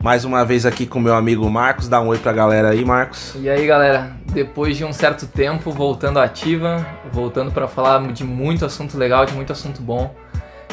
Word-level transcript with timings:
Mais 0.00 0.24
uma 0.24 0.44
vez 0.44 0.64
aqui 0.64 0.86
com 0.86 1.00
meu 1.00 1.14
amigo 1.14 1.48
Marcos. 1.50 1.88
Dá 1.88 2.00
um 2.00 2.08
oi 2.08 2.18
pra 2.18 2.32
galera 2.32 2.70
aí, 2.70 2.84
Marcos. 2.84 3.34
E 3.34 3.50
aí, 3.50 3.66
galera, 3.66 4.12
depois 4.32 4.76
de 4.76 4.84
um 4.84 4.92
certo 4.92 5.26
tempo 5.26 5.72
voltando 5.72 6.20
ativa, 6.20 6.86
voltando 7.12 7.50
pra 7.50 7.66
falar 7.66 8.06
de 8.12 8.22
muito 8.22 8.64
assunto 8.64 8.96
legal, 8.96 9.26
de 9.26 9.34
muito 9.34 9.52
assunto 9.52 9.82
bom. 9.82 10.14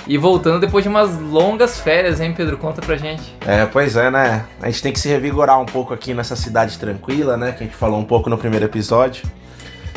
E 0.08 0.20
voltando 0.20 0.60
depois 0.60 0.84
de 0.84 0.90
umas 0.90 1.18
longas 1.20 1.80
férias, 1.80 2.20
hein, 2.20 2.32
Pedro? 2.38 2.58
Conta 2.58 2.80
pra 2.80 2.96
gente. 2.96 3.36
É, 3.48 3.66
pois 3.66 3.96
é, 3.96 4.12
né? 4.12 4.46
A 4.62 4.68
gente 4.68 4.84
tem 4.84 4.94
que 4.94 5.00
se 5.00 5.10
revigorar 5.10 5.60
um 5.60 5.66
pouco 5.66 5.92
aqui 5.92 6.14
nessa 6.14 6.36
cidade 6.36 6.78
tranquila, 6.78 7.36
né? 7.36 7.54
Que 7.54 7.64
a 7.64 7.66
gente 7.66 7.76
falou 7.76 8.00
um 8.00 8.06
pouco 8.06 8.30
no 8.30 8.38
primeiro 8.38 8.66
episódio. 8.66 9.28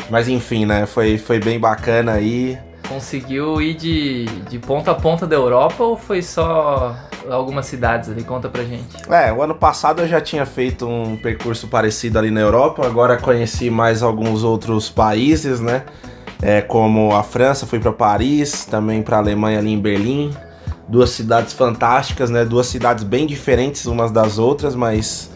Mas 0.09 0.27
enfim, 0.27 0.65
né? 0.65 0.87
Foi, 0.87 1.19
foi 1.19 1.39
bem 1.39 1.59
bacana 1.59 2.13
aí. 2.13 2.57
Conseguiu 2.89 3.61
ir 3.61 3.75
de, 3.75 4.25
de 4.49 4.57
ponta 4.57 4.89
a 4.89 4.95
ponta 4.95 5.27
da 5.27 5.35
Europa 5.35 5.83
ou 5.83 5.95
foi 5.95 6.23
só 6.23 6.95
algumas 7.29 7.67
cidades 7.67 8.09
ali? 8.09 8.23
Conta 8.23 8.49
pra 8.49 8.63
gente. 8.63 8.97
É, 9.07 9.31
o 9.31 9.43
ano 9.43 9.53
passado 9.53 10.01
eu 10.01 10.07
já 10.07 10.19
tinha 10.19 10.43
feito 10.43 10.87
um 10.87 11.15
percurso 11.15 11.67
parecido 11.67 12.17
ali 12.17 12.31
na 12.31 12.41
Europa, 12.41 12.83
agora 12.85 13.15
conheci 13.15 13.69
mais 13.69 14.01
alguns 14.01 14.43
outros 14.43 14.89
países, 14.89 15.59
né? 15.59 15.83
É, 16.41 16.61
como 16.61 17.13
a 17.15 17.21
França, 17.21 17.67
fui 17.67 17.79
para 17.79 17.91
Paris, 17.91 18.65
também 18.65 19.03
para 19.03 19.17
Alemanha 19.17 19.59
ali 19.59 19.71
em 19.71 19.79
Berlim. 19.79 20.35
Duas 20.87 21.11
cidades 21.11 21.53
fantásticas, 21.53 22.31
né? 22.31 22.43
Duas 22.43 22.65
cidades 22.65 23.03
bem 23.03 23.27
diferentes 23.27 23.85
umas 23.85 24.09
das 24.09 24.39
outras, 24.39 24.73
mas 24.73 25.29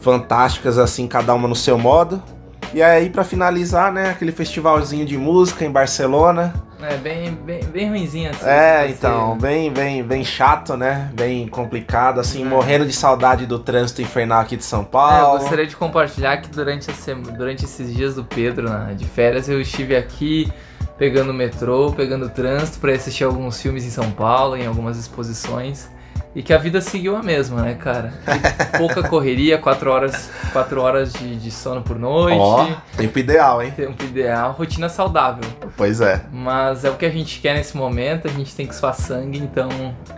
fantásticas 0.00 0.76
assim, 0.76 1.06
cada 1.06 1.32
uma 1.32 1.48
no 1.48 1.56
seu 1.56 1.78
modo. 1.78 2.22
E 2.72 2.82
aí 2.82 3.10
para 3.10 3.24
finalizar, 3.24 3.92
né, 3.92 4.10
aquele 4.10 4.30
festivalzinho 4.32 5.04
de 5.04 5.18
música 5.18 5.64
em 5.64 5.70
Barcelona. 5.70 6.54
É 6.82 6.96
bem, 6.96 7.32
bem, 7.34 7.62
bem 7.64 7.88
ruimzinho 7.90 8.30
assim. 8.30 8.40
É, 8.46 8.78
pra 8.78 8.82
ser- 8.86 8.90
então, 8.94 9.36
bem, 9.36 9.70
bem, 9.70 10.02
bem 10.02 10.24
chato, 10.24 10.76
né? 10.78 11.10
Bem 11.12 11.46
complicado, 11.46 12.20
assim, 12.20 12.40
É. 12.42 12.44
morrendo 12.44 12.86
de 12.86 12.92
saudade 12.94 13.44
do 13.44 13.58
trânsito 13.58 14.00
infernal 14.00 14.40
aqui 14.40 14.56
de 14.56 14.64
São 14.64 14.80
É, 14.80 14.82
eu 14.82 14.86
Paulo. 14.86 15.38
gostaria 15.40 15.66
de 15.66 15.76
compartilhar 15.76 16.38
que 16.38 16.48
durante, 16.48 16.90
a 16.90 16.94
durante 17.36 17.64
esses 17.66 17.94
dias 17.94 18.14
do 18.14 18.24
Pedro, 18.24 18.70
né, 18.70 18.94
de 18.96 19.04
férias, 19.04 19.46
eu 19.48 19.60
estive 19.60 19.94
aqui 19.94 20.50
pegando 20.96 21.30
o 21.30 21.34
metrô, 21.34 21.92
pegando 21.92 22.26
o 22.26 22.28
trânsito 22.30 22.78
para 22.78 22.92
assistir 22.92 23.24
alguns 23.24 23.60
filmes 23.60 23.84
em 23.84 23.90
São 23.90 24.10
Paulo, 24.12 24.56
em 24.56 24.66
algumas 24.66 24.96
exposições. 24.96 25.88
E 26.34 26.42
que 26.42 26.52
a 26.52 26.58
vida 26.58 26.80
seguiu 26.80 27.16
a 27.16 27.22
mesma, 27.22 27.62
né, 27.62 27.74
cara? 27.74 28.12
E 28.26 28.78
pouca 28.78 29.02
correria, 29.02 29.58
quatro 29.58 29.90
horas, 29.90 30.30
quatro 30.52 30.80
horas 30.80 31.12
de, 31.12 31.34
de 31.36 31.50
sono 31.50 31.82
por 31.82 31.98
noite, 31.98 32.38
Ó, 32.38 32.68
tempo 32.96 33.18
ideal, 33.18 33.60
hein? 33.62 33.72
tempo 33.76 34.04
ideal, 34.04 34.52
rotina 34.52 34.88
saudável. 34.88 35.42
Pois 35.76 36.00
é. 36.00 36.22
Mas 36.32 36.84
é 36.84 36.90
o 36.90 36.94
que 36.96 37.04
a 37.04 37.10
gente 37.10 37.40
quer 37.40 37.54
nesse 37.54 37.76
momento, 37.76 38.28
a 38.28 38.30
gente 38.30 38.54
tem 38.54 38.66
que 38.66 38.74
suar 38.74 38.94
sangue, 38.94 39.38
então 39.38 39.68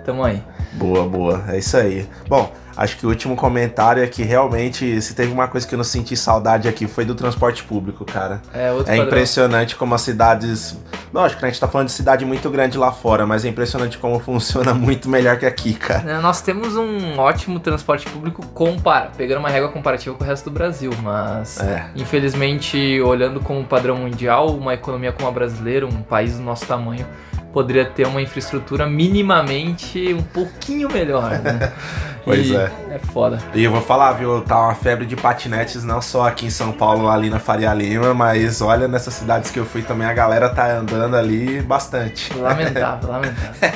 tamo 0.05 0.23
aí. 0.23 0.43
Boa, 0.75 1.09
boa. 1.09 1.45
É 1.49 1.59
isso 1.59 1.77
aí. 1.77 2.07
Bom, 2.29 2.53
acho 2.77 2.97
que 2.97 3.07
o 3.07 3.09
último 3.09 3.37
comentário 3.37 4.03
é 4.03 4.07
que 4.07 4.23
realmente, 4.23 5.01
se 5.03 5.15
teve 5.15 5.33
uma 5.33 5.49
coisa 5.49 5.67
que 5.67 5.75
eu 5.75 5.77
não 5.77 5.85
senti 5.85 6.17
saudade 6.17 6.69
aqui, 6.69 6.87
foi 6.87 7.05
do 7.05 7.15
transporte 7.15 7.63
público, 7.65 8.05
cara. 8.05 8.41
É 8.53 8.71
outro 8.71 8.85
É 8.93 8.97
padrão. 8.97 9.07
impressionante 9.07 9.77
como 9.77 9.95
as 9.95 10.01
cidades. 10.03 10.77
Lógico, 11.13 11.43
né, 11.43 11.49
a 11.49 11.51
gente 11.51 11.61
tá 11.61 11.69
falando 11.69 11.89
de 11.89 11.93
cidade 11.93 12.25
muito 12.25 12.49
grande 12.49 12.79
lá 12.79 12.91
fora, 12.91 13.27
mas 13.27 13.45
é 13.45 13.49
impressionante 13.49 13.99
como 13.99 14.19
funciona 14.19 14.73
muito 14.75 15.09
melhor 15.11 15.39
que 15.39 15.45
aqui, 15.45 15.75
cara. 15.75 16.11
É, 16.11 16.19
Nós 16.21 16.41
temos 16.41 16.75
um 16.77 17.19
ótimo 17.19 17.61
transporte 17.61 18.09
público 18.09 18.47
compara, 18.49 19.11
pegando 19.17 19.39
uma 19.41 19.51
régua 19.51 19.69
comparativa 19.69 20.17
com 20.17 20.25
o 20.25 20.27
resto 20.27 20.45
do 20.45 20.51
Brasil, 20.53 20.91
mas 21.03 21.61
É. 21.61 21.87
infelizmente, 21.95 23.01
olhando 23.03 23.41
como 23.41 23.63
padrão 23.65 23.97
mundial, 23.97 24.49
uma 24.57 24.73
economia 24.75 25.13
como 25.13 25.29
a 25.29 25.31
brasileira, 25.33 25.87
um 25.87 26.03
país 26.03 26.39
do 26.39 26.43
nosso 26.43 26.65
tamanho, 26.67 27.07
poderia 27.53 27.85
ter 27.85 28.07
uma 28.07 28.23
infraestrutura 28.23 28.87
minimamente 28.87 30.15
um 30.15 30.23
pouquinho 30.23 30.89
melhor, 30.91 31.31
né? 31.41 31.73
Pois 32.25 32.47
E 32.49 32.57
é. 32.57 32.71
É 32.91 32.99
foda. 32.99 33.39
E 33.55 33.65
eu 33.65 33.71
vou 33.71 33.81
falar, 33.81 34.13
viu, 34.13 34.41
tá 34.43 34.59
uma 34.59 34.75
febre 34.75 35.05
de 35.07 35.17
patinetes 35.17 35.83
não 35.83 36.01
só 36.01 36.29
aqui 36.29 36.47
em 36.47 36.51
São 36.51 36.71
Paulo, 36.73 37.09
ali 37.09 37.29
na 37.31 37.39
Faria 37.39 37.73
Lima, 37.75 38.13
mas 38.15 38.61
olha, 38.61 38.87
nessas 38.87 39.15
cidades 39.15 39.51
que 39.51 39.59
eu 39.59 39.65
fui 39.65 39.83
também, 39.83 40.07
a 40.07 40.13
galera 40.13 40.49
tá 40.51 40.71
andando 40.71 41.17
ali 41.17 41.61
bastante. 41.63 42.33
Lamentável, 42.37 43.09
lamentável. 43.11 43.73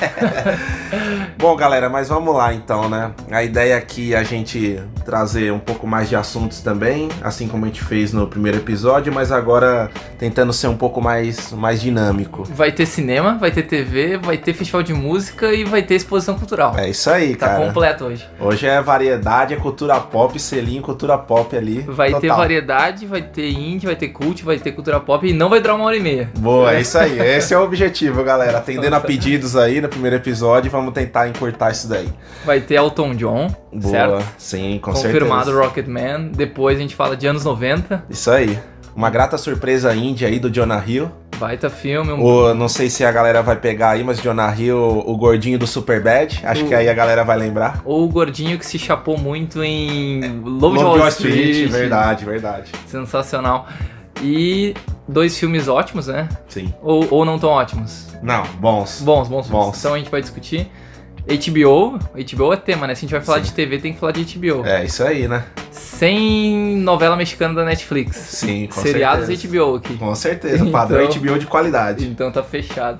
Bom, 1.38 1.56
galera, 1.56 1.88
mas 1.88 2.08
vamos 2.08 2.34
lá 2.34 2.52
então, 2.54 2.88
né? 2.88 3.10
A 3.30 3.42
ideia 3.42 3.76
aqui 3.76 4.14
é 4.14 4.18
a 4.18 4.22
gente 4.22 4.80
trazer 5.04 5.52
um 5.52 5.58
pouco 5.58 5.86
mais 5.86 6.08
de 6.08 6.16
assuntos 6.16 6.60
também, 6.60 7.08
assim 7.22 7.48
como 7.48 7.64
a 7.64 7.68
gente 7.68 7.82
fez 7.82 8.12
no 8.12 8.26
primeiro 8.26 8.58
episódio, 8.58 9.12
mas 9.12 9.30
agora 9.32 9.90
tentando 10.18 10.52
ser 10.52 10.68
um 10.68 10.76
pouco 10.76 11.00
mais, 11.00 11.52
mais 11.52 11.80
dinâmico. 11.80 12.44
Vai 12.44 12.72
ter 12.72 12.86
cinema, 12.86 13.36
vai 13.38 13.50
ter 13.50 13.62
TV, 13.62 14.16
vai 14.18 14.36
ter 14.36 14.52
festival 14.54 14.82
de 14.82 14.92
música 14.94 15.52
e 15.52 15.64
vai 15.64 15.82
ter 15.82 15.94
exposição 15.94 16.36
cultural. 16.36 16.74
É 16.78 16.88
isso 16.88 17.10
aí, 17.10 17.36
Tá 17.36 17.48
cara. 17.48 17.64
completo 17.66 18.04
hoje. 18.04 18.26
Hoje 18.38 18.66
é 18.66 18.80
variedade, 18.80 19.54
é 19.54 19.56
cultura 19.56 19.98
pop, 20.00 20.38
selinho, 20.38 20.82
cultura 20.82 21.16
pop 21.16 21.56
ali. 21.56 21.80
Vai 21.80 22.12
ter 22.14 22.20
total. 22.22 22.36
variedade, 22.36 23.06
vai 23.06 23.22
ter 23.22 23.50
indie, 23.50 23.86
vai 23.86 23.96
ter 23.96 24.08
cult, 24.08 24.44
vai 24.44 24.58
ter 24.58 24.72
cultura 24.72 25.00
pop 25.00 25.26
e 25.26 25.32
não 25.32 25.48
vai 25.48 25.60
durar 25.60 25.76
uma 25.76 25.86
hora 25.86 25.96
e 25.96 26.00
meia. 26.00 26.30
Boa, 26.38 26.74
é 26.74 26.80
isso 26.80 26.98
aí. 26.98 27.18
Esse 27.18 27.54
é 27.54 27.58
o 27.58 27.62
objetivo, 27.62 28.22
galera. 28.22 28.58
Atendendo 28.58 28.94
a 28.96 29.00
pedidos 29.00 29.56
aí 29.56 29.80
no 29.80 29.88
primeiro 29.88 30.16
episódio, 30.16 30.70
vamos 30.70 30.92
tentar 30.92 31.28
encurtar 31.28 31.70
isso 31.70 31.88
daí. 31.88 32.08
Vai 32.44 32.60
ter 32.60 32.74
Elton 32.74 33.14
John, 33.14 33.48
Boa, 33.72 33.90
certo? 33.90 34.24
sim, 34.38 34.78
com 34.82 34.92
Confirmado 34.92 35.46
certeza. 35.46 35.66
Rocketman. 35.66 36.30
Depois 36.34 36.76
a 36.78 36.80
gente 36.80 36.94
fala 36.94 37.16
de 37.16 37.26
anos 37.26 37.44
90. 37.44 38.04
Isso 38.10 38.30
aí. 38.30 38.58
Uma 38.96 39.10
grata 39.10 39.36
surpresa 39.36 39.94
índia 39.94 40.26
aí 40.26 40.38
do 40.38 40.50
Jonah 40.50 40.82
Hill. 40.84 41.10
Baita 41.38 41.68
filme. 41.68 42.12
Um... 42.12 42.22
O, 42.24 42.54
não 42.54 42.66
sei 42.66 42.88
se 42.88 43.04
a 43.04 43.12
galera 43.12 43.42
vai 43.42 43.56
pegar 43.56 43.90
aí, 43.90 44.02
mas 44.02 44.18
Jonah 44.22 44.54
Hill, 44.58 44.78
o 45.06 45.16
gordinho 45.18 45.58
do 45.58 45.66
Superbad. 45.66 46.40
Acho 46.42 46.64
O- 46.64 46.68
que 46.68 46.74
aí 46.74 46.88
a 46.88 46.94
galera 46.94 47.22
vai 47.22 47.36
lembrar. 47.36 47.82
Ou 47.84 48.04
o 48.04 48.08
gordinho 48.08 48.58
que 48.58 48.64
se 48.64 48.78
chapou 48.78 49.18
muito 49.18 49.62
em 49.62 50.20
Love 50.42 50.78
Lobo 50.78 50.78
de 50.78 50.84
Wall 50.84 51.08
Street. 51.08 51.36
Street, 51.50 51.70
verdade, 51.70 52.24
verdade. 52.24 52.72
Sensacional. 52.86 53.68
E 54.22 54.72
dois 55.06 55.38
filmes 55.38 55.68
ótimos, 55.68 56.06
né? 56.06 56.26
Sim. 56.48 56.72
Ou, 56.82 57.06
ou 57.10 57.24
não 57.26 57.38
tão 57.38 57.50
ótimos? 57.50 58.06
Não, 58.22 58.44
bons. 58.58 59.02
Bons, 59.02 59.28
bons. 59.28 59.46
Bons. 59.46 59.78
Então 59.78 59.92
a 59.92 59.98
gente 59.98 60.10
vai 60.10 60.22
discutir. 60.22 60.70
HBO, 61.26 61.98
HBO 62.14 62.52
é 62.52 62.56
tema, 62.56 62.86
né? 62.86 62.94
Se 62.94 63.00
a 63.00 63.02
gente 63.02 63.10
vai 63.10 63.20
falar 63.20 63.38
Sim. 63.38 63.44
de 63.44 63.52
TV, 63.52 63.78
tem 63.78 63.92
que 63.92 63.98
falar 63.98 64.12
de 64.12 64.24
HBO. 64.38 64.64
É 64.64 64.84
isso 64.84 65.02
aí, 65.02 65.26
né? 65.28 65.44
Sem 65.98 66.76
novela 66.78 67.16
mexicana 67.16 67.54
da 67.54 67.64
Netflix. 67.64 68.16
Sim, 68.16 68.66
com 68.72 68.80
Seriados 68.82 69.26
certeza. 69.26 69.48
HBO 69.48 69.74
aqui. 69.76 69.96
Com 69.96 70.14
certeza, 70.14 70.64
padrão 70.70 71.04
Então- 71.04 71.20
HBO 71.22 71.38
de 71.38 71.46
qualidade. 71.46 72.06
Então 72.06 72.30
tá 72.30 72.42
fechado. 72.42 72.98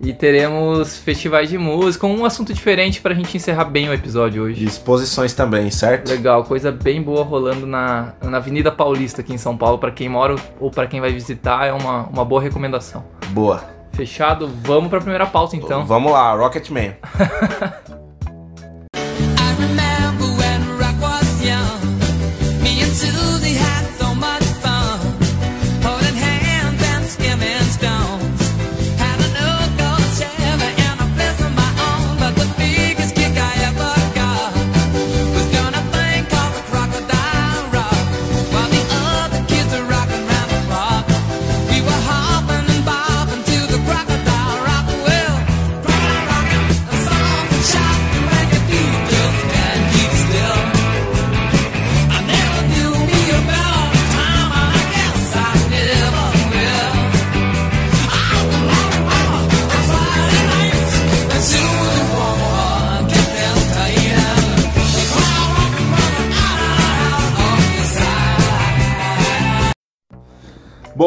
E 0.00 0.12
teremos 0.12 0.96
festivais 0.98 1.48
de 1.48 1.56
música, 1.58 2.06
um 2.08 2.24
assunto 2.24 2.52
diferente 2.52 3.00
pra 3.00 3.14
gente 3.14 3.36
encerrar 3.36 3.64
bem 3.66 3.88
o 3.88 3.92
episódio 3.92 4.48
E 4.48 4.52
hoje. 4.52 4.64
exposições 4.64 5.32
também, 5.32 5.70
certo? 5.70 6.08
Legal, 6.10 6.42
coisa 6.42 6.72
bem 6.72 7.00
boa 7.00 7.22
rolando 7.22 7.66
na, 7.68 8.12
na 8.20 8.38
Avenida 8.38 8.72
Paulista 8.72 9.20
aqui 9.20 9.32
em 9.32 9.38
São 9.38 9.56
Paulo. 9.56 9.78
Pra 9.78 9.90
quem 9.92 10.08
mora 10.08 10.34
ou 10.58 10.70
pra 10.72 10.86
quem 10.88 11.00
vai 11.00 11.12
visitar, 11.12 11.66
é 11.66 11.72
uma, 11.72 12.04
uma 12.08 12.24
boa 12.24 12.40
recomendação. 12.42 13.04
Boa. 13.28 13.62
Fechado? 13.92 14.50
Vamos 14.64 14.90
pra 14.90 14.98
primeira 15.00 15.26
pauta 15.26 15.54
então. 15.54 15.84
Vamos 15.84 16.10
lá, 16.12 16.34
Rocketman. 16.34 16.96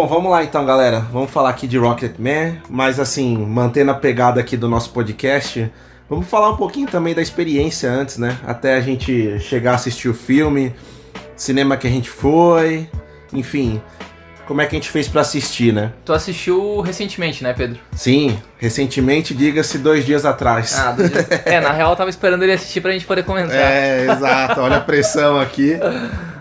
Bom, 0.05 0.09
vamos 0.17 0.29
lá 0.31 0.43
então, 0.43 0.63
galera. 0.63 0.99
Vamos 1.11 1.31
falar 1.31 1.49
aqui 1.49 1.65
de 1.65 1.79
Rocketman, 1.79 2.61
mas 2.69 2.99
assim, 2.99 3.35
mantendo 3.39 3.89
a 3.89 3.95
pegada 3.95 4.39
aqui 4.39 4.55
do 4.55 4.69
nosso 4.69 4.91
podcast, 4.91 5.67
vamos 6.07 6.27
falar 6.27 6.51
um 6.51 6.57
pouquinho 6.57 6.87
também 6.87 7.15
da 7.15 7.23
experiência 7.23 7.89
antes, 7.89 8.19
né? 8.19 8.37
Até 8.45 8.75
a 8.75 8.81
gente 8.81 9.39
chegar 9.39 9.71
a 9.71 9.75
assistir 9.75 10.07
o 10.07 10.13
filme, 10.13 10.75
cinema 11.35 11.75
que 11.75 11.87
a 11.87 11.89
gente 11.89 12.07
foi, 12.07 12.87
enfim, 13.33 13.81
como 14.45 14.61
é 14.61 14.67
que 14.67 14.75
a 14.75 14.77
gente 14.79 14.91
fez 14.91 15.07
pra 15.07 15.21
assistir, 15.21 15.73
né? 15.73 15.91
Tu 16.05 16.13
assistiu 16.13 16.81
recentemente, 16.81 17.43
né, 17.43 17.51
Pedro? 17.53 17.79
Sim, 17.91 18.37
recentemente, 18.59 19.33
diga-se 19.33 19.79
dois 19.79 20.05
dias 20.05 20.23
atrás. 20.23 20.77
Ah, 20.77 20.91
do 20.91 21.09
dia- 21.09 21.25
é, 21.45 21.59
na 21.59 21.71
real 21.71 21.89
eu 21.89 21.95
tava 21.95 22.11
esperando 22.11 22.43
ele 22.43 22.51
assistir 22.53 22.79
pra 22.79 22.91
gente 22.91 23.07
poder 23.07 23.23
comentar. 23.23 23.55
É, 23.55 24.05
exato. 24.05 24.61
Olha 24.61 24.77
a 24.77 24.81
pressão 24.81 25.39
aqui. 25.39 25.79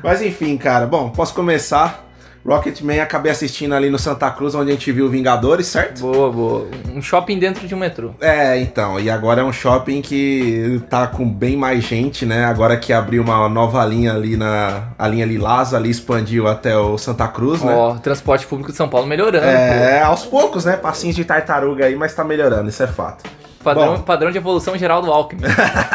Mas 0.03 0.21
enfim, 0.21 0.55
cara. 0.59 0.87
Bom, 0.87 1.09
posso 1.09 1.33
começar. 1.33 2.04
Rocketman 2.47 3.01
acabei 3.01 3.33
assistindo 3.33 3.75
ali 3.75 3.89
no 3.89 3.99
Santa 3.99 4.31
Cruz, 4.31 4.55
onde 4.55 4.71
a 4.71 4.75
gente 4.75 4.93
viu 4.93 5.09
Vingadores, 5.09 5.67
certo? 5.67 6.01
Boa, 6.01 6.31
boa. 6.31 6.69
Um 6.95 7.01
shopping 7.01 7.39
dentro 7.39 7.67
de 7.67 7.75
um 7.75 7.79
metrô. 7.79 8.11
É, 8.21 8.59
então. 8.61 9.01
E 9.01 9.09
agora 9.09 9.41
é 9.41 9.45
um 9.45 9.53
shopping 9.53 10.03
que 10.03 10.83
tá 10.91 11.07
com 11.07 11.27
bem 11.29 11.57
mais 11.57 11.83
gente, 11.83 12.27
né? 12.27 12.45
Agora 12.45 12.77
que 12.77 12.93
abriu 12.93 13.23
uma 13.23 13.49
nova 13.49 13.83
linha 13.87 14.13
ali 14.13 14.37
na. 14.37 14.89
A 14.99 15.09
linha 15.09 15.25
Lilás 15.25 15.73
ali 15.73 15.89
expandiu 15.89 16.47
até 16.47 16.77
o 16.77 16.99
Santa 16.99 17.27
Cruz, 17.29 17.63
né? 17.63 17.75
Ó, 17.75 17.95
transporte 17.95 18.47
público 18.47 18.71
de 18.71 18.77
São 18.77 18.89
Paulo 18.89 19.07
melhorando. 19.07 19.47
É, 19.47 20.03
aos 20.03 20.27
poucos, 20.27 20.67
né? 20.67 20.77
Passinhos 20.77 21.17
de 21.17 21.25
tartaruga 21.25 21.87
aí, 21.87 21.97
mas 21.97 22.15
tá 22.15 22.23
melhorando, 22.23 22.69
isso 22.69 22.83
é 22.83 22.87
fato. 22.87 23.23
pô. 23.23 23.45
Padrão, 23.65 23.97
bom. 23.97 24.03
padrão 24.03 24.31
de 24.31 24.37
evolução 24.37 24.77
geral 24.77 25.01
do 25.01 25.11
Alckmin. 25.11 25.43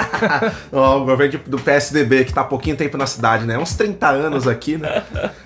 Ó, 0.73 0.97
o 0.97 1.05
governo 1.05 1.39
do 1.45 1.59
PSDB, 1.59 2.25
que 2.25 2.33
tá 2.33 2.41
há 2.41 2.43
pouquinho 2.43 2.75
tempo 2.75 2.97
na 2.97 3.05
cidade, 3.05 3.45
né? 3.45 3.59
Uns 3.59 3.75
30 3.75 4.07
anos 4.07 4.47
aqui, 4.47 4.77
né? 4.77 5.03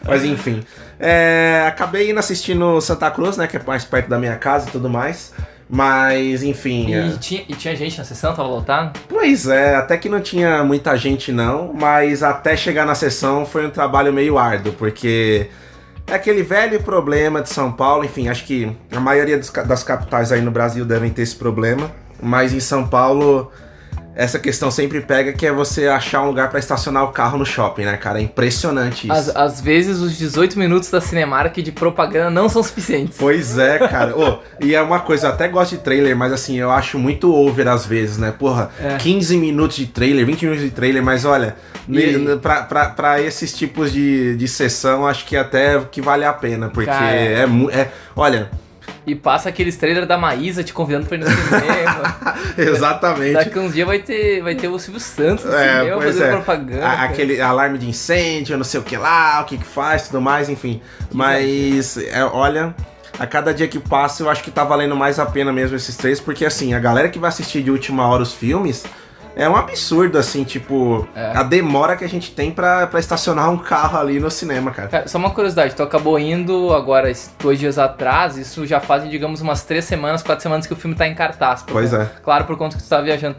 Mas 0.07 0.23
enfim. 0.23 0.63
É, 1.05 1.65
acabei 1.67 2.09
indo 2.09 2.19
assistindo 2.19 2.79
Santa 2.79 3.11
Cruz, 3.11 3.35
né? 3.35 3.45
Que 3.45 3.57
é 3.57 3.61
mais 3.67 3.83
perto 3.83 4.07
da 4.07 4.17
minha 4.17 4.37
casa 4.37 4.69
e 4.69 4.71
tudo 4.71 4.89
mais. 4.89 5.33
Mas, 5.69 6.43
enfim. 6.43 6.93
é. 6.93 7.07
E 7.07 7.17
tinha, 7.17 7.43
e 7.49 7.53
tinha 7.55 7.75
gente 7.75 7.97
na 7.97 8.05
sessão, 8.05 8.33
tava 8.33 8.47
lotado? 8.47 8.97
Pois 9.09 9.45
é, 9.47 9.75
até 9.75 9.97
que 9.97 10.07
não 10.07 10.21
tinha 10.21 10.63
muita 10.63 10.95
gente, 10.95 11.29
não. 11.29 11.73
Mas 11.73 12.23
até 12.23 12.55
chegar 12.55 12.85
na 12.85 12.95
sessão 12.95 13.45
foi 13.45 13.67
um 13.67 13.69
trabalho 13.69 14.13
meio 14.13 14.37
árduo, 14.37 14.71
porque. 14.73 15.49
É 16.05 16.15
aquele 16.15 16.43
velho 16.43 16.81
problema 16.83 17.41
de 17.41 17.49
São 17.49 17.71
Paulo, 17.71 18.03
enfim, 18.03 18.27
acho 18.27 18.45
que 18.45 18.69
a 18.91 18.99
maioria 18.99 19.37
dos 19.37 19.49
das 19.49 19.83
capitais 19.85 20.33
aí 20.33 20.41
no 20.41 20.51
Brasil 20.51 20.83
devem 20.83 21.09
ter 21.09 21.21
esse 21.21 21.35
problema, 21.35 21.89
mas 22.21 22.53
em 22.53 22.59
São 22.59 22.85
Paulo 22.85 23.49
essa 24.15 24.37
questão 24.39 24.69
sempre 24.69 25.01
pega 25.01 25.33
que 25.33 25.45
é 25.45 25.51
você 25.51 25.87
achar 25.87 26.21
um 26.21 26.27
lugar 26.27 26.49
pra 26.49 26.59
estacionar 26.59 27.03
o 27.03 27.07
carro 27.11 27.37
no 27.37 27.45
shopping, 27.45 27.83
né, 27.85 27.97
cara? 27.97 28.19
É 28.19 28.21
impressionante 28.21 29.07
isso. 29.07 29.11
Às, 29.11 29.35
às 29.35 29.61
vezes 29.61 29.99
os 29.99 30.17
18 30.17 30.57
minutos 30.59 30.89
da 30.89 31.01
Cinemark 31.01 31.55
de 31.57 31.71
propaganda 31.71 32.29
não 32.29 32.47
são 32.47 32.61
suficientes. 32.61 33.17
Pois 33.17 33.57
é, 33.57 33.79
cara. 33.79 34.13
Ô, 34.17 34.39
e 34.61 34.75
é 34.75 34.81
uma 34.81 34.99
coisa, 34.99 35.27
eu 35.27 35.31
até 35.31 35.47
gosto 35.47 35.71
de 35.71 35.77
trailer, 35.79 36.15
mas 36.15 36.31
assim, 36.31 36.57
eu 36.59 36.69
acho 36.71 36.99
muito 36.99 37.33
over 37.33 37.67
às 37.67 37.85
vezes, 37.85 38.17
né? 38.17 38.31
Porra, 38.37 38.69
É. 38.79 38.97
15 38.97 39.37
minutos 39.37 39.77
de 39.77 39.87
trailer, 39.87 40.25
20 40.25 40.43
minutos 40.43 40.63
de 40.63 40.71
trailer, 40.71 41.01
mas 41.03 41.25
olha, 41.25 41.55
E- 41.89 42.37
pra, 42.41 42.63
pra, 42.63 42.89
pra 42.89 43.21
esses 43.21 43.51
tipos 43.55 43.91
de, 43.91 44.35
de 44.37 44.47
sessão, 44.47 45.05
acho 45.07 45.25
que 45.25 45.35
até 45.35 45.79
que 45.91 46.01
vale 46.01 46.23
a 46.23 46.31
pena, 46.33 46.69
porque 46.69 46.89
Cara. 46.89 47.11
é, 47.15 47.45
é. 47.71 47.91
Olha, 48.15 48.49
E 49.05 49.13
passa 49.15 49.49
aqueles 49.49 49.75
trailers 49.75 50.07
da 50.07 50.17
Maísa 50.17 50.63
te 50.63 50.71
convidando 50.73 51.05
pra 51.07 51.17
ir 51.17 51.19
no 51.19 51.27
cinema. 51.29 52.15
exatamente. 52.57 53.33
Daqui 53.33 53.59
uns 53.59 53.73
dias 53.73 53.85
vai 53.87 53.99
ter, 53.99 54.41
vai 54.41 54.55
ter 54.55 54.67
o 54.69 54.79
Silvio 54.79 54.99
Santos 54.99 55.45
no 55.45 55.53
É, 55.53 55.79
cinema 55.81 56.01
fazendo 56.01 56.23
é. 56.25 56.31
propaganda. 56.31 56.85
A- 56.87 57.03
aquele 57.03 57.41
alarme 57.41 57.77
de 57.77 57.87
incêndio, 57.89 58.57
não 58.57 58.63
sei 58.63 58.79
o 58.79 58.83
que 58.83 58.95
lá, 58.97 59.41
o 59.41 59.45
que 59.45 59.57
que 59.57 59.65
faz, 59.65 60.03
tudo 60.07 60.21
mais, 60.21 60.47
enfim. 60.49 60.81
Mas, 61.11 61.97
é, 61.97 62.23
olha, 62.23 62.73
a 63.19 63.27
cada 63.27 63.53
dia 63.53 63.67
que 63.67 63.79
passa 63.79 64.23
eu 64.23 64.29
acho 64.29 64.43
que 64.43 64.49
tá 64.51 64.63
valendo 64.63 64.95
mais 64.95 65.19
a 65.19 65.25
pena 65.25 65.51
mesmo 65.51 65.75
esses 65.75 65.95
três, 65.95 66.19
porque 66.19 66.45
assim, 66.45 66.73
a 66.73 66.79
galera 66.79 67.09
que 67.09 67.19
vai 67.19 67.27
assistir 67.29 67.61
de 67.61 67.71
última 67.71 68.07
hora 68.07 68.23
os 68.23 68.33
filmes 68.33 68.83
é 69.35 69.47
um 69.49 69.55
absurdo, 69.55 70.17
assim, 70.17 70.43
tipo, 70.43 71.07
É. 71.15 71.31
a 71.35 71.43
demora 71.43 71.95
que 71.95 72.03
a 72.03 72.09
gente 72.09 72.31
tem 72.31 72.51
pra, 72.51 72.87
pra 72.87 72.99
estacionar 72.99 73.49
um 73.49 73.57
carro 73.57 73.97
ali 73.97 74.19
no 74.19 74.29
cinema, 74.29 74.71
cara. 74.71 74.87
Cara, 74.87 75.07
só 75.07 75.17
uma 75.17 75.31
curiosidade, 75.31 75.75
tu 75.75 75.83
acabou 75.83 76.17
indo 76.19 76.73
agora 76.73 77.11
dois 77.41 77.59
dias 77.59 77.77
atrás, 77.79 78.37
isso 78.37 78.65
já 78.65 78.79
fazem, 78.79 79.09
digamos, 79.09 79.41
umas 79.41 79.63
três 79.63 79.85
semanas, 79.85 80.21
quatro 80.23 80.43
semanas 80.43 80.67
que 80.67 80.73
o 80.73 80.75
filme 80.75 80.95
tá 80.95 81.07
em 81.07 81.15
cartaz. 81.15 81.63
por 81.63 81.73
Pois 81.73 81.93
é. 81.93 82.09
Claro, 82.23 82.45
por 82.45 82.57
conta 82.57 82.77
que 82.77 82.83
tu 82.83 82.89
tá 82.89 83.01
viajando. 83.01 83.35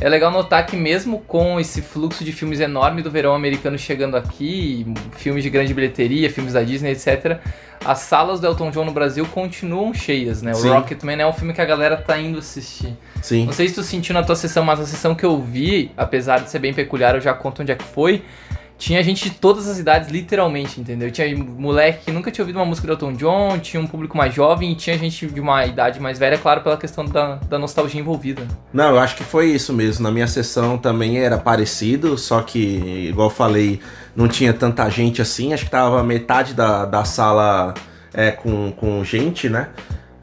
É 0.00 0.08
legal 0.08 0.30
notar 0.30 0.64
que 0.64 0.76
mesmo 0.76 1.20
com 1.26 1.58
esse 1.58 1.82
fluxo 1.82 2.24
de 2.24 2.32
filmes 2.32 2.60
enorme 2.60 3.02
do 3.02 3.10
verão 3.10 3.34
americano 3.34 3.76
chegando 3.76 4.16
aqui, 4.16 4.86
filmes 5.16 5.42
de 5.42 5.50
grande 5.50 5.74
bilheteria, 5.74 6.30
filmes 6.30 6.52
da 6.52 6.62
Disney, 6.62 6.92
etc., 6.92 7.40
as 7.84 8.00
salas 8.00 8.40
do 8.40 8.46
Elton 8.46 8.70
John 8.70 8.84
no 8.84 8.92
Brasil 8.92 9.26
continuam 9.26 9.94
cheias, 9.94 10.42
né? 10.42 10.52
O 10.52 10.56
Sim. 10.56 10.68
Rocketman 10.68 11.20
é 11.20 11.26
um 11.26 11.32
filme 11.32 11.52
que 11.52 11.60
a 11.60 11.64
galera 11.64 11.96
tá 11.96 12.18
indo 12.18 12.38
assistir. 12.38 12.96
Sim. 13.22 13.46
Não 13.46 13.52
sei 13.52 13.68
se 13.68 13.74
tu 13.74 13.82
sentiu 13.82 14.14
na 14.14 14.22
tua 14.22 14.36
sessão, 14.36 14.64
mas 14.64 14.80
a 14.80 14.86
sessão 14.86 15.14
que 15.14 15.24
eu 15.24 15.40
vi, 15.40 15.90
apesar 15.96 16.40
de 16.40 16.50
ser 16.50 16.58
bem 16.58 16.74
peculiar, 16.74 17.14
eu 17.14 17.20
já 17.20 17.34
conto 17.34 17.62
onde 17.62 17.72
é 17.72 17.74
que 17.74 17.84
foi. 17.84 18.22
Tinha 18.78 19.02
gente 19.02 19.28
de 19.28 19.36
todas 19.36 19.66
as 19.66 19.76
idades, 19.76 20.08
literalmente, 20.08 20.80
entendeu? 20.80 21.10
Tinha 21.10 21.36
moleque 21.36 22.04
que 22.04 22.12
nunca 22.12 22.30
tinha 22.30 22.44
ouvido 22.44 22.56
uma 22.56 22.64
música 22.64 22.86
do 22.86 22.92
Elton 22.92 23.12
John, 23.14 23.58
tinha 23.58 23.82
um 23.82 23.88
público 23.88 24.16
mais 24.16 24.32
jovem 24.32 24.70
e 24.70 24.74
tinha 24.76 24.96
gente 24.96 25.26
de 25.26 25.40
uma 25.40 25.66
idade 25.66 25.98
mais 25.98 26.16
velha, 26.16 26.38
claro, 26.38 26.60
pela 26.60 26.76
questão 26.76 27.04
da, 27.04 27.34
da 27.48 27.58
nostalgia 27.58 28.00
envolvida. 28.00 28.46
Não, 28.72 28.90
eu 28.90 28.98
acho 29.00 29.16
que 29.16 29.24
foi 29.24 29.46
isso 29.46 29.72
mesmo. 29.72 30.04
Na 30.04 30.12
minha 30.12 30.28
sessão 30.28 30.78
também 30.78 31.18
era 31.18 31.36
parecido, 31.36 32.16
só 32.16 32.40
que, 32.40 33.08
igual 33.08 33.28
eu 33.28 33.34
falei, 33.34 33.80
não 34.14 34.28
tinha 34.28 34.52
tanta 34.52 34.88
gente 34.88 35.20
assim. 35.20 35.52
Acho 35.52 35.64
que 35.64 35.70
tava 35.70 36.00
metade 36.04 36.54
da, 36.54 36.84
da 36.84 37.04
sala 37.04 37.74
é, 38.14 38.30
com, 38.30 38.70
com 38.70 39.02
gente, 39.02 39.48
né? 39.48 39.70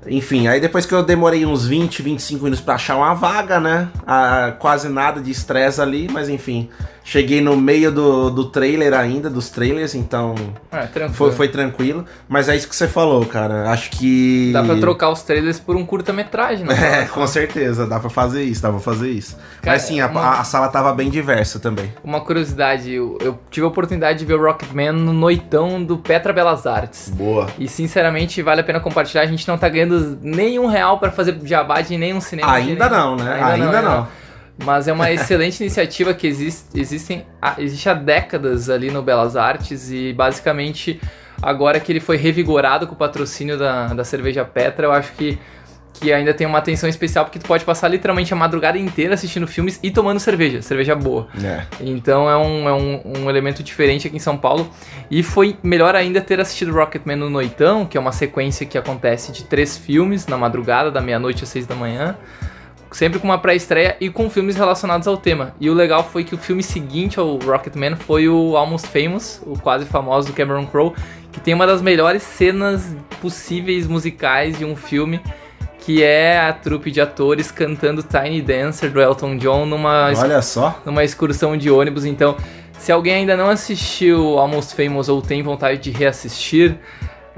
Enfim, 0.07 0.47
aí 0.47 0.61
depois 0.61 0.85
que 0.85 0.93
eu 0.93 1.03
demorei 1.03 1.45
uns 1.45 1.65
20, 1.65 2.01
25 2.01 2.43
minutos 2.43 2.63
pra 2.63 2.75
achar 2.75 2.95
uma 2.95 3.13
vaga, 3.13 3.59
né? 3.59 3.89
Ah, 4.05 4.53
quase 4.59 4.87
nada 4.87 5.19
de 5.19 5.31
estresse 5.31 5.81
ali, 5.81 6.07
mas 6.09 6.29
enfim. 6.29 6.69
Cheguei 7.07 7.39
no 7.39 7.55
meio 7.55 7.91
do, 7.91 8.31
do 8.31 8.45
trailer 8.45 8.91
ainda, 8.95 9.29
dos 9.29 9.51
trailers, 9.51 9.93
então 9.93 10.33
É, 10.71 10.87
tranquilo. 10.87 11.13
foi, 11.13 11.31
foi 11.31 11.47
tranquilo. 11.47 12.03
Mas 12.27 12.49
é 12.49 12.55
isso 12.55 12.67
que 12.67 12.75
você 12.75 12.87
falou, 12.87 13.23
cara. 13.27 13.69
Acho 13.69 13.91
que. 13.91 14.49
Dá 14.51 14.63
pra 14.63 14.75
trocar 14.77 15.11
os 15.11 15.21
trailers 15.21 15.59
por 15.59 15.75
um 15.75 15.85
curta-metragem, 15.85 16.65
né? 16.65 16.73
É, 17.03 17.05
com 17.05 17.25
certeza, 17.27 17.85
dá 17.85 17.99
pra 17.99 18.09
fazer 18.09 18.41
isso, 18.43 18.59
dá 18.63 18.71
pra 18.71 18.79
fazer 18.79 19.11
isso. 19.11 19.35
Cara, 19.61 19.75
Mas 19.77 19.83
sim, 19.83 19.99
a, 20.01 20.07
uma- 20.07 20.39
a 20.39 20.43
sala 20.43 20.67
tava 20.67 20.91
bem 20.93 21.11
diversa 21.11 21.59
também. 21.59 21.93
Uma 22.03 22.21
curiosidade, 22.21 22.91
eu, 22.91 23.19
eu 23.21 23.37
tive 23.51 23.65
a 23.65 23.69
oportunidade 23.69 24.17
de 24.17 24.25
ver 24.25 24.33
o 24.33 24.41
Rocketman 24.43 24.91
no 24.93 25.13
noitão 25.13 25.83
do 25.83 25.97
Petra 25.99 26.33
Belas 26.33 26.65
Artes. 26.65 27.09
Boa. 27.09 27.47
E 27.59 27.67
sinceramente 27.67 28.41
vale 28.41 28.61
a 28.61 28.63
pena 28.63 28.79
compartilhar. 28.79 29.21
A 29.21 29.27
gente 29.27 29.47
não 29.47 29.59
tá 29.59 29.69
ganhando 29.69 30.17
nenhum 30.23 30.65
real 30.65 30.97
pra 30.97 31.11
fazer 31.11 31.37
jabá 31.43 31.81
de 31.81 31.95
nenhum 31.97 32.19
cinema. 32.19 32.51
Ainda 32.51 32.85
de- 32.89 32.95
não, 32.95 33.15
né? 33.15 33.39
Ainda 33.43 33.81
não. 33.83 34.07
Mas 34.63 34.87
é 34.87 34.93
uma 34.93 35.11
excelente 35.11 35.59
iniciativa 35.61 36.13
que 36.13 36.25
existe, 36.25 36.65
existem, 36.79 37.25
há- 37.41 37.55
existe 37.57 37.89
há 37.89 37.93
décadas 37.93 38.69
ali 38.69 38.89
no 38.89 39.01
Belas 39.01 39.35
Artes 39.35 39.91
e 39.91 40.13
basicamente 40.13 40.99
agora 41.41 41.79
que 41.79 41.91
ele 41.91 41.99
foi 41.99 42.15
revigorado 42.17 42.87
com 42.87 42.93
o 42.93 42.97
patrocínio 42.97 43.57
da, 43.57 43.87
da 43.87 44.03
cerveja 44.05 44.45
Petra, 44.45 44.85
eu 44.87 44.91
acho 44.93 45.11
que, 45.11 45.37
que 45.99 46.13
ainda 46.13 46.33
tem 46.33 46.47
uma 46.47 46.57
atenção 46.59 46.87
especial 46.87 47.25
porque 47.25 47.37
tu 47.37 47.45
pode 47.45 47.65
passar 47.65 47.89
literalmente 47.89 48.31
a 48.33 48.35
madrugada 48.37 48.77
inteira 48.77 49.13
assistindo 49.15 49.45
filmes 49.45 49.77
e 49.83 49.91
tomando 49.91 50.21
cerveja, 50.21 50.61
cerveja 50.61 50.95
boa. 50.95 51.27
É. 51.43 51.63
Então 51.81 52.29
é 52.29 52.37
um, 52.37 52.69
é 52.69 52.73
um, 52.73 53.01
um 53.23 53.29
elemento 53.29 53.61
diferente 53.61 54.07
aqui 54.07 54.15
em 54.15 54.19
São 54.19 54.37
Paulo. 54.37 54.69
E 55.11 55.21
foi 55.21 55.57
melhor 55.61 55.95
ainda 55.95 56.21
ter 56.21 56.39
assistido 56.39 56.71
Rocketman 56.71 57.17
no 57.17 57.29
Noitão, 57.29 57.85
que 57.85 57.97
é 57.97 57.99
uma 57.99 58.13
sequência 58.13 58.65
que 58.65 58.77
acontece 58.77 59.33
de 59.33 59.43
três 59.43 59.77
filmes 59.77 60.27
na 60.27 60.37
madrugada, 60.37 60.89
da 60.89 61.01
meia-noite 61.01 61.43
às 61.43 61.49
seis 61.49 61.67
da 61.67 61.75
manhã. 61.75 62.15
Sempre 62.95 63.19
com 63.19 63.27
uma 63.27 63.37
pré-estreia 63.37 63.97
e 63.99 64.09
com 64.09 64.29
filmes 64.29 64.55
relacionados 64.55 65.05
ao 65.05 65.17
tema. 65.17 65.53
E 65.59 65.69
o 65.69 65.73
legal 65.73 66.01
foi 66.01 66.23
que 66.23 66.33
o 66.33 66.37
filme 66.37 66.63
seguinte 66.63 67.19
ao 67.19 67.35
Rocketman 67.35 67.97
foi 67.97 68.29
o 68.29 68.55
Almost 68.55 68.87
Famous, 68.87 69.41
o 69.45 69.59
quase 69.59 69.83
famoso 69.83 70.29
do 70.29 70.33
Cameron 70.33 70.65
Crowe, 70.65 70.93
que 71.29 71.41
tem 71.41 71.53
uma 71.53 71.67
das 71.67 71.81
melhores 71.81 72.23
cenas 72.23 72.95
possíveis 73.19 73.85
musicais 73.85 74.57
de 74.57 74.63
um 74.63 74.77
filme, 74.77 75.19
que 75.79 76.01
é 76.01 76.39
a 76.39 76.53
trupe 76.53 76.89
de 76.89 77.01
atores 77.01 77.51
cantando 77.51 78.01
Tiny 78.01 78.41
Dancer 78.41 78.89
do 78.89 79.01
Elton 79.01 79.35
John 79.35 79.65
numa 79.65 80.13
Olha 80.17 80.41
só. 80.41 80.81
numa 80.85 81.03
excursão 81.03 81.57
de 81.57 81.69
ônibus. 81.69 82.05
Então, 82.05 82.37
se 82.79 82.93
alguém 82.93 83.15
ainda 83.15 83.35
não 83.35 83.49
assistiu 83.49 84.39
Almost 84.39 84.73
Famous 84.73 85.09
ou 85.09 85.21
tem 85.21 85.43
vontade 85.43 85.81
de 85.81 85.91
reassistir, 85.91 86.77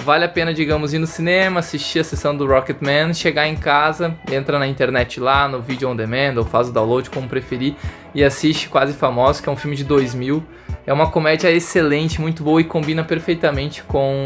vale 0.03 0.25
a 0.25 0.29
pena, 0.29 0.53
digamos, 0.53 0.93
ir 0.93 0.99
no 0.99 1.07
cinema, 1.07 1.59
assistir 1.59 1.99
a 1.99 2.03
sessão 2.03 2.35
do 2.35 2.45
Rocketman, 2.45 3.13
chegar 3.13 3.47
em 3.47 3.55
casa, 3.55 4.15
entra 4.31 4.57
na 4.59 4.67
internet 4.67 5.19
lá, 5.19 5.47
no 5.47 5.61
Video 5.61 5.89
on 5.89 5.95
Demand, 5.95 6.35
ou 6.37 6.45
faz 6.45 6.69
o 6.69 6.71
download 6.71 7.09
como 7.09 7.27
preferir, 7.27 7.75
e 8.13 8.23
assiste 8.23 8.69
Quase 8.69 8.93
Famoso, 8.93 9.41
que 9.41 9.49
é 9.49 9.51
um 9.51 9.57
filme 9.57 9.75
de 9.75 9.83
2000. 9.83 10.43
É 10.85 10.93
uma 10.93 11.09
comédia 11.09 11.51
excelente, 11.51 12.21
muito 12.21 12.43
boa 12.43 12.61
e 12.61 12.63
combina 12.63 13.03
perfeitamente 13.03 13.83
com 13.83 14.23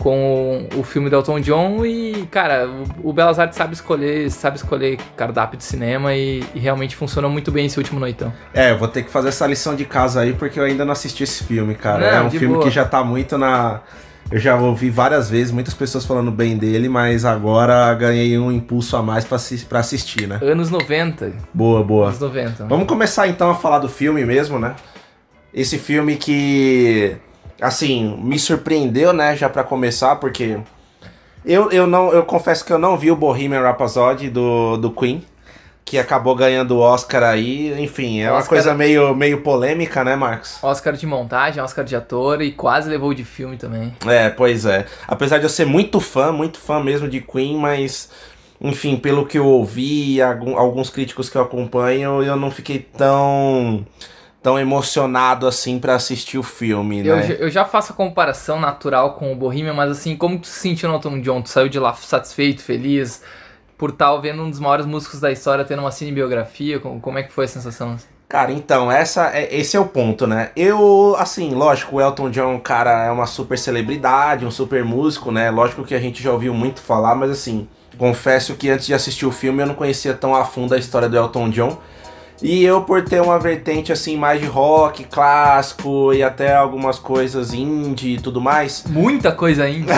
com 0.00 0.66
o, 0.76 0.82
filme 0.82 1.10
do 1.10 1.16
Elton 1.16 1.40
John 1.40 1.84
e, 1.84 2.26
cara, 2.30 2.66
o, 3.04 3.12
Belas 3.12 3.38
Artes 3.38 3.56
sabe 3.56 3.74
escolher, 3.74 4.30
sabe 4.30 4.56
escolher 4.56 4.98
cardápio 5.14 5.58
de 5.58 5.64
cinema 5.64 6.14
e, 6.14 6.42
e 6.54 6.58
realmente 6.58 6.96
funcionou 6.96 7.30
muito 7.30 7.52
bem 7.52 7.66
esse 7.66 7.76
último 7.76 8.00
noitão. 8.00 8.32
É, 8.54 8.70
eu 8.70 8.78
vou 8.78 8.88
ter 8.88 9.02
que 9.02 9.10
fazer 9.10 9.28
essa 9.28 9.46
lição 9.46 9.76
de 9.76 9.84
casa 9.84 10.22
aí 10.22 10.32
porque 10.32 10.58
eu 10.58 10.64
ainda 10.64 10.86
não 10.86 10.92
assisti 10.92 11.22
esse 11.22 11.44
filme, 11.44 11.74
cara. 11.74 12.12
Não, 12.12 12.18
é 12.18 12.22
um 12.22 12.30
filme 12.30 12.54
boa. 12.54 12.64
que 12.64 12.70
já 12.70 12.86
tá 12.86 13.04
muito 13.04 13.36
na 13.36 13.82
Eu 14.30 14.38
já 14.38 14.56
ouvi 14.56 14.90
várias 14.90 15.28
vezes 15.28 15.52
muitas 15.52 15.74
pessoas 15.74 16.04
falando 16.04 16.30
bem 16.30 16.56
dele, 16.56 16.88
mas 16.88 17.24
agora 17.24 17.92
ganhei 17.94 18.38
um 18.38 18.52
impulso 18.52 18.96
a 18.96 19.02
mais 19.02 19.24
pra 19.24 19.80
assistir, 19.80 20.28
né? 20.28 20.38
Anos 20.40 20.70
90. 20.70 21.32
Boa, 21.52 21.82
boa. 21.82 22.06
Anos 22.08 22.20
90. 22.20 22.66
Vamos 22.66 22.86
começar 22.86 23.26
então 23.26 23.50
a 23.50 23.56
falar 23.56 23.80
do 23.80 23.88
filme 23.88 24.24
mesmo, 24.24 24.56
né? 24.56 24.76
Esse 25.52 25.78
filme 25.78 26.14
que, 26.14 27.16
assim, 27.60 28.16
me 28.22 28.38
surpreendeu, 28.38 29.12
né? 29.12 29.34
Já 29.36 29.48
pra 29.48 29.64
começar, 29.64 30.14
porque 30.16 30.60
eu, 31.44 31.68
eu 31.72 31.88
não, 31.88 32.12
eu 32.12 32.22
confesso 32.22 32.64
que 32.64 32.72
eu 32.72 32.78
não 32.78 32.96
vi 32.96 33.10
o 33.10 33.16
Bohemian 33.16 33.62
Rhapsody 33.62 34.30
do, 34.30 34.76
do 34.76 34.92
Queen, 34.92 35.24
que 35.84 35.98
acabou 35.98 36.34
ganhando 36.36 36.76
o 36.76 36.80
Oscar 36.80 37.22
aí. 37.22 37.80
Enfim, 37.82 38.20
é 38.20 38.30
uma 38.30 38.38
Oscar- 38.38 38.48
coisa 38.50 38.74
meio, 38.74 39.14
meio 39.14 39.40
polêmica, 39.42 40.04
né, 40.04 40.14
Marcos? 40.14 40.58
Oscar 40.62 40.92
de 40.94 41.06
montagem, 41.06 41.62
Oscar 41.62 41.84
de 41.84 41.96
ator 41.96 42.40
e 42.42 42.52
quase 42.52 42.88
levou 42.88 43.12
de 43.12 43.24
filme 43.24 43.56
também. 43.56 43.92
É, 44.06 44.28
pois 44.30 44.64
é. 44.66 44.86
Apesar 45.08 45.38
de 45.38 45.44
eu 45.44 45.50
ser 45.50 45.64
muito 45.66 45.98
fã, 46.00 46.30
muito 46.32 46.58
fã 46.58 46.82
mesmo 46.82 47.08
de 47.08 47.20
Queen, 47.20 47.56
mas. 47.56 48.10
Enfim, 48.62 48.96
pelo 48.96 49.24
que 49.24 49.38
eu 49.38 49.46
ouvi 49.46 50.16
e 50.16 50.22
alguns 50.22 50.90
críticos 50.90 51.30
que 51.30 51.36
eu 51.38 51.40
acompanho, 51.40 52.22
eu 52.22 52.36
não 52.36 52.50
fiquei 52.50 52.78
tão 52.78 53.86
tão 54.42 54.58
emocionado 54.58 55.46
assim 55.46 55.78
pra 55.78 55.94
assistir 55.96 56.38
o 56.38 56.42
filme, 56.42 57.06
Eu, 57.06 57.16
né? 57.16 57.22
já- 57.22 57.34
eu 57.34 57.50
já 57.50 57.64
faço 57.64 57.92
a 57.92 57.96
comparação 57.96 58.58
natural 58.58 59.14
com 59.14 59.30
o 59.32 59.36
Bohemian, 59.36 59.74
mas 59.74 59.90
assim, 59.90 60.16
como 60.16 60.38
tu 60.38 60.46
se 60.46 60.60
sentiu 60.60 60.88
no 60.88 60.94
Elton 60.96 61.20
John? 61.20 61.42
Tu 61.42 61.50
saiu 61.50 61.68
de 61.68 61.78
lá 61.78 61.92
satisfeito, 61.94 62.62
feliz, 62.62 63.22
por 63.80 63.88
estar 63.88 64.14
vendo 64.18 64.42
um 64.42 64.50
dos 64.50 64.60
maiores 64.60 64.84
músicos 64.84 65.20
da 65.20 65.32
história 65.32 65.64
tendo 65.64 65.80
uma 65.80 65.90
cinebiografia? 65.90 66.78
Como, 66.78 67.00
como 67.00 67.18
é 67.18 67.22
que 67.22 67.32
foi 67.32 67.46
a 67.46 67.48
sensação? 67.48 67.96
Cara, 68.28 68.52
então, 68.52 68.92
essa 68.92 69.34
é, 69.34 69.56
esse 69.56 69.74
é 69.74 69.80
o 69.80 69.86
ponto, 69.86 70.26
né? 70.26 70.50
Eu, 70.54 71.16
assim, 71.18 71.54
lógico, 71.54 71.96
o 71.96 72.00
Elton 72.00 72.30
John, 72.30 72.60
cara, 72.60 73.06
é 73.06 73.10
uma 73.10 73.26
super 73.26 73.58
celebridade, 73.58 74.44
um 74.44 74.50
super 74.50 74.84
músico, 74.84 75.32
né? 75.32 75.50
Lógico 75.50 75.82
que 75.82 75.94
a 75.94 75.98
gente 75.98 76.22
já 76.22 76.30
ouviu 76.30 76.52
muito 76.52 76.82
falar, 76.82 77.14
mas 77.14 77.30
assim, 77.30 77.66
confesso 77.96 78.54
que 78.54 78.68
antes 78.68 78.86
de 78.86 78.92
assistir 78.92 79.24
o 79.24 79.32
filme 79.32 79.62
eu 79.62 79.66
não 79.66 79.74
conhecia 79.74 80.12
tão 80.12 80.34
a 80.34 80.44
fundo 80.44 80.74
a 80.74 80.78
história 80.78 81.08
do 81.08 81.16
Elton 81.16 81.48
John. 81.48 81.78
E 82.42 82.64
eu, 82.64 82.80
por 82.82 83.02
ter 83.04 83.20
uma 83.20 83.38
vertente 83.38 83.92
assim 83.92 84.16
mais 84.16 84.40
de 84.40 84.46
rock 84.46 85.04
clássico 85.04 86.12
e 86.14 86.22
até 86.22 86.54
algumas 86.54 86.98
coisas 86.98 87.52
indie 87.52 88.14
e 88.14 88.20
tudo 88.20 88.40
mais, 88.40 88.84
Muita 88.88 89.30
coisa 89.32 89.64
ainda. 89.64 89.92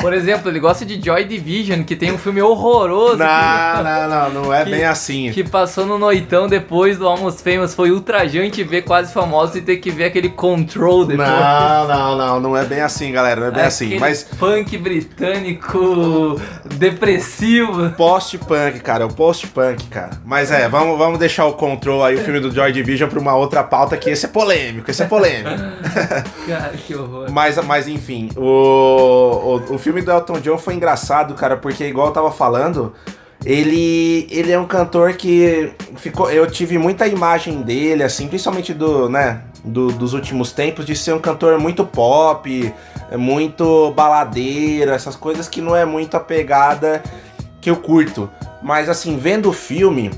Por 0.00 0.12
exemplo, 0.12 0.48
ele 0.50 0.60
gosta 0.60 0.84
de 0.86 1.00
Joy 1.04 1.24
Division, 1.24 1.82
que 1.82 1.94
tem 1.96 2.12
um 2.12 2.18
filme 2.18 2.40
horroroso. 2.40 3.16
Não, 3.16 3.26
que- 3.26 3.82
não, 3.82 4.08
não, 4.08 4.30
não 4.44 4.54
é 4.54 4.64
Que- 4.64 4.70
bem 4.70 4.84
assim. 4.84 5.30
Que 5.32 5.42
passou 5.44 5.84
no 5.84 5.98
noitão 5.98 6.46
depois 6.48 6.96
do 6.98 7.06
Almost 7.06 7.42
Famous. 7.42 7.74
Foi 7.74 7.90
ultrajante 7.90 8.62
ver 8.64 8.82
quase 8.82 9.12
famoso 9.12 9.58
e 9.58 9.60
ter 9.60 9.76
que 9.78 9.90
ver 9.90 10.04
aquele 10.04 10.28
Control 10.30 11.04
depois. 11.04 11.28
Não, 11.28 11.88
não, 11.88 12.16
não, 12.16 12.40
não 12.40 12.56
é 12.56 12.64
bem 12.64 12.80
assim, 12.80 13.10
galera, 13.12 13.40
não 13.40 13.48
é 13.48 13.50
bem 13.50 13.62
assim. 13.64 13.86
Aquele 13.86 14.00
Mas 14.00 14.22
punk 14.22 14.78
britânico 14.78 16.40
depressivo. 16.76 17.90
post-punk, 17.90 18.80
cara, 18.80 19.02
é 19.04 19.06
o 19.06 19.10
post-punk, 19.12 19.84
cara. 19.88 20.10
Mas 20.24 20.50
é, 20.50 20.68
vamos, 20.68 20.96
vamos 20.98 21.18
deixar 21.18 21.39
o 21.44 21.52
Control 21.54 22.04
aí, 22.04 22.14
o 22.16 22.18
filme 22.18 22.40
do 22.40 22.50
Joy 22.50 22.72
Division, 22.72 23.08
pra 23.08 23.18
uma 23.18 23.34
outra 23.34 23.62
pauta, 23.62 23.96
que 23.96 24.10
esse 24.10 24.26
é 24.26 24.28
polêmico, 24.28 24.90
esse 24.90 25.02
é 25.02 25.06
polêmico. 25.06 25.50
Cara, 26.46 26.72
que 26.76 26.94
horror. 26.94 27.30
Mas, 27.30 27.56
mas 27.64 27.88
enfim, 27.88 28.28
o, 28.36 28.42
o, 29.70 29.74
o 29.74 29.78
filme 29.78 30.02
do 30.02 30.10
Elton 30.10 30.40
John 30.40 30.58
foi 30.58 30.74
engraçado, 30.74 31.34
cara, 31.34 31.56
porque 31.56 31.84
igual 31.84 32.08
eu 32.08 32.12
tava 32.12 32.30
falando, 32.32 32.92
ele, 33.44 34.26
ele 34.30 34.52
é 34.52 34.58
um 34.58 34.66
cantor 34.66 35.14
que 35.14 35.72
ficou. 35.96 36.30
Eu 36.30 36.50
tive 36.50 36.76
muita 36.78 37.06
imagem 37.06 37.62
dele, 37.62 38.02
assim, 38.02 38.28
principalmente 38.28 38.74
do, 38.74 39.08
né, 39.08 39.42
do- 39.64 39.92
dos 39.92 40.12
últimos 40.14 40.52
tempos, 40.52 40.84
de 40.84 40.94
ser 40.94 41.14
um 41.14 41.18
cantor 41.20 41.58
muito 41.58 41.84
pop, 41.84 42.72
muito 43.16 43.90
baladeiro, 43.92 44.90
essas 44.90 45.16
coisas 45.16 45.48
que 45.48 45.60
não 45.60 45.74
é 45.74 45.84
muito 45.84 46.16
a 46.16 46.20
pegada 46.20 47.02
que 47.60 47.70
eu 47.70 47.76
curto. 47.76 48.28
Mas 48.62 48.88
assim, 48.90 49.16
vendo 49.16 49.48
o 49.48 49.52
filme, 49.54 50.10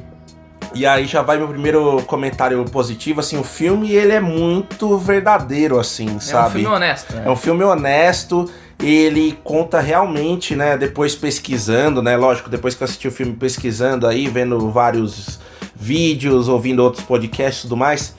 e 0.75 0.87
aí 0.87 1.07
já 1.07 1.23
vai 1.23 1.39
meu 1.39 1.49
primeiro 1.49 2.03
comentário 2.07 2.65
positivo, 2.65 3.21
assim, 3.21 3.39
o 3.39 3.45
filme 3.45 3.93
ele 3.93 4.13
é 4.13 4.21
muito 4.21 4.97
verdadeiro, 4.99 5.79
assim, 5.79 6.09
É 6.09 6.13
um 6.13 6.21
sabe? 6.21 6.61
filme 6.61 6.67
honesto, 6.75 7.15
né? 7.15 7.23
É 7.27 7.31
um 7.31 7.37
filme 7.37 7.63
honesto, 7.65 8.51
ele 8.81 9.39
conta 9.45 9.81
realmente, 9.81 10.57
né, 10.57 10.77
depois 10.77 11.15
pesquisando, 11.15 12.03
né, 12.03 12.17
lógico, 12.17 12.49
depois 12.51 12.75
que 12.75 12.83
eu 12.83 12.87
assisti 12.87 13.07
o 13.09 13.13
filme 13.13 13.33
pesquisando 13.35 14.07
aí, 14.07 14.27
vendo 14.29 14.71
vários 14.71 15.39
vídeos, 15.75 16.49
ouvindo 16.49 16.83
outros 16.83 17.05
podcasts 17.05 17.61
e 17.61 17.63
tudo 17.63 17.77
mais, 17.77 18.15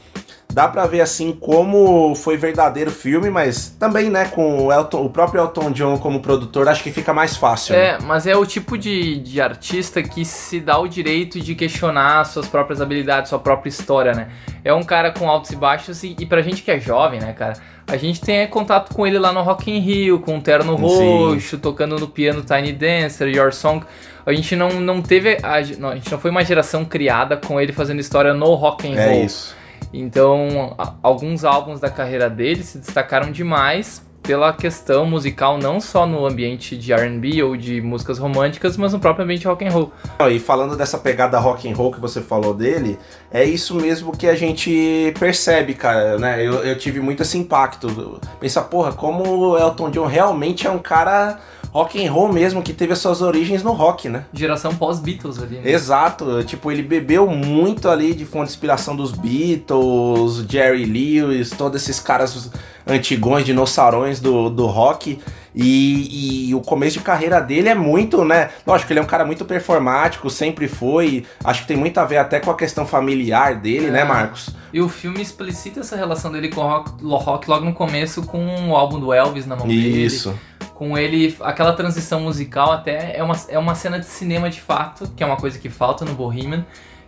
dá 0.54 0.68
pra 0.68 0.86
ver 0.86 1.02
assim 1.02 1.32
como 1.34 2.14
foi 2.16 2.38
verdadeiro 2.38 2.90
o 2.92 2.94
filme, 2.94 3.30
mas 3.30 3.70
também, 3.80 4.10
né, 4.10 4.26
com 4.26 4.68
o, 4.68 4.72
Elton, 4.72 5.04
o 5.04 5.10
próprio 5.10 5.42
Elton 5.42 5.72
John 5.72 5.98
como 5.98 6.20
produtor, 6.20 6.68
acho 6.70 6.84
que 6.84 6.92
fica 6.92 7.14
mais 7.14 7.36
fácil. 7.36 7.76
né? 7.76 7.82
É, 7.82 7.98
mas 8.02 8.28
é 8.28 8.36
o 8.36 8.46
tipo 8.46 8.78
de, 8.78 9.20
de 9.20 9.42
artista 9.42 10.02
que 10.04 10.24
se 10.24 10.60
dá 10.60 10.78
o 10.78 10.88
direito 10.88 11.40
de 11.40 11.56
questionar 11.56 12.26
suas 12.26 12.48
próprias 12.48 12.82
habilidades, 12.82 13.30
sua 13.30 13.40
própria 13.40 13.70
história, 13.70 14.14
né? 14.14 14.30
É 14.64 14.74
um 14.74 14.84
cara 14.84 15.12
com 15.12 15.30
altos 15.30 15.52
e 15.52 15.56
baixos 15.56 16.04
e, 16.04 16.16
e 16.20 16.26
pra 16.26 16.42
gente 16.42 16.62
que 16.62 16.72
é 16.72 16.80
jovem, 16.80 17.20
né, 17.20 17.34
cara? 17.34 17.54
A 17.86 17.98
gente 17.98 18.22
tem 18.22 18.48
contato 18.48 18.94
com 18.94 19.06
ele 19.06 19.20
lá 19.20 19.34
no 19.34 19.42
Rock 19.42 19.70
in 19.70 19.80
Rio, 19.80 20.20
com 20.20 20.38
o 20.38 20.42
terno 20.42 20.78
Sim. 20.78 20.82
roxo, 20.84 21.58
tocando 21.58 22.00
no 22.00 22.08
piano 22.08 22.42
Tiny 22.42 22.72
Dancer, 22.72 23.28
Your 23.28 23.52
Song. 23.52 23.86
A 24.26 24.32
gente 24.32 24.56
não, 24.56 24.70
não 24.70 25.02
teve. 25.02 25.38
A, 25.44 25.60
não, 25.78 25.90
a 25.90 25.96
gente 25.96 26.10
não 26.10 26.18
foi 26.18 26.32
uma 26.32 26.46
geração 26.46 26.86
criada 26.86 27.36
com 27.36 27.60
ele 27.60 27.74
fazendo 27.74 28.00
história 28.00 28.34
no 28.34 28.54
rock 28.54 28.88
and 28.88 28.96
roll. 28.96 29.12
É 29.12 29.26
isso. 29.26 29.63
Então, 29.94 30.76
alguns 31.04 31.46
álbuns 31.46 31.80
da 31.80 31.90
carreira 31.90 32.30
dele 32.30 32.64
se 32.64 32.80
destacaram 32.80 33.32
demais 33.32 34.04
pela 34.24 34.54
questão 34.54 35.06
musical, 35.06 35.58
não 35.58 35.82
só 35.82 36.08
no 36.08 36.26
ambiente 36.26 36.78
de 36.78 36.94
R&B 36.94 37.44
ou 37.44 37.58
de 37.58 37.82
músicas 37.82 38.18
românticas, 38.18 38.78
mas 38.78 38.94
no 38.94 39.00
próprio 39.00 39.26
ambiente 39.26 39.46
rock 39.46 39.66
and 39.66 39.70
roll. 39.70 39.92
E 40.32 40.40
falando 40.40 40.78
dessa 40.78 40.98
pegada 40.98 41.38
rock 41.38 41.70
and 41.70 41.76
roll 41.76 41.92
que 41.92 42.00
você 42.00 42.22
falou 42.22 42.54
dele, 42.54 42.98
é 43.30 43.44
isso 43.44 43.76
mesmo 43.76 44.16
que 44.16 44.26
a 44.26 44.36
gente 44.36 45.14
percebe, 45.20 45.74
cara, 45.74 46.18
né? 46.18 46.42
Eu, 46.42 46.64
eu 46.64 46.78
tive 46.78 47.02
muito 47.02 47.22
esse 47.22 47.38
impacto. 47.38 48.20
Pensar, 48.40 48.64
porra, 48.64 48.94
como 48.94 49.28
o 49.28 49.58
Elton 49.58 49.92
John 49.92 50.06
realmente 50.06 50.66
é 50.66 50.72
um 50.72 50.80
cara 50.80 51.40
rock 51.74 52.06
and 52.06 52.12
roll 52.12 52.32
mesmo, 52.32 52.62
que 52.62 52.72
teve 52.72 52.94
as 52.94 53.00
suas 53.00 53.22
origens 53.22 53.64
no 53.64 53.72
rock, 53.72 54.08
né? 54.08 54.26
Geração 54.32 54.76
pós-Beatles 54.76 55.42
ali, 55.42 55.58
né? 55.58 55.72
Exato, 55.72 56.44
tipo, 56.44 56.72
ele 56.72 56.84
bebeu 56.84 57.28
muito 57.28 57.90
ali 57.90 58.14
de 58.14 58.26
fonte 58.26 58.46
de 58.48 58.52
inspiração 58.52 58.96
dos 58.96 59.12
Beatles, 59.12 60.46
Jerry 60.48 60.86
Lewis, 60.86 61.50
todos 61.50 61.82
esses 61.82 62.00
caras 62.00 62.52
antigões, 62.86 63.46
dinossarões 63.46 64.20
do, 64.20 64.50
do 64.50 64.68
rock. 64.68 65.20
E, 65.56 66.50
e 66.50 66.56
o 66.56 66.62
começo 66.62 66.98
de 66.98 67.04
carreira 67.04 67.40
dele 67.40 67.70
é 67.70 67.76
muito, 67.76 68.26
né? 68.26 68.50
Lógico, 68.66 68.92
ele 68.92 69.00
é 69.00 69.04
um 69.04 69.08
cara 69.08 69.24
muito 69.24 69.46
performático, 69.46 70.28
sempre 70.30 70.68
foi. 70.68 71.26
Acho 71.44 71.62
que 71.62 71.68
tem 71.68 71.78
muito 71.78 72.00
a 72.00 72.06
ver 72.06 72.18
até 72.18 72.40
com 72.40 72.50
a 72.50 72.56
questão 72.56 72.86
familiar 72.88 73.56
dele, 73.56 73.92
né, 73.92 74.02
É. 74.02 74.04
Marcos? 74.04 74.50
E 74.74 74.82
o 74.82 74.90
filme 74.90 75.22
explicita 75.22 75.82
essa 75.82 75.96
relação 75.96 76.32
dele 76.32 76.50
com 76.50 76.62
o 76.62 76.68
rock, 76.68 76.92
rock 77.04 77.50
logo 77.50 77.66
no 77.66 77.74
começo 77.74 78.24
com 78.24 78.70
o 78.70 78.76
álbum 78.76 79.00
do 79.00 79.14
Elvis 79.14 79.46
na 79.46 79.56
mão 79.56 79.68
dele. 79.68 80.06
Isso. 80.06 80.34
Com 80.76 80.98
ele, 80.98 81.36
aquela 81.42 81.74
transição 81.74 82.20
musical 82.20 82.72
até 82.72 83.18
é 83.18 83.24
uma, 83.24 83.36
é 83.48 83.60
uma 83.60 83.76
cena 83.76 84.00
de 84.00 84.06
cinema 84.06 84.50
de 84.50 84.60
fato, 84.60 85.08
que 85.16 85.24
é 85.24 85.26
uma 85.26 85.38
coisa 85.38 85.58
que 85.60 85.70
falta 85.70 86.04
no 86.04 86.14
Bohemian, 86.14 86.66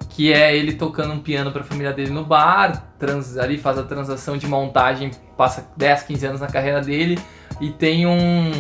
que 0.10 0.32
é 0.32 0.56
ele 0.56 0.74
tocando 0.74 1.14
um 1.14 1.20
piano 1.20 1.52
pra 1.52 1.64
família 1.64 1.92
dele 1.92 2.12
no 2.12 2.24
bar, 2.24 2.86
trans, 3.00 3.38
ali 3.38 3.58
faz 3.58 3.78
a 3.78 3.84
transação 3.84 4.38
de 4.38 4.48
montagem, 4.48 5.12
passa 5.36 5.68
10, 5.76 6.04
15 6.04 6.26
anos 6.28 6.42
na 6.42 6.48
carreira 6.48 6.82
dele 6.82 7.20
e 7.60 7.72
tem 7.72 8.06
um 8.06 8.52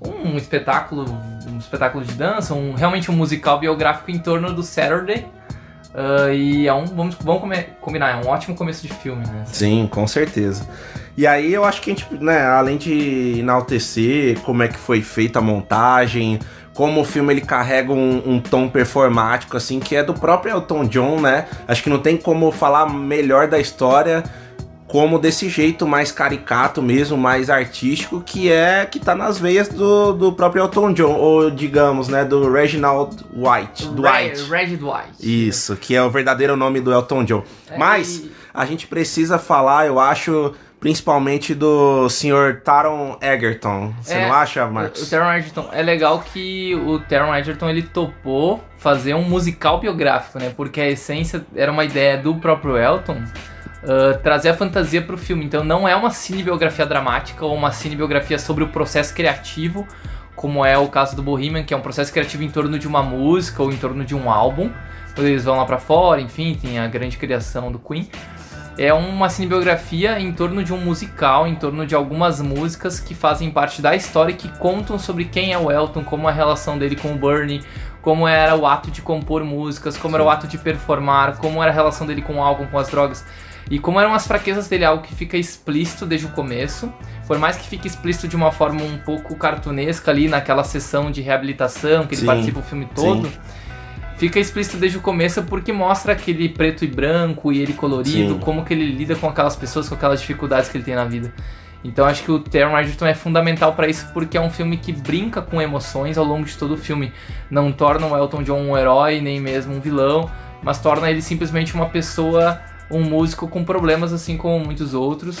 um 0.00 0.36
espetáculo, 0.36 1.04
um 1.48 1.58
espetáculo 1.58 2.04
de 2.04 2.14
dança, 2.14 2.54
um 2.54 2.74
realmente 2.74 3.10
um 3.10 3.14
musical 3.14 3.58
biográfico 3.58 4.10
em 4.10 4.18
torno 4.18 4.52
do 4.54 4.62
Saturday. 4.62 5.26
Ah, 5.94 6.32
e 6.32 6.66
é 6.66 6.74
um, 6.74 6.84
vamos, 6.84 7.16
vamos 7.20 7.42
combinar, 7.80 8.10
é 8.10 8.26
um 8.26 8.28
ótimo 8.28 8.54
começo 8.54 8.86
de 8.86 8.92
filme, 8.92 9.26
né? 9.26 9.44
Sim, 9.46 9.88
com 9.90 10.06
certeza. 10.06 10.66
E 11.16 11.26
aí 11.26 11.52
eu 11.52 11.64
acho 11.64 11.80
que 11.80 11.90
a 11.90 11.94
gente, 11.94 12.14
né, 12.14 12.46
além 12.46 12.76
de 12.76 13.40
enaltecer 13.40 14.38
como 14.40 14.62
é 14.62 14.68
que 14.68 14.78
foi 14.78 15.02
feita 15.02 15.40
a 15.40 15.42
montagem, 15.42 16.38
como 16.72 17.00
o 17.00 17.04
filme 17.04 17.32
ele 17.32 17.40
carrega 17.40 17.92
um, 17.92 18.22
um 18.24 18.40
tom 18.40 18.68
performático, 18.68 19.56
assim, 19.56 19.80
que 19.80 19.96
é 19.96 20.04
do 20.04 20.14
próprio 20.14 20.52
Elton 20.52 20.84
John, 20.84 21.20
né? 21.20 21.46
Acho 21.66 21.82
que 21.82 21.90
não 21.90 21.98
tem 21.98 22.16
como 22.16 22.52
falar 22.52 22.86
melhor 22.88 23.48
da 23.48 23.58
história 23.58 24.22
como 24.88 25.18
desse 25.18 25.48
jeito 25.50 25.86
mais 25.86 26.10
caricato 26.10 26.80
mesmo, 26.82 27.16
mais 27.16 27.50
artístico, 27.50 28.22
que 28.22 28.50
é 28.50 28.86
que 28.86 28.98
tá 28.98 29.14
nas 29.14 29.38
veias 29.38 29.68
do, 29.68 30.12
do 30.14 30.32
próprio 30.32 30.62
Elton 30.64 30.92
John, 30.94 31.14
ou 31.14 31.50
digamos, 31.50 32.08
né, 32.08 32.24
do 32.24 32.50
Reginald 32.50 33.16
White. 33.32 33.86
Dwight. 33.88 34.42
Re- 34.42 34.56
Reggie 34.58 34.76
Dwight. 34.78 35.12
Isso, 35.20 35.76
que 35.76 35.94
é 35.94 36.02
o 36.02 36.08
verdadeiro 36.10 36.56
nome 36.56 36.80
do 36.80 36.90
Elton 36.92 37.22
John. 37.24 37.44
É, 37.70 37.76
Mas 37.76 38.16
e- 38.16 38.32
a 38.54 38.64
gente 38.64 38.86
precisa 38.86 39.38
falar, 39.38 39.86
eu 39.86 40.00
acho, 40.00 40.54
principalmente 40.80 41.54
do 41.54 42.08
Sr. 42.08 42.62
Taron 42.64 43.18
Egerton. 43.20 43.92
Você 44.02 44.14
É, 44.14 44.26
não 44.26 44.32
acha, 44.34 44.64
O 44.64 44.72
Marcos? 44.72 45.10
Taron 45.10 45.30
Egerton, 45.32 45.68
é 45.70 45.82
legal 45.82 46.20
que 46.32 46.74
o 46.74 46.98
Taron 47.00 47.34
Egerton 47.34 47.68
ele 47.68 47.82
topou 47.82 48.64
fazer 48.78 49.12
um 49.14 49.22
musical 49.22 49.78
biográfico, 49.80 50.38
né? 50.38 50.50
Porque 50.56 50.80
a 50.80 50.88
essência 50.88 51.44
era 51.54 51.70
uma 51.70 51.84
ideia 51.84 52.16
do 52.16 52.34
próprio 52.36 52.76
Elton, 52.78 53.22
uh, 53.82 54.18
trazer 54.22 54.50
a 54.50 54.54
fantasia 54.54 55.02
pro 55.02 55.16
filme. 55.16 55.44
Então 55.44 55.64
não 55.64 55.86
é 55.86 55.94
uma 55.94 56.10
cinebiografia 56.10 56.86
dramática 56.86 57.44
ou 57.44 57.54
uma 57.54 57.72
cinebiografia 57.72 58.38
sobre 58.38 58.64
o 58.64 58.68
processo 58.68 59.14
criativo, 59.14 59.86
como 60.34 60.64
é 60.64 60.78
o 60.78 60.88
caso 60.88 61.16
do 61.16 61.22
Bohemian, 61.22 61.64
que 61.64 61.74
é 61.74 61.76
um 61.76 61.80
processo 61.80 62.12
criativo 62.12 62.42
em 62.42 62.50
torno 62.50 62.78
de 62.78 62.86
uma 62.86 63.02
música 63.02 63.62
ou 63.62 63.72
em 63.72 63.76
torno 63.76 64.04
de 64.04 64.14
um 64.14 64.30
álbum. 64.30 64.70
Quando 65.14 65.26
eles 65.26 65.44
vão 65.44 65.56
lá 65.56 65.64
pra 65.64 65.78
fora, 65.78 66.20
enfim, 66.20 66.54
tem 66.54 66.78
a 66.78 66.86
grande 66.86 67.16
criação 67.16 67.72
do 67.72 67.78
Queen. 67.78 68.08
É 68.78 68.94
uma 68.94 69.28
cinebiografia 69.28 70.20
em 70.20 70.32
torno 70.32 70.62
de 70.62 70.72
um 70.72 70.76
musical, 70.76 71.48
em 71.48 71.56
torno 71.56 71.84
de 71.84 71.96
algumas 71.96 72.40
músicas 72.40 73.00
que 73.00 73.12
fazem 73.12 73.50
parte 73.50 73.82
da 73.82 73.96
história 73.96 74.30
e 74.30 74.36
que 74.36 74.48
contam 74.58 74.96
sobre 74.96 75.24
quem 75.24 75.52
é 75.52 75.58
o 75.58 75.68
Elton, 75.72 76.04
como 76.04 76.28
é 76.28 76.30
a 76.30 76.34
relação 76.34 76.78
dele 76.78 76.94
com 76.94 77.12
o 77.12 77.16
Bernie, 77.16 77.60
como 78.00 78.28
era 78.28 78.54
o 78.54 78.64
ato 78.64 78.88
de 78.92 79.02
compor 79.02 79.42
músicas, 79.42 79.98
como 79.98 80.14
era 80.14 80.22
o 80.22 80.30
ato 80.30 80.46
de 80.46 80.56
performar, 80.56 81.38
como 81.38 81.60
era 81.60 81.72
a 81.72 81.74
relação 81.74 82.06
dele 82.06 82.22
com 82.22 82.36
o 82.36 82.42
álbum, 82.42 82.66
com 82.66 82.78
as 82.78 82.88
drogas. 82.88 83.24
E 83.70 83.78
como 83.78 84.00
eram 84.00 84.14
as 84.14 84.26
fraquezas 84.26 84.68
dele, 84.68 84.84
algo 84.84 85.02
que 85.02 85.14
fica 85.14 85.36
explícito 85.36 86.06
desde 86.06 86.26
o 86.26 86.30
começo, 86.30 86.92
por 87.26 87.38
mais 87.38 87.56
que 87.56 87.68
fique 87.68 87.86
explícito 87.86 88.26
de 88.26 88.34
uma 88.34 88.50
forma 88.50 88.82
um 88.82 88.98
pouco 88.98 89.36
cartunesca 89.36 90.10
ali 90.10 90.28
naquela 90.28 90.64
sessão 90.64 91.10
de 91.10 91.20
reabilitação 91.20 92.06
que 92.06 92.14
ele 92.14 92.22
Sim, 92.22 92.26
participa 92.26 92.60
o 92.60 92.62
filme 92.62 92.88
todo, 92.94 93.28
sim. 93.28 93.34
fica 94.16 94.40
explícito 94.40 94.78
desde 94.78 94.96
o 94.96 95.00
começo 95.02 95.42
porque 95.42 95.72
mostra 95.72 96.12
aquele 96.14 96.48
preto 96.48 96.84
e 96.84 96.88
branco 96.88 97.52
e 97.52 97.60
ele 97.60 97.74
colorido, 97.74 98.34
Sim. 98.34 98.40
como 98.40 98.64
que 98.64 98.72
ele 98.72 98.86
lida 98.90 99.14
com 99.14 99.28
aquelas 99.28 99.54
pessoas, 99.54 99.88
com 99.88 99.94
aquelas 99.94 100.20
dificuldades 100.20 100.70
que 100.70 100.78
ele 100.78 100.84
tem 100.84 100.94
na 100.94 101.04
vida. 101.04 101.32
Então 101.84 102.06
acho 102.06 102.24
que 102.24 102.32
o 102.32 102.40
Taron 102.40 102.76
Egerton 102.76 103.06
é 103.06 103.14
fundamental 103.14 103.72
pra 103.74 103.86
isso 103.86 104.08
porque 104.12 104.36
é 104.36 104.40
um 104.40 104.50
filme 104.50 104.78
que 104.78 104.92
brinca 104.92 105.40
com 105.40 105.62
emoções 105.62 106.18
ao 106.18 106.24
longo 106.24 106.44
de 106.44 106.56
todo 106.56 106.74
o 106.74 106.76
filme. 106.76 107.12
Não 107.50 107.70
torna 107.70 108.06
o 108.06 108.16
Elton 108.16 108.42
John 108.42 108.60
um 108.60 108.76
herói, 108.76 109.20
nem 109.20 109.38
mesmo 109.40 109.74
um 109.76 109.80
vilão, 109.80 110.28
mas 110.62 110.80
torna 110.80 111.08
ele 111.10 111.22
simplesmente 111.22 111.74
uma 111.74 111.86
pessoa, 111.86 112.60
um 112.90 113.02
músico 113.02 113.48
com 113.48 113.64
problemas 113.64 114.12
assim 114.12 114.36
como 114.36 114.64
muitos 114.64 114.94
outros. 114.94 115.38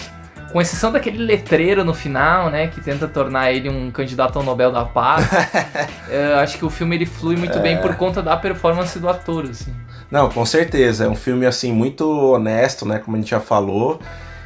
Com 0.52 0.62
exceção 0.62 0.90
daquele 0.90 1.18
letreiro 1.18 1.84
no 1.84 1.92
final, 1.92 2.48
né, 2.48 2.68
que 2.68 2.80
tenta 2.80 3.06
tornar 3.06 3.52
ele 3.52 3.68
um 3.68 3.90
candidato 3.90 4.38
ao 4.38 4.42
Nobel 4.42 4.72
da 4.72 4.84
Paz. 4.84 5.28
eu 6.08 6.36
acho 6.38 6.56
que 6.56 6.64
o 6.64 6.70
filme 6.70 6.96
ele 6.96 7.04
flui 7.04 7.36
muito 7.36 7.58
bem 7.60 7.78
por 7.78 7.94
conta 7.96 8.22
da 8.22 8.34
performance 8.34 8.98
do 8.98 9.08
ator, 9.08 9.44
assim. 9.44 9.74
Não, 10.10 10.30
com 10.30 10.46
certeza. 10.46 11.04
É 11.04 11.08
um 11.08 11.14
filme 11.14 11.44
assim 11.44 11.70
muito 11.70 12.08
honesto, 12.32 12.86
né? 12.86 12.98
Como 12.98 13.16
a 13.16 13.20
gente 13.20 13.30
já 13.30 13.40
falou. 13.40 14.00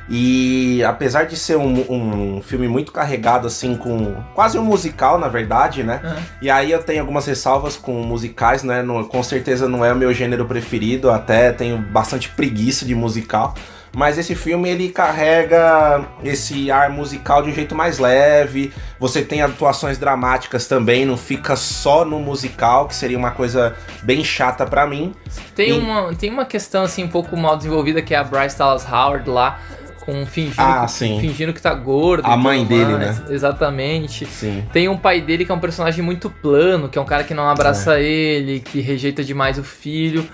E 0.08 0.82
apesar 0.84 1.24
de 1.24 1.36
ser 1.36 1.56
um, 1.56 2.36
um 2.36 2.42
filme 2.42 2.68
muito 2.68 2.92
carregado, 2.92 3.46
assim, 3.46 3.76
com 3.76 4.14
quase 4.34 4.58
um 4.58 4.64
musical, 4.64 5.18
na 5.18 5.28
verdade, 5.28 5.82
né? 5.82 6.00
Aham. 6.04 6.16
E 6.42 6.50
aí 6.50 6.70
eu 6.72 6.82
tenho 6.82 7.00
algumas 7.00 7.24
ressalvas 7.26 7.76
com 7.76 7.92
musicais, 8.02 8.62
né? 8.62 8.82
No- 8.82 9.06
com 9.06 9.22
certeza 9.22 9.68
não 9.68 9.84
é 9.84 9.92
o 9.92 9.96
meu 9.96 10.12
gênero 10.12 10.44
preferido, 10.44 11.10
até 11.10 11.52
tenho 11.52 11.78
bastante 11.78 12.28
preguiça 12.28 12.84
de 12.84 12.94
musical. 12.94 13.54
Mas 13.94 14.16
esse 14.16 14.34
filme 14.34 14.70
ele 14.70 14.88
carrega 14.88 16.02
esse 16.24 16.70
ar 16.70 16.88
musical 16.88 17.42
de 17.42 17.50
um 17.50 17.54
jeito 17.54 17.74
mais 17.74 17.98
leve. 17.98 18.72
Você 18.98 19.20
tem 19.20 19.42
atuações 19.42 19.98
dramáticas 19.98 20.66
também, 20.66 21.04
não 21.04 21.16
fica 21.18 21.56
só 21.56 22.02
no 22.02 22.18
musical, 22.18 22.88
que 22.88 22.94
seria 22.94 23.18
uma 23.18 23.30
coisa 23.32 23.74
bem 24.02 24.24
chata 24.24 24.64
pra 24.64 24.86
mim. 24.86 25.14
Tem, 25.54 25.68
E- 25.68 25.72
uma, 25.74 26.14
tem 26.14 26.30
uma 26.30 26.46
questão 26.46 26.84
assim 26.84 27.04
um 27.04 27.08
pouco 27.08 27.36
mal 27.36 27.54
desenvolvida 27.56 28.00
que 28.00 28.14
é 28.14 28.16
a 28.18 28.24
Bryce 28.24 28.56
Dallas 28.56 28.86
Howard 28.90 29.28
lá, 29.28 29.58
com 30.04 30.26
fingindo, 30.26 30.54
Ah, 30.58 30.86
que, 30.86 31.20
fingindo 31.20 31.52
que 31.52 31.60
tá 31.62 31.72
gordo. 31.72 32.26
A 32.26 32.36
mãe 32.36 32.64
dele, 32.64 32.92
mais. 32.94 33.18
né? 33.20 33.26
Exatamente. 33.30 34.26
Sim. 34.26 34.64
Tem 34.72 34.88
um 34.88 34.96
pai 34.96 35.20
dele 35.20 35.44
que 35.44 35.52
é 35.52 35.54
um 35.54 35.60
personagem 35.60 36.04
muito 36.04 36.28
plano, 36.28 36.88
que 36.88 36.98
é 36.98 37.00
um 37.00 37.04
cara 37.04 37.24
que 37.24 37.32
não 37.34 37.48
abraça 37.48 37.98
É. 37.98 38.02
ele, 38.04 38.60
que 38.60 38.80
rejeita 38.80 39.22
demais 39.22 39.58
o 39.58 39.62
filho. 39.64 40.26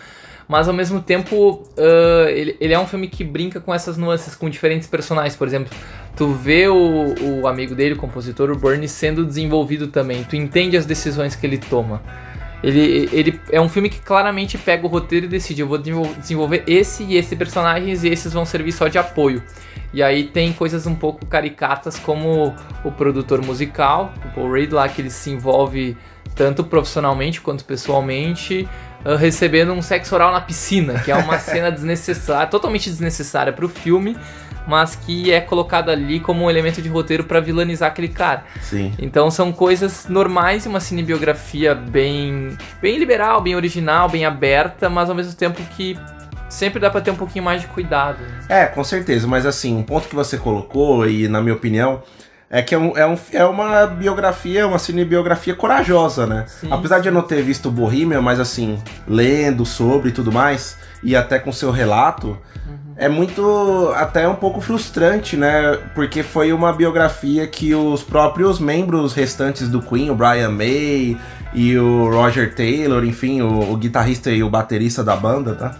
Mas 0.49 0.67
ao 0.67 0.73
mesmo 0.73 1.01
tempo, 1.03 1.69
ah, 1.77 2.31
ele, 2.31 2.57
ele 2.61 2.73
é 2.73 2.79
um 2.79 2.87
filme 2.87 3.07
que 3.09 3.23
brinca 3.23 3.61
com 3.61 3.75
essas 3.75 3.97
nuances, 3.99 4.35
com 4.35 4.49
diferentes 4.49 4.89
personagens. 4.89 5.37
Por 5.37 5.47
exemplo, 5.47 5.71
tu 6.17 6.29
vê 6.33 6.67
o, 6.69 7.15
o 7.43 7.47
amigo 7.47 7.75
dele, 7.75 7.95
o 7.95 7.99
compositor, 7.99 8.51
o 8.51 8.57
Bernie, 8.57 8.89
sendo 8.89 9.25
desenvolvido 9.27 9.89
também. 9.89 10.25
Tu 10.25 10.37
entende 10.37 10.77
as 10.77 10.87
decisões 10.87 11.37
que 11.37 11.47
ele 11.47 11.59
toma. 11.59 12.01
Ele, 12.63 13.09
ele 13.13 13.41
é 13.51 13.61
um 13.61 13.69
filme 13.69 13.89
que 13.89 14.01
claramente 14.01 14.59
pega 14.59 14.85
o 14.85 14.89
roteiro 14.89 15.27
e 15.27 15.29
decide: 15.29 15.61
eu 15.61 15.69
vou 15.69 15.79
desenvol- 15.79 16.15
desenvolver 16.15 16.65
esse 16.67 17.05
e 17.05 17.17
esse 17.17 17.37
personagens 17.37 18.03
e 18.03 18.09
esses 18.09 18.33
vão 18.33 18.45
servir 18.45 18.73
só 18.73 18.89
de 18.89 18.99
apoio. 18.99 19.43
E 19.93 20.03
aí 20.03 20.25
tem 20.25 20.53
coisas 20.53 20.87
um 20.87 20.95
pouco 20.95 21.25
caricatas 21.27 21.99
como 21.99 22.55
o 22.85 22.93
produtor 22.93 23.45
musical, 23.45 24.13
o 24.25 24.35
Paul 24.35 24.53
Reed 24.53 24.73
lá, 24.73 24.89
que 24.89 25.01
ele 25.01 25.11
se 25.11 25.31
envolve 25.31 25.97
tanto 26.35 26.63
profissionalmente 26.63 27.41
quanto 27.41 27.65
pessoalmente, 27.65 28.69
ah, 29.05 29.17
recebendo 29.17 29.73
um 29.73 29.81
sexo 29.81 30.15
oral 30.15 30.31
na 30.31 30.41
piscina, 30.41 31.01
que 31.01 31.11
é 31.11 31.17
uma 31.17 31.39
cena 31.41 31.71
desnecessária, 31.71 32.47
totalmente 32.47 32.91
desnecessária 32.91 33.53
pro 33.53 33.69
filme, 33.69 34.17
mas 34.69 34.95
que 34.95 35.33
é 35.33 35.41
colocada 35.41 35.91
ali 35.91 36.21
como 36.21 36.45
um 36.45 36.51
elemento 36.51 36.83
de 36.83 36.89
roteiro 36.89 37.25
pra 37.25 37.41
vilanizar 37.41 37.89
aquele 37.89 38.09
cara. 38.09 38.45
Sim. 38.61 38.93
Então 38.99 39.31
são 39.31 39.51
coisas 39.51 40.07
normais 40.09 40.67
e 40.67 40.69
uma 40.69 40.79
cinebiografia 40.79 41.75
bem, 41.75 42.57
bem 42.83 42.99
liberal, 42.99 43.41
bem 43.41 43.57
original, 43.57 44.09
bem 44.09 44.27
aberta, 44.27 44.89
mas 44.91 45.09
ao 45.09 45.17
mesmo 45.17 45.33
tempo 45.35 45.61
que 45.77 45.99
sempre 46.51 46.79
dá 46.79 46.91
pra 46.91 47.01
ter 47.01 47.11
um 47.11 47.17
pouquinho 47.17 47.45
mais 47.45 47.63
de 47.63 47.67
cuidado. 47.69 48.19
É, 48.49 48.67
com 48.67 48.85
certeza, 48.85 49.27
mas 49.27 49.45
assim, 49.47 49.77
um 49.77 49.83
ponto 49.83 50.07
que 50.09 50.15
você 50.15 50.37
colocou, 50.37 51.09
e 51.09 51.29
na 51.29 51.41
minha 51.41 51.55
opinião, 51.55 52.03
é 52.51 52.63
que 52.63 52.75
é, 52.75 52.79
um- 52.79 52.97
é, 52.97 53.07
um- 53.07 53.19
é 53.33 53.45
uma 53.45 53.87
biografia, 53.87 54.67
uma 54.67 54.79
cinebiografia 54.79 55.55
corajosa, 55.55 56.27
né? 56.27 56.45
Sim. 56.47 56.69
Apesar 56.71 56.99
de 57.01 57.09
eu 57.09 57.13
não 57.13 57.21
ter 57.23 57.43
visto 57.43 57.71
Bohemian, 57.71 58.23
mas 58.23 58.41
assim, 58.41 58.79
lendo 59.07 59.67
sobre 59.67 60.09
e 60.09 60.13
tudo 60.13 60.33
mais, 60.33 60.79
e 61.03 61.15
até 61.15 61.39
com 61.39 61.53
seu 61.53 61.71
relato, 61.71 62.39
é 62.99 63.09
muito, 63.09 63.93
até 63.95 64.27
um 64.29 64.35
pouco 64.35 64.61
frustrante, 64.61 65.37
né? 65.37 65.79
Porque 65.95 66.25
foi 66.25 66.53
uma 66.53 66.73
biografia 66.73 67.47
que 67.47 67.73
os 67.73 68.03
próprios 68.03 68.59
membros 68.59 69.15
restantes 69.15 69.69
do 69.69 69.81
Queen, 69.81 70.11
o 70.11 70.17
Brian 70.17 70.51
May 70.51 71.17
e 71.55 71.79
o 71.79 72.11
Roger 72.11 72.53
Taylor, 72.57 73.05
enfim, 73.05 73.41
o, 73.41 73.73
o 73.73 73.77
guitarrista 73.77 74.33
e 74.33 74.43
o 74.43 74.51
baterista 74.51 75.05
da 75.05 75.15
banda, 75.15 75.55
tá? 75.55 75.77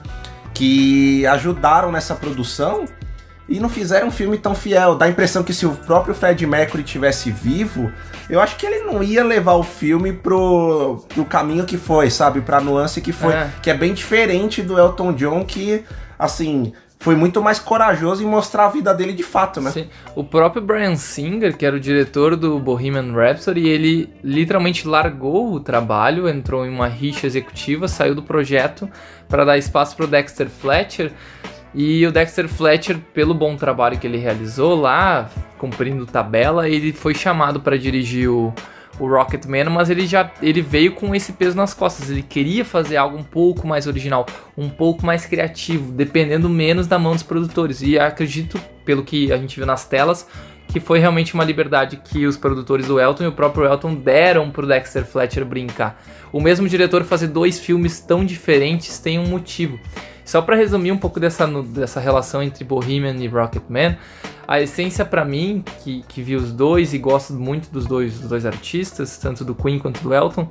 Que 0.55 1.27
ajudaram 1.27 1.91
nessa 1.91 2.15
produção 2.15 2.85
e 3.49 3.59
não 3.59 3.69
fizeram 3.69 4.07
um 4.07 4.13
filme 4.13 4.39
tão 4.39 4.55
fiel. 4.55 4.95
Dá 4.95 5.07
a 5.07 5.09
impressão 5.09 5.43
que 5.43 5.53
se 5.53 5.67
o 5.67 5.73
próprio 5.73 6.15
Fred 6.15 6.47
Mercury 6.47 6.85
tivesse 6.85 7.33
vivo, 7.33 7.91
eu 8.31 8.41
acho 8.41 8.55
que 8.57 8.65
ele 8.65 8.85
não 8.85 9.03
ia 9.03 9.25
levar 9.25 9.55
o 9.55 9.65
filme 9.65 10.13
pro, 10.13 11.05
pro 11.09 11.25
caminho 11.25 11.65
que 11.65 11.79
foi, 11.79 12.11
sabe? 12.11 12.43
Pra 12.43 12.61
nuance 12.61 13.01
que 13.01 13.11
foi. 13.11 13.35
É. 13.35 13.51
Que 13.61 13.71
é 13.71 13.75
bem 13.75 13.93
diferente 13.93 14.63
do 14.63 14.79
Elton 14.79 15.13
John, 15.15 15.45
que, 15.45 15.83
assim, 16.17 16.73
foi 16.99 17.15
muito 17.15 17.41
mais 17.41 17.59
corajoso 17.59 18.23
em 18.23 18.27
mostrar 18.27 18.67
a 18.67 18.69
vida 18.69 18.93
dele 18.93 19.13
de 19.13 19.23
fato, 19.23 19.61
né? 19.61 19.71
Sim. 19.71 19.89
O 20.17 20.25
próprio 20.25 20.61
Brian 20.61 20.97
Singer, 20.97 21.57
que 21.57 21.65
era 21.65 21.77
o 21.77 21.81
diretor 21.81 22.35
do 22.35 22.59
Bohemian 22.59 23.13
Rhapsody, 23.13 23.69
ele 23.69 24.13
literalmente 24.23 24.87
largou 24.87 25.53
o 25.53 25.61
trabalho, 25.61 26.29
entrou 26.29 26.67
em 26.67 26.69
uma 26.69 26.89
rixa 26.89 27.27
executiva, 27.27 27.87
saiu 27.87 28.15
do 28.15 28.23
projeto 28.23 28.91
para 29.29 29.45
dar 29.45 29.57
espaço 29.57 29.95
para 29.95 30.07
o 30.07 30.09
Dexter 30.09 30.49
Fletcher. 30.49 31.13
E 31.73 32.05
o 32.05 32.11
Dexter 32.11 32.49
Fletcher, 32.49 32.99
pelo 33.15 33.35
bom 33.35 33.55
trabalho 33.55 33.99
que 33.99 34.07
ele 34.07 34.19
realizou 34.19 34.75
lá, 34.75 35.31
cumprindo 35.59 36.05
tabela, 36.05 36.69
ele 36.69 36.93
foi 36.93 37.15
chamado 37.15 37.61
para 37.61 37.79
dirigir 37.79 38.29
o, 38.29 38.53
o 38.99 39.09
Rocketman, 39.09 39.65
mas 39.65 39.91
ele 39.91 40.07
já 40.07 40.31
ele 40.43 40.63
veio 40.63 40.93
com 40.95 41.15
esse 41.15 41.33
peso 41.33 41.57
nas 41.57 41.75
costas. 41.75 42.11
Ele 42.11 42.23
queria 42.23 42.65
fazer 42.65 42.97
algo 42.97 43.17
um 43.17 43.23
pouco 43.23 43.67
mais 43.67 43.87
original, 43.87 44.27
um 44.57 44.69
pouco 44.69 45.05
mais 45.05 45.27
criativo, 45.27 45.93
dependendo 45.93 46.49
menos 46.49 46.87
da 46.87 46.99
mão 46.99 47.13
dos 47.13 47.23
produtores. 47.23 47.83
E 47.83 47.99
acredito, 47.99 48.61
pelo 48.85 49.03
que 49.03 49.33
a 49.33 49.37
gente 49.37 49.57
viu 49.57 49.67
nas 49.67 49.85
telas, 49.85 50.27
que 50.69 50.81
foi 50.81 50.99
realmente 50.99 51.35
uma 51.35 51.45
liberdade 51.45 51.97
que 51.97 52.27
os 52.27 52.37
produtores 52.37 52.87
do 52.87 53.01
Elton 53.01 53.25
e 53.25 53.27
o 53.29 53.33
próprio 53.33 53.65
Elton 53.65 53.95
deram 53.95 54.51
pro 54.51 54.67
Dexter 54.67 55.05
Fletcher 55.05 55.45
brincar. 55.45 56.01
O 56.31 56.41
mesmo 56.41 56.69
diretor 56.69 57.05
fazer 57.05 57.29
dois 57.29 57.59
filmes 57.59 58.01
tão 58.01 58.25
diferentes 58.25 58.99
tem 58.99 59.19
um 59.19 59.27
motivo. 59.27 59.81
Só 60.25 60.43
pra 60.43 60.57
resumir 60.57 60.93
um 60.93 60.99
pouco 60.99 61.19
dessa, 61.19 61.47
dessa 61.63 61.99
relação 61.99 62.43
entre 62.43 62.63
Bohemian 62.63 63.17
e 63.17 63.27
Rocketman, 63.27 63.97
a 64.49 64.63
essência 64.63 65.05
pra 65.05 65.27
mim, 65.27 65.63
que, 65.85 66.03
que 66.09 66.23
vi 66.23 66.35
os 66.35 66.51
dois 66.51 66.95
e 66.95 66.99
gosto 66.99 67.35
muito 67.35 67.71
dos 67.71 67.85
dois, 67.85 68.19
dos 68.19 68.31
dois 68.31 68.47
artistas, 68.47 69.19
tanto 69.19 69.45
do 69.45 69.55
Queen 69.55 69.79
quanto 69.79 70.01
do 70.01 70.15
Elton, 70.15 70.49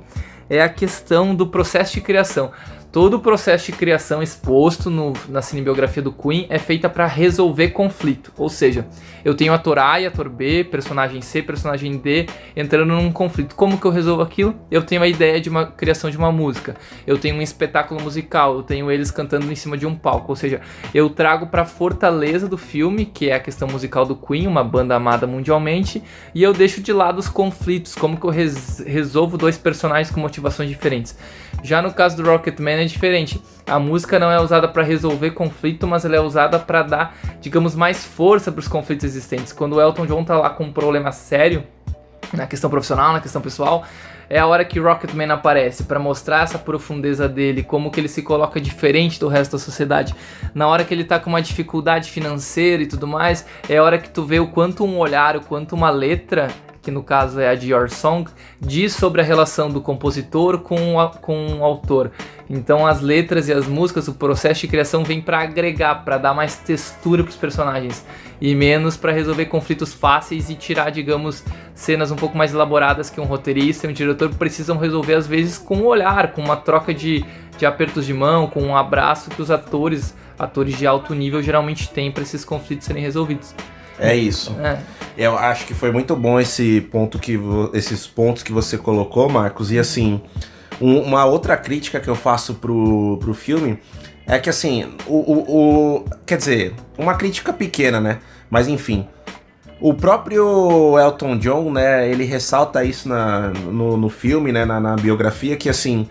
é 0.48 0.62
a 0.62 0.68
questão 0.68 1.34
do 1.34 1.48
processo 1.48 1.94
de 1.94 2.00
criação. 2.00 2.52
Todo 2.90 3.18
o 3.18 3.20
processo 3.20 3.66
de 3.66 3.72
criação 3.72 4.22
exposto 4.22 4.88
no- 4.88 5.12
na 5.28 5.42
cinebiografia 5.42 6.02
do 6.02 6.10
Queen 6.10 6.46
é 6.48 6.58
feita 6.58 6.88
para 6.88 7.06
resolver 7.06 7.68
conflito. 7.68 8.32
Ou 8.38 8.48
seja, 8.48 8.86
eu 9.22 9.34
tenho 9.34 9.52
ator 9.52 9.78
A 9.78 10.00
e 10.00 10.06
ator 10.06 10.26
B, 10.30 10.64
personagem 10.64 11.20
C, 11.20 11.42
personagem 11.42 11.98
D, 11.98 12.26
entrando 12.56 12.86
num 12.94 13.12
conflito. 13.12 13.54
Como 13.54 13.76
que 13.76 13.84
eu 13.84 13.90
resolvo 13.90 14.22
aquilo? 14.22 14.54
Eu 14.70 14.82
tenho 14.82 15.02
a 15.02 15.06
ideia 15.06 15.38
de 15.38 15.50
uma 15.50 15.66
criação 15.66 16.08
de 16.10 16.16
uma 16.16 16.32
música. 16.32 16.76
Eu 17.06 17.18
tenho 17.18 17.36
um 17.36 17.42
espetáculo 17.42 18.00
musical, 18.00 18.54
eu 18.56 18.62
tenho 18.62 18.90
eles 18.90 19.10
cantando 19.10 19.52
em 19.52 19.54
cima 19.54 19.76
de 19.76 19.86
um 19.86 19.94
palco. 19.94 20.32
Ou 20.32 20.36
seja, 20.36 20.62
eu 20.94 21.10
trago 21.10 21.48
para 21.48 21.66
fortaleza 21.66 22.48
do 22.48 22.56
filme, 22.56 23.04
que 23.04 23.28
é 23.28 23.34
a 23.34 23.40
questão 23.40 23.68
musical 23.68 24.06
do 24.06 24.16
Queen, 24.16 24.46
uma 24.46 24.64
banda 24.64 24.96
amada 24.96 25.26
mundialmente, 25.26 26.02
e 26.34 26.42
eu 26.42 26.54
deixo 26.54 26.80
de 26.80 26.92
lado 26.94 27.18
os 27.18 27.28
conflitos, 27.28 27.94
como 27.94 28.16
que 28.16 28.24
eu 28.24 28.30
res- 28.30 28.82
resolvo 28.86 29.36
dois 29.36 29.58
personagens 29.58 30.10
com 30.10 30.20
motivações 30.20 30.70
diferentes. 30.70 31.14
Já 31.62 31.82
no 31.82 31.92
caso 31.92 32.16
do 32.16 32.28
Rocketman 32.28 32.82
é 32.82 32.84
diferente. 32.84 33.42
A 33.66 33.78
música 33.78 34.18
não 34.18 34.30
é 34.30 34.40
usada 34.40 34.68
para 34.68 34.82
resolver 34.82 35.32
conflito, 35.32 35.86
mas 35.86 36.04
ela 36.04 36.16
é 36.16 36.20
usada 36.20 36.58
para 36.58 36.82
dar, 36.82 37.16
digamos, 37.40 37.74
mais 37.74 38.04
força 38.04 38.50
para 38.50 38.60
os 38.60 38.68
conflitos 38.68 39.04
existentes. 39.04 39.52
Quando 39.52 39.76
o 39.76 39.80
Elton 39.80 40.06
John 40.06 40.24
tá 40.24 40.38
lá 40.38 40.50
com 40.50 40.64
um 40.64 40.72
problema 40.72 41.12
sério, 41.12 41.64
na 42.32 42.46
questão 42.46 42.70
profissional, 42.70 43.12
na 43.12 43.20
questão 43.20 43.40
pessoal, 43.40 43.84
é 44.30 44.38
a 44.38 44.46
hora 44.46 44.64
que 44.64 44.78
Rocketman 44.78 45.30
aparece 45.30 45.84
para 45.84 45.98
mostrar 45.98 46.44
essa 46.44 46.58
profundeza 46.58 47.28
dele, 47.28 47.62
como 47.62 47.90
que 47.90 47.98
ele 47.98 48.08
se 48.08 48.22
coloca 48.22 48.60
diferente 48.60 49.18
do 49.18 49.28
resto 49.28 49.52
da 49.52 49.58
sociedade. 49.58 50.14
Na 50.54 50.68
hora 50.68 50.84
que 50.84 50.92
ele 50.92 51.04
tá 51.04 51.18
com 51.18 51.30
uma 51.30 51.40
dificuldade 51.40 52.10
financeira 52.10 52.82
e 52.82 52.86
tudo 52.86 53.06
mais, 53.06 53.46
é 53.68 53.78
a 53.78 53.82
hora 53.82 53.98
que 53.98 54.10
tu 54.10 54.24
vê 54.24 54.38
o 54.38 54.48
quanto 54.48 54.84
um 54.84 54.98
olhar, 54.98 55.36
o 55.36 55.40
quanto 55.40 55.74
uma 55.74 55.88
letra 55.88 56.48
que 56.88 56.90
no 56.90 57.02
caso 57.02 57.38
é 57.38 57.50
a 57.50 57.54
de 57.54 57.70
Your 57.70 57.90
Song, 57.90 58.30
diz 58.58 58.94
sobre 58.94 59.20
a 59.20 59.24
relação 59.24 59.68
do 59.68 59.78
compositor 59.78 60.60
com 60.60 60.96
o, 60.96 61.08
com 61.20 61.58
o 61.58 61.62
autor. 61.62 62.10
Então 62.48 62.86
as 62.86 63.02
letras 63.02 63.46
e 63.46 63.52
as 63.52 63.66
músicas, 63.66 64.08
o 64.08 64.14
processo 64.14 64.62
de 64.62 64.68
criação 64.68 65.04
vem 65.04 65.20
para 65.20 65.40
agregar, 65.40 65.96
para 65.96 66.16
dar 66.16 66.32
mais 66.32 66.56
textura 66.56 67.22
para 67.22 67.28
os 67.28 67.36
personagens 67.36 68.06
e 68.40 68.54
menos 68.54 68.96
para 68.96 69.12
resolver 69.12 69.44
conflitos 69.46 69.92
fáceis 69.92 70.48
e 70.48 70.54
tirar, 70.54 70.88
digamos, 70.88 71.44
cenas 71.74 72.10
um 72.10 72.16
pouco 72.16 72.38
mais 72.38 72.54
elaboradas 72.54 73.10
que 73.10 73.20
um 73.20 73.24
roteirista 73.24 73.86
e 73.86 73.90
um 73.90 73.92
diretor 73.92 74.30
precisam 74.30 74.78
resolver 74.78 75.14
às 75.14 75.26
vezes 75.26 75.58
com 75.58 75.76
um 75.76 75.84
olhar, 75.84 76.32
com 76.32 76.40
uma 76.40 76.56
troca 76.56 76.94
de, 76.94 77.22
de 77.58 77.66
apertos 77.66 78.06
de 78.06 78.14
mão, 78.14 78.46
com 78.46 78.62
um 78.62 78.74
abraço 78.74 79.28
que 79.28 79.42
os 79.42 79.50
atores, 79.50 80.14
atores 80.38 80.78
de 80.78 80.86
alto 80.86 81.14
nível 81.14 81.42
geralmente 81.42 81.90
têm 81.90 82.10
para 82.10 82.22
esses 82.22 82.46
conflitos 82.46 82.86
serem 82.86 83.02
resolvidos. 83.02 83.54
É 83.98 84.14
isso. 84.14 84.54
É. 84.60 84.78
Eu 85.16 85.36
acho 85.36 85.66
que 85.66 85.74
foi 85.74 85.90
muito 85.90 86.14
bom 86.14 86.38
esse 86.38 86.80
ponto 86.92 87.18
que 87.18 87.38
esses 87.72 88.06
pontos 88.06 88.42
que 88.42 88.52
você 88.52 88.78
colocou, 88.78 89.28
Marcos. 89.28 89.72
E 89.72 89.78
assim, 89.78 90.20
um- 90.80 91.00
uma 91.00 91.24
outra 91.24 91.56
crítica 91.56 91.98
que 91.98 92.08
eu 92.08 92.14
faço 92.14 92.54
pro, 92.54 93.16
pro 93.20 93.34
filme 93.34 93.78
é 94.26 94.38
que 94.38 94.48
assim, 94.48 94.86
o, 95.06 95.16
o, 95.16 95.96
o- 95.98 96.04
Quer 96.24 96.36
dizer, 96.38 96.74
uma 96.96 97.14
crítica 97.14 97.52
pequena, 97.52 98.00
né? 98.00 98.18
Mas 98.48 98.68
enfim. 98.68 99.06
O 99.80 99.94
próprio 99.94 100.98
Elton 100.98 101.38
John, 101.38 101.70
né, 101.72 102.08
ele 102.10 102.24
ressalta 102.24 102.84
isso 102.84 103.08
na, 103.08 103.48
no, 103.50 103.96
no 103.96 104.08
filme, 104.08 104.50
né, 104.50 104.64
na, 104.64 104.80
na 104.80 104.96
biografia, 104.96 105.56
que 105.56 105.68
assim, 105.68 106.08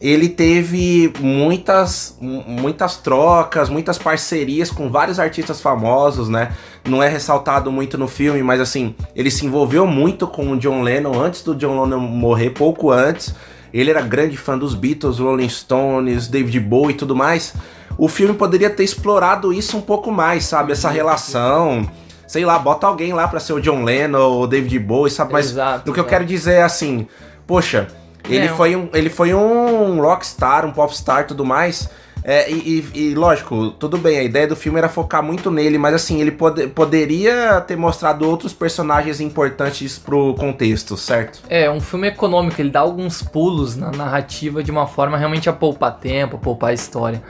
ele 0.00 0.28
teve 0.28 1.12
muitas, 1.18 2.16
mu- 2.20 2.44
muitas 2.46 2.96
trocas, 2.98 3.68
muitas 3.68 3.98
parcerias 3.98 4.70
com 4.70 4.88
vários 4.88 5.18
artistas 5.18 5.60
famosos, 5.60 6.28
né? 6.28 6.52
Não 6.88 7.02
é 7.02 7.08
ressaltado 7.08 7.70
muito 7.70 7.98
no 7.98 8.08
filme, 8.08 8.42
mas 8.42 8.60
assim, 8.60 8.94
ele 9.14 9.30
se 9.30 9.44
envolveu 9.44 9.86
muito 9.86 10.26
com 10.26 10.50
o 10.52 10.58
John 10.58 10.82
Lennon 10.82 11.20
antes 11.20 11.42
do 11.42 11.54
John 11.54 11.82
Lennon 11.82 12.00
morrer, 12.00 12.50
pouco 12.50 12.90
antes. 12.90 13.34
Ele 13.72 13.90
era 13.90 14.00
grande 14.00 14.36
fã 14.36 14.58
dos 14.58 14.74
Beatles, 14.74 15.18
Rolling 15.18 15.48
Stones, 15.48 16.26
David 16.26 16.58
Bowie 16.60 16.94
e 16.94 16.96
tudo 16.96 17.14
mais. 17.14 17.54
O 17.96 18.08
filme 18.08 18.34
poderia 18.34 18.70
ter 18.70 18.82
explorado 18.82 19.52
isso 19.52 19.76
um 19.76 19.80
pouco 19.80 20.10
mais, 20.10 20.44
sabe? 20.44 20.72
Essa 20.72 20.88
relação. 20.88 21.88
Sei 22.26 22.44
lá, 22.44 22.58
bota 22.58 22.86
alguém 22.86 23.12
lá 23.12 23.28
pra 23.28 23.40
ser 23.40 23.52
o 23.52 23.60
John 23.60 23.84
Lennon 23.84 24.18
ou 24.18 24.42
o 24.44 24.46
David 24.46 24.78
Bowie, 24.78 25.10
sabe? 25.10 25.32
Mas 25.32 25.50
Exato, 25.50 25.90
o 25.90 25.94
que 25.94 26.00
eu 26.00 26.04
é. 26.04 26.08
quero 26.08 26.24
dizer 26.24 26.52
é 26.54 26.62
assim, 26.62 27.06
poxa, 27.46 27.88
ele, 28.28 28.46
É, 28.46 28.48
foi 28.48 28.76
um, 28.76 28.88
ele 28.92 29.10
foi 29.10 29.34
um 29.34 30.00
rockstar, 30.00 30.64
um 30.64 30.72
popstar 30.72 31.22
e 31.22 31.24
tudo 31.24 31.44
mais. 31.44 31.88
É, 32.22 32.50
e, 32.50 32.84
e- 32.94 32.98
e, 33.10 33.14
lógico, 33.14 33.70
tudo 33.70 33.96
bem, 33.96 34.18
a 34.18 34.22
ideia 34.22 34.46
do 34.46 34.54
filme 34.54 34.78
era 34.78 34.88
focar 34.88 35.22
muito 35.22 35.50
nele, 35.50 35.78
mas 35.78 35.94
assim, 35.94 36.20
ele 36.20 36.30
pode- 36.30 36.66
poderia 36.68 37.60
ter 37.62 37.76
mostrado 37.76 38.28
outros 38.28 38.52
personagens 38.52 39.20
importantes 39.20 39.98
pro 39.98 40.34
contexto, 40.34 40.96
certo? 40.96 41.40
É, 41.48 41.70
um 41.70 41.80
filme 41.80 42.08
econômico, 42.08 42.60
ele 42.60 42.70
dá 42.70 42.80
alguns 42.80 43.22
pulos 43.22 43.76
na 43.76 43.90
narrativa 43.90 44.62
de 44.62 44.70
uma 44.70 44.86
forma 44.86 45.16
realmente 45.16 45.48
a 45.48 45.52
poupar 45.52 45.98
tempo, 45.98 46.36
a 46.36 46.38
poupar 46.38 46.74
história. 46.74 47.22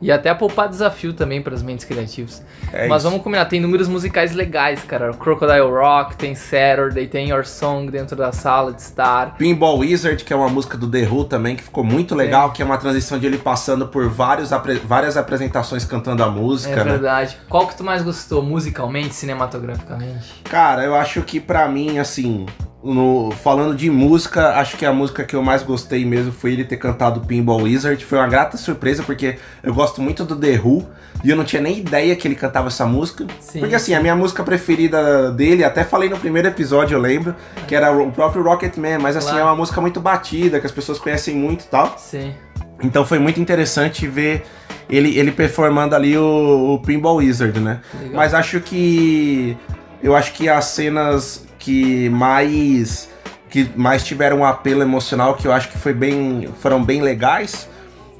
E 0.00 0.12
até 0.12 0.30
a 0.30 0.34
poupar 0.34 0.68
desafio 0.68 1.12
também 1.12 1.42
para 1.42 1.54
as 1.54 1.62
mentes 1.62 1.84
criativas. 1.84 2.42
É 2.72 2.86
Mas 2.86 3.02
isso. 3.02 3.10
vamos 3.10 3.24
combinar, 3.24 3.44
tem 3.46 3.60
números 3.60 3.88
musicais 3.88 4.32
legais, 4.34 4.82
cara. 4.84 5.12
Crocodile 5.12 5.70
Rock, 5.70 6.16
tem 6.16 6.34
Saturday, 6.34 7.06
tem 7.06 7.30
Your 7.30 7.44
Song 7.44 7.90
dentro 7.90 8.14
da 8.16 8.30
sala 8.30 8.72
de 8.72 8.80
estar. 8.80 9.34
Pinball 9.36 9.78
Wizard, 9.78 10.22
que 10.22 10.32
é 10.32 10.36
uma 10.36 10.48
música 10.48 10.76
do 10.76 10.88
The 10.88 11.08
Who 11.08 11.24
também, 11.24 11.56
que 11.56 11.62
ficou 11.64 11.82
muito 11.82 12.14
legal, 12.14 12.52
que 12.52 12.62
é 12.62 12.64
uma 12.64 12.78
transição 12.78 13.18
de 13.18 13.26
ele 13.26 13.38
passando 13.38 13.88
por 13.88 14.08
vários 14.08 14.50
várias 14.84 15.16
apresentações 15.16 15.84
cantando 15.84 16.22
a 16.22 16.28
música, 16.28 16.74
É 16.74 16.84
né? 16.84 16.90
verdade. 16.92 17.36
Qual 17.48 17.66
que 17.66 17.76
tu 17.76 17.82
mais 17.82 18.02
gostou, 18.02 18.42
musicalmente, 18.42 19.14
cinematograficamente? 19.14 20.42
Cara, 20.44 20.84
eu 20.84 20.94
acho 20.94 21.22
que 21.22 21.40
pra 21.40 21.66
mim, 21.68 21.98
assim, 21.98 22.46
no, 22.82 23.30
falando 23.42 23.74
de 23.74 23.90
música, 23.90 24.50
acho 24.60 24.76
que 24.76 24.86
a 24.86 24.92
música 24.92 25.24
que 25.24 25.34
eu 25.34 25.42
mais 25.42 25.62
gostei 25.62 26.04
mesmo 26.04 26.30
foi 26.32 26.52
ele 26.52 26.64
ter 26.64 26.76
cantado 26.76 27.20
Pinball 27.20 27.62
Wizard. 27.62 28.04
Foi 28.04 28.18
uma 28.18 28.28
grata 28.28 28.56
surpresa, 28.56 29.02
porque 29.02 29.36
eu 29.62 29.74
gosto 29.74 30.00
muito 30.00 30.24
do 30.24 30.36
The 30.36 30.60
Who 30.62 30.86
e 31.24 31.30
eu 31.30 31.36
não 31.36 31.44
tinha 31.44 31.60
nem 31.60 31.78
ideia 31.78 32.14
que 32.14 32.28
ele 32.28 32.36
cantava 32.36 32.68
essa 32.68 32.86
música. 32.86 33.26
Sim. 33.40 33.60
Porque 33.60 33.74
assim, 33.74 33.94
a 33.94 34.00
minha 34.00 34.14
música 34.14 34.44
preferida 34.44 35.32
dele, 35.32 35.64
até 35.64 35.82
falei 35.82 36.08
no 36.08 36.16
primeiro 36.18 36.46
episódio, 36.46 36.94
eu 36.94 37.00
lembro, 37.00 37.34
que 37.66 37.74
era 37.74 37.90
o 37.90 38.12
próprio 38.12 38.42
Rocketman, 38.44 38.98
mas 38.98 39.16
assim, 39.16 39.28
Claro. 39.30 39.40
é 39.40 39.44
uma 39.44 39.56
música 39.56 39.80
muito 39.80 40.00
batida, 40.00 40.60
que 40.60 40.66
as 40.66 40.72
pessoas 40.72 40.98
conhecem 40.98 41.34
muito 41.34 41.62
e 41.64 41.68
tal. 41.68 41.96
Sim. 41.98 42.32
Então 42.80 43.04
foi 43.04 43.18
muito 43.18 43.40
interessante 43.40 44.06
ver 44.06 44.44
ele, 44.88 45.18
ele 45.18 45.32
performando 45.32 45.96
ali 45.96 46.16
o, 46.16 46.74
o 46.74 46.78
Pinball 46.78 47.16
Wizard, 47.16 47.58
né? 47.58 47.80
Legal. 48.00 48.14
Mas 48.14 48.34
acho 48.34 48.60
que. 48.60 49.56
Eu 50.00 50.14
acho 50.14 50.32
que 50.32 50.48
as 50.48 50.64
cenas 50.66 51.44
que 51.68 52.08
mais. 52.08 53.10
que 53.50 53.70
mais 53.76 54.02
tiveram 54.02 54.38
um 54.38 54.44
apelo 54.44 54.80
emocional, 54.80 55.34
que 55.34 55.46
eu 55.46 55.52
acho 55.52 55.68
que 55.68 55.76
foi 55.76 55.92
bem. 55.92 56.48
foram 56.60 56.82
bem 56.82 57.02
legais, 57.02 57.68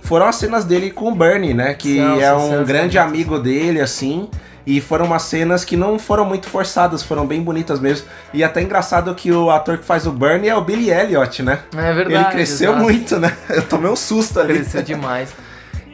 foram 0.02 0.26
as 0.26 0.36
cenas 0.36 0.66
dele 0.66 0.90
com 0.90 1.10
o 1.10 1.14
Bernie, 1.14 1.54
né? 1.54 1.72
Que 1.72 1.98
é 1.98 2.32
um 2.34 2.62
grande 2.64 2.98
amigo 2.98 3.38
dele, 3.38 3.80
assim. 3.80 4.28
E 4.66 4.82
foram 4.82 5.06
umas 5.06 5.22
cenas 5.22 5.64
que 5.64 5.78
não 5.78 5.98
foram 5.98 6.26
muito 6.26 6.46
forçadas, 6.46 7.02
foram 7.02 7.26
bem 7.26 7.42
bonitas 7.42 7.80
mesmo. 7.80 8.06
E 8.34 8.44
até 8.44 8.60
engraçado 8.60 9.14
que 9.14 9.32
o 9.32 9.50
ator 9.50 9.78
que 9.78 9.84
faz 9.84 10.06
o 10.06 10.12
Bernie 10.12 10.50
é 10.50 10.54
o 10.54 10.60
Billy 10.60 10.90
Elliot, 10.90 11.42
né? 11.42 11.60
É 11.74 11.92
verdade. 11.94 12.14
Ele 12.14 12.24
cresceu 12.26 12.72
exato. 12.72 12.84
muito, 12.84 13.18
né? 13.18 13.34
Eu 13.48 13.62
tomei 13.62 13.90
um 13.90 13.96
susto 13.96 14.38
ali. 14.38 14.56
Cresceu 14.56 14.82
demais. 14.82 15.30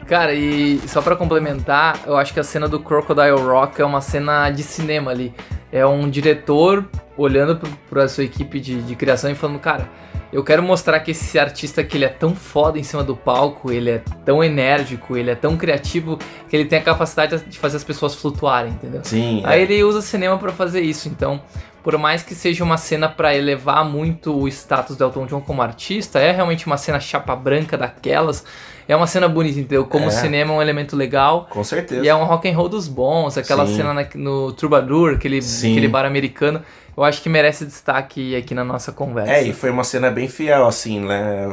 Cara, 0.07 0.33
e 0.33 0.81
só 0.87 1.01
pra 1.01 1.15
complementar, 1.15 1.97
eu 2.05 2.15
acho 2.15 2.31
que 2.31 2.39
a 2.39 2.43
cena 2.43 2.67
do 2.67 2.79
Crocodile 2.79 3.39
Rock 3.39 3.81
é 3.81 3.85
uma 3.85 4.01
cena 4.01 4.51
de 4.51 4.61
cinema 4.61 5.09
ali. 5.09 5.33
É 5.71 5.83
um 5.83 6.07
diretor 6.07 6.85
olhando 7.17 7.59
pra 7.89 8.07
sua 8.07 8.23
equipe 8.23 8.59
de, 8.59 8.81
de 8.81 8.95
criação 8.95 9.31
e 9.31 9.35
falando, 9.35 9.59
cara, 9.59 9.89
eu 10.31 10.43
quero 10.43 10.61
mostrar 10.61 10.99
que 10.99 11.11
esse 11.11 11.39
artista 11.39 11.83
que 11.83 11.97
ele 11.97 12.05
é 12.05 12.09
tão 12.09 12.35
foda 12.35 12.77
em 12.77 12.83
cima 12.83 13.03
do 13.03 13.15
palco, 13.15 13.71
ele 13.71 13.89
é 13.89 14.01
tão 14.25 14.43
enérgico, 14.43 15.15
ele 15.15 15.31
é 15.31 15.35
tão 15.35 15.55
criativo, 15.55 16.19
que 16.49 16.55
ele 16.55 16.65
tem 16.65 16.79
a 16.79 16.81
capacidade 16.81 17.43
de 17.45 17.57
fazer 17.57 17.77
as 17.77 17.83
pessoas 17.83 18.15
flutuarem, 18.15 18.73
entendeu? 18.73 19.01
Sim. 19.03 19.41
Aí 19.45 19.61
é. 19.61 19.63
ele 19.63 19.83
usa 19.83 19.99
o 19.99 20.01
cinema 20.01 20.37
pra 20.37 20.51
fazer 20.51 20.81
isso. 20.81 21.07
Então, 21.07 21.41
por 21.81 21.97
mais 21.97 22.21
que 22.21 22.35
seja 22.35 22.63
uma 22.63 22.77
cena 22.77 23.07
pra 23.07 23.35
elevar 23.35 23.85
muito 23.85 24.35
o 24.35 24.47
status 24.47 24.97
do 24.97 25.03
Elton 25.05 25.25
John 25.25 25.39
como 25.39 25.61
artista, 25.61 26.19
é 26.19 26.31
realmente 26.31 26.65
uma 26.65 26.77
cena 26.77 26.99
chapa 26.99 27.35
branca 27.35 27.77
daquelas. 27.77 28.43
É 28.87 28.95
uma 28.95 29.07
cena 29.07 29.27
bonita, 29.27 29.59
entendeu? 29.59 29.85
Como 29.85 30.05
É. 30.05 30.07
o 30.07 30.11
cinema 30.11 30.53
é 30.53 30.57
um 30.57 30.61
elemento 30.61 30.95
legal. 30.95 31.47
Com 31.49 31.63
certeza. 31.63 32.03
E 32.03 32.07
é 32.07 32.15
um 32.15 32.23
rock 32.25 32.47
and 32.49 32.55
roll 32.55 32.69
dos 32.69 32.87
bons, 32.87 33.37
aquela 33.37 33.65
Sim. 33.65 33.77
cena 33.77 33.93
na- 33.93 34.05
no 34.15 34.51
Troubadour, 34.53 35.13
aquele, 35.15 35.41
Sim. 35.41 35.71
aquele 35.71 35.87
bar 35.87 36.05
americano. 36.05 36.61
Eu 36.97 37.03
acho 37.03 37.21
que 37.21 37.27
merece 37.27 37.65
destaque 37.65 38.35
aqui 38.37 38.53
na 38.55 38.63
nossa 38.63 38.91
conversa. 38.91 39.29
É, 39.33 39.43
e 39.43 39.51
foi 39.51 39.69
uma 39.69 39.83
cena 39.83 40.09
bem 40.09 40.29
fiel, 40.29 40.65
assim, 40.65 41.01
né? 41.01 41.45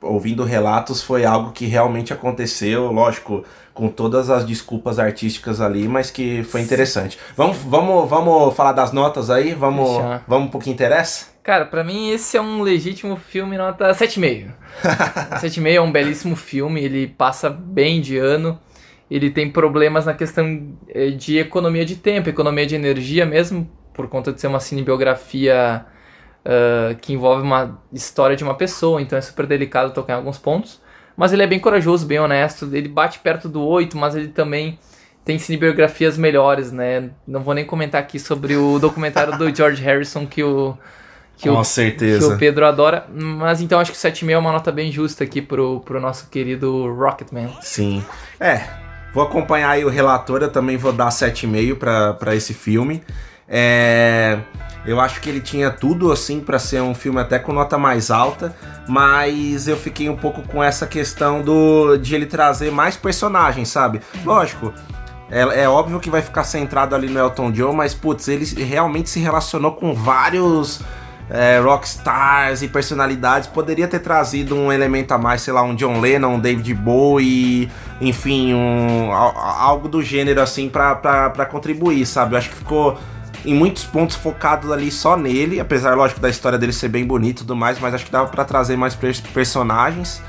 Ouvindo 0.00 0.42
relatos, 0.42 1.02
foi 1.02 1.24
algo 1.26 1.52
que 1.52 1.66
realmente 1.66 2.14
aconteceu, 2.14 2.90
lógico, 2.90 3.44
com 3.74 3.88
todas 3.88 4.30
as 4.30 4.46
desculpas 4.46 4.98
artísticas 4.98 5.60
ali, 5.60 5.86
mas 5.86 6.10
que 6.10 6.42
foi 6.44 6.62
interessante. 6.62 7.18
Vamos, 7.36 7.58
vamos, 7.58 8.08
vamos 8.08 8.54
falar 8.54 8.72
das 8.72 8.90
notas 8.90 9.28
aí? 9.28 9.52
Vamos, 9.52 9.90
Deixa. 9.90 10.22
vamos 10.26 10.50
pro 10.50 10.58
que 10.60 10.70
interessa? 10.70 11.26
Cara, 11.46 11.64
pra 11.64 11.84
mim 11.84 12.10
esse 12.10 12.36
é 12.36 12.40
um 12.40 12.60
legítimo 12.60 13.14
filme 13.14 13.56
nota 13.56 13.88
7,5. 13.92 14.50
7,5 15.40 15.70
é 15.70 15.80
um 15.80 15.92
belíssimo 15.92 16.34
filme, 16.34 16.82
ele 16.82 17.06
passa 17.06 17.48
bem 17.48 18.00
de 18.00 18.18
ano. 18.18 18.58
Ele 19.08 19.30
tem 19.30 19.48
problemas 19.48 20.06
na 20.06 20.12
questão 20.12 20.76
eh, 20.88 21.10
de 21.10 21.38
economia 21.38 21.84
de 21.84 21.94
tempo, 21.94 22.28
economia 22.28 22.66
de 22.66 22.74
energia 22.74 23.24
mesmo, 23.24 23.70
por 23.94 24.08
conta 24.08 24.32
de 24.32 24.40
ser 24.40 24.48
uma 24.48 24.58
cinebiografia 24.58 25.86
ah, 26.44 26.96
que 27.00 27.12
envolve 27.12 27.42
uma 27.42 27.80
história 27.92 28.34
de 28.34 28.42
uma 28.42 28.56
pessoa, 28.56 29.00
então 29.00 29.16
é 29.16 29.20
super 29.20 29.46
delicado 29.46 29.94
tocar 29.94 30.14
em 30.14 30.16
alguns 30.16 30.38
pontos. 30.38 30.82
Mas 31.16 31.32
ele 31.32 31.44
é 31.44 31.46
bem 31.46 31.60
corajoso, 31.60 32.08
bem 32.08 32.18
honesto, 32.18 32.68
ele 32.72 32.88
bate 32.88 33.20
perto 33.20 33.48
do 33.48 33.62
8, 33.62 33.96
mas 33.96 34.16
ele 34.16 34.28
também 34.28 34.80
tem 35.24 35.38
cinebiografias 35.38 36.18
melhores, 36.18 36.72
né? 36.72 37.10
Não 37.24 37.40
vou 37.40 37.54
nem 37.54 37.64
comentar 37.64 38.00
aqui 38.00 38.18
sobre 38.18 38.56
o 38.56 38.80
documentário 38.80 39.38
do 39.38 39.54
George 39.54 39.80
Harrison 39.80 40.26
que 40.26 40.42
o 40.42 40.76
que 41.36 41.48
Com 41.48 41.58
o, 41.58 41.64
certeza. 41.64 42.28
que 42.28 42.34
o 42.34 42.38
Pedro 42.38 42.66
adora, 42.66 43.06
mas 43.12 43.60
então 43.60 43.78
acho 43.78 43.92
que 43.92 43.98
7,5 43.98 44.30
é 44.30 44.38
uma 44.38 44.52
nota 44.52 44.72
bem 44.72 44.90
justa 44.90 45.22
aqui 45.24 45.42
pro, 45.42 45.80
pro 45.80 46.00
nosso 46.00 46.28
querido 46.28 46.92
Rocketman. 46.94 47.50
Sim. 47.60 48.02
É, 48.40 48.64
vou 49.12 49.22
acompanhar 49.22 49.70
aí 49.70 49.84
o 49.84 49.88
relator, 49.88 50.42
eu 50.42 50.50
também 50.50 50.76
vou 50.76 50.92
dar 50.92 51.08
7,5 51.08 51.76
pra 51.76 52.14
pra 52.14 52.34
esse 52.34 52.54
filme. 52.54 53.02
É, 53.48 54.38
eu 54.84 55.00
acho 55.00 55.20
que 55.20 55.28
ele 55.28 55.40
tinha 55.40 55.70
tudo 55.70 56.10
assim 56.10 56.40
pra 56.40 56.58
ser 56.58 56.80
um 56.80 56.94
filme 56.94 57.20
até 57.20 57.38
com 57.38 57.52
nota 57.52 57.78
mais 57.78 58.10
alta, 58.10 58.56
mas 58.88 59.68
eu 59.68 59.76
fiquei 59.76 60.08
um 60.08 60.16
pouco 60.16 60.42
com 60.42 60.62
essa 60.62 60.86
questão 60.86 61.42
do 61.42 61.96
de 61.96 62.14
ele 62.14 62.26
trazer 62.26 62.72
mais 62.72 62.96
personagens, 62.96 63.68
sabe? 63.68 64.00
Lógico. 64.24 64.72
É, 65.28 65.64
é 65.64 65.68
óbvio 65.68 65.98
que 65.98 66.08
vai 66.08 66.22
ficar 66.22 66.44
centrado 66.44 66.94
ali 66.94 67.08
no 67.08 67.18
Elton 67.18 67.50
John, 67.50 67.72
mas 67.72 67.92
putz, 67.92 68.28
ele 68.28 68.44
realmente 68.62 69.10
se 69.10 69.18
relacionou 69.18 69.72
com 69.72 69.92
vários 69.92 70.80
é, 71.30 71.58
rockstars 71.58 72.62
e 72.62 72.68
personalidades. 72.68 73.48
Poderia 73.48 73.88
ter 73.88 73.98
trazido 74.00 74.54
um 74.54 74.72
elemento 74.72 75.12
a 75.12 75.18
mais, 75.18 75.42
sei 75.42 75.52
lá, 75.52 75.62
um 75.62 75.74
John 75.74 76.00
Lennon, 76.00 76.34
um 76.34 76.40
David 76.40 76.72
Bowie, 76.74 77.70
enfim, 78.00 78.54
um, 78.54 79.10
algo 79.12 79.88
do 79.88 80.02
gênero 80.02 80.40
assim 80.40 80.68
pra 80.68 81.46
contribuir, 81.50 82.06
sabe? 82.06 82.34
Eu 82.34 82.38
acho 82.38 82.50
que 82.50 82.56
ficou 82.56 82.98
em 83.44 83.54
muitos 83.54 83.84
pontos 83.84 84.16
focado 84.16 84.72
ali 84.72 84.90
só 84.90 85.16
nele, 85.16 85.60
apesar, 85.60 85.94
lógico, 85.96 86.18
da 86.20 86.28
história 86.28 86.58
dele 86.58 86.72
ser 86.72 86.88
bem 86.88 87.04
bonita 87.06 87.40
e 87.42 87.44
tudo 87.44 87.54
mais, 87.54 87.78
mas 87.78 87.94
acho 87.94 88.04
que 88.04 88.10
dava 88.10 88.28
pra 88.28 88.44
trazer 88.44 88.76
mais 88.76 88.94
pers- 88.94 89.20
personagens. 89.20 90.20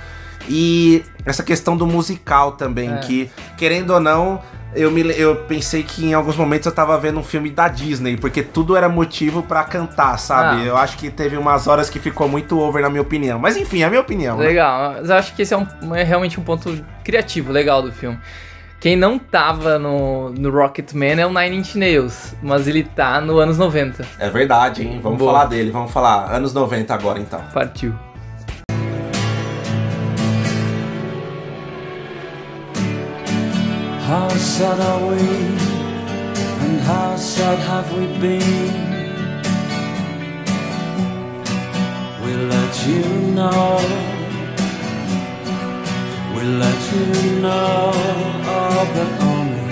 E 0.49 1.03
essa 1.25 1.43
questão 1.43 1.75
do 1.75 1.85
musical 1.85 2.53
também, 2.53 2.89
É. 2.93 2.97
que, 2.97 3.29
querendo 3.57 3.91
ou 3.91 3.99
não, 3.99 4.39
eu, 4.75 4.91
me, 4.91 5.01
eu 5.17 5.35
pensei 5.47 5.81
que 5.83 6.05
em 6.05 6.13
alguns 6.13 6.35
momentos 6.35 6.65
eu 6.65 6.71
tava 6.71 6.97
vendo 6.99 7.19
um 7.19 7.23
filme 7.23 7.49
da 7.49 7.67
Disney, 7.67 8.17
porque 8.17 8.43
tudo 8.43 8.75
era 8.75 8.87
motivo 8.89 9.41
pra 9.43 9.63
cantar, 9.63 10.17
sabe? 10.19 10.61
Ah. 10.61 10.65
Eu 10.65 10.77
acho 10.77 10.97
que 10.97 11.09
teve 11.09 11.37
umas 11.37 11.67
horas 11.67 11.89
que 11.89 11.99
ficou 11.99 12.27
muito 12.27 12.59
over 12.59 12.81
na 12.81 12.89
minha 12.89 13.01
opinião. 13.01 13.39
Mas 13.39 13.57
enfim, 13.57 13.81
é 13.81 13.85
a 13.85 13.89
minha 13.89 14.01
opinião. 14.01 14.37
né? 14.37 14.45
Legal, 14.45 14.93
mas 14.97 15.09
eu 15.09 15.15
acho 15.15 15.35
que 15.35 15.41
esse 15.41 15.53
é, 15.53 15.57
um- 15.57 15.95
é 15.95 16.03
realmente 16.03 16.39
um 16.39 16.43
ponto 16.43 16.83
criativo, 17.03 17.51
legal 17.51 17.81
do 17.81 17.91
filme. 17.91 18.17
Quem 18.79 18.95
não 18.95 19.17
tava 19.17 19.79
no, 19.79 20.29
no 20.29 20.51
Rocketman 20.51 21.19
é 21.19 21.25
o 21.25 21.33
Nine 21.33 21.57
Inch 21.57 21.73
Nails, 21.75 22.35
mas 22.43 22.67
ele 22.67 22.83
tá 22.83 23.19
no 23.19 23.39
anos 23.39 23.57
90. 23.57 24.05
É 24.19 24.29
verdade, 24.29 24.83
hein? 24.83 24.99
Vamos 25.01 25.17
Boa. 25.17 25.31
falar 25.33 25.45
dele, 25.45 25.71
vamos 25.71 25.91
falar 25.91 26.31
anos 26.31 26.53
90 26.53 26.93
agora 26.93 27.19
então. 27.19 27.41
Partiu. 27.51 27.95
How 34.07 34.29
sad 34.29 34.79
are 34.79 35.05
we, 35.05 35.19
and 36.63 36.79
how 36.79 37.17
sad 37.17 37.59
have 37.59 37.91
we 37.91 38.05
been? 38.21 38.71
We'll 42.21 42.47
let 42.47 42.73
you 42.87 43.03
know, 43.35 43.81
we'll 46.33 46.55
let 46.65 46.79
you 46.93 47.05
know, 47.41 47.91
oh, 48.55 48.81
but 48.95 49.11
only 49.33 49.67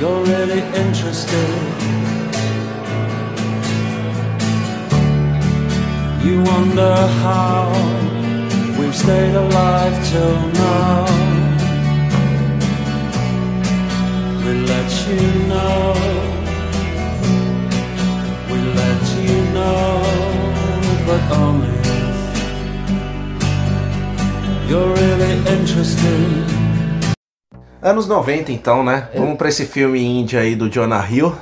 you're 0.00 0.22
really 0.24 0.62
interested. 0.82 1.50
You 6.24 6.34
wonder 6.52 6.94
how 7.20 7.60
we've 8.78 8.96
stayed 8.96 9.34
alive 9.34 9.94
till 10.08 10.38
now. 10.52 11.31
We'll 14.44 14.64
let 14.66 14.90
you 15.06 15.22
know. 15.46 15.94
We'll 18.50 18.74
let 18.74 19.02
you 19.22 19.38
know, 19.54 20.02
but 21.06 21.22
only 21.36 21.70
if 21.78 21.86
you're 24.68 24.90
really 24.94 25.38
interested. 25.48 26.42
Anos 27.80 28.08
90 28.08 28.50
então, 28.50 28.82
né? 28.82 29.08
É. 29.14 29.18
Vamos 29.18 29.38
pra 29.38 29.48
esse 29.48 29.64
filme 29.64 30.02
indie 30.02 30.36
aí 30.36 30.56
do 30.56 30.68
Jonah 30.68 31.06
Hill. 31.08 31.32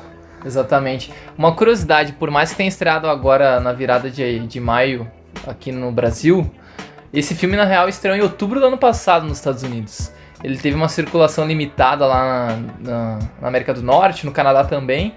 Exatamente. 0.45 1.11
Uma 1.39 1.55
curiosidade, 1.55 2.13
por 2.13 2.31
mais 2.31 2.51
que 2.51 2.57
tenha 2.57 2.69
estreado 2.69 3.09
agora 3.09 3.61
na 3.61 3.73
virada 3.73 4.11
de, 4.11 4.41
de 4.47 4.61
maio 4.61 5.11
aqui 5.47 5.73
no 5.73 5.91
Brasil, 5.91 6.51
esse 7.15 7.35
filme 7.35 7.57
na 7.57 7.65
real 7.65 7.89
estreou 7.89 8.15
em 8.15 8.21
outubro 8.21 8.61
do 8.61 8.67
ano 8.67 8.77
passado 8.79 9.27
nos 9.27 9.39
Estados 9.39 9.63
Unidos. 9.63 10.13
Ele 10.42 10.57
teve 10.57 10.74
uma 10.76 10.88
circulação 10.88 11.46
limitada 11.46 12.07
lá 12.07 12.57
na, 12.83 12.90
na- 12.90 13.18
na 13.42 13.48
América 13.48 13.74
do 13.74 13.83
Norte, 13.83 14.24
no 14.24 14.33
Canadá 14.33 14.64
também. 14.64 15.14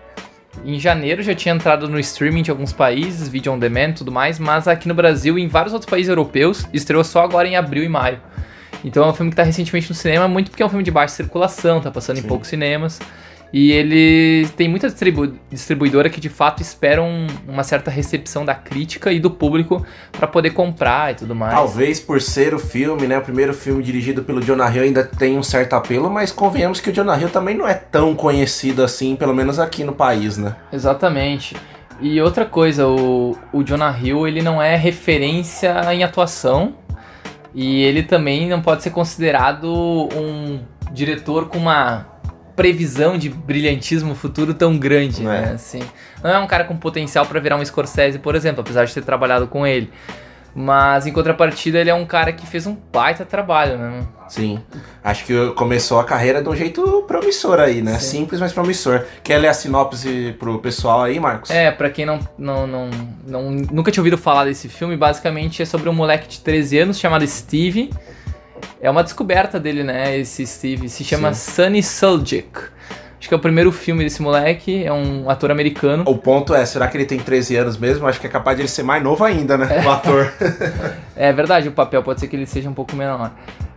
Em 0.65 0.79
janeiro 0.79 1.23
já 1.23 1.33
tinha 1.33 1.55
entrado 1.55 1.87
no 1.89 1.99
streaming 1.99 2.43
de 2.43 2.51
alguns 2.51 2.71
países, 2.71 3.27
vídeo 3.27 3.51
on 3.51 3.57
demand 3.57 3.89
e 3.89 3.93
tudo 3.93 4.11
mais, 4.11 4.37
mas 4.37 4.67
aqui 4.67 4.87
no 4.87 4.93
Brasil 4.93 5.39
e 5.39 5.41
em 5.41 5.47
vários 5.47 5.73
outros 5.73 5.89
países 5.89 6.09
europeus 6.09 6.67
estreou 6.71 7.03
só 7.03 7.23
agora 7.23 7.47
em 7.47 7.55
abril 7.55 7.83
e 7.83 7.89
maio. 7.89 8.19
Então 8.85 9.03
é 9.03 9.07
um 9.07 9.13
filme 9.13 9.31
que 9.31 9.33
está 9.33 9.43
recentemente 9.43 9.89
no 9.89 9.95
cinema, 9.95 10.27
muito 10.27 10.51
porque 10.51 10.61
é 10.61 10.65
um 10.65 10.69
filme 10.69 10.83
de 10.83 10.91
baixa 10.91 11.15
circulação, 11.15 11.79
tá 11.81 11.89
passando 11.89 12.17
em 12.17 12.21
Sim. 12.21 12.27
poucos 12.27 12.49
cinemas. 12.49 12.99
E 13.53 13.71
ele 13.71 14.47
tem 14.57 14.67
muita 14.67 14.87
distribu- 14.87 15.35
distribuidora 15.51 16.09
que 16.09 16.19
de 16.19 16.27
fato 16.27 16.59
esperam 16.59 17.27
uma 17.47 17.63
certa 17.63 17.91
recepção 17.91 18.43
da 18.43 18.55
crítica 18.55 19.11
e 19.11 19.19
do 19.19 19.29
público 19.29 19.85
para 20.11 20.25
poder 20.25 20.49
comprar 20.49 21.11
e 21.11 21.15
tudo 21.17 21.35
mais. 21.35 21.53
Talvez 21.53 21.99
por 21.99 22.19
ser 22.19 22.55
o 22.55 22.59
filme, 22.59 23.05
né? 23.05 23.19
O 23.19 23.21
primeiro 23.21 23.53
filme 23.53 23.83
dirigido 23.83 24.23
pelo 24.23 24.41
Jonah 24.41 24.75
Hill 24.75 24.85
ainda 24.85 25.03
tem 25.03 25.37
um 25.37 25.43
certo 25.43 25.73
apelo, 25.73 26.09
mas 26.09 26.31
convenhamos 26.31 26.79
que 26.79 26.89
o 26.89 26.93
Jonah 26.93 27.15
Hill 27.15 27.29
também 27.29 27.55
não 27.55 27.67
é 27.67 27.75
tão 27.75 28.15
conhecido 28.15 28.83
assim, 28.83 29.15
pelo 29.15 29.35
menos 29.35 29.59
aqui 29.59 29.83
no 29.83 29.93
país, 29.93 30.35
né? 30.35 30.55
Exatamente. 30.71 31.55
E 32.01 32.19
outra 32.19 32.45
coisa, 32.45 32.87
o, 32.87 33.37
o 33.53 33.63
Jonah 33.63 33.95
Hill 34.01 34.27
ele 34.27 34.41
não 34.41 34.59
é 34.59 34.75
referência 34.75 35.93
em 35.93 36.03
atuação 36.03 36.73
e 37.53 37.83
ele 37.83 38.01
também 38.01 38.49
não 38.49 38.63
pode 38.63 38.81
ser 38.81 38.89
considerado 38.89 39.69
um 39.71 40.59
diretor 40.91 41.49
com 41.49 41.59
uma 41.59 42.12
previsão 42.55 43.17
de 43.17 43.29
brilhantismo 43.29 44.13
futuro 44.15 44.53
tão 44.53 44.77
grande, 44.77 45.23
Não 45.23 45.31
é. 45.31 45.41
né? 45.41 45.51
Assim, 45.53 45.81
não 46.23 46.29
é 46.29 46.39
um 46.39 46.47
cara 46.47 46.63
com 46.63 46.75
potencial 46.77 47.25
para 47.25 47.39
virar 47.39 47.55
um 47.57 47.65
Scorsese, 47.65 48.19
por 48.19 48.35
exemplo, 48.35 48.61
apesar 48.61 48.85
de 48.85 48.93
ter 48.93 49.03
trabalhado 49.03 49.47
com 49.47 49.65
ele. 49.65 49.91
Mas 50.55 51.07
em 51.07 51.11
contrapartida 51.11 51.79
ele 51.79 51.89
é 51.89 51.95
um 51.95 52.05
cara 52.05 52.31
que 52.31 52.45
fez 52.45 52.67
um 52.67 52.77
baita 52.93 53.25
trabalho, 53.25 53.75
né? 53.75 54.03
Sim. 54.29 54.59
Acho 55.03 55.25
que 55.25 55.49
começou 55.55 55.99
a 55.99 56.03
carreira 56.03 56.43
de 56.43 56.49
um 56.49 56.55
jeito 56.55 57.03
promissor 57.07 57.59
aí, 57.59 57.81
né? 57.81 57.93
Sim. 57.97 58.19
Simples, 58.19 58.39
mas 58.39 58.53
promissor. 58.53 59.03
Quer 59.23 59.39
ler 59.39 59.47
a 59.47 59.53
sinopse 59.55 60.35
pro 60.37 60.59
pessoal 60.59 61.01
aí, 61.01 61.19
Marcos? 61.19 61.49
É, 61.49 61.71
pra 61.71 61.89
quem 61.89 62.05
não, 62.05 62.19
não, 62.37 62.67
não, 62.67 62.89
não- 63.25 63.49
nunca 63.51 63.89
tinha 63.91 64.01
ouvido 64.01 64.15
falar 64.17 64.45
desse 64.45 64.69
filme, 64.69 64.95
basicamente 64.95 65.59
é 65.63 65.65
sobre 65.65 65.89
um 65.89 65.93
moleque 65.93 66.27
de 66.27 66.39
13 66.41 66.77
anos 66.77 66.99
chamado 66.99 67.25
Steve. 67.27 67.89
É 68.81 68.89
uma 68.89 69.03
descoberta 69.03 69.59
dele, 69.59 69.83
né? 69.83 70.17
Esse 70.17 70.45
Steve. 70.45 70.89
Se 70.89 71.03
chama 71.03 71.33
Sunny 71.33 71.81
Suljic. 71.81 72.73
Acho 73.19 73.29
que 73.29 73.33
é 73.33 73.37
o 73.37 73.39
primeiro 73.39 73.71
filme 73.71 74.03
desse 74.03 74.21
moleque. 74.21 74.83
É 74.83 74.91
um 74.91 75.29
ator 75.29 75.49
americano. 75.49 76.03
O 76.05 76.17
ponto 76.17 76.53
é, 76.53 76.65
será 76.65 76.89
que 76.89 76.97
ele 76.97 77.05
tem 77.05 77.17
13 77.17 77.55
anos 77.55 77.77
mesmo? 77.77 78.05
Acho 78.05 78.19
que 78.19 78.27
é 78.27 78.29
capaz 78.29 78.57
de 78.57 78.63
ele 78.63 78.69
ser 78.69 78.83
mais 78.83 79.01
novo 79.01 79.23
ainda, 79.23 79.57
né? 79.57 79.81
O 79.85 79.89
ator. 79.89 80.33
É 81.15 81.31
verdade, 81.31 81.69
o 81.69 81.71
papel 81.71 82.01
pode 82.01 82.19
ser 82.19 82.27
que 82.27 82.35
ele 82.35 82.45
seja 82.47 82.67
um 82.69 82.73
pouco 82.73 82.95
menor. 82.95 83.31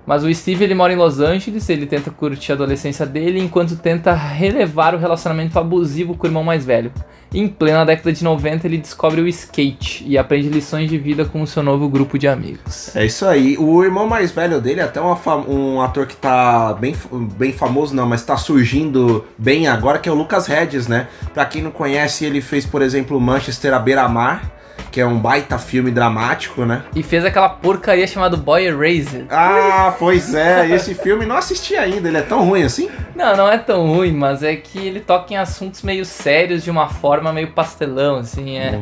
Mas 0.07 0.23
o 0.23 0.33
Steve 0.33 0.63
ele 0.63 0.75
mora 0.75 0.93
em 0.93 0.97
Los 0.97 1.19
Angeles, 1.19 1.69
ele 1.69 1.85
tenta 1.85 2.11
curtir 2.11 2.53
a 2.53 2.55
adolescência 2.55 3.05
dele 3.05 3.41
enquanto 3.41 3.77
tenta 3.77 4.15
relevar 4.15 4.95
o 4.95 4.99
relacionamento 4.99 5.59
abusivo 5.59 6.15
com 6.15 6.27
o 6.27 6.29
irmão 6.29 6.45
mais 6.45 6.65
velho. 6.65 6.93
Em 7.35 7.49
plena 7.49 7.85
década 7.85 8.13
de 8.13 8.23
90 8.23 8.67
ele 8.67 8.79
descobre 8.79 9.21
o 9.21 9.27
skate 9.27 10.05
e 10.07 10.17
aprende 10.17 10.49
lições 10.49 10.89
de 10.89 10.97
vida 10.97 11.25
com 11.25 11.43
o 11.43 11.47
seu 11.47 11.61
novo 11.61 11.89
grupo 11.89 12.17
de 12.17 12.29
amigos. 12.29 12.95
É 12.95 13.05
isso 13.05 13.27
aí. 13.27 13.59
O 13.59 13.83
irmão 13.83 14.07
mais 14.07 14.31
velho 14.31 14.61
dele 14.61 14.81
é 14.81 14.85
até 14.85 15.01
um 15.01 15.83
ator 15.83 16.07
que 16.07 16.17
tá 16.17 16.73
bem, 16.75 16.95
bem 17.37 17.53
famoso, 17.53 17.95
não, 17.95 18.07
mas 18.07 18.23
tá 18.23 18.37
surgindo 18.37 19.25
bem 19.37 19.67
agora, 19.67 19.99
que 19.99 20.09
é 20.09 20.13
o 20.13 20.15
Lucas 20.15 20.49
Hedges, 20.49 20.87
né? 20.87 21.09
Pra 21.35 21.45
quem 21.45 21.63
não 21.63 21.73
conhece, 21.73 22.25
ele 22.25 22.41
fez, 22.41 22.65
por 22.65 22.81
exemplo, 22.81 23.21
Manchester 23.21 23.75
à 23.75 23.79
beira-mar, 23.81 24.53
que 24.97 25.01
é 25.03 25.07
um 25.07 25.19
baita 25.19 25.59
filme 25.59 25.91
dramático, 25.91 26.65
né? 26.65 26.83
E 26.95 27.03
fez 27.03 27.23
aquela 27.23 27.51
porcaria 27.51 28.07
chamada 28.07 28.35
Boy 28.35 28.65
Erased. 28.65 29.27
Ah, 29.29 29.95
pois 29.99 30.35
é, 30.35 30.71
esse 30.71 30.95
filme 30.95 31.27
não 31.27 31.37
assisti 31.37 31.77
ainda, 31.77 32.09
ele 32.09 32.17
é 32.17 32.23
tão 32.23 32.47
ruim 32.47 32.63
assim? 32.63 32.89
Não, 33.15 33.37
não 33.37 33.47
é 33.47 33.59
tão 33.59 33.87
ruim, 33.87 34.13
mas 34.13 34.43
é 34.43 34.57
que 34.57 34.79
ele 34.79 35.01
toca 35.01 35.35
em 35.35 35.37
assuntos 35.37 35.83
meio 35.83 36.07
sérios 36.07 36.65
de 36.65 36.71
uma 36.71 36.89
forma 36.89 37.31
meio 37.31 37.49
pastelão, 37.49 38.21
assim, 38.21 38.57
é... 38.57 38.81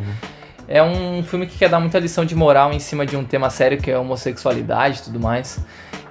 É 0.67 0.83
um 0.83 1.23
filme 1.23 1.47
que 1.47 1.59
quer 1.59 1.69
dar 1.69 1.79
muita 1.79 1.99
lição 1.99 2.25
de 2.25 2.35
moral 2.35 2.73
em 2.73 2.79
cima 2.79 3.05
de 3.05 3.19
um 3.19 3.25
tema 3.25 3.51
sério 3.51 3.77
que 3.77 3.91
é 3.91 3.99
homossexualidade 3.99 5.01
e 5.01 5.03
tudo 5.03 5.21
mais. 5.21 5.59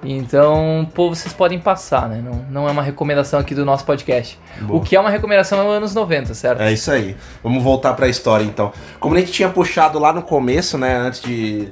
Então, 0.04 0.88
pô, 0.94 1.08
vocês 1.08 1.32
podem 1.32 1.58
passar, 1.58 2.08
né? 2.08 2.22
Não, 2.22 2.44
não 2.50 2.68
é 2.68 2.72
uma 2.72 2.82
recomendação 2.82 3.40
aqui 3.40 3.54
do 3.54 3.64
nosso 3.64 3.84
podcast. 3.84 4.38
Boa. 4.60 4.80
O 4.80 4.82
que 4.82 4.94
é 4.94 5.00
uma 5.00 5.10
recomendação 5.10 5.58
é 5.60 5.64
os 5.64 5.76
anos 5.76 5.94
90, 5.94 6.34
certo? 6.34 6.60
É 6.60 6.72
isso 6.72 6.90
aí. 6.90 7.16
Vamos 7.42 7.62
voltar 7.62 7.94
pra 7.94 8.08
história 8.08 8.44
então. 8.44 8.72
Como 9.00 9.14
a 9.16 9.20
gente 9.20 9.32
tinha 9.32 9.48
puxado 9.48 9.98
lá 9.98 10.12
no 10.12 10.22
começo, 10.22 10.76
né, 10.76 10.96
antes 10.96 11.20
de 11.20 11.68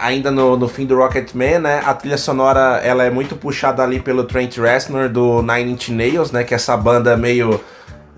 ainda 0.00 0.30
no, 0.30 0.56
no 0.56 0.68
fim 0.68 0.86
do 0.86 0.96
Rocketman, 0.96 1.58
né, 1.60 1.82
a 1.84 1.94
trilha 1.94 2.18
sonora 2.18 2.80
ela 2.82 3.04
é 3.04 3.10
muito 3.10 3.36
puxada 3.36 3.82
ali 3.82 4.00
pelo 4.00 4.24
Trent 4.24 4.56
Reznor 4.56 5.08
do 5.08 5.42
Nine 5.42 5.72
Inch 5.72 5.90
Nails, 5.90 6.32
né, 6.32 6.42
que 6.42 6.54
é 6.54 6.56
essa 6.56 6.76
banda 6.76 7.16
meio 7.16 7.60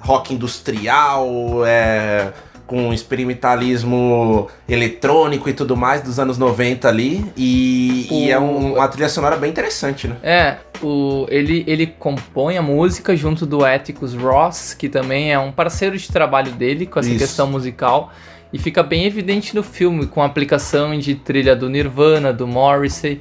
rock 0.01 0.33
industrial, 0.33 1.29
é 1.67 2.33
com 2.69 2.93
experimentalismo 2.93 4.47
eletrônico 4.69 5.49
e 5.49 5.53
tudo 5.55 5.75
mais 5.77 6.03
dos 6.03 6.19
anos 6.21 6.37
90 6.39 6.87
ali. 6.87 7.25
E, 7.37 8.07
e 8.11 8.31
é 8.31 8.39
um- 8.39 8.75
uma 8.75 8.87
trilha 8.87 9.09
sonora 9.09 9.37
bem 9.37 9.51
interessante, 9.51 10.07
né? 10.07 10.17
É, 10.23 10.57
o, 10.83 11.27
ele, 11.31 11.65
ele 11.67 11.87
compõe 11.87 12.59
a 12.59 12.63
música 12.63 13.17
junto 13.17 13.47
do 13.47 13.65
Atticus 13.65 14.15
Ross, 14.15 14.75
que 14.75 14.89
também 14.89 15.33
é 15.33 15.39
um 15.39 15.51
parceiro 15.51 15.97
de 15.97 16.07
trabalho 16.13 16.53
dele 16.53 16.85
com 16.87 17.01
essa 17.01 17.09
Isso. 17.09 17.19
questão 17.19 17.47
musical. 17.51 18.13
E 18.53 18.59
fica 18.59 18.83
bem 18.83 19.05
evidente 19.05 19.55
no 19.55 19.63
filme, 19.63 20.07
com 20.07 20.23
a 20.23 20.27
aplicação 20.27 20.97
de 20.99 21.15
trilha 21.15 21.57
do 21.57 21.69
Nirvana, 21.69 22.33
do 22.33 22.47
Morrissey. 22.47 23.21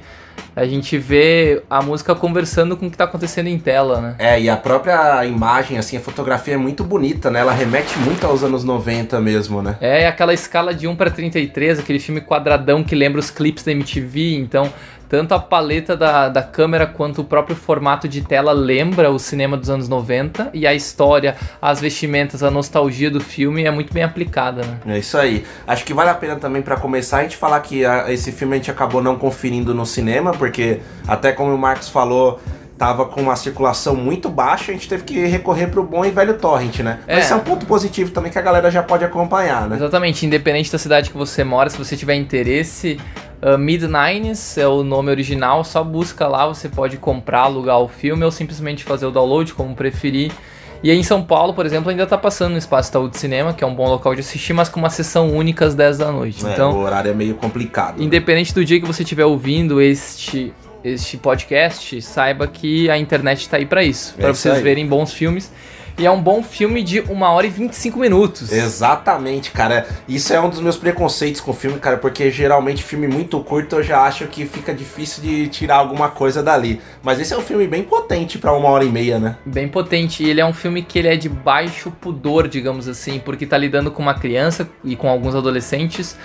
A 0.58 0.66
gente 0.66 0.98
vê 0.98 1.62
a 1.70 1.80
música 1.80 2.16
conversando 2.16 2.76
com 2.76 2.86
o 2.86 2.90
que 2.90 2.96
tá 2.96 3.04
acontecendo 3.04 3.46
em 3.46 3.56
tela, 3.56 4.00
né? 4.00 4.14
É, 4.18 4.40
e 4.40 4.50
a 4.50 4.56
própria 4.56 5.24
imagem, 5.24 5.78
assim, 5.78 5.96
a 5.96 6.00
fotografia 6.00 6.54
é 6.54 6.56
muito 6.56 6.82
bonita, 6.82 7.30
né? 7.30 7.38
Ela 7.38 7.52
remete 7.52 7.96
muito 8.00 8.26
aos 8.26 8.42
anos 8.42 8.64
90 8.64 9.20
mesmo, 9.20 9.62
né? 9.62 9.76
É 9.80 10.08
aquela 10.08 10.34
escala 10.34 10.74
de 10.74 10.88
1 10.88 10.96
para 10.96 11.12
33, 11.12 11.78
aquele 11.78 12.00
filme 12.00 12.20
quadradão 12.20 12.82
que 12.82 12.96
lembra 12.96 13.20
os 13.20 13.30
clipes 13.30 13.62
da 13.62 13.70
MTV, 13.70 14.34
então 14.34 14.68
tanto 15.08 15.32
a 15.34 15.38
paleta 15.38 15.96
da, 15.96 16.28
da 16.28 16.42
câmera 16.42 16.86
quanto 16.86 17.22
o 17.22 17.24
próprio 17.24 17.56
formato 17.56 18.06
de 18.08 18.20
tela 18.20 18.52
lembra 18.52 19.10
o 19.10 19.18
cinema 19.18 19.56
dos 19.56 19.70
anos 19.70 19.88
90 19.88 20.50
e 20.52 20.66
a 20.66 20.74
história, 20.74 21.36
as 21.60 21.80
vestimentas, 21.80 22.42
a 22.42 22.50
nostalgia 22.50 23.10
do 23.10 23.20
filme 23.20 23.64
é 23.64 23.70
muito 23.70 23.92
bem 23.92 24.02
aplicada, 24.02 24.62
né? 24.62 24.94
É 24.94 24.98
isso 24.98 25.16
aí. 25.16 25.44
Acho 25.66 25.84
que 25.84 25.94
vale 25.94 26.10
a 26.10 26.14
pena 26.14 26.36
também 26.36 26.60
pra 26.62 26.76
começar 26.76 27.18
a 27.18 27.22
gente 27.22 27.36
falar 27.36 27.60
que 27.60 27.84
a- 27.84 28.12
esse 28.12 28.32
filme 28.32 28.54
a 28.54 28.56
gente 28.56 28.70
acabou 28.70 29.02
não 29.02 29.16
conferindo 29.16 29.74
no 29.74 29.86
cinema, 29.86 30.32
porque 30.32 30.80
até 31.06 31.32
como 31.32 31.54
o 31.54 31.58
Marcos 31.58 31.88
falou, 31.88 32.40
tava 32.76 33.06
com 33.06 33.20
uma 33.22 33.34
circulação 33.34 33.96
muito 33.96 34.28
baixa, 34.28 34.70
a 34.70 34.74
gente 34.74 34.88
teve 34.88 35.02
que 35.02 35.26
recorrer 35.26 35.66
pro 35.66 35.82
bom 35.82 36.04
e 36.04 36.10
velho 36.10 36.34
torrent, 36.34 36.78
né? 36.78 37.00
É. 37.08 37.16
Mas 37.16 37.24
isso 37.24 37.34
é 37.34 37.36
um 37.36 37.40
ponto 37.40 37.66
positivo 37.66 38.12
também 38.12 38.30
que 38.30 38.38
a 38.38 38.42
galera 38.42 38.70
já 38.70 38.84
pode 38.84 39.04
acompanhar, 39.04 39.68
né? 39.68 39.74
Exatamente, 39.76 40.24
independente 40.24 40.70
da 40.70 40.78
cidade 40.78 41.10
que 41.10 41.16
você 41.16 41.42
mora, 41.42 41.68
se 41.70 41.76
você 41.76 41.96
tiver 41.96 42.14
interesse, 42.14 43.00
uh, 43.42 43.58
Mid-Nines 43.58 44.58
é 44.58 44.66
o 44.66 44.82
nome 44.82 45.10
original, 45.10 45.64
só 45.64 45.82
busca 45.82 46.26
lá, 46.26 46.46
você 46.46 46.68
pode 46.68 46.96
comprar, 46.96 47.40
alugar 47.42 47.78
o 47.80 47.88
filme 47.88 48.24
ou 48.24 48.30
simplesmente 48.30 48.84
fazer 48.84 49.06
o 49.06 49.10
download, 49.10 49.54
como 49.54 49.74
preferir. 49.74 50.32
E 50.82 50.90
aí 50.92 50.98
em 50.98 51.02
São 51.02 51.22
Paulo, 51.24 51.54
por 51.54 51.66
exemplo, 51.66 51.90
ainda 51.90 52.06
tá 52.06 52.16
passando 52.16 52.52
no 52.52 52.58
Espaço 52.58 52.90
Itaú 52.90 53.08
de 53.08 53.18
Cinema, 53.18 53.52
que 53.52 53.64
é 53.64 53.66
um 53.66 53.74
bom 53.74 53.88
local 53.88 54.14
de 54.14 54.20
assistir, 54.20 54.52
mas 54.52 54.68
com 54.68 54.78
uma 54.78 54.90
sessão 54.90 55.28
única 55.32 55.64
às 55.64 55.74
10 55.74 55.98
da 55.98 56.12
noite. 56.12 56.46
É, 56.46 56.52
então, 56.52 56.72
o 56.72 56.82
horário 56.82 57.10
é 57.10 57.14
meio 57.14 57.34
complicado. 57.34 57.98
né? 57.98 58.04
independente 58.04 58.54
do 58.54 58.64
dia 58.64 58.80
que 58.80 58.86
você 58.86 59.02
estiver 59.02 59.24
ouvindo 59.24 59.80
este, 59.80 60.52
este 60.84 61.16
podcast, 61.16 62.00
saiba 62.00 62.46
que 62.46 62.88
a 62.88 62.96
internet 62.96 63.40
está 63.40 63.56
aí 63.56 63.66
para 63.66 63.82
isso, 63.82 64.14
É 64.18 64.22
para 64.22 64.34
vocês 64.34 64.54
aí. 64.54 64.62
verem 64.62 64.86
bons 64.86 65.12
filmes. 65.12 65.50
E 65.98 66.06
é 66.06 66.10
um 66.10 66.22
bom 66.22 66.44
filme 66.44 66.80
de 66.80 67.00
1 67.00 67.22
hora 67.22 67.44
e 67.44 67.50
25 67.50 67.98
minutos. 67.98 68.52
Exatamente, 68.52 69.50
cara. 69.50 69.84
Isso 70.08 70.32
é 70.32 70.40
um 70.40 70.48
dos 70.48 70.60
meus 70.60 70.76
preconceitos 70.76 71.40
com 71.40 71.50
o 71.50 71.54
filme, 71.54 71.80
cara, 71.80 71.96
porque 71.96 72.30
geralmente 72.30 72.84
filme 72.84 73.08
muito 73.08 73.40
curto 73.40 73.74
eu 73.74 73.82
já 73.82 74.02
acho 74.02 74.28
que 74.28 74.46
fica 74.46 74.72
difícil 74.72 75.24
de 75.24 75.48
tirar 75.48 75.74
alguma 75.76 76.08
coisa 76.08 76.40
dali. 76.40 76.80
Mas 77.02 77.18
esse 77.18 77.34
é 77.34 77.36
um 77.36 77.42
filme 77.42 77.66
bem 77.66 77.82
potente 77.82 78.38
pra 78.38 78.52
uma 78.52 78.68
hora 78.68 78.84
e 78.84 78.88
meia, 78.88 79.18
né? 79.18 79.36
Bem 79.44 79.66
potente. 79.66 80.22
E 80.22 80.30
ele 80.30 80.40
é 80.40 80.46
um 80.46 80.52
filme 80.52 80.82
que 80.82 81.00
ele 81.00 81.08
é 81.08 81.16
de 81.16 81.28
baixo 81.28 81.90
pudor, 81.90 82.46
digamos 82.46 82.86
assim, 82.86 83.18
porque 83.18 83.44
tá 83.44 83.58
lidando 83.58 83.90
com 83.90 84.00
uma 84.00 84.14
criança 84.14 84.68
e 84.84 84.94
com 84.94 85.08
alguns 85.08 85.34
adolescentes. 85.34 86.16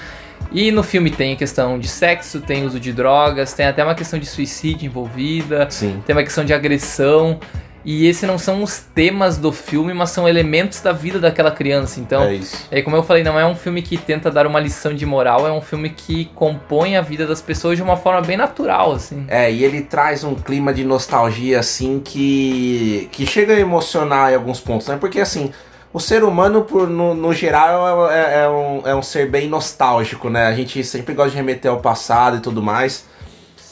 E 0.51 0.69
no 0.71 0.83
filme 0.83 1.09
tem 1.09 1.33
a 1.33 1.35
questão 1.35 1.79
de 1.79 1.87
sexo, 1.87 2.39
tem 2.41 2.63
uso 2.63 2.79
de 2.79 2.93
drogas, 2.93 3.53
tem 3.53 3.65
até 3.65 3.83
uma 3.83 3.95
questão 3.95 4.19
de 4.19 4.27
suicídio 4.27 4.85
envolvida, 4.85 5.67
Sim. 5.71 6.03
tem 6.05 6.15
uma 6.15 6.23
questão 6.23 6.45
de 6.45 6.53
agressão. 6.53 7.39
E 7.85 8.07
esses 8.07 8.23
não 8.23 8.37
são 8.37 8.63
os 8.63 8.79
temas 8.79 9.37
do 9.37 9.51
filme, 9.51 9.93
mas 9.93 10.09
são 10.11 10.27
elementos 10.27 10.79
da 10.79 10.93
vida 10.93 11.19
daquela 11.19 11.51
criança. 11.51 11.99
Então, 11.99 12.23
é 12.23 12.35
isso. 12.35 12.65
é 12.71 12.81
como 12.81 12.95
eu 12.95 13.03
falei, 13.03 13.23
não 13.23 13.37
é 13.37 13.45
um 13.45 13.55
filme 13.55 13.81
que 13.81 13.97
tenta 13.97 14.31
dar 14.31 14.47
uma 14.47 14.59
lição 14.59 14.93
de 14.93 15.05
moral, 15.05 15.45
é 15.45 15.51
um 15.51 15.61
filme 15.61 15.89
que 15.89 16.25
compõe 16.33 16.95
a 16.95 17.01
vida 17.01 17.27
das 17.27 17.41
pessoas 17.41 17.75
de 17.77 17.83
uma 17.83 17.97
forma 17.97 18.21
bem 18.21 18.37
natural, 18.37 18.93
assim. 18.93 19.25
É, 19.27 19.51
e 19.51 19.63
ele 19.65 19.81
traz 19.81 20.23
um 20.23 20.33
clima 20.33 20.73
de 20.73 20.83
nostalgia, 20.85 21.59
assim, 21.59 21.99
que, 22.03 23.09
que 23.11 23.25
chega 23.25 23.53
a 23.53 23.59
emocionar 23.59 24.31
em 24.31 24.35
alguns 24.35 24.59
pontos, 24.61 24.87
né? 24.87 24.97
Porque, 24.97 25.19
assim, 25.19 25.51
o 25.91 25.99
ser 25.99 26.23
humano, 26.23 26.63
por, 26.63 26.89
no, 26.89 27.13
no 27.13 27.33
geral, 27.33 28.09
é, 28.09 28.15
é- 28.19 28.43
é 28.45 28.49
um, 28.49 28.81
é 28.87 28.95
um 28.95 29.01
ser 29.03 29.29
bem 29.29 29.47
nostálgico, 29.49 30.29
né? 30.29 30.47
A 30.47 30.53
gente 30.53 30.83
sempre 30.83 31.13
gosta 31.13 31.31
de 31.31 31.35
remeter 31.37 31.69
ao 31.69 31.81
passado 31.81 32.37
e 32.37 32.39
tudo 32.39 32.63
mais. 32.63 33.05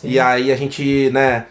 E 0.04 0.20
aí 0.20 0.52
a 0.52 0.56
gente, 0.56 1.10
né, 1.12 1.46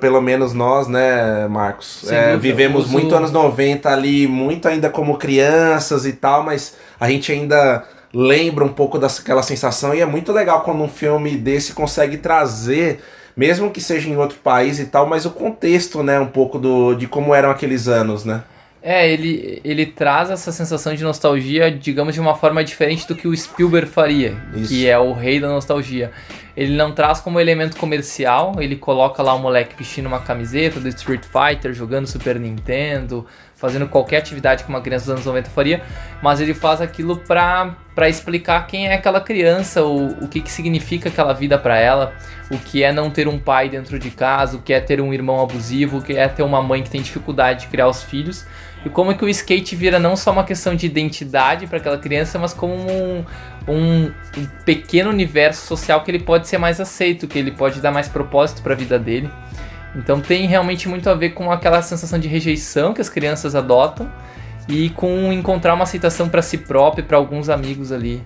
pelo 0.00 0.20
menos 0.20 0.52
nós, 0.52 0.86
né, 0.88 1.46
Marcos, 1.48 2.02
Sem 2.04 2.16
é, 2.16 2.36
vivemos 2.36 2.84
uso- 2.84 2.92
muito 2.92 3.14
anos 3.14 3.30
90 3.30 3.90
ali, 3.90 4.26
muito 4.26 4.68
ainda 4.68 4.90
como 4.90 5.16
crianças 5.16 6.04
e 6.06 6.12
tal, 6.12 6.42
mas 6.42 6.76
a 6.98 7.08
gente 7.08 7.30
ainda 7.32 7.84
lembra 8.12 8.64
um 8.64 8.72
pouco 8.72 8.98
daquela 8.98 9.42
sensação 9.42 9.94
e 9.94 10.00
é 10.00 10.06
muito 10.06 10.32
legal 10.32 10.62
quando 10.62 10.82
um 10.82 10.88
filme 10.88 11.36
desse 11.36 11.72
consegue 11.72 12.16
trazer, 12.18 13.00
mesmo 13.36 13.70
que 13.70 13.80
seja 13.80 14.08
em 14.08 14.16
outro 14.16 14.38
país 14.42 14.78
e 14.80 14.86
tal, 14.86 15.06
mas 15.06 15.24
o 15.24 15.30
contexto, 15.30 16.02
né, 16.02 16.18
um 16.18 16.26
pouco 16.26 16.58
do, 16.58 16.94
de 16.94 17.06
como 17.06 17.34
eram 17.34 17.50
aqueles 17.50 17.86
anos, 17.88 18.24
né? 18.24 18.42
É, 18.82 19.10
ele, 19.10 19.60
ele 19.62 19.84
traz 19.84 20.30
essa 20.30 20.50
sensação 20.50 20.94
de 20.94 21.04
nostalgia, 21.04 21.70
digamos, 21.70 22.14
de 22.14 22.20
uma 22.20 22.34
forma 22.34 22.64
diferente 22.64 23.06
do 23.06 23.14
que 23.14 23.28
o 23.28 23.36
Spielberg 23.36 23.86
faria, 23.86 24.36
Isso. 24.54 24.68
que 24.68 24.88
é 24.88 24.98
o 24.98 25.12
rei 25.12 25.38
da 25.38 25.48
nostalgia. 25.48 26.10
Ele 26.56 26.74
não 26.76 26.92
traz 26.92 27.20
como 27.20 27.38
elemento 27.38 27.76
comercial, 27.76 28.54
ele 28.58 28.76
coloca 28.76 29.22
lá 29.22 29.34
o 29.34 29.38
moleque 29.38 29.74
vestindo 29.76 30.06
uma 30.06 30.20
camiseta 30.20 30.80
do 30.80 30.88
Street 30.88 31.24
Fighter, 31.24 31.74
jogando 31.74 32.06
Super 32.06 32.40
Nintendo, 32.40 33.26
fazendo 33.54 33.86
qualquer 33.86 34.16
atividade 34.16 34.64
que 34.64 34.70
uma 34.70 34.80
criança 34.80 35.04
dos 35.04 35.14
anos 35.14 35.26
90 35.26 35.50
faria, 35.50 35.82
mas 36.22 36.40
ele 36.40 36.54
faz 36.54 36.80
aquilo 36.80 37.18
pra, 37.18 37.76
pra 37.94 38.08
explicar 38.08 38.66
quem 38.66 38.88
é 38.88 38.94
aquela 38.94 39.20
criança, 39.20 39.84
o, 39.84 40.24
o 40.24 40.28
que, 40.28 40.40
que 40.40 40.50
significa 40.50 41.10
aquela 41.10 41.34
vida 41.34 41.58
pra 41.58 41.78
ela, 41.78 42.14
o 42.50 42.56
que 42.56 42.82
é 42.82 42.90
não 42.90 43.10
ter 43.10 43.28
um 43.28 43.38
pai 43.38 43.68
dentro 43.68 43.98
de 43.98 44.10
casa, 44.10 44.56
o 44.56 44.62
que 44.62 44.72
é 44.72 44.80
ter 44.80 45.00
um 45.00 45.12
irmão 45.12 45.42
abusivo, 45.42 45.98
o 45.98 46.02
que 46.02 46.14
é 46.14 46.26
ter 46.26 46.42
uma 46.42 46.62
mãe 46.62 46.82
que 46.82 46.88
tem 46.88 47.02
dificuldade 47.02 47.60
de 47.60 47.66
criar 47.66 47.88
os 47.88 48.02
filhos. 48.02 48.46
E 48.84 48.88
como 48.88 49.10
é 49.10 49.14
que 49.14 49.24
o 49.24 49.28
skate 49.28 49.76
vira 49.76 49.98
não 49.98 50.16
só 50.16 50.32
uma 50.32 50.44
questão 50.44 50.74
de 50.74 50.86
identidade 50.86 51.66
para 51.66 51.78
aquela 51.78 51.98
criança, 51.98 52.38
mas 52.38 52.54
como 52.54 52.74
um, 52.74 53.24
um, 53.68 54.04
um 54.04 54.46
pequeno 54.64 55.10
universo 55.10 55.66
social 55.66 56.02
que 56.02 56.10
ele 56.10 56.20
pode 56.20 56.48
ser 56.48 56.56
mais 56.56 56.80
aceito, 56.80 57.28
que 57.28 57.38
ele 57.38 57.50
pode 57.50 57.80
dar 57.80 57.90
mais 57.90 58.08
propósito 58.08 58.62
para 58.62 58.72
a 58.72 58.76
vida 58.76 58.98
dele. 58.98 59.30
Então 59.94 60.20
tem 60.20 60.46
realmente 60.46 60.88
muito 60.88 61.10
a 61.10 61.14
ver 61.14 61.30
com 61.30 61.50
aquela 61.52 61.82
sensação 61.82 62.18
de 62.18 62.28
rejeição 62.28 62.94
que 62.94 63.00
as 63.00 63.08
crianças 63.08 63.54
adotam 63.54 64.10
e 64.68 64.88
com 64.90 65.32
encontrar 65.32 65.74
uma 65.74 65.82
aceitação 65.82 66.28
para 66.28 66.40
si 66.40 66.58
próprio 66.58 67.02
e 67.02 67.06
para 67.06 67.16
alguns 67.16 67.48
amigos 67.48 67.92
ali. 67.92 68.22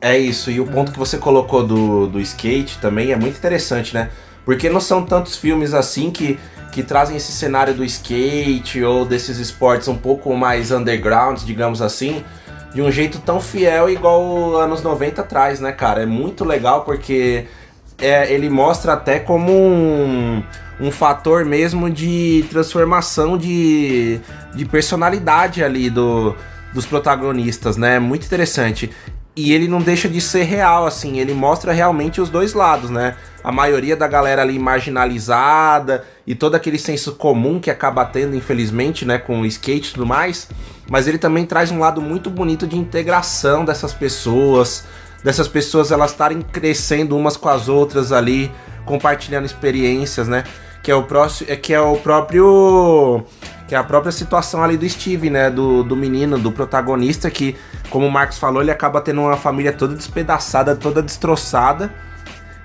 É 0.00 0.18
isso, 0.18 0.50
e 0.50 0.60
o 0.60 0.66
ponto 0.66 0.92
que 0.92 0.98
você 0.98 1.16
colocou 1.16 1.66
do, 1.66 2.06
do 2.06 2.20
skate 2.20 2.78
também 2.78 3.12
é 3.12 3.16
muito 3.16 3.38
interessante, 3.38 3.94
né? 3.94 4.10
Porque 4.44 4.68
não 4.68 4.80
são 4.80 5.04
tantos 5.04 5.36
filmes 5.36 5.74
assim 5.74 6.10
que, 6.10 6.38
que 6.76 6.82
trazem 6.82 7.16
esse 7.16 7.32
cenário 7.32 7.72
do 7.72 7.82
skate 7.82 8.84
ou 8.84 9.06
desses 9.06 9.38
esportes 9.38 9.88
um 9.88 9.96
pouco 9.96 10.36
mais 10.36 10.70
underground, 10.70 11.38
digamos 11.38 11.80
assim, 11.80 12.22
de 12.74 12.82
um 12.82 12.92
jeito 12.92 13.18
tão 13.18 13.40
fiel 13.40 13.88
igual 13.88 14.58
anos 14.58 14.82
90 14.82 15.22
traz, 15.22 15.58
né, 15.58 15.72
cara? 15.72 16.02
É 16.02 16.06
muito 16.06 16.44
legal 16.44 16.84
porque 16.84 17.46
é, 17.96 18.30
ele 18.30 18.50
mostra 18.50 18.92
até 18.92 19.18
como 19.18 19.50
um, 19.50 20.42
um 20.78 20.90
fator 20.90 21.46
mesmo 21.46 21.88
de 21.88 22.44
transformação 22.50 23.38
de, 23.38 24.20
de 24.54 24.66
personalidade 24.66 25.64
ali 25.64 25.88
do, 25.88 26.36
dos 26.74 26.84
protagonistas, 26.84 27.78
né? 27.78 27.98
Muito 27.98 28.26
interessante. 28.26 28.90
E 29.36 29.52
ele 29.52 29.68
não 29.68 29.82
deixa 29.82 30.08
de 30.08 30.18
ser 30.18 30.44
real, 30.44 30.86
assim, 30.86 31.18
ele 31.18 31.34
mostra 31.34 31.70
realmente 31.70 32.22
os 32.22 32.30
dois 32.30 32.54
lados, 32.54 32.88
né? 32.88 33.16
A 33.44 33.52
maioria 33.52 33.94
da 33.94 34.08
galera 34.08 34.40
ali 34.40 34.58
marginalizada 34.58 36.06
e 36.26 36.34
todo 36.34 36.54
aquele 36.54 36.78
senso 36.78 37.16
comum 37.16 37.60
que 37.60 37.70
acaba 37.70 38.02
tendo, 38.06 38.34
infelizmente, 38.34 39.04
né, 39.04 39.18
com 39.18 39.42
o 39.42 39.46
skate 39.46 39.90
e 39.90 39.92
tudo 39.92 40.06
mais. 40.06 40.48
Mas 40.88 41.06
ele 41.06 41.18
também 41.18 41.44
traz 41.44 41.70
um 41.70 41.78
lado 41.78 42.00
muito 42.00 42.30
bonito 42.30 42.66
de 42.66 42.78
integração 42.78 43.62
dessas 43.62 43.92
pessoas, 43.92 44.84
dessas 45.22 45.46
pessoas 45.46 45.92
elas 45.92 46.12
estarem 46.12 46.40
crescendo 46.40 47.14
umas 47.14 47.36
com 47.36 47.50
as 47.50 47.68
outras 47.68 48.12
ali, 48.12 48.50
compartilhando 48.86 49.44
experiências, 49.44 50.26
né? 50.26 50.44
Que 50.82 50.90
é 50.90 50.94
o 50.94 51.02
próximo, 51.02 51.50
é 51.50 51.56
que 51.56 51.74
é 51.74 51.80
o 51.80 51.96
próprio 51.96 53.22
que 53.66 53.74
é 53.74 53.78
a 53.78 53.84
própria 53.84 54.12
situação 54.12 54.62
ali 54.62 54.76
do 54.76 54.88
Steve, 54.88 55.28
né, 55.28 55.50
do, 55.50 55.82
do 55.82 55.96
menino, 55.96 56.38
do 56.38 56.52
protagonista 56.52 57.30
que, 57.30 57.56
como 57.90 58.06
o 58.06 58.10
Marcos 58.10 58.38
falou, 58.38 58.62
ele 58.62 58.70
acaba 58.70 59.00
tendo 59.00 59.20
uma 59.20 59.36
família 59.36 59.72
toda 59.72 59.94
despedaçada, 59.94 60.76
toda 60.76 61.02
destroçada, 61.02 61.92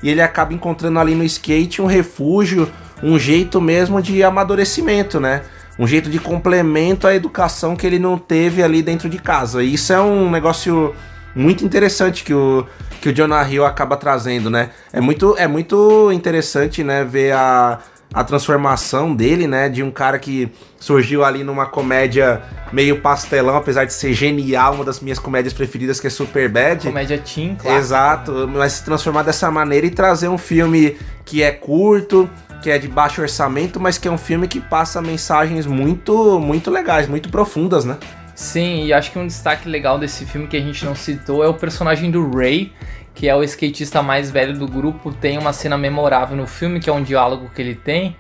e 0.04 0.10
ele 0.10 0.22
acaba 0.22 0.54
encontrando 0.54 1.00
ali 1.00 1.16
no 1.16 1.24
skate 1.24 1.82
um 1.82 1.86
refúgio, 1.86 2.70
um 3.02 3.18
jeito 3.18 3.60
mesmo 3.60 4.02
de 4.02 4.24
amadurecimento, 4.24 5.20
né? 5.20 5.42
Um 5.80 5.88
jeito 5.88 6.10
de 6.10 6.20
complemento 6.20 7.08
à 7.08 7.16
educação 7.16 7.76
que 7.76 7.88
ele 7.88 7.98
não 7.98 8.18
teve 8.18 8.62
ali 8.62 8.84
dentro 8.84 9.10
de 9.10 9.18
casa. 9.18 9.64
E 9.64 9.74
isso 9.74 9.94
é 9.94 10.00
um 10.00 10.30
negócio 10.30 10.94
muito 11.36 11.64
interessante 11.64 12.24
que 12.24 12.34
o, 12.34 12.66
que 13.00 13.10
o 13.10 13.14
Jonah 13.14 13.48
Hill 13.50 13.66
acaba 13.66 13.96
trazendo, 13.98 14.50
né? 14.50 14.70
É 14.92 15.00
muito, 15.00 15.36
é 15.38 15.48
muito 15.48 16.12
interessante, 16.12 16.84
né, 16.84 17.04
ver 17.04 17.34
a, 17.34 17.80
a 18.14 18.24
transformação 18.24 19.16
dele, 19.16 19.48
né? 19.48 19.70
De 19.70 19.82
um 19.82 19.92
cara 19.92 20.20
que 20.20 20.52
surgiu 20.80 21.24
ali 21.24 21.44
numa 21.44 21.66
comédia 21.66 22.42
meio 22.72 23.00
pastelão, 23.02 23.56
apesar 23.56 23.86
de 23.86 23.94
ser 23.94 24.14
genial, 24.14 24.76
uma 24.76 24.84
das 24.84 25.00
minhas 25.00 25.20
comédias 25.20 25.54
preferidas, 25.54 26.00
que 26.00 26.08
é 26.08 26.10
Super 26.10 26.50
Bad. 26.50 26.88
Comédia 26.88 27.18
teen, 27.18 27.56
claro. 27.56 27.78
Exato, 27.78 28.50
mas 28.52 28.74
se 28.74 28.86
transformar 28.86 29.24
dessa 29.24 29.50
maneira 29.50 29.86
e 29.86 29.92
trazer 29.92 30.28
um 30.28 30.38
filme 30.38 30.98
que 31.24 31.42
é 31.42 31.52
curto, 31.52 32.30
que 32.62 32.70
é 32.70 32.78
de 32.78 32.88
baixo 32.88 33.22
orçamento, 33.22 33.80
mas 33.80 33.98
que 33.98 34.08
é 34.08 34.12
um 34.12 34.18
filme 34.18 34.48
que 34.48 34.60
passa 34.60 35.02
mensagens 35.02 35.66
muito, 35.66 36.40
muito 36.40 36.70
legais, 36.70 37.08
muito 37.08 37.30
profundas, 37.30 37.86
né? 37.86 37.98
Sim, 38.36 38.86
e 38.86 38.94
acho 38.94 39.12
que 39.12 39.20
um 39.20 39.28
destaque 39.28 39.70
legal 39.70 40.00
desse 40.00 40.26
filme 40.26 40.48
que 40.48 40.58
a 40.58 40.62
gente 40.62 40.84
não 40.84 40.96
citou 40.96 41.44
é 41.44 41.48
o 41.48 41.54
personagem 41.54 42.10
do 42.10 42.30
Ray, 42.32 42.72
que 43.14 43.28
é 43.28 43.36
o 43.36 43.44
skatista 43.44 44.02
mais 44.02 44.32
velho 44.32 44.58
do 44.58 44.68
grupo. 44.68 45.12
Tem 45.12 45.38
uma 45.38 45.54
cena 45.54 45.78
memorável 45.78 46.36
no 46.36 46.48
filme, 46.48 46.80
que 46.80 46.90
é 46.90 46.94
um 46.94 47.04
diálogo 47.04 47.50
que 47.54 47.62
ele 47.62 47.76
tem 47.76 48.16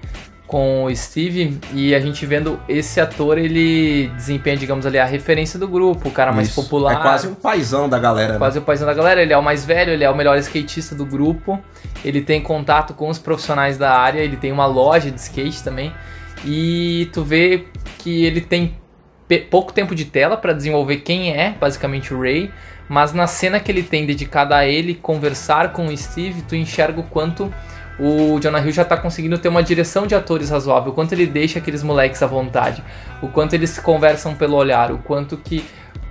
com 0.52 0.84
o 0.84 0.94
Steve, 0.94 1.58
e 1.74 1.96
a 1.96 2.00
gente 2.02 2.26
vendo 2.26 2.60
esse 2.68 3.00
ator, 3.00 3.38
ele 3.38 4.08
desempenha, 4.18 4.58
digamos 4.58 4.86
ali, 4.86 5.00
a 5.00 5.06
referência 5.06 5.58
do 5.58 5.66
grupo, 5.66 6.10
o 6.10 6.12
cara 6.12 6.34
mais 6.34 6.50
Isso. 6.50 6.62
popular. 6.62 6.92
É 6.92 6.96
quase 6.98 7.28
um 7.30 7.34
paizão 7.34 7.88
da 7.88 7.98
galera, 7.98 8.34
né? 8.34 8.38
Quase 8.38 8.60
o 8.60 8.62
paizão 8.62 8.86
da 8.86 8.94
galera, 8.94 9.22
ele 9.22 9.32
é 9.32 9.38
o 9.38 9.42
mais 9.42 9.64
velho, 9.64 9.94
ele 9.94 10.04
é 10.04 10.10
o 10.10 10.16
melhor 10.16 10.38
skatista 10.39 10.94
do 10.94 11.06
grupo, 11.06 11.58
ele 12.04 12.20
tem 12.20 12.42
contato 12.42 12.94
com 12.94 13.08
os 13.08 13.18
profissionais 13.18 13.78
da 13.78 13.98
área, 13.98 14.20
ele 14.20 14.36
tem 14.36 14.52
uma 14.52 14.66
loja 14.66 15.10
de 15.10 15.22
skate 15.22 15.64
também, 15.64 15.94
e 16.44 17.10
tu 17.14 17.24
vê 17.24 17.68
que 18.00 18.26
ele 18.26 18.42
tem 18.42 18.76
pouco 19.50 19.72
tempo 19.72 19.96
de 19.96 20.04
tela 20.04 20.36
pra 20.36 20.52
desenvolver 20.52 20.98
quem 20.98 21.34
é 21.34 21.56
basicamente 21.58 22.14
o 22.14 22.20
Ray, 22.20 22.52
mas 22.89 23.13
na 23.13 23.27
cena 23.27 23.59
que 23.59 23.71
ele 23.71 23.84
tem 23.84 24.05
dedicada 24.05 24.55
a 24.55 24.65
ele 24.65 24.95
conversar 24.95 25.71
com 25.71 25.86
o 25.88 25.97
Steve, 25.97 26.41
tu 26.41 26.55
enxerga 26.55 26.99
o 26.99 27.03
quanto 27.03 27.53
o 27.99 28.39
Jonah 28.39 28.59
Hill 28.59 28.71
já 28.71 28.84
tá 28.84 28.97
conseguindo 28.97 29.38
ter 29.38 29.47
uma 29.47 29.61
direção 29.61 30.07
de 30.07 30.15
atores 30.15 30.49
razoável, 30.49 30.91
o 30.91 30.95
quanto 30.95 31.13
ele 31.13 31.27
deixa 31.27 31.59
aqueles 31.59 31.84
moleques 31.84 32.21
à 32.23 32.27
vontade, 32.27 32.84
o 33.21 33.27
quanto 33.27 33.53
eles 33.53 33.77
conversam 33.79 34.34
pelo 34.34 34.55
olhar, 34.55 34.91
o 34.91 34.97
quanto 34.97 35.38
que 35.38 35.63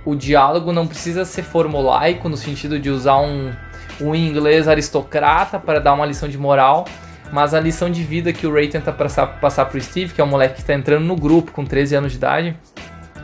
o 0.05 0.15
diálogo 0.15 0.71
não 0.71 0.87
precisa 0.87 1.25
ser 1.25 1.43
formulaico 1.43 2.29
no 2.29 2.37
sentido 2.37 2.79
de 2.79 2.89
usar 2.89 3.17
um, 3.17 3.51
um 3.99 4.15
inglês 4.15 4.67
aristocrata 4.67 5.59
para 5.59 5.79
dar 5.79 5.93
uma 5.93 6.05
lição 6.05 6.29
de 6.29 6.37
moral, 6.37 6.85
mas 7.31 7.53
a 7.53 7.59
lição 7.59 7.89
de 7.89 8.03
vida 8.03 8.33
que 8.33 8.47
o 8.47 8.53
Ray 8.53 8.67
tenta 8.67 8.91
passar, 8.91 9.27
passar 9.39 9.65
pro 9.65 9.79
Steve, 9.79 10.13
que 10.13 10.21
é 10.21 10.23
um 10.23 10.27
moleque 10.27 10.55
que 10.55 10.63
tá 10.63 10.73
entrando 10.73 11.03
no 11.03 11.15
grupo 11.15 11.51
com 11.51 11.65
13 11.65 11.95
anos 11.95 12.11
de 12.11 12.17
idade, 12.17 12.57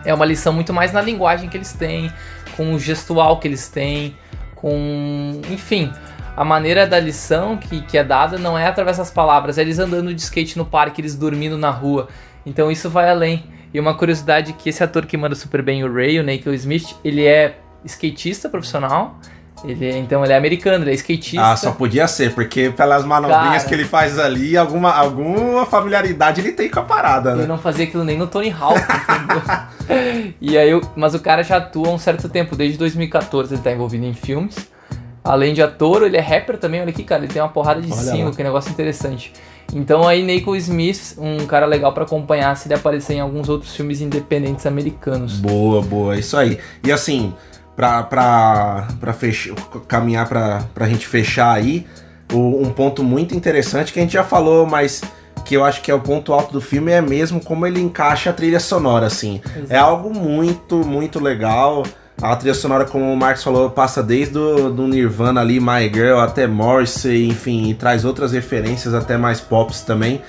é 0.05 0.13
uma 0.13 0.25
lição 0.25 0.53
muito 0.53 0.73
mais 0.73 0.93
na 0.93 1.01
linguagem 1.01 1.49
que 1.49 1.57
eles 1.57 1.73
têm, 1.73 2.11
com 2.58 2.74
o 2.74 2.80
gestual 2.80 3.39
que 3.39 3.47
eles 3.47 3.70
têm, 3.70 4.18
com. 4.55 5.39
enfim. 5.49 5.91
A 6.36 6.43
maneira 6.43 6.86
da 6.86 6.99
lição 6.99 7.58
que, 7.58 7.82
que 7.82 7.97
é 7.97 8.03
dada 8.03 8.38
não 8.38 8.58
é 8.58 8.68
através 8.68 8.97
das 8.97 9.10
palavras, 9.10 9.58
é 9.58 9.62
eles 9.62 9.80
andando 9.80 10.14
de 10.14 10.22
skate 10.22 10.55
no 10.55 10.66
parque, 10.66 11.01
eles 11.01 11.16
dormindo 11.16 11.58
na 11.58 11.72
rua. 11.72 12.10
Então 12.45 12.72
isso 12.72 12.89
vai 12.89 13.10
além. 13.10 13.45
E 13.74 13.80
uma 13.80 13.95
curiosidade 13.95 14.53
que 14.53 14.70
esse 14.70 14.84
ator 14.84 15.05
que 15.05 15.18
manda 15.18 15.36
super 15.36 15.62
bem 15.62 15.84
o 15.84 15.91
Ray, 15.91 16.20
o 16.20 16.24
Nickel 16.24 16.53
Smith, 16.53 16.95
ele 17.03 17.26
é 17.26 17.58
skatista 17.84 18.49
profissional. 18.49 19.20
Ele, 19.64 19.86
é- 19.89 19.97
então 19.97 20.24
ele 20.24 20.34
é 20.34 20.38
americano, 20.38 20.84
ele 20.84 20.91
é 20.91 20.93
skatista. 20.93 21.41
Ah, 21.43 21.55
só 21.55 21.72
podia 21.72 22.08
ser, 22.08 22.34
porque 22.34 22.70
pelas 22.70 23.03
manobrinhas 23.03 23.58
Cara. 23.64 23.66
que 23.68 23.74
ele 23.74 23.86
faz 23.86 24.20
ali, 24.20 24.55
alguma, 24.55 24.91
alguma 24.93 25.66
familiaridade 25.66 26.41
ele 26.41 26.51
tem 26.51 26.70
com 26.70 26.80
a 26.80 26.84
parada, 26.84 27.32
Eu 27.32 27.36
né? 27.38 27.45
não 27.47 27.58
fazia 27.58 27.86
aquilo 27.86 28.03
nem 28.03 28.18
no 28.18 28.28
Tony 28.28 28.51
Hawk, 28.51 28.80
entendeu? 28.80 29.41
e 30.39 30.58
aí, 30.58 30.70
eu- 30.70 30.82
mas 30.95 31.16
o 31.16 31.20
cara 31.20 31.43
já 31.43 31.58
atua 31.58 31.88
há 31.88 31.91
um 31.91 31.97
certo 31.97 32.30
tempo, 32.30 32.55
desde 32.55 32.78
2014 32.78 33.53
ele 33.55 33.62
tá 33.62 33.72
envolvido 33.72 34.05
em 34.05 34.14
filmes. 34.14 34.55
Além 35.24 35.53
de 35.53 35.62
ator, 35.62 36.03
ele 36.03 36.16
é 36.16 36.22
rapper 36.22 36.58
também, 36.58 36.80
olha 36.80 36.89
aqui, 36.89 37.03
cara, 37.03 37.24
ele 37.24 37.34
tem 37.34 37.41
uma 37.41 37.49
porrada 37.49 37.82
de 37.82 37.93
single, 37.93 38.32
que 38.32 38.41
negócio 38.43 38.72
interessante. 38.72 39.34
Então 39.74 40.08
aí, 40.08 40.24
Nickel 40.24 40.55
Smith, 40.55 41.16
um 41.18 41.45
cara 41.45 41.66
legal 41.66 41.91
pra 41.91 42.03
acompanhar 42.05 42.55
se 42.55 42.68
ele 42.70 42.76
aparecer 42.76 43.16
em 43.16 43.20
alguns 43.20 43.49
outros 43.49 43.76
filmes 43.76 43.99
independentes 43.99 44.66
americanos. 44.66 45.34
Boa, 45.39 45.82
boa, 45.82 46.16
isso 46.18 46.38
aí. 46.38 46.58
E 46.82 46.89
assim, 46.93 47.34
pra, 47.78 48.01
pra, 48.01 48.88
pra 48.99 49.13
fechar, 49.13 49.53
caminhar 49.88 50.28
pra, 50.28 50.63
pra 50.73 50.89
gente 50.89 51.07
fechar 51.07 51.53
aí, 51.53 51.86
um 52.34 52.69
ponto 52.71 53.03
muito 53.03 53.36
interessante 53.36 53.93
que 53.93 53.99
a 53.99 54.01
gente 54.01 54.13
já 54.13 54.23
falou, 54.23 54.65
mas 54.65 55.01
que 55.45 55.55
eu 55.55 55.63
acho 55.63 55.82
que 55.82 55.89
é 55.89 55.93
o 55.93 55.99
ponto 55.99 56.34
alto 56.34 56.51
do 56.51 56.59
filme 56.59 56.91
é 56.91 56.99
mesmo 56.99 57.39
como 57.39 57.65
ele 57.65 57.80
encaixa 57.80 58.32
a 58.32 58.34
trilha 58.34 58.59
sonora, 58.59 59.05
assim. 59.05 59.39
É 59.69 59.78
algo 59.78 60.13
muito, 60.13 60.78
muito 60.78 61.19
legal. 61.19 61.84
A 62.21 62.36
trilha 62.36 62.55
sonora, 62.55 62.84
como 62.84 63.13
o 63.13 63.15
Marcos 63.15 63.43
falou, 63.43 63.69
passa 63.69 64.01
desde 64.01 64.38
o 64.38 64.69
do 64.71 64.88
Nirvana 64.88 65.39
ali, 65.39 65.59
My 65.59 65.84
Girl, 65.93 66.17
até 66.17 66.47
Morrissey, 66.47 67.28
enfim, 67.28 67.69
e 67.69 67.75
traz 67.75 68.03
outras 68.03 68.32
referências 68.32 68.93
até 68.93 69.15
mais 69.15 69.39
pops 69.39 69.82
também. 69.82 70.21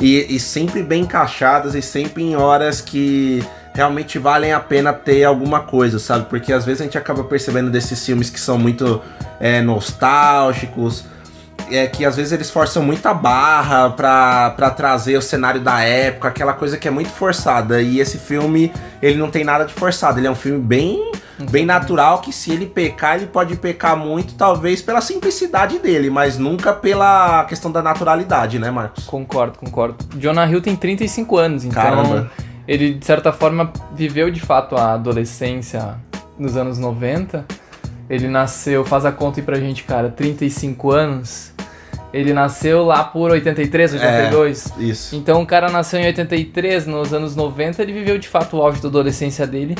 E, 0.00 0.34
e 0.34 0.40
sempre 0.40 0.82
bem 0.82 1.04
encaixadas 1.04 1.74
e 1.74 1.80
sempre 1.80 2.24
em 2.24 2.36
horas 2.36 2.80
que 2.80 3.42
realmente 3.76 4.18
valem 4.18 4.54
a 4.54 4.58
pena 4.58 4.90
ter 4.90 5.22
alguma 5.24 5.60
coisa, 5.60 5.98
sabe? 5.98 6.24
Porque 6.30 6.50
às 6.50 6.64
vezes 6.64 6.80
a 6.80 6.84
gente 6.84 6.96
acaba 6.96 7.22
percebendo 7.22 7.70
desses 7.70 8.04
filmes 8.04 8.30
que 8.30 8.40
são 8.40 8.56
muito 8.56 9.02
é, 9.38 9.60
nostálgicos, 9.60 11.04
é 11.70 11.86
que 11.86 12.02
às 12.02 12.16
vezes 12.16 12.32
eles 12.32 12.48
forçam 12.48 12.82
muita 12.82 13.12
barra 13.12 13.90
pra, 13.90 14.50
pra 14.50 14.70
trazer 14.70 15.18
o 15.18 15.22
cenário 15.22 15.60
da 15.60 15.80
época, 15.80 16.28
aquela 16.28 16.54
coisa 16.54 16.78
que 16.78 16.88
é 16.88 16.90
muito 16.90 17.10
forçada. 17.10 17.82
E 17.82 18.00
esse 18.00 18.16
filme, 18.16 18.72
ele 19.02 19.18
não 19.18 19.30
tem 19.30 19.44
nada 19.44 19.64
de 19.64 19.74
forçado, 19.74 20.18
ele 20.18 20.26
é 20.26 20.30
um 20.30 20.34
filme 20.34 20.58
bem, 20.58 21.12
bem 21.50 21.66
natural, 21.66 22.22
que 22.22 22.32
se 22.32 22.52
ele 22.52 22.64
pecar, 22.64 23.16
ele 23.16 23.26
pode 23.26 23.56
pecar 23.56 23.94
muito, 23.94 24.34
talvez 24.36 24.80
pela 24.80 25.02
simplicidade 25.02 25.78
dele, 25.80 26.08
mas 26.08 26.38
nunca 26.38 26.72
pela 26.72 27.44
questão 27.44 27.70
da 27.70 27.82
naturalidade, 27.82 28.58
né, 28.58 28.70
Marcos? 28.70 29.04
Concordo, 29.04 29.58
concordo. 29.58 29.96
Jonah 30.16 30.48
Hill 30.48 30.62
tem 30.62 30.74
35 30.74 31.36
anos, 31.36 31.64
então 31.64 31.82
Caramba. 31.82 32.30
Ele 32.66 32.94
de 32.94 33.04
certa 33.04 33.32
forma 33.32 33.72
viveu 33.94 34.30
de 34.30 34.40
fato 34.40 34.76
a 34.76 34.94
adolescência 34.94 35.96
nos 36.38 36.56
anos 36.56 36.78
90. 36.78 37.44
Ele 38.08 38.28
nasceu, 38.28 38.84
faz 38.84 39.04
a 39.04 39.12
conta 39.12 39.40
aí 39.40 39.44
pra 39.44 39.58
gente, 39.58 39.82
cara, 39.84 40.08
35 40.08 40.92
anos. 40.92 41.52
Ele 42.12 42.32
nasceu 42.32 42.84
lá 42.84 43.04
por 43.04 43.30
83, 43.30 43.94
82. 43.94 44.72
Isso. 44.78 45.16
Então 45.16 45.42
o 45.42 45.46
cara 45.46 45.68
nasceu 45.68 46.00
em 46.00 46.06
83, 46.06 46.86
nos 46.86 47.12
anos 47.12 47.34
90, 47.34 47.82
ele 47.82 47.92
viveu 47.92 48.16
de 48.16 48.28
fato 48.28 48.56
o 48.56 48.62
auge 48.62 48.80
da 48.80 48.88
adolescência 48.88 49.46
dele. 49.46 49.76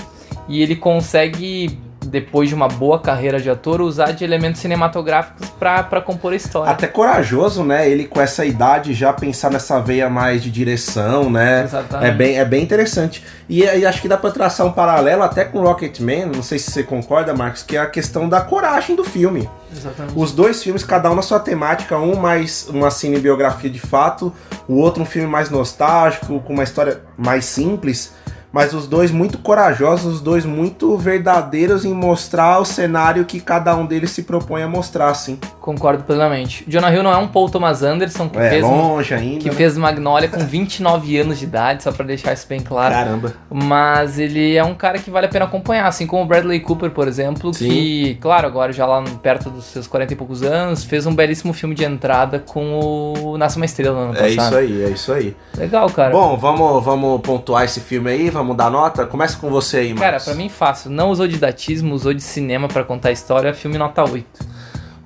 E 0.49 0.63
ele 0.63 0.77
consegue, 0.77 1.79
depois 2.07 2.49
de 2.49 2.55
uma 2.55 2.69
boa 2.69 2.99
carreira 2.99 3.41
de 3.41 3.51
ator, 3.51 3.81
usar 3.81 4.13
de 4.13 4.25
elementos 4.25 4.61
cinematográficos 4.61 5.51
pra 5.51 6.01
compor 6.01 6.33
a 6.33 6.37
história. 6.37 6.71
Até 6.71 6.87
corajoso, 6.87 7.65
né? 7.65 7.89
Ele 7.89 8.07
com 8.07 8.21
essa 8.21 8.45
idade 8.45 8.95
já 8.95 9.13
pensar 9.13 9.51
nessa 9.51 9.81
veia 9.81 10.09
mais 10.09 10.43
de 10.43 10.51
direção, 10.51 11.29
né? 11.31 11.65
Exatamente. 11.65 12.09
É 12.09 12.15
bem, 12.15 12.39
é 12.39 12.45
bem 12.45 12.63
interessante. 12.63 13.25
E, 13.49 13.67
aí 13.69 13.87
acho 13.87 14.03
que 14.03 14.09
dá 14.09 14.17
pra 14.17 14.31
traçar 14.31 14.67
um 14.67 14.73
paralelo 14.73 15.23
até 15.23 15.45
com 15.45 15.61
Rocketman, 15.61 16.27
não 16.27 16.43
sei 16.43 16.59
se 16.59 16.71
você 16.71 16.83
concorda, 16.83 17.35
Marcos, 17.35 17.63
que 17.63 17.77
é 17.77 17.81
a 17.81 17.87
questão 17.87 18.29
da 18.29 18.41
coragem 18.41 18.97
do 18.97 19.05
filme. 19.05 19.49
Exatamente. 19.73 20.15
Os 20.17 20.33
dois 20.33 20.63
filmes, 20.63 20.83
cada 20.83 21.11
um 21.11 21.15
na 21.15 21.23
sua 21.23 21.39
temática, 21.39 21.99
um 21.99 22.17
mais 22.17 22.69
uma 22.69 22.91
cinebiografia 22.91 23.71
de 23.71 23.81
fato, 23.81 24.33
o 24.67 24.77
outro 24.77 25.03
um 25.03 25.07
filme 25.07 25.29
mais 25.29 25.51
nostálgico, 25.51 26.41
com 26.41 26.53
uma 26.53 26.65
história 26.65 27.03
mais 27.17 27.45
simples, 27.45 28.13
mas 28.57 28.73
os 28.73 28.87
dois 28.87 29.11
muito 29.11 29.37
corajosos, 29.37 30.15
os 30.15 30.21
dois 30.23 30.47
muito 30.47 30.97
verdadeiros 30.97 31.85
em 31.85 31.93
mostrar 31.93 32.59
o 32.59 32.65
cenário 32.65 33.27
que 33.27 33.39
cada 33.39 33.77
um 33.77 33.85
deles 33.85 34.11
se 34.13 34.23
propõe 34.23 34.63
a 34.63 34.67
mostrar, 34.69 35.09
assim. 35.11 35.39
Concordo 35.61 36.05
plenamente. 36.05 36.65
Jonah 36.67 36.91
Hill 36.91 37.03
não 37.03 37.13
é 37.13 37.17
um 37.19 37.29
Paul 37.29 37.51
Thomas 37.51 37.83
Anderson 37.83 38.31
que 38.31 38.39
É, 38.39 38.49
fez 38.49 38.65
um- 38.65 38.71
longe 38.75 39.13
ainda. 39.13 39.41
que 39.41 39.51
né? 39.51 39.55
fez 39.55 39.77
Magnolia 39.77 40.29
com 40.29 40.39
29 40.41 41.19
anos 41.19 41.39
de 41.39 41.45
idade, 41.45 41.83
só 41.83 41.93
pra 41.93 42.07
deixar 42.07 42.33
isso 42.33 42.47
bem 42.49 42.61
claro. 42.61 42.95
Caramba. 42.95 43.35
Mas 43.51 44.19
ele 44.19 44.57
é 44.57 44.65
um 44.65 44.75
cara 44.75 44.99
que 44.99 45.11
vale 45.11 45.27
a 45.27 45.29
pena 45.29 45.45
acompanhar, 45.45 45.87
assim 45.87 46.07
como 46.07 46.23
o 46.23 46.27
Bradley 46.27 46.61
Cooper, 46.61 46.91
por 46.93 47.07
exemplo, 47.09 47.53
Sim. 47.53 47.69
que, 47.69 48.15
claro, 48.23 48.47
agora 48.47 48.73
já 48.73 48.87
lá 48.87 49.03
perto 49.23 49.51
dos 49.51 49.65
seus 49.67 49.87
40 49.87 50.13
e 50.15 50.17
poucos 50.17 50.43
anos, 50.43 50.83
fez 50.83 51.05
um 51.05 51.15
belíssimo 51.15 51.53
filme 51.53 51.75
de 51.75 51.85
entrada 51.85 52.39
com 52.39 53.13
o 53.23 53.37
Nasce 53.37 53.57
uma 53.57 53.67
Estrela 53.67 53.97
no 53.97 54.11
ano 54.11 54.19
É 54.19 54.35
passado. 54.35 54.47
isso 54.49 54.57
aí, 54.57 54.83
é 54.85 54.89
isso 54.89 55.13
aí. 55.13 55.37
Legal, 55.59 55.91
cara. 55.91 56.11
Bom, 56.13 56.37
vamos, 56.37 56.85
vamos 56.85 57.21
pontuar 57.21 57.65
esse 57.65 57.81
filme 57.81 58.09
aí, 58.11 58.31
vamos 58.31 58.46
dar 58.55 58.71
nota. 58.71 59.07
Começa 59.07 59.37
com 59.39 59.51
você 59.51 59.79
aí, 59.79 59.89
Marcos. 59.95 60.01
Cara, 60.03 60.21
pra 60.21 60.35
mim 60.35 60.49
fácil. 60.49 60.91
Não 60.91 61.11
usou 61.11 61.27
didatismo, 61.27 61.95
usou 61.95 62.13
de 62.13 62.23
cinema 62.23 62.69
pra 62.69 62.85
contar 62.85 63.11
a 63.11 63.13
história, 63.13 63.53
filme 63.55 63.79
nota 63.79 64.03
8. 64.03 64.57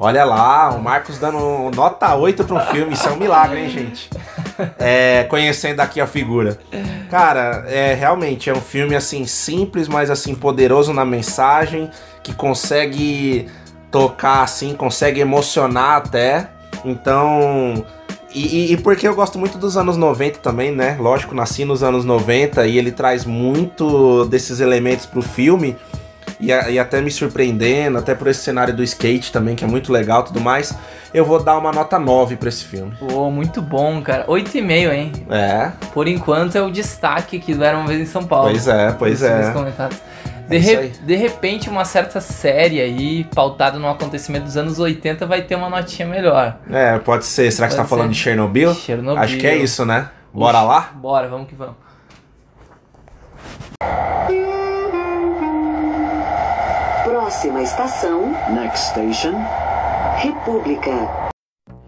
Olha 0.03 0.25
lá, 0.25 0.71
o 0.71 0.81
Marcos 0.81 1.19
dando 1.19 1.71
nota 1.77 2.15
8 2.15 2.45
pra 2.45 2.57
um 2.57 2.61
filme, 2.61 2.95
isso 2.95 3.07
é 3.07 3.13
um 3.13 3.17
milagre, 3.17 3.61
hein, 3.61 3.69
gente? 3.69 4.09
É, 4.79 5.25
conhecendo 5.29 5.81
aqui 5.81 6.01
a 6.01 6.07
figura. 6.07 6.59
Cara, 7.11 7.65
é 7.69 7.93
realmente 7.93 8.49
é 8.49 8.53
um 8.55 8.63
filme 8.63 8.97
assim 8.97 9.27
simples, 9.27 9.89
mas 9.89 10.11
assim 10.11 10.35
poderoso 10.35 10.95
na 10.95 11.05
mensagem, 11.05 11.91
que 12.23 12.33
consegue 12.33 13.47
tocar 13.91 14.43
assim, 14.43 14.75
consegue 14.75 15.21
emocionar 15.21 15.99
até. 15.99 16.49
Então, 16.83 17.85
e, 18.35 18.71
e- 18.71 18.73
e 18.73 18.77
porque 18.77 19.07
eu 19.07 19.15
gosto 19.15 19.39
muito 19.39 19.59
dos 19.59 19.77
anos 19.77 19.97
90 19.97 20.39
também, 20.41 20.71
né? 20.75 20.97
Lógico, 20.99 21.35
nasci 21.35 21.65
nos 21.65 21.83
anos 21.83 22.05
90 22.05 22.67
e 22.67 22.79
ele 22.79 22.93
traz 22.93 23.25
muito 23.25 24.25
desses 24.27 24.61
elementos 24.61 25.07
pro 25.07 25.23
filme. 25.23 25.77
e, 26.43 26.51
a- 26.51 26.71
e 26.71 26.79
até 26.79 27.03
me 27.03 27.11
surpreendendo, 27.11 27.99
até 27.99 28.15
por 28.15 28.27
esse 28.27 28.41
cenário 28.43 28.75
do 28.75 28.83
skate 28.83 29.31
também, 29.31 29.55
que 29.55 29.63
é 29.63 29.67
muito 29.67 29.93
legal 29.93 30.23
e 30.23 30.25
tudo 30.25 30.41
mais, 30.41 30.75
eu 31.13 31.23
vou 31.23 31.39
dar 31.43 31.59
uma 31.59 31.71
nota 31.71 31.99
9 31.99 32.35
pra 32.37 32.49
esse 32.49 32.65
filme. 32.65 32.95
Pô, 32.99 33.31
muito 33.31 33.61
bom, 33.61 34.01
cara. 34.01 34.25
8,5, 34.27 34.91
hein? 34.91 35.13
É, 35.29 35.71
Por 35.93 36.09
enquanto 36.09 36.57
é 36.57 36.63
o 36.63 36.71
destaque 36.71 37.39
que 37.39 37.53
do 37.55 37.63
Era 37.63 37.77
Uma 37.77 37.89
Vez 37.89 38.01
em 38.01 38.07
São 38.07 38.25
Paulo. 38.25 38.49
pois 38.51 38.67
é, 38.67 38.91
pois 38.93 39.23
é. 39.23 39.53
comentários. 39.53 40.01
De, 40.51 40.59
re- 40.59 40.89
de 40.89 41.15
repente, 41.17 41.71
uma 41.71 41.85
certa 41.85 42.21
série 42.21 42.81
aí, 42.81 43.25
pautada 43.35 43.79
num 43.79 43.89
acontecimento 43.89 44.45
dos 44.45 44.57
anos 44.57 44.79
80, 44.81 45.25
vai 45.27 45.43
ter 45.43 45.55
uma 45.55 45.71
notinha 45.71 46.07
melhor. 46.09 46.59
É, 46.71 46.99
pode 46.99 47.25
ser. 47.25 47.51
Será 47.53 47.69
que 47.69 47.73
você 47.73 47.77
tá 47.77 47.85
Pode 47.85 47.91
falando 47.91 48.11
de 48.11 48.19
Chernobyl? 48.19 48.75
Chernobyl. 48.75 49.23
Acho 49.23 49.37
que 49.39 49.47
é 49.47 49.57
isso, 49.57 49.87
né? 49.87 50.09
Bora 50.35 50.61
lá? 50.63 50.91
Bora, 50.95 51.29
vamos 51.29 51.49
que 51.49 51.55
vamos. 51.55 51.77
Próxima 57.05 57.63
estação, 57.63 58.35
Next 58.51 58.91
station. 58.91 59.35
República. 60.17 61.30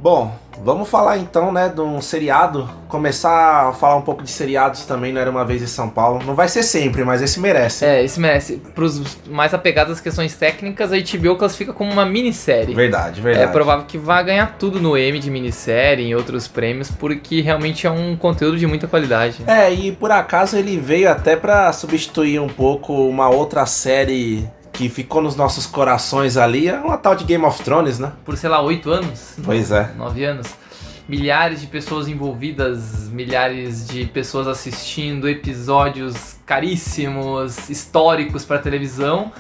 Bom, 0.03 0.35
vamos 0.65 0.89
falar 0.89 1.17
então, 1.19 1.53
né, 1.53 1.69
de 1.69 1.81
um 1.81 2.01
seriado. 2.01 2.69
Começar 2.89 3.69
a 3.69 3.73
falar 3.73 3.95
um 3.95 4.03
pouco 4.03 4.25
de 4.25 4.31
seriados 4.31 4.85
também, 4.85 5.13
não 5.13 5.21
era 5.21 5.31
uma 5.31 5.45
vez 5.45 5.63
em 5.63 5.67
São 5.69 5.89
Paulo. 5.89 6.21
Não 6.27 6.35
vai 6.35 6.49
ser 6.49 6.65
sempre, 6.65 7.05
mas 7.05 7.23
esse 7.23 7.39
merece. 7.39 7.85
É, 7.85 8.03
esse 8.03 8.19
merece. 8.19 8.57
Pros 8.75 9.17
mais 9.29 9.55
apegados 9.55 9.93
às 9.93 10.01
questões 10.01 10.35
técnicas, 10.35 10.91
a 10.93 10.97
HBO 10.97 11.37
classifica 11.37 11.73
como 11.73 11.93
uma 11.93 12.05
minissérie. 12.05 12.75
Verdade, 12.75 13.21
É 13.21 13.23
verdade. 13.23 13.53
provável 13.53 13.85
que 13.87 13.97
vá 13.97 14.21
ganhar 14.23 14.57
tudo 14.59 14.81
no 14.81 14.97
M 14.99 15.21
de 15.21 15.31
minissérie 15.31 16.09
e 16.09 16.17
outros 16.17 16.49
prêmios, 16.49 16.91
porque 16.91 17.41
realmente 17.41 17.87
é 17.87 17.91
um 17.91 18.17
conteúdo 18.17 18.59
de 18.59 18.67
muita 18.67 18.89
qualidade. 18.89 19.45
É, 19.47 19.73
e 19.73 19.93
por 19.93 20.11
acaso 20.11 20.57
ele 20.57 20.79
veio 20.79 21.09
até 21.09 21.37
pra 21.37 21.73
substituir 21.73 22.41
um 22.41 22.49
pouco 22.49 22.93
uma 22.93 23.29
outra 23.31 23.65
série 23.67 24.51
que 24.73 24.89
ficou 24.89 25.21
nos 25.21 25.37
nossos 25.37 25.67
corações 25.67 26.37
ali, 26.37 26.69
é 26.69 26.79
uma 26.79 26.97
tal 26.97 27.15
de 27.15 27.25
Game 27.25 27.45
of 27.45 27.63
Thrones, 27.63 27.99
né? 27.99 28.13
Por, 28.25 28.37
sei 28.37 28.49
lá, 28.49 28.61
oito 28.63 28.91
anos? 28.91 29.37
Pois 29.45 29.71
é. 29.71 29.93
Nove 29.97 30.25
anos. 30.25 30.49
Milhares 31.09 31.61
de 31.61 31.67
pessoas 31.67 32.09
envolvidas, 32.09 33.09
milhares 33.09 33.87
de 33.87 34.07
pessoas 34.07 34.47
assistindo, 34.47 35.29
episódios 35.29 36.37
caríssimos, 36.47 37.69
históricos 37.69 38.45
pra 38.45 38.59
televisão. 38.59 39.31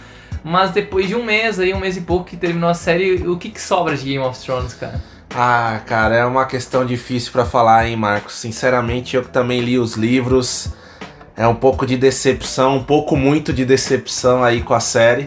Mas 0.44 0.72
depois 0.72 1.06
de 1.08 1.14
um 1.14 1.24
mês 1.24 1.58
aí, 1.60 1.72
um 1.72 1.78
mês 1.78 1.96
e 1.96 2.00
pouco 2.00 2.26
que 2.26 2.36
terminou 2.36 2.68
a 2.68 2.74
série, 2.74 3.26
o 3.26 3.38
que, 3.38 3.48
que 3.48 3.60
sobra 3.60 3.96
de 3.96 4.04
Game 4.04 4.24
of 4.24 4.38
Thrones, 4.40 4.74
cara? 4.74 5.00
Ah, 5.34 5.80
cara, 5.86 6.14
é 6.14 6.24
uma 6.26 6.44
questão 6.44 6.84
difícil 6.84 7.32
pra 7.32 7.46
falar, 7.46 7.86
hein, 7.86 7.96
Marcos? 7.96 8.34
Sinceramente, 8.34 9.16
eu 9.16 9.22
que 9.22 9.30
também 9.30 9.60
li 9.60 9.78
os 9.78 9.94
livros, 9.94 10.68
é 11.42 11.48
um 11.48 11.56
pouco 11.56 11.84
de 11.84 11.96
decepção, 11.96 12.76
um 12.76 12.84
pouco 12.84 13.16
muito 13.16 13.52
de 13.52 13.64
decepção 13.64 14.44
aí 14.44 14.62
com 14.62 14.74
a 14.74 14.78
série. 14.78 15.26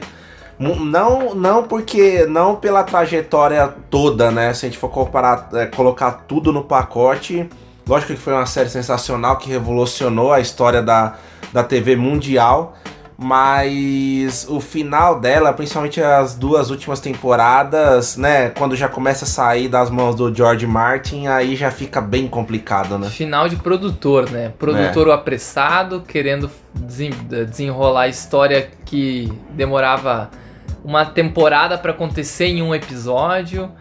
Não, 0.58 1.36
não 1.36 1.64
porque 1.64 2.26
não 2.26 2.56
pela 2.56 2.84
trajetória 2.84 3.68
toda, 3.90 4.32
né? 4.32 4.54
Se 4.54 4.66
a 4.66 4.70
gente 4.70 4.78
for 4.78 4.88
comparar, 4.88 5.50
é, 5.54 5.66
colocar 5.66 6.24
tudo 6.26 6.54
no 6.54 6.64
pacote, 6.64 7.50
lógico 7.86 8.14
que 8.14 8.20
foi 8.20 8.32
uma 8.32 8.46
série 8.46 8.70
sensacional 8.70 9.36
que 9.36 9.50
revolucionou 9.50 10.32
a 10.32 10.40
história 10.40 10.82
da, 10.82 11.16
da 11.52 11.66
TV 11.66 11.98
mundial. 11.98 12.78
Mas 13.18 14.46
o 14.50 14.60
final 14.60 15.20
dela, 15.20 15.52
principalmente 15.54 16.02
as 16.02 16.36
duas 16.36 16.70
últimas 16.70 17.00
temporadas, 17.00 18.18
né? 18.18 18.50
Quando 18.50 18.76
já 18.76 18.88
começa 18.88 19.26
a 19.26 19.28
sair 19.28 19.68
das 19.68 19.90
mãos 19.90 20.16
do 20.16 20.34
George 20.34 20.66
Martin, 20.68 21.28
aí 21.28 21.56
já 21.56 21.72
fica 21.72 22.02
bem 22.02 22.28
complicado, 22.28 22.98
né? 22.98 23.10
Final 23.10 23.48
de 23.50 23.56
produtor, 23.56 24.30
né? 24.30 24.52
Produtor 24.58 25.08
apressado, 25.12 26.02
querendo 26.08 26.50
desen- 26.74 27.12
desenrolar 27.30 28.02
a 28.02 28.08
história 28.08 28.70
que 28.86 29.32
demorava 29.52 30.30
uma 30.84 31.06
temporada 31.06 31.78
pra 31.78 31.92
acontecer 31.92 32.46
em 32.46 32.62
um 32.62 32.76
episódio, 32.76 33.72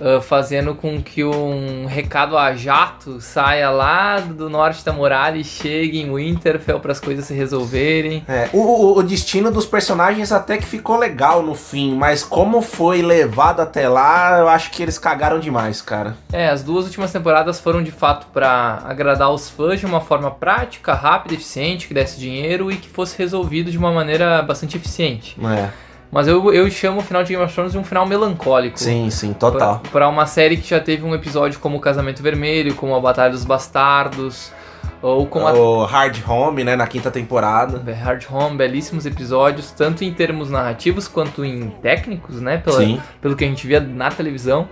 ah, 0.00 0.20
fazendo 0.20 0.74
com 0.74 1.00
que 1.02 1.24
um 1.24 1.86
recado 1.86 2.36
a 2.36 2.54
jato 2.54 3.20
saia 3.20 3.70
lá 3.70 4.18
do 4.20 4.48
norte 4.50 4.84
da 4.84 4.92
muralha 4.92 5.36
e 5.38 5.44
chegue 5.44 6.00
em 6.00 6.12
Winterfell 6.14 6.80
para 6.80 6.92
as 6.92 7.00
coisas 7.00 7.24
se 7.24 7.34
resolverem. 7.34 8.24
É, 8.28 8.48
o, 8.52 8.58
o- 8.58 8.98
o 8.98 9.02
destino 9.02 9.50
dos 9.50 9.66
personagens 9.66 10.32
até 10.32 10.58
que 10.58 10.66
ficou 10.66 10.96
legal 10.98 11.42
no 11.42 11.54
fim, 11.54 11.94
mas 11.94 12.22
como 12.22 12.60
foi 12.62 13.02
levado 13.02 13.60
até 13.60 13.88
lá, 13.88 14.38
eu 14.38 14.48
acho 14.48 14.70
que 14.70 14.82
eles 14.82 14.98
cagaram 14.98 15.38
demais, 15.40 15.80
cara. 15.82 16.16
É, 16.32 16.48
as 16.48 16.62
duas 16.62 16.84
últimas 16.86 17.12
temporadas 17.12 17.58
foram 17.60 17.82
de 17.82 17.90
fato 17.90 18.26
pra 18.32 18.82
agradar 18.84 19.30
os 19.30 19.48
fãs 19.48 19.80
de 19.80 19.86
uma 19.86 20.00
forma 20.00 20.30
prática, 20.30 20.94
rápida, 20.94 21.34
eficiente, 21.34 21.86
que 21.88 21.94
desse 21.94 22.18
dinheiro 22.18 22.70
e 22.70 22.76
que 22.76 22.88
fosse 22.88 23.16
resolvido 23.18 23.70
de 23.70 23.78
uma 23.78 23.92
maneira 23.92 24.42
bastante 24.42 24.76
eficiente. 24.76 25.36
É, 25.44 25.68
Mas 26.10 26.26
eu, 26.26 26.52
eu 26.52 26.68
chamo 26.70 27.00
o 27.00 27.02
final 27.02 27.22
de 27.22 27.32
Game 27.32 27.44
of 27.44 27.54
Thrones 27.54 27.72
de 27.72 27.78
um 27.78 27.84
final 27.84 28.04
melancólico. 28.04 28.78
sim, 28.78 29.08
sim, 29.10 29.32
total. 29.32 29.80
Pra 29.92 30.08
uma 30.08 30.26
série 30.26 30.56
que 30.56 30.68
já 30.68 30.80
teve 30.80 31.04
um 31.04 31.14
episódio 31.14 31.60
como 31.60 31.76
o 31.76 31.80
Casamento 31.80 32.22
Vermelho, 32.22 32.74
como 32.74 32.94
a 32.94 33.00
Batalha 33.00 33.30
dos 33.30 33.44
Bastardos, 33.44 34.52
ou 35.00 35.26
como 35.26 35.46
a 35.46 35.52
O 35.52 35.84
Hard 35.84 36.18
Home, 36.28 36.64
né, 36.64 36.74
na 36.74 36.86
quinta 36.86 37.10
temporada. 37.10 37.80
Hard 37.92 38.24
Home, 38.30 38.56
belíssimos 38.56 39.06
episódios, 39.06 39.70
tanto 39.70 40.04
em 40.04 40.12
termos 40.12 40.50
narrativos 40.50 41.06
quanto 41.06 41.44
em 41.44 41.70
técnicos, 41.82 42.40
né? 42.40 42.58
Pela, 42.58 42.78
Sim. 42.78 43.00
pelo 43.20 43.36
que 43.36 43.44
a 43.44 43.46
gente 43.46 43.66
via 43.66 43.80
na 43.80 44.10
televisão. 44.10 44.68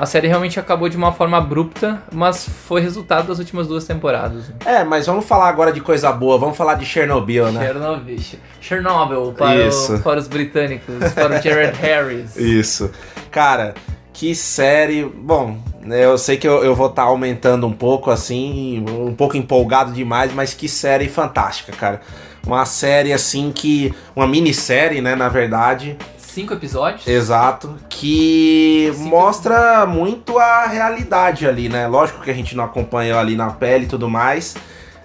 A 0.00 0.06
série 0.06 0.28
realmente 0.28 0.58
acabou 0.58 0.88
de 0.88 0.96
uma 0.96 1.12
forma 1.12 1.36
abrupta, 1.36 2.02
mas 2.10 2.48
foi 2.66 2.80
resultado 2.80 3.28
das 3.28 3.38
últimas 3.38 3.66
duas 3.66 3.84
temporadas. 3.84 4.50
É, 4.64 4.82
mas 4.82 5.06
vamos 5.06 5.26
falar 5.26 5.48
agora 5.48 5.70
de 5.70 5.80
coisa 5.82 6.10
boa, 6.10 6.38
vamos 6.38 6.56
falar 6.56 6.74
de 6.74 6.86
Chernobyl, 6.86 7.52
né? 7.52 7.66
Chernobyl, 7.66 8.18
Chernobyl 8.62 9.34
para, 9.36 9.56
Isso. 9.66 9.96
o- 9.96 10.00
para 10.00 10.18
os 10.18 10.26
britânicos, 10.26 11.12
para 11.12 11.38
o 11.38 11.42
Jared 11.42 11.76
Harris. 11.78 12.34
Isso. 12.36 12.90
Cara, 13.30 13.74
que 14.12 14.34
série. 14.34 15.04
Bom, 15.04 15.58
né, 15.82 16.02
eu 16.04 16.16
sei 16.16 16.38
que 16.38 16.48
eu, 16.48 16.64
eu 16.64 16.74
vou 16.74 16.86
estar 16.88 17.02
aumentando 17.02 17.66
um 17.66 17.72
pouco, 17.72 18.10
assim, 18.10 18.82
um 18.88 19.14
pouco 19.14 19.36
empolgado 19.36 19.92
demais, 19.92 20.32
mas 20.32 20.54
que 20.54 20.66
série 20.66 21.08
fantástica, 21.08 21.72
cara. 21.72 22.00
Uma 22.46 22.64
série 22.64 23.12
assim 23.12 23.52
que. 23.52 23.94
Uma 24.16 24.26
minissérie, 24.26 25.02
né, 25.02 25.14
na 25.14 25.28
verdade. 25.28 25.98
Cinco 26.30 26.54
episódios? 26.54 27.08
Exato. 27.08 27.74
Que 27.88 28.92
Sim. 28.94 29.08
mostra 29.08 29.84
muito 29.84 30.38
a 30.38 30.66
realidade 30.66 31.44
ali, 31.44 31.68
né? 31.68 31.88
Lógico 31.88 32.22
que 32.22 32.30
a 32.30 32.34
gente 32.34 32.56
não 32.56 32.62
acompanhou 32.62 33.18
ali 33.18 33.34
na 33.34 33.50
pele 33.50 33.86
e 33.86 33.88
tudo 33.88 34.08
mais. 34.08 34.54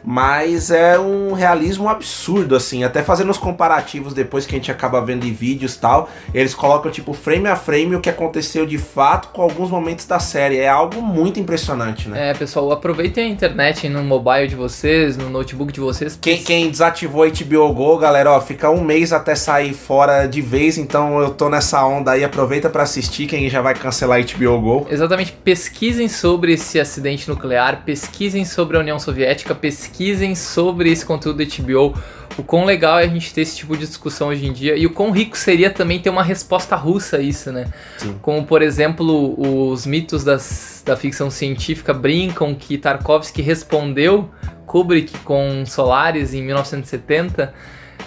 Mas 0.06 0.70
é 0.70 1.00
um 1.00 1.34
realismo 1.34 1.90
absurdo, 1.90 2.56
assim. 2.56 2.84
Até 2.84 3.02
fazendo 3.02 3.32
os 3.32 3.38
comparativos 3.38 4.14
depois 4.14 4.46
que 4.46 4.54
a 4.54 4.58
gente 4.58 4.72
acaba 4.72 5.02
vendo 5.02 5.26
em 5.26 5.34
vídeos 5.34 5.76
e 5.76 5.80
tal. 5.80 6.10
Eles 6.34 6.54
colocam, 6.54 6.92
tipo, 6.92 7.12
frame 7.14 7.48
a 7.48 7.56
frame 7.56 7.96
o 7.96 8.00
que 8.00 8.10
aconteceu 8.10 8.66
de 8.66 8.78
fato 8.78 9.30
com 9.30 9.42
alguns 9.42 9.72
momentos 9.72 10.06
da 10.06 10.20
série. 10.20 10.60
É 10.60 10.70
algo 10.70 11.02
muito 11.02 11.40
impressionante, 11.40 12.08
né? 12.08 12.30
É, 12.30 12.34
pessoal, 12.34 12.72
aproveitem 12.72 13.26
a 13.26 13.28
internet 13.28 13.90
no 13.90 14.04
mobile 14.04 14.48
de 14.48 14.56
vocês, 14.56 15.18
no 15.18 15.30
notebook 15.30 15.74
de 15.74 15.80
vocês. 15.80 16.18
Quem, 16.22 16.44
quem 16.44 16.70
desativou 16.70 17.24
a 17.24 17.28
HBO 17.28 17.74
Go, 17.74 17.98
galera, 17.98 18.32
ó, 18.32 18.40
fica 18.40 18.70
um 18.70 18.84
mês 18.84 19.12
até 19.12 19.34
sair 19.34 19.74
fora 19.74 20.28
de 20.28 20.42
vez, 20.42 20.78
então 20.78 21.20
eu 21.20 21.32
tô 21.32 21.50
nessa 21.50 21.84
onda 21.84 22.12
aí, 22.12 22.24
aproveita 22.24 22.70
pra 22.70 22.84
assistir, 22.84 23.28
quem 23.28 23.50
já 23.50 23.62
vai 23.62 23.74
cancelar 23.74 24.20
a 24.20 24.22
HBO 24.22 24.62
Go. 24.62 24.88
Exatamente, 24.90 25.32
pesquisem 25.32 26.08
sobre 26.08 26.54
esse 26.54 26.80
acidente 26.80 27.28
nuclear, 27.28 27.84
pesquisem 27.84 28.46
sobre 28.46 28.78
a 28.78 28.80
União 28.80 29.00
Soviética, 29.00 29.56
pesquisem 29.56 29.95
sobre 30.36 30.92
esse 30.92 31.06
conteúdo 31.06 31.38
da 31.38 31.46
HBO. 31.46 31.94
O 32.38 32.44
quão 32.44 32.66
legal 32.66 33.00
é 33.00 33.04
a 33.04 33.08
gente 33.08 33.34
ter 33.34 33.42
esse 33.42 33.56
tipo 33.56 33.78
de 33.78 33.88
discussão 33.88 34.28
hoje 34.28 34.46
em 34.46 34.52
dia 34.52 34.76
e 34.76 34.86
o 34.86 34.90
quão 34.90 35.12
rico 35.12 35.38
seria 35.38 35.70
também 35.70 36.00
ter 36.00 36.10
uma 36.10 36.24
resposta 36.24 36.76
russa 36.76 37.18
a 37.18 37.22
isso, 37.22 37.52
né? 37.52 37.72
Sim. 37.98 38.18
Como, 38.22 38.46
por 38.46 38.62
exemplo, 38.62 39.36
os 39.40 39.86
mitos 39.86 40.24
das, 40.24 40.84
da 40.86 40.98
ficção 40.98 41.30
científica 41.30 41.94
brincam 41.94 42.54
que 42.54 42.78
Tarkovsky 42.78 43.42
respondeu 43.42 44.30
Kubrick 44.66 45.18
com 45.20 45.64
Solaris 45.66 46.34
em 46.34 46.44
1970, 46.44 47.54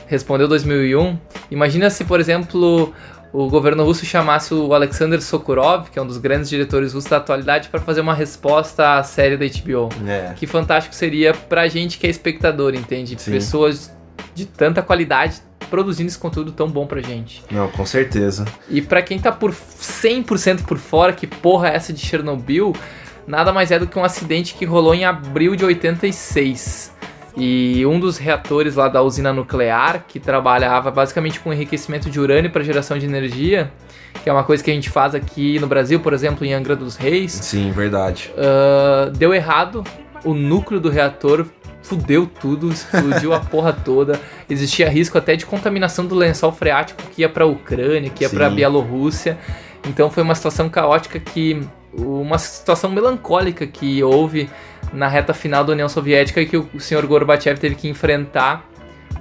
respondeu 0.06 0.46
2001. 0.46 1.16
Imagina 1.50 1.88
se, 1.88 2.04
por 2.04 2.20
exemplo, 2.20 2.92
o 3.32 3.48
governo 3.48 3.84
russo 3.84 4.06
chamasse 4.06 4.54
o 4.54 4.72
Alexander 4.72 5.20
Sokurov, 5.20 5.90
que 5.90 5.98
é 5.98 6.02
um 6.02 6.06
dos 6.06 6.18
grandes 6.18 6.48
diretores 6.48 6.92
russos 6.92 7.10
da 7.10 7.18
atualidade, 7.18 7.68
para 7.68 7.80
fazer 7.80 8.00
uma 8.00 8.14
resposta 8.14 8.98
à 8.98 9.02
série 9.02 9.36
da 9.36 9.44
HBO. 9.44 9.88
É. 10.06 10.32
Que 10.34 10.46
fantástico 10.46 10.94
seria 10.94 11.34
pra 11.34 11.68
gente 11.68 11.98
que 11.98 12.06
é 12.06 12.10
espectador, 12.10 12.74
entende? 12.74 13.20
Sim. 13.20 13.32
Pessoas 13.32 13.94
de 14.34 14.46
tanta 14.46 14.82
qualidade 14.82 15.42
produzindo 15.68 16.08
esse 16.08 16.18
conteúdo 16.18 16.52
tão 16.52 16.68
bom 16.68 16.86
pra 16.86 17.00
gente. 17.00 17.44
Não, 17.50 17.68
com 17.68 17.84
certeza. 17.84 18.46
E 18.70 18.80
pra 18.80 19.02
quem 19.02 19.18
tá 19.18 19.30
por 19.30 19.52
100% 19.52 20.64
por 20.64 20.78
fora, 20.78 21.12
que 21.12 21.26
porra 21.26 21.68
é 21.68 21.76
essa 21.76 21.92
de 21.92 22.00
Chernobyl? 22.00 22.74
Nada 23.26 23.52
mais 23.52 23.70
é 23.70 23.78
do 23.78 23.86
que 23.86 23.98
um 23.98 24.04
acidente 24.04 24.54
que 24.54 24.64
rolou 24.64 24.94
em 24.94 25.04
abril 25.04 25.54
de 25.54 25.64
86. 25.64 26.96
E 27.40 27.86
um 27.86 28.00
dos 28.00 28.18
reatores 28.18 28.74
lá 28.74 28.88
da 28.88 29.00
usina 29.00 29.32
nuclear, 29.32 30.04
que 30.08 30.18
trabalhava 30.18 30.90
basicamente 30.90 31.38
com 31.38 31.52
enriquecimento 31.52 32.10
de 32.10 32.18
urânio 32.18 32.50
para 32.50 32.64
geração 32.64 32.98
de 32.98 33.06
energia, 33.06 33.70
que 34.24 34.28
é 34.28 34.32
uma 34.32 34.42
coisa 34.42 34.64
que 34.64 34.72
a 34.72 34.74
gente 34.74 34.90
faz 34.90 35.14
aqui 35.14 35.56
no 35.60 35.68
Brasil, 35.68 36.00
por 36.00 36.12
exemplo, 36.12 36.44
em 36.44 36.52
Angra 36.52 36.74
dos 36.74 36.96
Reis, 36.96 37.30
Sim, 37.30 37.70
verdade. 37.70 38.32
ah, 38.36 39.10
deu 39.16 39.32
errado. 39.32 39.84
O 40.24 40.34
núcleo 40.34 40.80
do 40.80 40.90
reator 40.90 41.46
fudeu 41.80 42.26
tudo, 42.26 42.72
explodiu 42.72 43.32
a 43.32 43.38
porra 43.38 43.72
toda. 43.84 44.20
Existia 44.50 44.88
risco 44.88 45.16
até 45.16 45.36
de 45.36 45.46
contaminação 45.46 46.04
do 46.04 46.16
lençol 46.16 46.50
freático 46.50 47.00
que 47.14 47.22
ia 47.22 47.28
pra 47.28 47.46
Ucrânia, 47.46 48.10
que 48.10 48.24
ia 48.24 48.30
pra 48.30 48.50
Sim. 48.50 48.56
Bielorrússia. 48.56 49.38
Então 49.88 50.10
foi 50.10 50.24
uma 50.24 50.34
situação 50.34 50.68
caótica 50.68 51.20
que. 51.20 51.60
Uma 51.96 52.36
situação 52.36 52.90
melancólica 52.90 53.66
que 53.66 54.02
houve 54.02 54.50
na 54.92 55.08
reta 55.08 55.34
final 55.34 55.64
da 55.64 55.72
União 55.72 55.88
Soviética 55.88 56.44
que 56.44 56.56
o 56.56 56.80
senhor 56.80 57.06
Gorbachev 57.06 57.58
teve 57.58 57.74
que 57.74 57.88
enfrentar, 57.88 58.68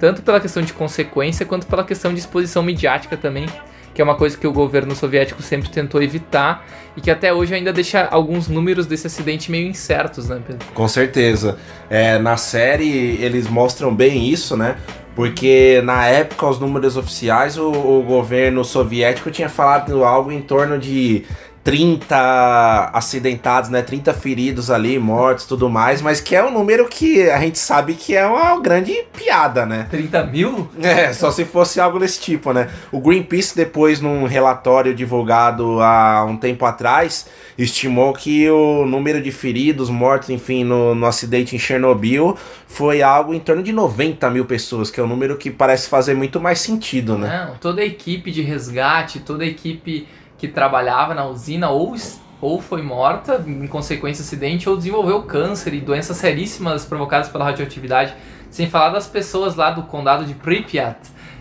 tanto 0.00 0.22
pela 0.22 0.40
questão 0.40 0.62
de 0.62 0.72
consequência 0.72 1.44
quanto 1.44 1.66
pela 1.66 1.84
questão 1.84 2.12
de 2.12 2.20
exposição 2.20 2.62
midiática 2.62 3.16
também, 3.16 3.46
que 3.94 4.00
é 4.00 4.04
uma 4.04 4.14
coisa 4.14 4.36
que 4.36 4.46
o 4.46 4.52
governo 4.52 4.94
soviético 4.94 5.42
sempre 5.42 5.68
tentou 5.70 6.00
evitar 6.00 6.64
e 6.96 7.00
que 7.00 7.10
até 7.10 7.32
hoje 7.32 7.54
ainda 7.54 7.72
deixa 7.72 8.06
alguns 8.06 8.46
números 8.46 8.86
desse 8.86 9.08
acidente 9.08 9.50
meio 9.50 9.66
incertos, 9.66 10.28
né, 10.28 10.40
Pedro? 10.46 10.66
Com 10.72 10.86
certeza. 10.86 11.58
É, 11.90 12.18
na 12.18 12.36
série 12.36 13.18
eles 13.20 13.48
mostram 13.48 13.94
bem 13.94 14.28
isso, 14.28 14.56
né? 14.56 14.76
Porque 15.18 15.82
na 15.84 16.06
época, 16.06 16.46
os 16.46 16.60
números 16.60 16.96
oficiais, 16.96 17.58
o, 17.58 17.72
o 17.72 18.04
governo 18.04 18.64
soviético 18.64 19.32
tinha 19.32 19.48
falado 19.48 20.04
algo 20.04 20.30
em 20.30 20.40
torno 20.40 20.78
de 20.78 21.24
30 21.64 22.90
acidentados, 22.92 23.70
né? 23.70 23.82
30 23.82 24.14
feridos 24.14 24.70
ali, 24.70 24.98
mortos 24.98 25.44
tudo 25.44 25.68
mais, 25.68 26.00
mas 26.00 26.20
que 26.20 26.34
é 26.34 26.44
um 26.44 26.50
número 26.50 26.88
que 26.88 27.28
a 27.30 27.40
gente 27.40 27.58
sabe 27.58 27.94
que 27.94 28.14
é 28.14 28.26
uma 28.26 28.58
grande 28.60 28.94
piada, 29.12 29.66
né? 29.66 29.86
30 29.90 30.24
mil? 30.26 30.68
É, 30.80 31.12
só 31.12 31.30
se 31.30 31.44
fosse 31.44 31.80
algo 31.80 31.98
desse 31.98 32.20
tipo, 32.20 32.52
né? 32.52 32.70
O 32.90 33.00
Greenpeace, 33.00 33.54
depois, 33.54 34.00
num 34.00 34.24
relatório 34.24 34.94
divulgado 34.94 35.80
há 35.80 36.24
um 36.24 36.36
tempo 36.36 36.64
atrás, 36.64 37.26
estimou 37.56 38.12
que 38.12 38.48
o 38.48 38.86
número 38.86 39.20
de 39.20 39.30
feridos, 39.30 39.90
mortos, 39.90 40.30
enfim, 40.30 40.64
no, 40.64 40.94
no 40.94 41.06
acidente 41.06 41.54
em 41.54 41.58
Chernobyl 41.58 42.36
foi 42.66 43.02
algo 43.02 43.34
em 43.34 43.40
torno 43.40 43.62
de 43.62 43.72
90 43.72 44.30
mil 44.30 44.44
pessoas, 44.44 44.90
que 44.90 45.00
é 45.00 45.02
um 45.02 45.06
número 45.06 45.36
que 45.36 45.50
parece 45.50 45.88
fazer 45.88 46.14
muito 46.14 46.40
mais 46.40 46.60
sentido, 46.60 47.18
né? 47.18 47.46
Não, 47.46 47.56
toda 47.56 47.80
a 47.80 47.84
equipe 47.84 48.30
de 48.30 48.42
resgate, 48.42 49.20
toda 49.20 49.44
a 49.44 49.46
equipe 49.46 50.06
que 50.38 50.48
trabalhava 50.48 51.14
na 51.14 51.26
usina 51.26 51.68
ou, 51.68 51.94
ou 52.40 52.62
foi 52.62 52.80
morta 52.80 53.44
em 53.46 53.66
consequência 53.66 54.22
do 54.22 54.26
acidente 54.26 54.68
ou 54.68 54.76
desenvolveu 54.76 55.22
câncer 55.24 55.74
e 55.74 55.80
doenças 55.80 56.16
seríssimas 56.16 56.84
provocadas 56.84 57.28
pela 57.28 57.44
radioatividade, 57.44 58.14
sem 58.48 58.70
falar 58.70 58.90
das 58.90 59.06
pessoas 59.06 59.56
lá 59.56 59.70
do 59.70 59.82
condado 59.82 60.24
de 60.24 60.34
Pripyat 60.34 60.96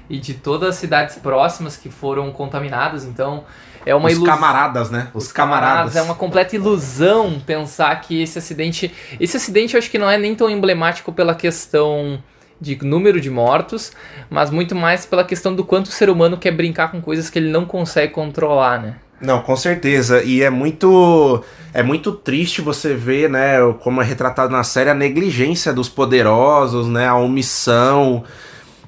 e 0.09 0.17
de 0.17 0.33
todas 0.33 0.69
as 0.69 0.75
cidades 0.75 1.15
próximas 1.17 1.77
que 1.77 1.89
foram 1.89 2.31
contaminadas. 2.31 3.05
Então, 3.05 3.43
é 3.85 3.93
uma 3.93 4.09
Os 4.09 4.19
camaradas, 4.19 4.89
né? 4.89 5.09
Os, 5.13 5.31
camaradas. 5.31 5.95
É 5.95 6.01
uma 6.01 6.15
completa 6.15 6.55
ilusão 6.55 7.39
pensar 7.45 8.01
que 8.01 8.21
esse 8.21 8.37
acidente. 8.37 8.93
Esse 9.19 9.37
acidente 9.37 9.75
eu 9.75 9.77
acho 9.77 9.89
que 9.89 9.97
não 9.97 10.09
é 10.09 10.17
nem 10.17 10.35
tão 10.35 10.49
emblemático 10.49 11.13
pela 11.13 11.35
questão 11.35 12.21
de 12.59 12.77
número 12.83 13.19
de 13.21 13.29
mortos, 13.29 13.91
mas 14.29 14.49
muito 14.49 14.75
mais 14.75 15.05
pela 15.05 15.23
questão 15.23 15.55
do 15.55 15.63
quanto 15.63 15.87
o 15.87 15.91
ser 15.91 16.09
humano 16.09 16.37
quer 16.37 16.51
brincar 16.51 16.91
com 16.91 17.01
coisas 17.01 17.29
que 17.29 17.39
ele 17.39 17.49
não 17.49 17.65
consegue 17.65 18.13
controlar, 18.13 18.81
né? 18.81 18.95
Não, 19.19 19.41
com 19.41 19.55
certeza. 19.55 20.23
E 20.23 20.43
é 20.43 20.49
muito 20.49 21.43
é 21.73 21.81
muito 21.83 22.11
triste 22.11 22.61
você 22.61 22.93
ver, 22.93 23.29
né, 23.29 23.57
como 23.81 24.01
é 24.01 24.05
retratado 24.05 24.51
na 24.51 24.63
série 24.63 24.89
a 24.89 24.93
negligência 24.93 25.73
dos 25.73 25.89
poderosos, 25.89 26.87
né, 26.87 27.07
a 27.07 27.15
omissão. 27.15 28.23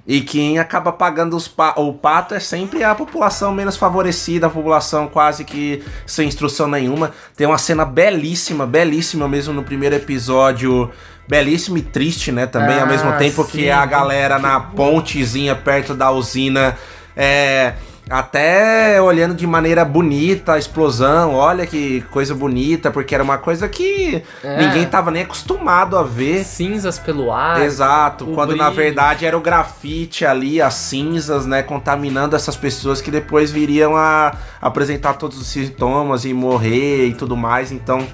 E 0.07 0.22
quem 0.22 0.57
acaba 0.57 0.91
pagando 0.91 1.38
pa- 1.55 1.76
o 1.78 1.93
pato 1.93 2.34
é 2.34 2.39
sempre 2.39 2.84
a 2.84 2.95
população 2.95 3.53
menos 3.53 3.78
favorecida, 3.78 4.47
a 4.47 4.49
população 4.49 5.07
quase 5.07 5.45
que 5.45 5.84
sem 6.05 6.28
instrução 6.28 6.67
nenhuma. 6.67 7.11
Tem 7.36 7.45
uma 7.45 7.59
cena 7.59 7.86
belíssima, 7.86 8.65
belíssima 8.65 9.28
mesmo 9.28 9.53
no 9.53 9.61
primeiro 9.63 9.95
episódio. 9.95 10.89
Belíssima 11.30 11.78
e 11.78 11.84
triste, 11.84 12.32
né? 12.32 12.48
Também 12.48 12.78
ao 12.78 12.84
Ah, 12.84 12.88
mesmo 12.88 13.14
tempo 13.14 13.44
sim. 13.44 13.50
que 13.52 13.70
a 13.70 13.86
galera 13.86 14.40
na 14.40 14.60
pontezinha 14.60 15.56
perto 15.56 15.94
da 15.94 16.10
usina. 16.10 16.76
É, 17.16 17.74
até 18.10 19.00
olhando 19.00 19.36
de 19.36 19.46
maneira 19.46 19.86
bonita 19.86 20.54
a 20.54 20.58
explosão, 20.58 21.36
olha 21.36 21.68
que 21.68 22.02
coisa 22.10 22.34
bonita, 22.34 22.90
porque 22.90 23.14
era 23.14 23.24
uma 23.24 23.38
coisa 23.38 23.70
que 23.70 24.24
É. 24.44 24.58
ninguém 24.58 24.88
tava 24.88 25.12
nem 25.12 25.22
acostumado 25.22 25.96
a 25.96 26.02
ver. 26.02 26.44
Cinzas 26.44 26.98
pelo 26.98 27.32
ar. 27.32 27.62
Exato, 27.62 28.26
quando 28.34 28.56
na 28.56 28.72
brilho. 28.72 28.84
verdade 28.84 29.24
era 29.28 29.38
o 29.38 29.42
grafite 29.42 30.26
ali, 30.26 30.60
as 30.60 30.74
cinzas, 30.74 31.46
né, 31.46 31.62
contaminando 31.62 32.36
essas 32.36 32.56
pessoas 32.56 33.00
que 33.02 33.12
depois 33.12 33.52
viriam 33.52 33.96
a 33.96 34.34
apresentar 34.60 35.14
todos 35.14 35.40
os 35.40 35.46
sintomas 35.48 36.26
e 36.26 36.34
morrer 36.34 37.06
e 37.06 37.14
tudo 37.14 37.38
mais. 37.38 37.72
Então 37.72 38.08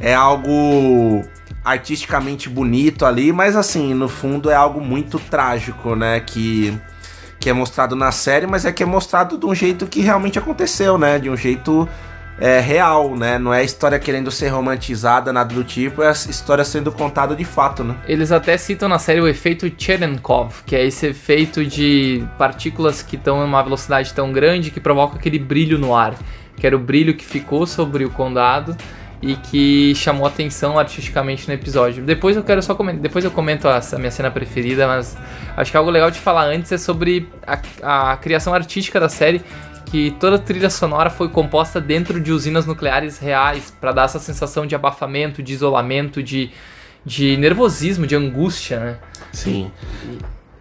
é 0.00 0.14
algo 0.14 1.22
artisticamente 1.66 2.48
bonito 2.48 3.04
ali, 3.04 3.32
mas 3.32 3.56
assim, 3.56 3.92
no 3.92 4.08
fundo 4.08 4.48
é 4.48 4.54
algo 4.54 4.80
muito 4.80 5.18
trágico, 5.18 5.96
né, 5.96 6.20
que 6.20 6.78
que 7.38 7.50
é 7.50 7.52
mostrado 7.52 7.94
na 7.94 8.10
série, 8.10 8.46
mas 8.46 8.64
é 8.64 8.72
que 8.72 8.82
é 8.82 8.86
mostrado 8.86 9.36
de 9.36 9.44
um 9.44 9.54
jeito 9.54 9.86
que 9.86 10.00
realmente 10.00 10.38
aconteceu, 10.38 10.96
né, 10.96 11.18
de 11.18 11.28
um 11.28 11.36
jeito 11.36 11.86
é, 12.38 12.60
real, 12.60 13.14
né? 13.16 13.38
Não 13.38 13.52
é 13.52 13.64
história 13.64 13.98
querendo 13.98 14.30
ser 14.30 14.48
romantizada, 14.48 15.32
nada 15.32 15.54
do 15.54 15.64
tipo, 15.64 16.02
é 16.02 16.08
a 16.08 16.12
história 16.12 16.64
sendo 16.64 16.90
contada 16.92 17.34
de 17.34 17.44
fato, 17.44 17.84
né? 17.84 17.94
Eles 18.06 18.32
até 18.32 18.56
citam 18.56 18.88
na 18.88 18.98
série 18.98 19.20
o 19.20 19.28
efeito 19.28 19.70
Cherenkov, 19.76 20.62
que 20.66 20.76
é 20.76 20.84
esse 20.84 21.06
efeito 21.06 21.64
de 21.64 22.24
partículas 22.36 23.02
que 23.02 23.16
estão 23.16 23.42
em 23.42 23.46
uma 23.46 23.62
velocidade 23.62 24.12
tão 24.12 24.32
grande 24.32 24.70
que 24.70 24.80
provoca 24.80 25.16
aquele 25.16 25.38
brilho 25.38 25.78
no 25.78 25.94
ar, 25.94 26.14
que 26.56 26.66
era 26.66 26.76
o 26.76 26.80
brilho 26.80 27.14
que 27.14 27.24
ficou 27.24 27.66
sobre 27.66 28.04
o 28.04 28.10
condado 28.10 28.76
e 29.26 29.36
que 29.36 29.94
chamou 29.94 30.26
atenção 30.26 30.78
artisticamente 30.78 31.48
no 31.48 31.54
episódio. 31.54 32.02
Depois 32.04 32.36
eu 32.36 32.44
quero 32.44 32.62
só 32.62 32.74
comentar, 32.74 33.02
depois 33.02 33.24
eu 33.24 33.30
comento 33.30 33.66
a, 33.66 33.78
a 33.78 33.98
minha 33.98 34.10
cena 34.10 34.30
preferida, 34.30 34.86
mas 34.86 35.16
acho 35.56 35.70
que 35.70 35.76
algo 35.76 35.90
legal 35.90 36.10
de 36.10 36.18
falar 36.18 36.44
antes 36.44 36.70
é 36.70 36.78
sobre 36.78 37.28
a, 37.46 38.12
a 38.12 38.16
criação 38.16 38.54
artística 38.54 39.00
da 39.00 39.08
série, 39.08 39.42
que 39.86 40.12
toda 40.20 40.36
a 40.36 40.38
trilha 40.38 40.70
sonora 40.70 41.10
foi 41.10 41.28
composta 41.28 41.80
dentro 41.80 42.20
de 42.20 42.32
usinas 42.32 42.66
nucleares 42.66 43.18
reais 43.18 43.72
para 43.80 43.92
dar 43.92 44.04
essa 44.04 44.18
sensação 44.18 44.66
de 44.66 44.74
abafamento, 44.74 45.42
de 45.42 45.52
isolamento, 45.52 46.22
de 46.22 46.50
de 47.06 47.36
nervosismo, 47.36 48.04
de 48.04 48.16
angústia, 48.16 48.80
né? 48.80 48.96
Sim. 49.32 49.70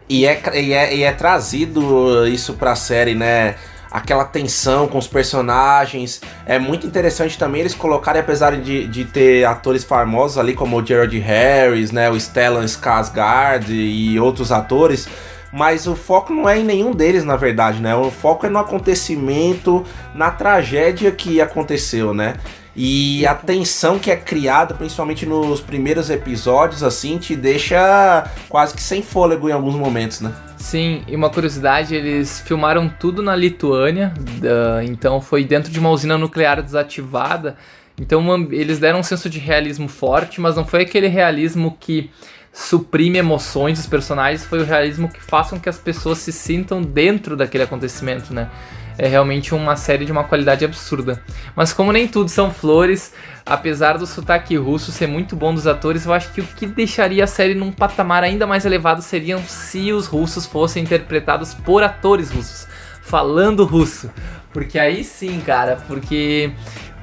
E 0.08 0.28
é, 0.28 0.40
e 0.62 0.74
é, 0.74 0.96
e 0.96 1.02
é 1.02 1.12
trazido 1.12 2.28
isso 2.28 2.54
pra 2.54 2.76
série, 2.76 3.16
né? 3.16 3.56
Aquela 3.96 4.26
tensão 4.26 4.90
com 4.90 4.98
os 4.98 5.08
personagens. 5.08 6.22
É 6.46 6.60
muito 6.60 6.86
interessante 6.86 7.38
também 7.38 7.62
eles 7.62 7.74
colocarem, 7.74 8.20
apesar 8.20 8.58
de, 8.58 8.88
de 8.88 9.06
ter 9.06 9.46
atores 9.46 9.86
famosos 9.86 10.38
ali, 10.38 10.54
como 10.54 10.78
o 10.78 10.86
Gerard 10.86 11.18
Harris, 11.18 11.92
né? 11.92 12.10
O 12.10 12.20
Stellan 12.20 12.66
Skarsgård 12.66 13.70
e 13.70 14.20
outros 14.20 14.52
atores. 14.52 15.08
Mas 15.54 15.88
o 15.88 15.96
foco 15.96 16.34
não 16.34 16.50
é 16.50 16.60
em 16.60 16.66
nenhum 16.66 16.92
deles, 16.92 17.24
na 17.24 17.38
verdade, 17.38 17.82
né? 17.82 17.96
O 17.96 18.12
foco 18.12 18.46
é 18.46 18.50
no 18.50 18.60
acontecimento, 18.60 19.86
na 20.14 20.30
tragédia 20.30 21.10
que 21.14 21.40
aconteceu, 21.40 22.14
né? 22.14 22.34
E 22.76 23.26
a 23.26 23.34
tensão 23.34 23.98
que 23.98 24.12
é 24.12 24.18
criada, 24.18 24.74
principalmente 24.74 25.26
nos 25.26 25.62
primeiros 25.62 26.10
episódios, 26.10 26.84
assim, 26.84 27.18
te 27.18 27.34
deixa 27.34 28.30
quase 28.50 28.76
que 28.76 28.84
sem 28.84 29.02
fôlego 29.02 29.48
em 29.48 29.54
alguns 29.54 29.76
momentos, 29.76 30.20
né? 30.20 30.34
Sim, 30.66 31.04
e 31.08 31.16
uma 31.16 31.30
curiosidade, 31.30 31.94
eles 31.94 32.40
filmaram 32.40 32.90
tudo 32.90 33.22
na 33.22 33.36
Lituânia, 33.36 34.12
da- 34.42 34.84
então 34.84 35.22
foi 35.22 35.44
dentro 35.44 35.72
de 35.72 35.80
uma 35.80 35.92
usina 35.92 36.18
nuclear 36.18 36.60
desativada. 36.60 37.56
Então 38.02 38.20
uma- 38.20 38.48
eles 38.52 38.80
deram 38.80 38.98
um 39.02 39.04
senso 39.04 39.30
de 39.30 39.38
realismo 39.38 39.88
forte, 39.88 40.42
mas 40.42 40.56
não 40.56 40.66
foi 40.66 40.82
aquele 40.82 41.06
realismo 41.08 41.78
que 41.80 42.10
suprime 42.52 43.20
emoções 43.20 43.78
dos 43.78 43.86
personagens, 43.86 44.44
foi 44.44 44.60
o 44.60 44.66
realismo 44.66 45.08
que 45.08 45.22
façam 45.22 45.60
que 45.60 45.70
as 45.70 45.78
pessoas 45.78 46.18
se 46.18 46.32
sintam 46.32 46.82
dentro 46.82 47.38
daquele 47.38 47.64
acontecimento, 47.64 48.34
né? 48.34 48.50
É 48.98 49.08
realmente 49.08 49.54
uma 49.54 49.76
série 49.76 50.06
de 50.06 50.12
uma 50.12 50.24
qualidade 50.24 50.64
absurda. 50.64 51.22
Mas 51.56 51.74
como 51.74 51.92
nem 51.92 52.08
tudo 52.08 52.30
são 52.30 52.50
flores, 52.52 53.14
apesar 53.46 53.98
do 53.98 54.08
sotaque 54.08 54.56
russo 54.56 54.92
ser 54.92 55.08
muito 55.08 55.36
bom 55.36 55.54
dos 55.54 55.68
atores, 55.68 56.06
eu 56.06 56.14
acho 56.14 56.32
que 56.32 56.42
o 56.42 56.46
que 56.46 56.66
deixaria 56.66 57.24
a 57.24 57.28
série 57.28 57.54
num 57.56 57.72
patamar 57.72 58.24
ainda 58.24 58.48
mais 58.48 58.66
elevado 58.66 59.02
seriam 59.02 59.42
se 59.44 59.92
os 59.92 60.08
russos 60.08 60.46
fossem 60.46 60.84
interpretados 60.84 61.54
por 61.54 61.84
atores 61.84 62.32
russos, 62.32 62.68
falando 63.02 63.66
russo. 63.66 64.10
Porque 64.54 64.80
aí 64.80 65.04
sim, 65.04 65.42
cara, 65.42 65.78
porque 65.88 66.52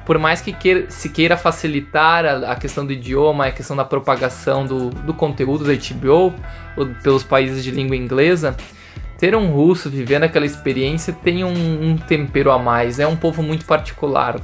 por 0.05 0.17
mais 0.17 0.41
que 0.41 0.51
queira- 0.51 0.89
se 0.89 1.09
queira 1.09 1.37
facilitar 1.37 2.25
a, 2.25 2.51
a 2.51 2.55
questão 2.55 2.85
do 2.85 2.91
idioma, 2.91 3.45
a 3.45 3.51
questão 3.51 3.75
da 3.77 3.85
propagação 3.85 4.65
do, 4.65 4.89
do 4.89 5.13
conteúdo 5.13 5.63
da 5.63 5.73
HBO 5.73 6.33
ou 6.75 6.87
pelos 7.03 7.23
países 7.23 7.63
de 7.63 7.69
língua 7.71 7.95
inglesa, 7.95 8.57
ter 9.23 9.37
um 9.37 9.47
russo 9.51 9.89
vivendo 9.89 10.23
aquela 10.23 10.45
experiência 10.45 11.15
tem 11.23 11.45
um, 11.45 11.91
um 11.91 11.97
tempero 11.97 12.51
a 12.51 12.59
mais. 12.59 12.99
É 12.99 13.07
um 13.07 13.15
povo 13.15 13.41
muito 13.41 13.63
particular. 13.63 14.33
né? 14.33 14.41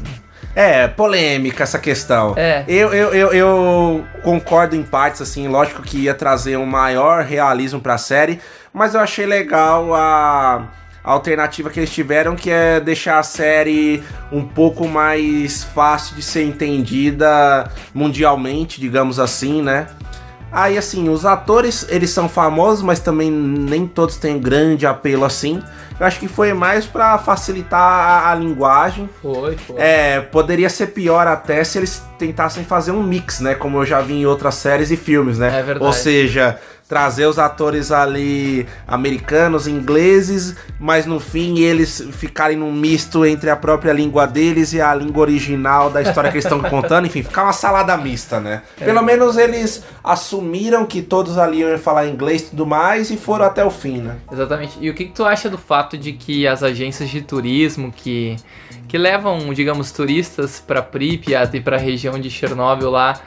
É, 0.56 0.88
polêmica 0.88 1.64
essa 1.64 1.78
questão. 1.78 2.34
É. 2.38 2.64
Eu, 2.66 2.94
eu, 2.94 3.14
eu, 3.14 3.34
eu 3.34 4.06
concordo 4.24 4.78
em 4.78 4.84
partes, 4.84 5.22
assim, 5.22 5.50
lógico 5.50 5.82
que 5.82 6.04
ia 6.04 6.14
trazer 6.14 6.56
um 6.56 6.66
maior 6.66 7.26
realismo 7.26 7.82
pra 7.82 7.98
série, 7.98 8.40
mas 8.72 8.94
eu 8.94 9.02
achei 9.02 9.26
legal 9.26 9.94
a, 9.94 10.70
a 11.04 11.12
alternativa 11.12 11.70
que 11.70 11.82
eles 11.82 11.92
tiveram, 11.92 12.38
que 12.38 12.50
é 12.50 12.80
deixar 12.80 13.20
a 13.20 13.24
série 13.24 14.02
um 14.32 14.46
pouco 14.46 14.88
mais 14.88 15.62
fácil 15.62 16.16
de 16.16 16.22
ser 16.22 16.44
entendida 16.44 17.70
mundialmente, 17.94 18.80
digamos 18.80 19.20
assim, 19.20 19.62
né? 19.62 19.88
Aí, 20.52 20.78
assim, 20.78 21.10
os 21.10 21.26
atores, 21.26 21.86
eles 21.90 22.10
são 22.10 22.28
famosos, 22.28 22.84
mas 22.84 23.00
também 23.00 23.30
nem 23.30 23.86
todos 23.88 24.18
têm 24.18 24.40
grande 24.40 24.86
apelo 24.88 25.24
assim. 25.24 25.62
Eu 26.00 26.06
acho 26.06 26.20
que 26.20 26.28
foi 26.28 26.54
mais 26.54 26.86
pra 26.86 27.18
facilitar 27.18 27.80
a, 27.82 28.32
a 28.32 28.36
linguagem. 28.36 29.10
Foi, 29.22 29.58
foi. 29.58 29.76
É, 29.78 30.22
poderia 30.22 30.70
ser 30.70 30.88
pior 30.88 31.28
até 31.28 31.64
se 31.64 31.78
eles 31.78 32.02
tentassem 32.18 32.64
fazer 32.64 32.92
um 32.92 33.04
mix, 33.04 33.42
né? 33.42 33.54
Como 33.54 33.78
eu 33.78 33.86
já 33.86 34.00
vi 34.00 34.14
em 34.14 34.26
outras 34.26 34.56
séries 34.56 34.92
e 34.92 34.98
filmes, 34.98 35.38
né? 35.38 35.48
É 35.60 35.62
verdade. 35.62 35.86
Ou 35.86 35.94
seja, 35.94 36.58
trazer 36.90 37.28
os 37.28 37.38
atores 37.38 37.92
ali 37.92 38.66
americanos, 38.88 39.68
ingleses, 39.68 40.56
mas 40.80 41.06
no 41.06 41.20
fim 41.20 41.60
eles 41.60 42.04
ficarem 42.14 42.58
num 42.58 42.74
misto 42.74 43.24
entre 43.24 43.52
a 43.52 43.56
própria 43.56 43.94
língua 43.94 44.26
deles 44.26 44.74
e 44.74 44.82
a 44.82 44.94
língua 44.96 45.22
original 45.22 45.92
da 45.92 46.02
história 46.02 46.32
que 46.32 46.38
eles 46.38 46.46
estão 46.46 46.60
contando. 46.60 47.06
Enfim, 47.06 47.22
ficar 47.22 47.44
uma 47.44 47.54
salada 47.54 47.96
mista, 47.96 48.40
né? 48.40 48.64
É. 48.82 48.86
Pelo 48.86 49.04
menos 49.04 49.38
eles 49.38 49.84
assumiram 50.04 50.84
que 50.84 51.04
todos 51.04 51.38
ali 51.38 51.60
iam 51.60 51.78
falar 51.78 52.08
inglês 52.08 52.42
e 52.42 52.46
tudo 52.50 52.66
mais 52.66 53.12
e 53.12 53.18
foram 53.18 53.46
até 53.46 53.64
o 53.64 53.70
fim, 53.70 54.00
né? 54.00 54.16
Exatamente. 54.32 54.80
E 54.82 54.90
o 54.90 54.96
que, 54.96 55.06
que 55.06 55.14
tu 55.14 55.24
acha 55.24 55.48
do 55.48 55.60
fato 55.60 55.96
de 55.96 56.14
que 56.14 56.48
as 56.48 56.64
agências 56.64 57.08
de 57.08 57.22
turismo 57.22 57.92
que, 57.92 58.36
que 58.88 58.98
levam, 58.98 59.54
digamos, 59.54 59.92
turistas 59.92 60.60
para 60.60 60.82
Pripyat 60.82 61.56
e 61.56 61.62
para 61.62 61.78
a 61.78 61.80
região 61.80 62.20
de 62.20 62.32
Chernobyl 62.32 62.90
lá 62.90 63.22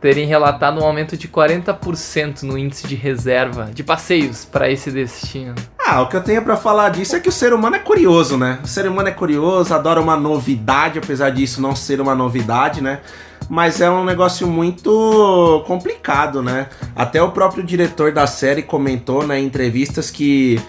terem 0.00 0.26
relatado 0.26 0.80
um 0.80 0.84
aumento 0.84 1.16
de 1.16 1.28
40% 1.28 2.42
no 2.42 2.56
índice 2.56 2.86
de 2.86 2.94
reserva 2.94 3.70
de 3.72 3.82
passeios 3.82 4.44
para 4.44 4.70
esse 4.70 4.90
destino? 4.90 5.54
Ah, 5.78 6.02
o 6.02 6.08
que 6.08 6.16
eu 6.16 6.22
tenho 6.22 6.42
pra 6.42 6.56
falar 6.56 6.90
disso 6.90 7.16
é 7.16 7.20
que 7.20 7.28
o 7.28 7.32
ser 7.32 7.52
humano 7.52 7.76
é 7.76 7.78
curioso, 7.78 8.36
né? 8.36 8.58
O 8.62 8.66
ser 8.66 8.86
humano 8.86 9.08
é 9.08 9.12
curioso, 9.12 9.74
adora 9.74 10.00
uma 10.00 10.16
novidade, 10.16 10.98
apesar 10.98 11.30
disso 11.30 11.60
não 11.60 11.74
ser 11.74 12.00
uma 12.00 12.14
novidade, 12.14 12.82
né? 12.82 13.00
Mas 13.48 13.80
é 13.80 13.90
um 13.90 14.04
negócio 14.04 14.46
muito 14.46 15.64
complicado, 15.66 16.42
né? 16.42 16.68
Até 16.94 17.22
o 17.22 17.30
próprio 17.30 17.64
diretor 17.64 18.12
da 18.12 18.26
série 18.26 18.62
comentou 18.62 19.26
né, 19.26 19.40
em 19.40 19.46
entrevistas 19.46 20.10
que 20.10 20.60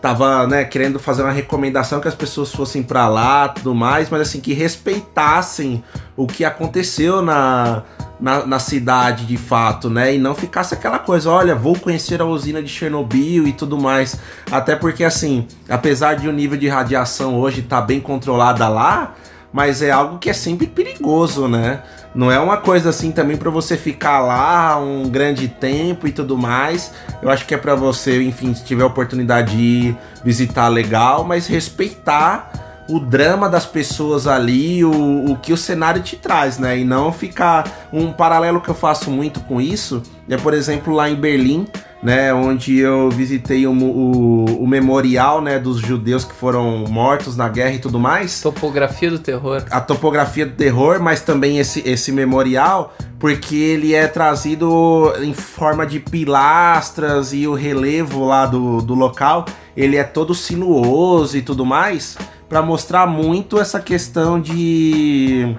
tava, 0.00 0.46
né, 0.46 0.64
querendo 0.64 0.98
fazer 0.98 1.22
uma 1.22 1.32
recomendação 1.32 2.00
que 2.00 2.08
as 2.08 2.14
pessoas 2.14 2.52
fossem 2.52 2.82
pra 2.82 3.08
lá, 3.08 3.48
tudo 3.48 3.74
mais, 3.74 4.08
mas 4.08 4.20
assim 4.20 4.40
que 4.40 4.52
respeitassem 4.52 5.82
o 6.16 6.26
que 6.26 6.44
aconteceu 6.44 7.20
na, 7.20 7.82
na, 8.20 8.46
na 8.46 8.58
cidade 8.58 9.24
de 9.24 9.36
fato, 9.36 9.90
né? 9.90 10.14
E 10.14 10.18
não 10.18 10.34
ficasse 10.34 10.74
aquela 10.74 10.98
coisa, 10.98 11.30
olha, 11.30 11.54
vou 11.54 11.78
conhecer 11.78 12.20
a 12.20 12.24
usina 12.24 12.62
de 12.62 12.68
Chernobyl 12.68 13.46
e 13.46 13.52
tudo 13.52 13.78
mais. 13.78 14.18
Até 14.50 14.76
porque 14.76 15.04
assim, 15.04 15.46
apesar 15.68 16.14
de 16.14 16.28
o 16.28 16.32
nível 16.32 16.58
de 16.58 16.68
radiação 16.68 17.38
hoje 17.38 17.60
estar 17.60 17.80
bem 17.82 18.00
controlada 18.00 18.68
lá, 18.68 19.14
mas 19.52 19.82
é 19.82 19.90
algo 19.90 20.18
que 20.18 20.30
é 20.30 20.32
sempre 20.32 20.66
perigoso, 20.66 21.48
né? 21.48 21.82
Não 22.14 22.32
é 22.32 22.38
uma 22.38 22.56
coisa 22.56 22.90
assim 22.90 23.12
também 23.12 23.36
para 23.36 23.50
você 23.50 23.76
ficar 23.76 24.20
lá 24.20 24.78
um 24.78 25.08
grande 25.08 25.46
tempo 25.46 26.08
e 26.08 26.12
tudo 26.12 26.36
mais. 26.36 26.92
Eu 27.22 27.30
acho 27.30 27.46
que 27.46 27.54
é 27.54 27.58
para 27.58 27.74
você, 27.74 28.22
enfim, 28.22 28.54
se 28.54 28.64
tiver 28.64 28.84
oportunidade 28.84 29.56
de 29.56 29.62
ir 29.62 29.96
visitar 30.24 30.68
legal, 30.68 31.24
mas 31.24 31.46
respeitar 31.46 32.84
o 32.88 32.98
drama 32.98 33.48
das 33.48 33.66
pessoas 33.66 34.26
ali, 34.26 34.82
o, 34.82 35.32
o 35.32 35.36
que 35.36 35.52
o 35.52 35.56
cenário 35.56 36.02
te 36.02 36.16
traz, 36.16 36.58
né? 36.58 36.78
E 36.78 36.84
não 36.84 37.12
ficar. 37.12 37.88
Um 37.92 38.12
paralelo 38.12 38.60
que 38.60 38.68
eu 38.68 38.74
faço 38.74 39.10
muito 39.10 39.40
com 39.40 39.60
isso 39.60 40.02
é, 40.28 40.36
por 40.36 40.54
exemplo, 40.54 40.94
lá 40.94 41.08
em 41.08 41.14
Berlim, 41.14 41.66
né? 42.02 42.32
Onde 42.32 42.78
eu 42.78 43.10
visitei 43.10 43.66
o, 43.66 43.72
o, 43.72 44.62
o 44.62 44.66
memorial, 44.66 45.40
né? 45.40 45.58
Dos 45.58 45.78
judeus 45.78 46.24
que 46.24 46.34
foram 46.34 46.84
mortos 46.88 47.36
na 47.36 47.48
guerra 47.48 47.74
e 47.74 47.78
tudo 47.78 47.98
mais 47.98 48.40
Topografia 48.40 49.10
do 49.10 49.18
terror. 49.18 49.64
a 49.70 49.80
topografia 49.80 50.46
do 50.46 50.52
terror, 50.52 51.00
mas 51.00 51.20
também 51.20 51.58
esse, 51.58 51.82
esse 51.88 52.12
memorial, 52.12 52.94
porque 53.18 53.56
ele 53.56 53.94
é 53.94 54.06
trazido 54.06 55.12
em 55.20 55.34
forma 55.34 55.86
de 55.86 55.98
pilastras 56.00 57.32
e 57.32 57.46
o 57.46 57.54
relevo 57.54 58.24
lá 58.24 58.46
do, 58.46 58.80
do 58.80 58.94
local, 58.94 59.44
ele 59.76 59.96
é 59.96 60.04
todo 60.04 60.34
sinuoso 60.34 61.36
e 61.36 61.42
tudo 61.42 61.64
mais, 61.64 62.16
para 62.48 62.62
mostrar 62.62 63.06
muito 63.06 63.60
essa 63.60 63.80
questão 63.80 64.40
de. 64.40 65.56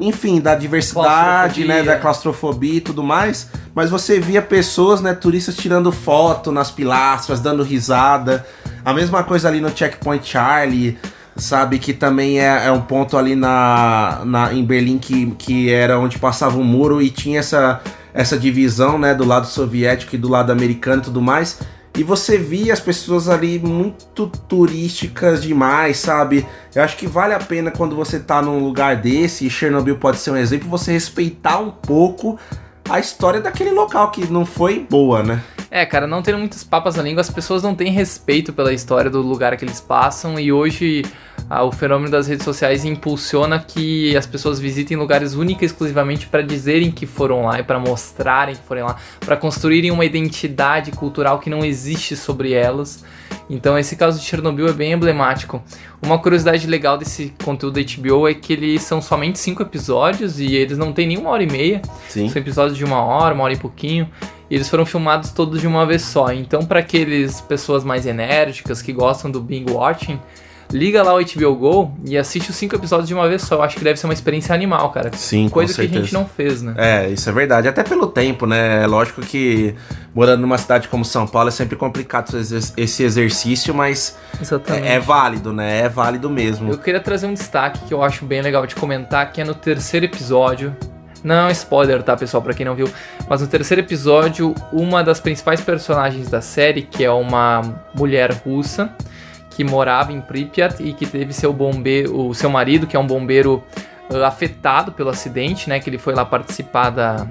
Enfim, 0.00 0.40
da 0.40 0.54
diversidade, 0.54 1.64
né? 1.64 1.82
Da 1.82 1.96
claustrofobia 1.96 2.74
e 2.74 2.80
tudo 2.80 3.02
mais. 3.02 3.48
Mas 3.74 3.90
você 3.90 4.20
via 4.20 4.42
pessoas, 4.42 5.00
né, 5.00 5.14
turistas 5.14 5.56
tirando 5.56 5.90
foto 5.90 6.52
nas 6.52 6.70
pilastras, 6.70 7.40
dando 7.40 7.62
risada. 7.62 8.46
A 8.84 8.92
mesma 8.92 9.22
coisa 9.22 9.48
ali 9.48 9.60
no 9.60 9.74
Checkpoint 9.74 10.26
Charlie, 10.26 10.98
sabe? 11.36 11.78
Que 11.78 11.92
também 11.92 12.40
é, 12.40 12.66
é 12.66 12.72
um 12.72 12.80
ponto 12.80 13.16
ali 13.16 13.34
na, 13.34 14.22
na, 14.24 14.52
em 14.52 14.64
Berlim 14.64 14.98
que, 14.98 15.30
que 15.38 15.70
era 15.70 15.98
onde 15.98 16.18
passava 16.18 16.58
o 16.58 16.64
muro 16.64 17.00
e 17.00 17.10
tinha 17.10 17.38
essa, 17.38 17.80
essa 18.12 18.36
divisão, 18.36 18.98
né? 18.98 19.14
Do 19.14 19.24
lado 19.24 19.46
soviético 19.46 20.14
e 20.14 20.18
do 20.18 20.28
lado 20.28 20.52
americano 20.52 21.00
e 21.00 21.04
tudo 21.04 21.22
mais. 21.22 21.58
E 21.96 22.02
você 22.02 22.38
via 22.38 22.72
as 22.72 22.80
pessoas 22.80 23.28
ali 23.28 23.58
muito 23.58 24.26
turísticas 24.26 25.42
demais, 25.42 25.98
sabe? 25.98 26.46
Eu 26.74 26.82
acho 26.82 26.96
que 26.96 27.06
vale 27.06 27.34
a 27.34 27.38
pena 27.38 27.70
quando 27.70 27.94
você 27.94 28.18
tá 28.18 28.40
num 28.40 28.64
lugar 28.64 28.96
desse, 28.96 29.46
e 29.46 29.50
Chernobyl 29.50 29.98
pode 29.98 30.18
ser 30.18 30.30
um 30.30 30.36
exemplo, 30.36 30.68
você 30.68 30.92
respeitar 30.92 31.58
um 31.58 31.70
pouco 31.70 32.38
a 32.88 32.98
história 32.98 33.40
daquele 33.40 33.70
local 33.72 34.10
que 34.10 34.26
não 34.30 34.46
foi 34.46 34.86
boa, 34.88 35.22
né? 35.22 35.42
É, 35.74 35.86
cara, 35.86 36.06
não 36.06 36.20
tendo 36.20 36.36
muitas 36.36 36.62
papas 36.62 36.96
na 36.96 37.02
língua, 37.02 37.22
as 37.22 37.30
pessoas 37.30 37.62
não 37.62 37.74
têm 37.74 37.90
respeito 37.90 38.52
pela 38.52 38.74
história 38.74 39.10
do 39.10 39.22
lugar 39.22 39.56
que 39.56 39.64
eles 39.64 39.80
passam 39.80 40.38
e 40.38 40.52
hoje 40.52 41.02
ah, 41.48 41.64
o 41.64 41.72
fenômeno 41.72 42.10
das 42.10 42.26
redes 42.26 42.44
sociais 42.44 42.84
impulsiona 42.84 43.58
que 43.58 44.14
as 44.14 44.26
pessoas 44.26 44.60
visitem 44.60 44.98
lugares 44.98 45.32
únicos 45.32 45.62
exclusivamente 45.62 46.26
para 46.26 46.42
dizerem 46.42 46.90
que 46.90 47.06
foram 47.06 47.46
lá 47.46 47.58
e 47.58 47.62
para 47.62 47.78
mostrarem 47.78 48.54
que 48.54 48.62
foram 48.64 48.84
lá, 48.84 48.96
para 49.20 49.34
construírem 49.34 49.90
uma 49.90 50.04
identidade 50.04 50.90
cultural 50.90 51.38
que 51.38 51.48
não 51.48 51.64
existe 51.64 52.16
sobre 52.16 52.52
elas. 52.52 53.02
Então 53.48 53.78
esse 53.78 53.96
caso 53.96 54.18
de 54.18 54.24
Chernobyl 54.24 54.68
é 54.68 54.72
bem 54.72 54.92
emblemático. 54.92 55.62
Uma 56.00 56.18
curiosidade 56.18 56.66
legal 56.66 56.96
desse 56.96 57.34
conteúdo 57.44 57.74
da 57.74 57.80
HBO 57.80 58.28
é 58.28 58.34
que 58.34 58.52
eles 58.52 58.82
são 58.82 59.00
somente 59.00 59.38
cinco 59.38 59.62
episódios 59.62 60.40
e 60.40 60.54
eles 60.54 60.78
não 60.78 60.92
têm 60.92 61.06
nem 61.06 61.18
uma 61.18 61.30
hora 61.30 61.42
e 61.42 61.50
meia. 61.50 61.82
Sim. 62.08 62.28
São 62.28 62.40
episódios 62.40 62.76
de 62.76 62.84
uma 62.84 63.02
hora, 63.02 63.34
uma 63.34 63.44
hora 63.44 63.52
e 63.52 63.58
pouquinho. 63.58 64.08
E 64.50 64.54
eles 64.54 64.68
foram 64.68 64.84
filmados 64.84 65.30
todos 65.30 65.60
de 65.60 65.66
uma 65.66 65.86
vez 65.86 66.02
só. 66.02 66.32
Então, 66.32 66.64
para 66.64 66.80
aqueles 66.80 67.40
pessoas 67.40 67.84
mais 67.84 68.04
enérgicas 68.04 68.82
que 68.82 68.92
gostam 68.92 69.30
do 69.30 69.40
binge 69.40 69.70
watching, 69.70 70.20
liga 70.72 71.02
lá 71.02 71.14
o 71.14 71.20
HBO 71.22 71.54
Go 71.54 71.94
e 72.04 72.16
assiste 72.16 72.50
os 72.50 72.56
cinco 72.56 72.74
episódios 72.74 73.06
de 73.06 73.14
uma 73.14 73.28
vez 73.28 73.42
só. 73.42 73.56
Eu 73.56 73.62
acho 73.62 73.76
que 73.76 73.84
deve 73.84 74.00
ser 74.00 74.06
uma 74.06 74.14
experiência 74.14 74.54
animal, 74.54 74.90
cara. 74.90 75.10
Sim, 75.14 75.48
Coisa 75.48 75.74
que 75.74 75.80
a 75.82 76.00
gente 76.00 76.12
não 76.12 76.26
fez, 76.26 76.62
né? 76.62 76.74
É, 76.76 77.08
isso 77.10 77.28
é 77.28 77.32
verdade. 77.32 77.68
Até 77.68 77.84
pelo 77.84 78.06
tempo, 78.06 78.46
né? 78.46 78.82
É 78.82 78.86
lógico 78.86 79.20
que 79.20 79.74
morando 80.14 80.40
numa 80.40 80.58
cidade 80.58 80.88
como 80.88 81.04
São 81.04 81.26
Paulo 81.26 81.48
é 81.48 81.52
sempre 81.52 81.76
complicado 81.76 82.36
esse 82.38 83.02
exercício, 83.02 83.74
mas 83.74 84.16
é, 84.68 84.94
é 84.94 84.98
válido, 84.98 85.52
né? 85.52 85.80
É 85.80 85.88
válido 85.88 86.30
mesmo. 86.30 86.70
Eu 86.70 86.78
queria 86.78 87.00
trazer 87.00 87.26
um 87.26 87.34
destaque 87.34 87.80
que 87.86 87.94
eu 87.94 88.02
acho 88.02 88.24
bem 88.24 88.40
legal 88.40 88.66
de 88.66 88.74
comentar, 88.74 89.30
que 89.32 89.40
é 89.40 89.44
no 89.44 89.54
terceiro 89.54 90.06
episódio. 90.06 90.74
Não 91.22 91.46
é 91.46 91.52
spoiler, 91.52 92.02
tá, 92.02 92.16
pessoal, 92.16 92.42
pra 92.42 92.52
quem 92.52 92.66
não 92.66 92.74
viu. 92.74 92.90
Mas 93.28 93.40
no 93.40 93.46
terceiro 93.46 93.80
episódio, 93.80 94.54
uma 94.72 95.04
das 95.04 95.20
principais 95.20 95.60
personagens 95.60 96.28
da 96.28 96.40
série, 96.40 96.82
que 96.82 97.04
é 97.04 97.10
uma 97.10 97.62
mulher 97.94 98.32
russa, 98.44 98.92
que 99.54 99.62
morava 99.64 100.12
em 100.12 100.20
Pripyat 100.20 100.82
e 100.82 100.92
que 100.92 101.06
teve 101.06 101.32
seu 101.32 101.52
bombeiro, 101.52 102.28
o 102.28 102.34
seu 102.34 102.48
marido, 102.48 102.86
que 102.86 102.96
é 102.96 102.98
um 102.98 103.06
bombeiro 103.06 103.62
ah, 104.10 104.26
afetado 104.26 104.92
pelo 104.92 105.10
acidente, 105.10 105.68
né? 105.68 105.78
Que 105.78 105.90
ele 105.90 105.98
foi 105.98 106.14
lá 106.14 106.24
participar 106.24 106.90
da, 106.90 107.26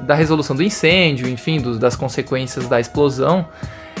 da 0.00 0.14
resolução 0.14 0.56
do 0.56 0.62
incêndio, 0.62 1.28
enfim, 1.28 1.60
das 1.78 1.96
consequências 1.96 2.68
da 2.68 2.80
explosão. 2.80 3.46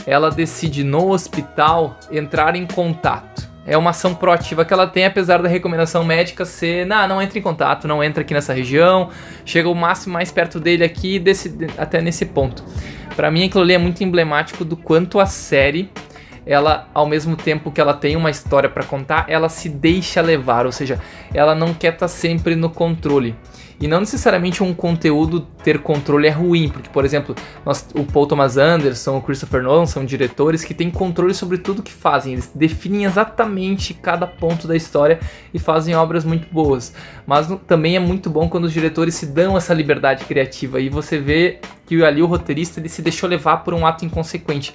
Ela 0.06 0.30
decide 0.30 0.84
no 0.84 1.10
hospital 1.10 1.96
entrar 2.10 2.56
em 2.56 2.66
contato. 2.66 3.48
É 3.66 3.78
uma 3.78 3.90
ação 3.90 4.14
proativa 4.14 4.62
que 4.62 4.74
ela 4.74 4.86
tem, 4.86 5.06
apesar 5.06 5.40
da 5.40 5.48
recomendação 5.48 6.04
médica 6.04 6.44
ser, 6.44 6.84
não, 6.84 7.08
não 7.08 7.22
entra 7.22 7.38
em 7.38 7.42
contato, 7.42 7.88
não 7.88 8.04
entra 8.04 8.20
aqui 8.20 8.34
nessa 8.34 8.52
região, 8.52 9.08
chega 9.42 9.70
o 9.70 9.74
máximo 9.74 10.12
mais 10.12 10.30
perto 10.30 10.60
dele 10.60 10.84
aqui, 10.84 11.18
desse, 11.18 11.56
até 11.78 12.02
nesse 12.02 12.26
ponto. 12.26 12.62
Pra 13.16 13.30
mim, 13.30 13.44
aquilo 13.44 13.62
ali 13.62 13.72
é 13.72 13.78
muito 13.78 14.04
emblemático 14.04 14.66
do 14.66 14.76
quanto 14.76 15.18
a 15.18 15.24
série 15.24 15.90
ela, 16.46 16.88
ao 16.92 17.06
mesmo 17.06 17.36
tempo 17.36 17.70
que 17.70 17.80
ela 17.80 17.94
tem 17.94 18.16
uma 18.16 18.30
história 18.30 18.68
pra 18.68 18.84
contar, 18.84 19.26
ela 19.28 19.48
se 19.48 19.68
deixa 19.68 20.20
levar, 20.20 20.66
ou 20.66 20.72
seja, 20.72 21.00
ela 21.32 21.54
não 21.54 21.72
quer 21.72 21.94
estar 21.94 22.08
sempre 22.08 22.54
no 22.54 22.70
controle. 22.70 23.34
E 23.80 23.88
não 23.88 24.00
necessariamente 24.00 24.62
um 24.62 24.72
conteúdo 24.72 25.40
ter 25.62 25.80
controle 25.80 26.28
é 26.28 26.30
ruim, 26.30 26.68
porque, 26.68 26.88
por 26.88 27.04
exemplo, 27.04 27.34
nós, 27.66 27.86
o 27.94 28.04
Paul 28.04 28.26
Thomas 28.26 28.56
Anderson, 28.56 29.16
o 29.16 29.20
Christopher 29.20 29.62
Nolan 29.62 29.84
são 29.86 30.04
diretores 30.04 30.64
que 30.64 30.72
têm 30.72 30.90
controle 30.90 31.34
sobre 31.34 31.58
tudo 31.58 31.82
que 31.82 31.92
fazem. 31.92 32.34
Eles 32.34 32.50
definem 32.54 33.04
exatamente 33.04 33.92
cada 33.92 34.26
ponto 34.26 34.68
da 34.68 34.76
história 34.76 35.18
e 35.52 35.58
fazem 35.58 35.94
obras 35.96 36.24
muito 36.24 36.46
boas. 36.52 36.94
Mas 37.26 37.48
também 37.66 37.96
é 37.96 38.00
muito 38.00 38.30
bom 38.30 38.48
quando 38.48 38.64
os 38.64 38.72
diretores 38.72 39.16
se 39.16 39.26
dão 39.26 39.56
essa 39.56 39.74
liberdade 39.74 40.24
criativa 40.24 40.80
e 40.80 40.88
você 40.88 41.18
vê 41.18 41.58
que 41.84 42.02
ali 42.04 42.22
o 42.22 42.26
roteirista 42.26 42.80
ele 42.80 42.88
se 42.88 43.02
deixou 43.02 43.28
levar 43.28 43.58
por 43.58 43.74
um 43.74 43.84
ato 43.84 44.04
inconsequente. 44.04 44.72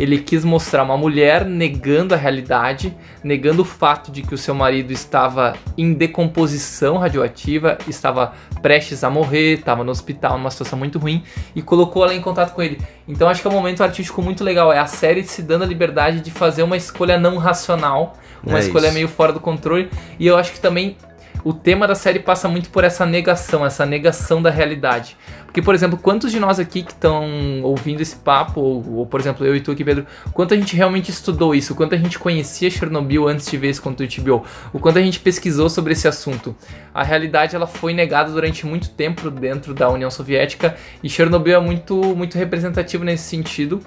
Ele 0.00 0.18
quis 0.18 0.46
mostrar 0.46 0.82
uma 0.82 0.96
mulher 0.96 1.44
negando 1.44 2.14
a 2.14 2.16
realidade, 2.16 2.96
negando 3.22 3.60
o 3.60 3.64
fato 3.66 4.10
de 4.10 4.22
que 4.22 4.34
o 4.34 4.38
seu 4.38 4.54
marido 4.54 4.90
estava 4.92 5.52
em 5.76 5.92
decomposição 5.92 6.96
radioativa, 6.96 7.76
estava 7.86 8.32
prestes 8.62 9.04
a 9.04 9.10
morrer, 9.10 9.58
tava 9.58 9.84
no 9.84 9.90
hospital, 9.90 10.38
numa 10.38 10.50
situação 10.50 10.78
muito 10.78 10.98
ruim, 10.98 11.22
e 11.54 11.60
colocou 11.60 12.02
ela 12.02 12.14
em 12.14 12.20
contato 12.22 12.54
com 12.54 12.62
ele. 12.62 12.80
Então 13.06 13.28
acho 13.28 13.42
que 13.42 13.46
é 13.46 13.50
um 13.50 13.54
momento 13.54 13.82
artístico 13.82 14.22
muito 14.22 14.42
legal. 14.42 14.72
É 14.72 14.78
a 14.78 14.86
série 14.86 15.22
se 15.22 15.42
dando 15.42 15.64
a 15.64 15.66
liberdade 15.66 16.20
de 16.20 16.30
fazer 16.30 16.62
uma 16.62 16.78
escolha 16.78 17.18
não 17.18 17.36
racional, 17.36 18.16
uma 18.42 18.56
É 18.56 18.60
escolha 18.60 18.86
isso. 18.86 18.94
meio 18.94 19.08
fora 19.08 19.34
do 19.34 19.40
controle. 19.40 19.90
E 20.18 20.26
eu 20.26 20.38
acho 20.38 20.52
que 20.52 20.60
também 20.60 20.96
o 21.44 21.52
tema 21.52 21.86
da 21.86 21.94
série 21.94 22.20
passa 22.20 22.48
muito 22.48 22.70
por 22.70 22.84
essa 22.84 23.04
negação, 23.04 23.66
essa 23.66 23.84
negação 23.84 24.40
da 24.40 24.50
realidade. 24.50 25.16
Porque, 25.50 25.60
por 25.60 25.74
exemplo, 25.74 25.98
quantos 25.98 26.30
de 26.30 26.38
nós 26.38 26.60
aqui 26.60 26.84
que 26.84 26.92
estão 26.92 27.60
ouvindo 27.64 28.00
esse 28.00 28.14
papo, 28.14 28.60
ou, 28.60 28.98
ou, 28.98 29.06
por 29.06 29.18
exemplo, 29.18 29.44
eu 29.44 29.56
e 29.56 29.60
tu 29.60 29.72
aqui, 29.72 29.84
Pedro, 29.84 30.06
quanto 30.32 30.54
a 30.54 30.56
gente 30.56 30.76
realmente 30.76 31.10
estudou 31.10 31.56
isso, 31.56 31.74
quanto 31.74 31.92
a 31.92 31.98
gente 31.98 32.20
conhecia 32.20 32.70
Chernobyl 32.70 33.26
antes 33.26 33.50
de 33.50 33.56
ver 33.56 33.66
esse 33.66 33.80
conteúdo 33.80 34.14
HBO, 34.22 34.44
o 34.72 34.78
quanto 34.78 35.00
a 35.00 35.02
gente 35.02 35.18
pesquisou 35.18 35.68
sobre 35.68 35.92
esse 35.92 36.06
assunto. 36.06 36.54
A 36.94 37.02
realidade 37.02 37.56
ela 37.56 37.66
foi 37.66 37.92
negada 37.92 38.30
durante 38.30 38.64
muito 38.64 38.90
tempo 38.90 39.28
dentro 39.28 39.74
da 39.74 39.90
União 39.90 40.08
Soviética 40.08 40.76
e 41.02 41.10
Chernobyl 41.10 41.56
é 41.56 41.60
muito, 41.60 41.96
muito 42.14 42.38
representativo 42.38 43.02
nesse 43.02 43.24
sentido, 43.24 43.80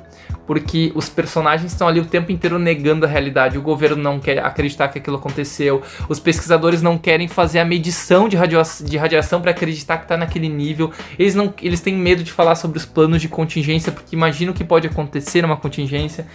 porque 0.45 0.91
os 0.95 1.07
personagens 1.07 1.71
estão 1.71 1.87
ali 1.87 2.01
o 2.01 2.05
tempo 2.05 2.29
inteiro 2.29 2.59
negando 2.59 3.05
a 3.05 3.09
realidade. 3.09 3.57
O 3.57 3.61
governo 3.61 4.03
não 4.03 4.19
quer 4.19 4.39
acreditar 4.39 4.89
que 4.89 4.99
aquilo 4.99 5.15
aconteceu, 5.15 5.81
os 6.09 6.19
pesquisadores 6.19 6.81
não 6.81 6.97
querem 6.97 7.29
fazer 7.29 7.59
a 7.59 7.65
medição 7.65 8.27
de, 8.27 8.35
radio 8.35 8.61
de 8.83 8.97
radiação 8.97 9.41
para 9.41 9.51
acreditar 9.51 9.97
que 9.97 10.03
está 10.03 10.17
naquele 10.17 10.49
nível. 10.49 10.91
Eles, 11.17 11.35
não, 11.35 11.52
eles 11.61 11.81
têm 11.81 11.95
medo 11.95 12.23
de 12.23 12.31
falar 12.31 12.55
sobre 12.55 12.77
os 12.77 12.85
planos 12.85 13.21
de 13.21 13.27
contingência, 13.27 13.91
porque 13.91 14.15
imaginam 14.15 14.53
o 14.53 14.55
que 14.55 14.63
pode 14.63 14.87
acontecer 14.87 15.41
numa 15.41 15.57
contingência. 15.57 16.25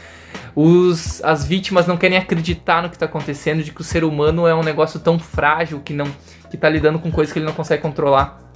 Os, 0.55 1.23
as 1.25 1.45
vítimas 1.45 1.87
não 1.87 1.97
querem 1.97 2.19
acreditar 2.19 2.83
no 2.83 2.89
que 2.89 2.97
está 2.97 3.07
acontecendo, 3.07 3.63
de 3.63 3.73
que 3.73 3.81
o 3.81 3.85
ser 3.85 4.05
humano 4.05 4.47
é 4.47 4.55
um 4.55 4.63
negócio 4.63 4.99
tão 5.01 5.19
frágil 5.19 5.81
que 5.81 5.93
não 5.93 6.07
que 6.51 6.57
tá 6.57 6.69
lidando 6.69 6.99
com 6.99 7.11
coisas 7.11 7.33
que 7.33 7.39
ele 7.39 7.47
não 7.47 7.53
consegue 7.53 7.83
controlar. 7.83 8.49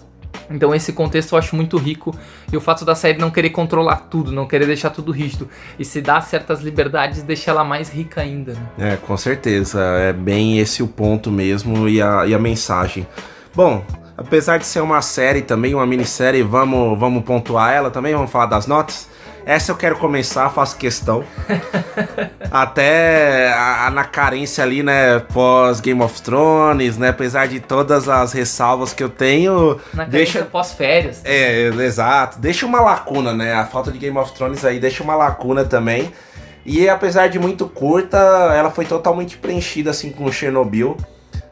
Então 0.50 0.74
esse 0.74 0.92
contexto 0.92 1.32
eu 1.32 1.38
acho 1.38 1.54
muito 1.56 1.76
rico 1.76 2.16
e 2.52 2.56
o 2.56 2.60
fato 2.60 2.84
da 2.84 2.94
série 2.94 3.18
não 3.18 3.30
querer 3.30 3.50
controlar 3.50 4.08
tudo, 4.10 4.32
não 4.32 4.46
querer 4.46 4.66
deixar 4.66 4.90
tudo 4.90 5.12
rígido 5.12 5.48
e 5.78 5.84
se 5.84 6.00
dar 6.00 6.20
certas 6.22 6.60
liberdades 6.60 7.22
deixa 7.22 7.50
ela 7.50 7.64
mais 7.64 7.90
rica 7.90 8.20
ainda. 8.20 8.54
Né? 8.76 8.92
É, 8.92 8.96
com 8.96 9.16
certeza. 9.16 9.80
É 9.80 10.12
bem 10.12 10.58
esse 10.58 10.82
o 10.82 10.88
ponto 10.88 11.30
mesmo 11.30 11.88
e 11.88 12.00
a, 12.02 12.26
e 12.26 12.34
a 12.34 12.38
mensagem. 12.38 13.06
Bom, 13.54 13.84
apesar 14.16 14.58
de 14.58 14.66
ser 14.66 14.80
uma 14.80 15.00
série 15.02 15.42
também, 15.42 15.74
uma 15.74 15.86
minissérie, 15.86 16.42
vamos, 16.42 16.98
vamos 16.98 17.24
pontuar 17.24 17.72
ela 17.72 17.90
também, 17.90 18.14
vamos 18.14 18.30
falar 18.30 18.46
das 18.46 18.66
notas. 18.66 19.08
Essa 19.44 19.72
eu 19.72 19.76
quero 19.76 19.96
começar, 19.96 20.48
faço 20.50 20.76
questão. 20.76 21.24
Até 22.50 23.52
a- 23.52 23.86
a- 23.86 23.90
na 23.90 24.04
carência 24.04 24.62
ali, 24.62 24.82
né, 24.82 25.18
pós 25.32 25.80
Game 25.80 26.00
of 26.02 26.20
Thrones, 26.22 26.96
né, 26.96 27.08
apesar 27.08 27.46
de 27.48 27.60
todas 27.60 28.08
as 28.08 28.32
ressalvas 28.32 28.92
que 28.92 29.02
eu 29.02 29.08
tenho, 29.08 29.78
Na 29.92 30.04
deixa 30.04 30.44
pós-férias. 30.44 31.20
é, 31.24 31.66
exato. 31.68 32.38
Deixa 32.38 32.66
uma 32.66 32.80
lacuna, 32.80 33.32
né? 33.32 33.54
A 33.54 33.64
falta 33.66 33.90
de 33.90 33.98
Game 33.98 34.16
of 34.16 34.32
Thrones 34.32 34.64
aí 34.64 34.78
deixa 34.78 35.02
uma 35.02 35.14
lacuna 35.16 35.64
também. 35.64 36.12
E 36.64 36.88
apesar 36.88 37.28
de 37.28 37.38
muito 37.38 37.66
curta, 37.66 38.16
ela 38.56 38.70
foi 38.70 38.84
totalmente 38.84 39.36
preenchida 39.36 39.90
assim 39.90 40.10
com 40.10 40.30
Chernobyl. 40.30 40.96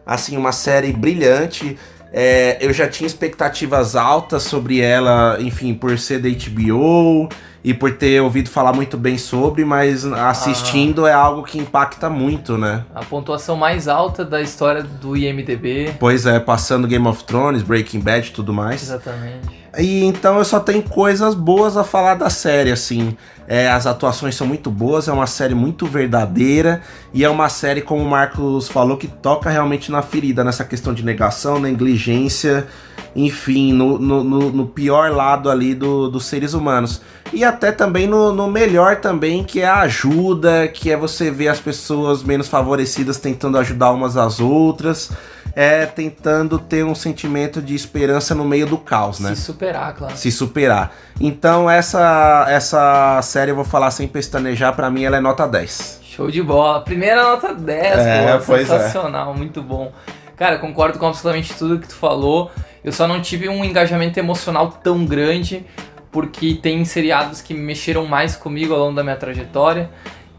Assim, 0.06 0.36
uma 0.36 0.52
série 0.52 0.92
brilhante. 0.92 1.76
É, 2.12 2.58
eu 2.60 2.72
já 2.72 2.88
tinha 2.88 3.06
expectativas 3.06 3.94
altas 3.94 4.42
sobre 4.42 4.80
ela, 4.80 5.36
enfim, 5.40 5.74
por 5.74 5.96
ser 5.98 6.20
da 6.20 6.28
HBO 6.28 7.28
e 7.62 7.74
por 7.74 7.92
ter 7.92 8.20
ouvido 8.20 8.48
falar 8.48 8.72
muito 8.72 8.96
bem 8.96 9.18
sobre, 9.18 9.64
mas 9.64 10.04
assistindo 10.04 11.06
é 11.06 11.12
algo 11.12 11.42
que 11.42 11.58
impacta 11.58 12.08
muito, 12.08 12.56
né? 12.56 12.84
A 12.94 13.04
pontuação 13.04 13.54
mais 13.54 13.86
alta 13.86 14.24
da 14.24 14.40
história 14.40 14.82
do 14.82 15.16
IMDB. 15.16 15.94
Pois 16.00 16.26
é, 16.26 16.40
passando 16.40 16.88
Game 16.88 17.06
of 17.06 17.22
Thrones, 17.24 17.62
Breaking 17.62 18.00
Bad 18.00 18.28
e 18.28 18.32
tudo 18.32 18.52
mais. 18.52 18.82
Exatamente. 18.82 19.59
E 19.78 20.04
então 20.04 20.38
eu 20.38 20.44
só 20.44 20.58
tenho 20.58 20.82
coisas 20.82 21.34
boas 21.34 21.76
a 21.76 21.84
falar 21.84 22.14
da 22.16 22.28
série, 22.28 22.72
assim. 22.72 23.16
É, 23.46 23.68
as 23.68 23.86
atuações 23.86 24.36
são 24.36 24.46
muito 24.46 24.70
boas, 24.70 25.08
é 25.08 25.12
uma 25.12 25.26
série 25.26 25.54
muito 25.56 25.84
verdadeira 25.86 26.82
e 27.12 27.24
é 27.24 27.28
uma 27.28 27.48
série, 27.48 27.80
como 27.82 28.00
o 28.02 28.08
Marcos 28.08 28.68
falou, 28.68 28.96
que 28.96 29.08
toca 29.08 29.50
realmente 29.50 29.90
na 29.90 30.02
ferida, 30.02 30.44
nessa 30.44 30.64
questão 30.64 30.94
de 30.94 31.04
negação, 31.04 31.58
negligência, 31.58 32.68
enfim, 33.14 33.72
no, 33.72 33.98
no, 33.98 34.22
no- 34.52 34.66
pior 34.68 35.10
lado 35.10 35.50
ali 35.50 35.74
do- 35.74 36.08
dos 36.08 36.26
seres 36.26 36.54
humanos. 36.54 37.00
E 37.32 37.42
até 37.44 37.72
também 37.72 38.06
no, 38.06 38.32
no 38.32 38.48
melhor 38.48 38.96
também, 38.96 39.42
que 39.42 39.60
é 39.60 39.66
a 39.66 39.80
ajuda, 39.80 40.68
que 40.68 40.90
é 40.90 40.96
você 40.96 41.28
ver 41.30 41.48
as 41.48 41.58
pessoas 41.58 42.22
menos 42.22 42.46
favorecidas 42.46 43.18
tentando 43.18 43.58
ajudar 43.58 43.90
umas 43.92 44.16
às 44.16 44.38
outras, 44.38 45.10
é 45.54 45.86
tentando 45.86 46.58
ter 46.58 46.84
um 46.84 46.94
sentimento 46.94 47.60
de 47.60 47.74
esperança 47.74 48.34
no 48.34 48.44
meio 48.44 48.66
do 48.66 48.78
caos, 48.78 49.20
né? 49.20 49.34
Se 49.34 49.42
superar, 49.42 49.94
claro. 49.94 50.16
se 50.16 50.30
superar. 50.30 50.92
Então 51.20 51.68
essa 51.68 52.46
essa 52.48 53.20
série 53.22 53.50
eu 53.50 53.56
vou 53.56 53.64
falar 53.64 53.90
sem 53.90 54.06
pestanejar, 54.08 54.74
pra 54.74 54.90
mim 54.90 55.04
ela 55.04 55.16
é 55.16 55.20
nota 55.20 55.46
10. 55.46 56.00
Show 56.02 56.30
de 56.30 56.42
bola. 56.42 56.80
Primeira 56.82 57.22
nota 57.22 57.54
10, 57.54 57.98
É, 57.98 58.38
pô, 58.38 58.54
é. 58.56 58.58
sensacional, 58.58 59.34
muito 59.34 59.62
bom. 59.62 59.92
Cara, 60.36 60.58
concordo 60.58 60.98
com 60.98 61.06
absolutamente 61.06 61.54
tudo 61.54 61.78
que 61.78 61.88
tu 61.88 61.94
falou. 61.94 62.50
Eu 62.82 62.92
só 62.92 63.06
não 63.06 63.20
tive 63.20 63.48
um 63.48 63.64
engajamento 63.64 64.18
emocional 64.18 64.70
tão 64.82 65.04
grande, 65.04 65.66
porque 66.10 66.54
tem 66.54 66.84
seriados 66.84 67.42
que 67.42 67.52
mexeram 67.52 68.06
mais 68.06 68.36
comigo 68.36 68.72
ao 68.72 68.80
longo 68.80 68.96
da 68.96 69.02
minha 69.02 69.16
trajetória. 69.16 69.90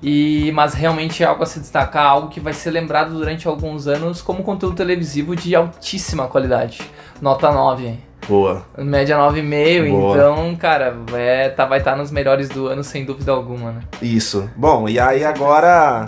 E, 0.02 0.52
mas 0.54 0.74
realmente 0.74 1.24
é 1.24 1.26
algo 1.28 1.44
a 1.44 1.46
se 1.46 1.60
destacar, 1.60 2.06
algo 2.06 2.30
que 2.30 2.40
vai 2.40 2.54
ser 2.54 2.72
lembrado 2.72 3.14
durante 3.14 3.48
alguns 3.48 3.88
anos 3.88 4.22
como 4.22 4.44
conteúdo 4.44 4.76
televisivo 4.76 5.36
de 5.36 5.56
altíssima 5.56 6.28
qualidade. 6.28 6.82
Nota 7.22 7.52
9. 7.52 8.12
Boa. 8.28 8.66
Média 8.78 9.18
9,5, 9.18 9.90
Boa. 9.90 10.16
então, 10.16 10.56
cara, 10.56 10.96
é, 11.14 11.50
tá, 11.50 11.66
vai 11.66 11.80
estar 11.80 11.96
nos 11.96 12.12
melhores 12.12 12.50
do 12.50 12.68
ano 12.68 12.84
sem 12.84 13.04
dúvida 13.04 13.32
alguma, 13.32 13.72
né? 13.72 13.82
Isso. 14.02 14.50
Bom, 14.56 14.88
e 14.88 15.00
aí 15.00 15.24
agora 15.24 16.06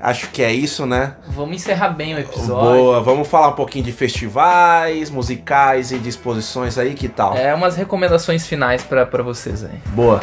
acho 0.00 0.30
que 0.30 0.42
é 0.42 0.52
isso, 0.52 0.86
né? 0.86 1.14
Vamos 1.28 1.56
encerrar 1.56 1.90
bem 1.90 2.14
o 2.14 2.18
episódio. 2.18 2.82
Boa. 2.82 3.00
Vamos 3.02 3.28
falar 3.28 3.48
um 3.48 3.52
pouquinho 3.52 3.84
de 3.84 3.92
festivais, 3.92 5.10
musicais 5.10 5.90
e 5.92 5.98
de 5.98 6.08
exposições 6.08 6.78
aí, 6.78 6.94
que 6.94 7.08
tal? 7.08 7.36
É 7.36 7.54
umas 7.54 7.76
recomendações 7.76 8.46
finais 8.46 8.82
pra 8.82 9.04
vocês 9.22 9.64
aí. 9.64 9.78
Boa. 9.88 10.20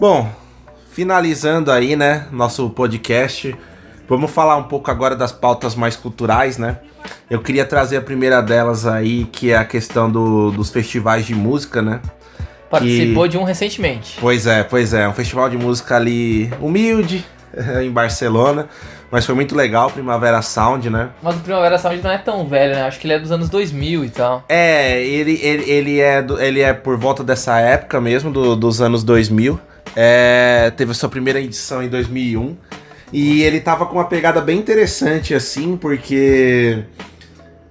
Bom, 0.00 0.28
finalizando 0.92 1.70
aí, 1.70 1.94
né, 1.94 2.26
nosso 2.32 2.70
podcast, 2.70 3.54
vamos 4.08 4.30
falar 4.30 4.56
um 4.56 4.62
pouco 4.64 4.90
agora 4.90 5.14
das 5.14 5.30
pautas 5.32 5.74
mais 5.74 5.94
culturais, 5.94 6.56
né? 6.56 6.78
Eu 7.28 7.40
queria 7.40 7.64
trazer 7.64 7.98
a 7.98 8.00
primeira 8.00 8.40
delas 8.40 8.86
aí, 8.86 9.24
que 9.24 9.52
é 9.52 9.56
a 9.56 9.64
questão 9.64 10.10
do- 10.10 10.50
dos 10.50 10.70
festivais 10.70 11.26
de 11.26 11.34
música, 11.34 11.80
né? 11.82 12.00
Participou 12.70 13.26
de 13.28 13.36
um 13.36 13.42
recentemente. 13.44 14.16
Pois 14.20 14.46
é, 14.46 14.62
pois 14.62 14.94
é, 14.94 15.06
um 15.08 15.12
festival 15.12 15.48
de 15.50 15.56
música 15.58 15.96
ali 15.96 16.50
humilde 16.60 17.24
em 17.82 17.90
Barcelona, 17.90 18.68
mas 19.10 19.26
foi 19.26 19.34
muito 19.34 19.54
legal, 19.56 19.90
Primavera 19.90 20.40
Sound, 20.40 20.88
né? 20.88 21.10
Mas 21.22 21.36
o 21.36 21.40
Primavera 21.40 21.78
Sound 21.78 22.00
não 22.02 22.10
é 22.10 22.18
tão 22.18 22.46
velho, 22.46 22.74
né? 22.74 22.82
Acho 22.84 22.98
que 23.00 23.06
ele 23.06 23.14
é 23.14 23.18
dos 23.18 23.32
anos 23.32 23.48
2000 23.48 24.04
e 24.04 24.10
tal. 24.10 24.44
É, 24.48 25.02
ele, 25.04 25.38
ele, 25.42 25.70
ele, 25.70 26.00
é, 26.00 26.22
do- 26.22 26.40
ele 26.40 26.60
é 26.60 26.72
por 26.72 26.96
volta 26.96 27.22
dessa 27.24 27.58
época 27.58 28.00
mesmo, 28.00 28.30
do- 28.30 28.54
dos 28.56 28.80
anos 28.80 29.02
2000. 29.04 29.58
É, 29.96 30.72
teve 30.76 30.92
a 30.92 30.94
sua 30.94 31.08
primeira 31.08 31.40
edição 31.40 31.82
em 31.82 31.88
2001. 31.88 32.56
E 33.12 33.42
ele 33.42 33.60
tava 33.60 33.86
com 33.86 33.94
uma 33.96 34.04
pegada 34.04 34.40
bem 34.40 34.58
interessante, 34.58 35.34
assim, 35.34 35.76
porque 35.76 36.84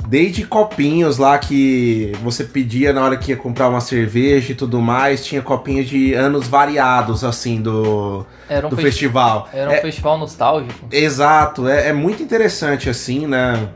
desde 0.07 0.43
copinhos 0.45 1.17
lá 1.17 1.37
que 1.37 2.11
você 2.21 2.43
pedia 2.43 2.91
na 2.91 3.03
hora 3.03 3.15
que 3.15 3.31
ia 3.31 3.37
comprar 3.37 3.69
uma 3.69 3.79
cerveja 3.79 4.51
e 4.51 4.55
tudo 4.55 4.81
mais, 4.81 5.23
tinha 5.23 5.41
copinhos 5.41 5.87
de 5.87 6.13
anos 6.13 6.47
variados, 6.47 7.23
assim, 7.23 7.61
do, 7.61 8.25
Era 8.49 8.67
um, 8.67 8.69
do 8.69 8.75
festi- 8.75 8.91
festival. 8.91 9.47
Era 9.53 9.69
um 9.69 9.73
É- 9.73 9.81
festival 9.81 10.17
nostálgico. 10.17 10.87
Exato, 10.91 11.67
é, 11.69 11.87
é 11.87 11.93
muito 11.93 12.21
interessante 12.21 12.89
assim, 12.89 13.25
né? 13.25 13.69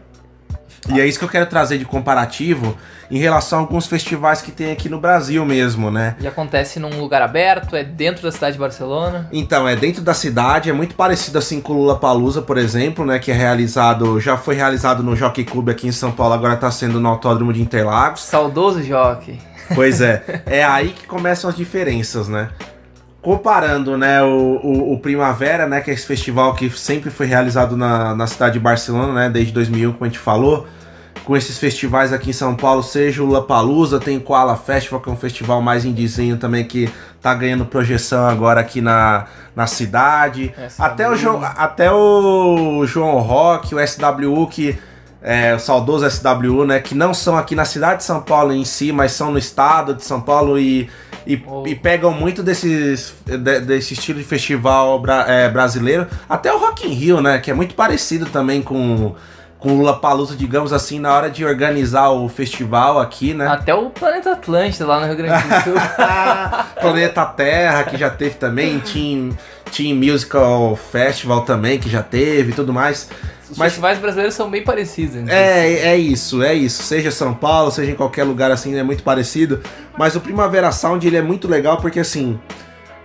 E 0.94 1.00
é 1.00 1.08
isso 1.08 1.18
que 1.18 1.24
eu 1.24 1.30
quero 1.30 1.46
trazer 1.46 1.78
de 1.78 1.86
comparativo 1.86 2.76
em 3.14 3.20
relação 3.20 3.60
a 3.60 3.62
alguns 3.62 3.86
festivais 3.86 4.42
que 4.42 4.52
tem 4.52 4.72
aqui 4.72 4.90
no 4.90 5.00
Brasil 5.00 5.46
mesmo, 5.46 5.92
né? 5.92 6.16
E 6.20 6.26
acontece 6.26 6.80
num 6.80 7.00
lugar 7.00 7.22
aberto, 7.22 7.76
é 7.76 7.84
dentro 7.84 8.24
da 8.24 8.32
cidade 8.32 8.54
de 8.54 8.60
Barcelona. 8.60 9.30
Então, 9.32 9.70
é 9.70 9.76
dentro 9.76 10.02
da 10.02 10.16
cidade, 10.16 10.68
é 10.68 10.74
muito 10.74 10.96
parecido 10.96 11.38
assim 11.38 11.62
com 11.62 11.74
o 11.74 11.78
Lula 11.78 12.00
Palusa, 12.00 12.42
por 12.42 12.58
exemplo, 12.58 13.06
né? 13.06 13.20
Que 13.20 13.30
é 13.30 13.36
realizado, 13.36 14.20
já 14.20 14.36
foi 14.36 14.56
realizado 14.56 15.04
no 15.04 15.16
Jockey 15.16 15.44
Club 15.44 15.70
aqui 15.70 15.88
em 15.88 15.92
São 15.92 16.12
Paulo, 16.12 16.34
agora 16.34 16.56
tá 16.56 16.72
sendo 16.72 17.00
no 17.00 17.08
Autódromo 17.08 17.54
de 17.54 17.62
Interlagos. 17.62 18.22
Saudoso 18.22 18.82
jockey. 18.82 19.40
Pois 19.76 20.02
é, 20.02 20.42
é 20.48 20.64
aí 20.64 20.90
que 20.90 21.06
começam 21.06 21.48
as 21.48 21.56
diferenças, 21.56 22.28
né? 22.28 22.50
Comparando, 23.22 23.96
né, 23.96 24.24
o, 24.24 24.60
o, 24.64 24.94
o 24.94 25.00
Primavera, 25.00 25.68
né, 25.68 25.82
que 25.82 25.92
é 25.92 25.94
esse 25.94 26.06
festival 26.06 26.56
que 26.56 26.68
sempre 26.72 27.12
foi 27.12 27.28
realizado 27.28 27.78
na, 27.78 28.16
na 28.16 28.26
cidade 28.26 28.54
de 28.54 28.60
Barcelona, 28.60 29.14
né, 29.14 29.30
desde 29.30 29.54
2001, 29.54 29.94
como 29.94 30.04
a 30.04 30.08
gente 30.08 30.20
falou, 30.20 30.68
com 31.26 31.38
esses 31.38 31.58
festivais 31.58 32.12
aqui 32.12 32.32
em 32.32 32.34
São 32.34 32.56
Paulo, 32.56 32.84
seja 32.84 33.24
o 33.24 33.30
Lapalooza, 33.30 34.00
tem 34.00 34.18
o 34.18 34.22
Koala 34.22 34.56
Festival, 34.58 35.00
que 35.00 35.10
é 35.10 35.12
um 35.14 35.18
festival 35.18 35.62
mais 35.62 35.86
indizinho 35.86 36.38
também, 36.38 36.66
que 36.66 36.90
tá 37.22 37.34
ganhando 37.34 37.66
projeção 37.66 38.28
agora 38.28 38.60
aqui 38.60 38.82
na, 38.82 39.26
na 39.56 39.66
cidade. 39.68 40.54
SWU. 40.70 40.86
Até 40.86 41.10
o, 41.10 41.16
Jo- 41.16 41.40
até 41.42 41.92
o 41.92 42.86
João 42.86 43.20
Rock, 43.20 43.74
o 43.74 43.80
SWU, 43.88 44.48
que 44.48 44.78
é 45.22 45.56
o 45.56 45.60
saudoso 45.60 46.06
SWU, 46.10 46.66
né? 46.66 46.80
Que 46.82 46.94
não 46.94 47.14
são 47.14 47.38
aqui 47.38 47.56
na 47.56 47.64
cidade 47.64 48.00
de 48.00 48.04
São 48.04 48.22
Paulo 48.22 48.52
em 48.52 48.66
si, 48.66 48.92
mas 48.92 49.14
são 49.14 49.32
no 49.32 49.38
estado 49.38 49.94
de 49.94 50.04
São 50.04 50.20
Paulo 50.20 50.60
e, 50.60 50.90
e, 51.26 51.42
Oh. 51.48 51.64
e 51.66 51.74
pegam 51.74 52.12
muito 52.12 52.44
desses, 52.44 53.14
de- 53.26 53.62
desse 53.62 53.94
estilo 53.94 54.20
de 54.20 54.26
festival 54.26 55.00
bra- 55.00 55.24
é, 55.26 55.48
brasileiro. 55.48 56.06
Até 56.28 56.52
o 56.54 56.58
Rock 56.58 56.86
in 56.86 56.92
Rio, 56.94 57.22
né? 57.22 57.38
Que 57.40 57.50
é 57.50 57.54
muito 57.54 57.74
parecido 57.74 58.26
também 58.26 58.62
com, 58.62 59.16
com 59.64 59.72
o 59.72 59.78
Lula 59.78 59.98
Palusa, 59.98 60.36
digamos 60.36 60.74
assim, 60.74 61.00
na 61.00 61.16
hora 61.16 61.30
de 61.30 61.46
organizar 61.46 62.10
o 62.10 62.28
festival 62.28 63.00
aqui, 63.00 63.34
né? 63.34 63.48
Até 63.48 63.74
o 63.74 63.90
Planeta 63.90 64.34
Atlântida 64.34 64.86
lá 64.86 65.00
no 65.00 65.06
Rio 65.06 65.16
Grande 65.16 65.42
do 65.42 65.64
Sul. 65.64 65.74
Planeta 66.82 67.26
Terra, 67.28 67.86
que 67.86 67.96
já 67.96 68.10
teve 68.10 68.36
também, 68.36 68.82
Team, 68.82 69.30
Team 69.72 69.96
Musical 69.96 70.76
Festival 70.76 71.44
também, 71.46 71.80
que 71.80 71.90
já 71.90 72.04
teve 72.04 72.52
e 72.52 72.54
tudo 72.54 72.74
mais. 72.74 73.10
Os 73.50 73.58
Mas- 73.58 73.70
festivais 73.72 74.00
brasileiros 74.00 74.36
são 74.36 74.50
bem 74.50 74.66
parecidos. 74.66 75.14
si. 75.16 75.32
É, 75.32 75.94
é 75.94 75.98
isso, 75.98 76.44
é 76.44 76.54
isso. 76.54 76.84
Seja 76.84 77.10
São 77.10 77.34
Paulo, 77.34 77.72
seja 77.72 77.90
em 77.90 77.96
qualquer 77.96 78.26
lugar 78.26 78.52
assim, 78.52 78.78
é 78.78 78.84
muito 78.84 79.02
parecido. 79.02 79.62
Mas 79.98 80.14
o 80.14 80.20
Primavera 80.20 80.74
Sound 80.74 81.08
ele 81.08 81.16
é 81.16 81.22
muito 81.22 81.48
legal 81.48 81.78
porque 81.78 82.02
assim. 82.02 82.38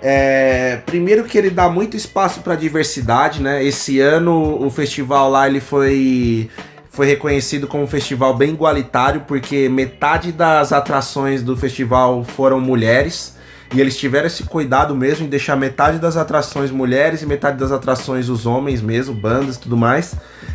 É, 0.01 0.81
primeiro 0.87 1.25
que 1.25 1.37
ele 1.37 1.51
dá 1.51 1.69
muito 1.69 1.97
espaço 1.97 2.41
para 2.41 2.55
diversidade, 2.55 3.43
né? 3.43 3.65
Esse 3.65 4.01
ano 4.01 4.65
o 4.65 4.71
festival 4.71 5.31
lá 5.31 5.49
ele 5.49 5.61
foi 5.61 6.49
foi 6.91 7.07
reconhecido 7.07 7.69
como 7.69 7.85
um 7.85 7.87
festival 7.87 8.35
bem 8.35 8.51
igualitário 8.51 9.23
porque 9.27 9.69
metade 9.69 10.33
das 10.33 10.73
atrações 10.73 11.43
do 11.43 11.57
festival 11.57 12.25
foram 12.25 12.61
mulheres 12.61 13.37
e 13.73 13.81
eles 13.81 13.97
tiveram 13.97 14.27
esse 14.27 14.45
cuidado 14.45 14.95
mesmo 14.97 15.27
em 15.27 15.29
deixar 15.29 15.55
metade 15.55 15.99
das 15.99 16.17
atrações 16.17 16.71
mulheres 16.71 17.23
e 17.23 17.27
metade 17.27 17.59
das 17.59 17.71
atrações 17.71 18.29
os 18.29 18.47
homens 18.47 18.81
mesmo, 18.81 19.15
bandas 19.15 19.57
e 19.57 19.61
tudo 19.61 19.77
mais. 19.77 20.15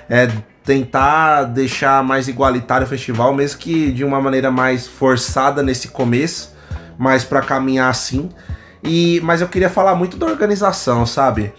É, 0.10 0.30
tentar 0.64 1.44
deixar 1.44 2.04
mais 2.04 2.28
igualitário 2.28 2.88
o 2.88 2.90
festival, 2.90 3.34
mesmo 3.34 3.60
que 3.60 3.92
de 3.92 4.04
uma 4.04 4.20
maneira 4.20 4.50
mais 4.50 4.88
forçada 4.88 5.62
nesse 5.62 5.90
começo, 5.90 6.54
mas 6.98 7.24
para 7.24 7.42
caminhar 7.42 7.90
assim. 7.90 8.30
E, 8.86 9.22
mas 9.24 9.42
eu 9.42 9.48
queria 9.48 9.70
falar 9.70 9.96
muito 9.96 10.18
da 10.18 10.26
organização, 10.26 11.06
sabe? 11.06 11.54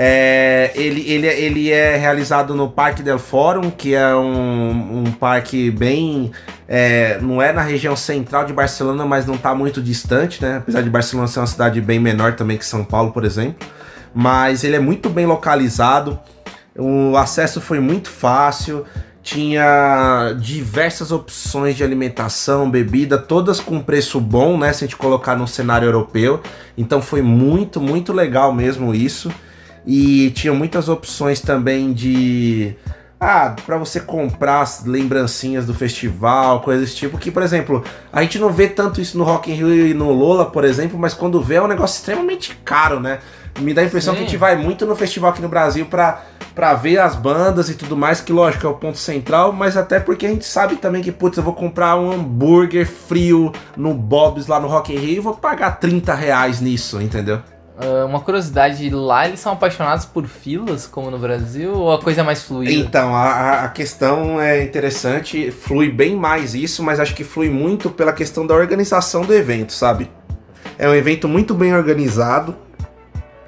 É, 0.00 0.70
ele, 0.76 1.00
ele, 1.10 1.26
ele 1.26 1.72
é 1.72 1.96
realizado 1.96 2.54
no 2.54 2.70
Parque 2.70 3.02
del 3.02 3.18
Fórum, 3.18 3.68
que 3.68 3.96
é 3.96 4.14
um, 4.14 5.00
um 5.00 5.12
parque 5.12 5.72
bem. 5.72 6.30
é, 6.68 7.18
não 7.20 7.42
é 7.42 7.52
na 7.52 7.62
região 7.62 7.96
central 7.96 8.44
de 8.44 8.52
Barcelona, 8.52 9.04
mas 9.04 9.26
não 9.26 9.34
está 9.34 9.52
muito 9.56 9.82
distante, 9.82 10.40
né? 10.40 10.58
Apesar 10.58 10.82
de 10.82 10.88
Barcelona 10.88 11.26
ser 11.26 11.40
uma 11.40 11.48
cidade 11.48 11.80
bem 11.80 11.98
menor 11.98 12.34
também 12.34 12.56
que 12.56 12.64
São 12.64 12.84
Paulo, 12.84 13.10
por 13.10 13.24
exemplo. 13.24 13.66
Mas 14.14 14.62
ele 14.62 14.76
é 14.76 14.80
muito 14.80 15.10
bem 15.10 15.26
localizado. 15.26 16.16
O 16.76 17.16
acesso 17.16 17.60
foi 17.60 17.80
muito 17.80 18.08
fácil. 18.08 18.86
Tinha 19.28 20.34
diversas 20.40 21.12
opções 21.12 21.76
de 21.76 21.84
alimentação, 21.84 22.70
bebida, 22.70 23.18
todas 23.18 23.60
com 23.60 23.78
preço 23.78 24.18
bom, 24.18 24.56
né? 24.56 24.72
Se 24.72 24.84
a 24.84 24.86
gente 24.86 24.96
colocar 24.96 25.36
no 25.36 25.46
cenário 25.46 25.84
europeu. 25.84 26.40
Então 26.78 27.02
foi 27.02 27.20
muito, 27.20 27.78
muito 27.78 28.10
legal 28.10 28.54
mesmo 28.54 28.94
isso. 28.94 29.30
E 29.86 30.30
tinha 30.30 30.54
muitas 30.54 30.88
opções 30.88 31.42
também 31.42 31.92
de. 31.92 32.74
Ah, 33.20 33.56
pra 33.66 33.76
você 33.76 33.98
comprar 33.98 34.60
as 34.60 34.84
lembrancinhas 34.84 35.66
do 35.66 35.74
festival, 35.74 36.60
coisas 36.60 36.84
desse 36.84 36.96
tipo. 36.96 37.18
Que, 37.18 37.32
por 37.32 37.42
exemplo, 37.42 37.82
a 38.12 38.22
gente 38.22 38.38
não 38.38 38.52
vê 38.52 38.68
tanto 38.68 39.00
isso 39.00 39.18
no 39.18 39.24
Rock 39.24 39.50
in 39.50 39.54
Rio 39.54 39.86
e 39.88 39.92
no 39.92 40.12
Lola, 40.12 40.46
por 40.46 40.64
exemplo, 40.64 40.96
mas 40.96 41.14
quando 41.14 41.42
vê 41.42 41.56
é 41.56 41.62
um 41.62 41.66
negócio 41.66 41.98
extremamente 41.98 42.54
caro, 42.64 43.00
né? 43.00 43.18
Me 43.58 43.74
dá 43.74 43.82
a 43.82 43.84
impressão 43.84 44.14
Sim. 44.14 44.18
que 44.18 44.24
a 44.24 44.28
gente 44.28 44.36
vai 44.36 44.56
muito 44.56 44.86
no 44.86 44.94
festival 44.94 45.30
aqui 45.30 45.42
no 45.42 45.48
Brasil 45.48 45.84
pra, 45.86 46.22
pra 46.54 46.74
ver 46.74 46.98
as 46.98 47.16
bandas 47.16 47.68
e 47.68 47.74
tudo 47.74 47.96
mais, 47.96 48.20
que 48.20 48.32
lógico 48.32 48.64
é 48.64 48.70
o 48.70 48.74
ponto 48.74 48.98
central, 48.98 49.52
mas 49.52 49.76
até 49.76 49.98
porque 49.98 50.26
a 50.26 50.28
gente 50.28 50.44
sabe 50.44 50.76
também 50.76 51.02
que, 51.02 51.10
putz, 51.10 51.38
eu 51.38 51.42
vou 51.42 51.54
comprar 51.54 51.96
um 51.96 52.12
hambúrguer 52.12 52.86
frio 52.86 53.50
no 53.76 53.94
Bob's 53.94 54.46
lá 54.46 54.60
no 54.60 54.68
Rock 54.68 54.94
in 54.94 54.98
Rio 54.98 55.16
e 55.16 55.20
vou 55.20 55.34
pagar 55.34 55.72
30 55.80 56.14
reais 56.14 56.60
nisso, 56.60 57.02
entendeu? 57.02 57.40
Ah, 57.80 58.04
uma 58.06 58.20
curiosidade, 58.20 58.90
lá 58.90 59.26
eles 59.28 59.38
são 59.40 59.52
apaixonados 59.52 60.04
por 60.04 60.26
filas, 60.26 60.86
como 60.86 61.10
no 61.10 61.18
Brasil, 61.18 61.72
ou 61.74 61.92
a 61.92 62.00
coisa 62.02 62.20
é 62.22 62.24
mais 62.24 62.42
fluida? 62.42 62.72
Então, 62.72 63.14
a- 63.14 63.30
a, 63.30 63.64
a 63.64 63.68
questão 63.68 64.40
é 64.40 64.62
interessante, 64.64 65.50
flui 65.52 65.88
bem 65.90 66.16
mais 66.16 66.54
isso, 66.54 66.82
mas 66.82 66.98
acho 66.98 67.14
que 67.14 67.22
flui 67.24 67.48
muito 67.48 67.88
pela 67.90 68.12
questão 68.12 68.46
da 68.46 68.54
organização 68.54 69.22
do 69.22 69.32
evento, 69.32 69.72
sabe? 69.72 70.10
É 70.78 70.88
um 70.88 70.94
evento 70.94 71.28
muito 71.28 71.54
bem 71.54 71.74
organizado, 71.74 72.56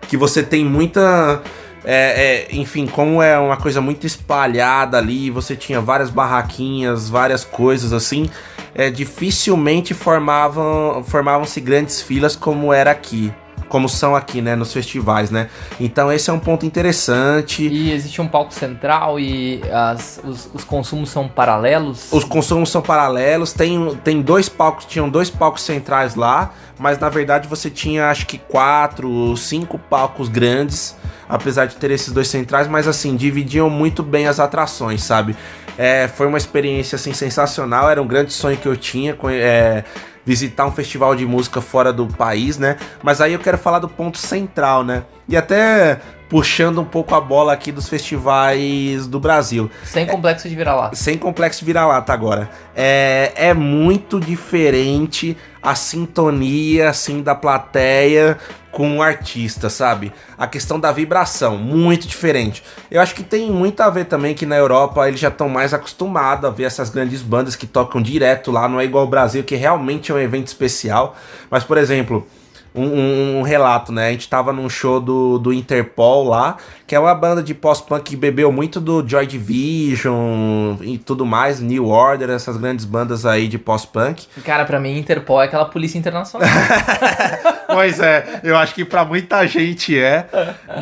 que 0.09 0.17
você 0.17 0.43
tem 0.43 0.65
muita. 0.65 1.43
é, 1.85 2.47
é, 2.53 2.55
enfim, 2.55 2.87
como 2.87 3.23
é 3.23 3.39
uma 3.39 3.57
coisa 3.57 3.81
muito 3.81 4.07
espalhada 4.07 4.99
ali, 4.99 5.31
você 5.31 5.57
tinha 5.57 5.81
várias 5.81 6.11
barraquinhas, 6.11 7.09
várias 7.09 7.45
coisas 7.45 7.93
assim, 7.93 8.29
é, 8.75 8.91
dificilmente 8.91 9.95
formavam 9.95 11.03
formavam-se 11.05 11.61
grandes 11.61 12.01
filas 12.03 12.37
como 12.37 12.73
era 12.73 12.91
aqui. 12.91 13.33
Como 13.71 13.89
são 13.89 14.15
aqui, 14.17 14.43
né, 14.43 14.57
nos 14.57 14.73
festivais, 14.73 15.31
né? 15.31 15.49
Então 15.79 16.13
esse 16.13 16.29
é 16.29 16.33
um 16.33 16.41
ponto 16.41 16.67
interessante. 16.67 17.67
E 17.67 17.93
existe 17.93 18.21
um 18.21 18.27
palco 18.27 18.53
central 18.53 19.19
e 19.19 19.63
as- 19.73 20.21
os, 20.25 20.51
os 20.53 20.65
consumos 20.65 21.09
são 21.09 21.29
paralelos? 21.29 22.09
Os 22.13 22.25
consumos 22.25 22.69
são 22.69 22.83
paralelos, 22.83 23.53
tem, 23.53 23.95
tem 24.05 24.21
dois 24.21 24.49
palcos, 24.49 24.85
tinham 24.85 25.09
dois 25.09 25.31
palcos 25.31 25.63
centrais 25.63 26.17
lá, 26.17 26.51
mas 26.79 26.99
na 26.99 27.09
verdade 27.09 27.47
você 27.47 27.71
tinha 27.71 28.11
acho 28.11 28.27
que 28.27 28.39
quatro, 28.39 29.37
cinco 29.37 29.79
palcos 29.79 30.29
grandes, 30.29 30.97
apesar 31.29 31.67
de 31.67 31.77
ter 31.77 31.93
esses 31.93 32.13
dois 32.13 32.27
centrais, 32.27 32.67
mas 32.67 32.89
assim, 32.89 33.15
dividiam 33.15 33.71
muito 33.71 34.03
bem 34.03 34.27
as 34.27 34.41
atrações, 34.41 35.03
sabe? 35.05 35.37
É, 35.79 36.09
foi 36.09 36.27
uma 36.27 36.37
experiência 36.37 36.97
assim 36.97 37.13
sensacional, 37.13 37.89
era 37.89 38.03
um 38.03 38.07
grande 38.07 38.33
sonho 38.33 38.57
que 38.57 38.67
eu 38.67 38.77
tinha, 38.77 39.17
é, 39.31 39.85
visitar 40.25 40.67
um 40.67 40.73
festival 40.73 41.15
de 41.15 41.27
música 41.27 41.61
fora 41.61 41.93
do 41.93 42.07
país, 42.07 42.59
né? 42.59 42.77
Mas 43.03 43.21
aí 43.21 43.33
eu 43.33 43.39
quero 43.39 43.59
falar 43.59 43.79
do 43.79 43.89
ponto 43.89 44.19
central, 44.19 44.85
né? 44.85 45.05
E 45.29 45.37
até 45.37 46.01
puxando 46.31 46.81
um 46.81 46.85
pouco 46.85 47.13
a 47.15 47.21
bola 47.21 47.53
aqui 47.53 47.73
dos 47.73 47.89
festivais 47.89 49.09
do 49.09 49.19
Brasil 49.19 49.69
Sem 49.85 50.07
complexo 50.07 50.49
de 50.49 50.55
vira-lata. 50.55 50.95
sem 50.95 51.19
complexo 51.19 51.59
de 51.59 51.67
vira-lata 51.67 52.13
agora. 52.13 52.49
É, 52.75 53.33
é 53.35 53.53
muito 53.53 54.21
diferente 54.21 55.37
a 55.61 55.75
sintonia, 55.75 56.89
assim, 56.89 57.21
da 57.21 57.35
plateia 57.35 58.39
com 58.71 58.99
o 58.99 59.03
artista, 59.03 59.69
sabe? 59.69 60.13
A 60.39 60.47
questão 60.47 60.79
da 60.79 60.93
vibração, 60.93 61.59
muito 61.59 62.07
diferente. 62.07 62.63
Eu 62.89 63.01
acho 63.01 63.15
que 63.15 63.25
tem 63.25 63.51
muito 63.51 63.81
a 63.81 63.91
ver 63.91 64.05
também 64.05 64.33
que 64.33 64.47
na 64.47 64.57
Europa 64.57 65.07
eles 65.09 65.19
já 65.19 65.29
estão 65.29 65.49
mais 65.49 65.75
acostumados 65.75 66.45
a 66.45 66.51
ver 66.51 66.63
essas 66.63 66.89
grandes 66.89 67.21
bandas 67.21 67.57
que 67.57 67.67
tocam 67.67 68.01
direto 68.01 68.53
lá, 68.53 68.69
não 68.69 68.79
é 68.79 68.85
igual 68.85 69.03
ao 69.03 69.11
Brasil, 69.11 69.43
que 69.43 69.57
realmente 69.57 70.13
é 70.13 70.15
um 70.15 70.19
evento 70.21 70.47
especial. 70.47 71.17
Mas, 71.51 71.65
por 71.65 71.77
exemplo, 71.77 72.27
um, 72.75 72.83
um- 72.85 73.39
um 73.39 73.43
relato, 73.43 73.91
né? 73.93 74.09
A 74.09 74.11
gente 74.13 74.29
tava 74.29 74.53
num 74.53 74.69
show 74.69 75.01
do, 75.01 75.39
do 75.39 75.53
Interpol 75.53 76.29
lá, 76.29 76.57
que 76.87 76.95
é 76.95 77.01
uma 77.01 77.15
banda 77.15 77.43
de 77.43 77.53
pós-punk 77.55 78.03
que 78.11 78.17
bebeu 78.17 78.51
muito 78.53 78.81
do 78.81 79.07
Joy 79.07 79.27
Division 79.27 80.77
e 80.83 80.99
tudo 80.99 81.25
mais, 81.27 81.61
New 81.61 81.89
Order, 81.89 82.31
essas 82.31 82.57
grandes 82.57 82.85
bandas 82.85 83.27
aí 83.27 83.49
de 83.49 83.59
pós-punk. 83.59 84.27
Cara, 84.45 84.65
pra 84.65 84.79
mim, 84.81 84.99
Interpol 84.99 85.41
é 85.43 85.47
aquela 85.47 85.65
polícia 85.67 85.99
internacional. 85.99 86.49
Pois 87.73 88.01
é, 88.01 88.41
eu 88.43 88.57
acho 88.57 88.75
que 88.75 88.85
pra 88.85 89.05
muita 89.05 89.47
gente 89.47 89.97
é, 89.97 90.27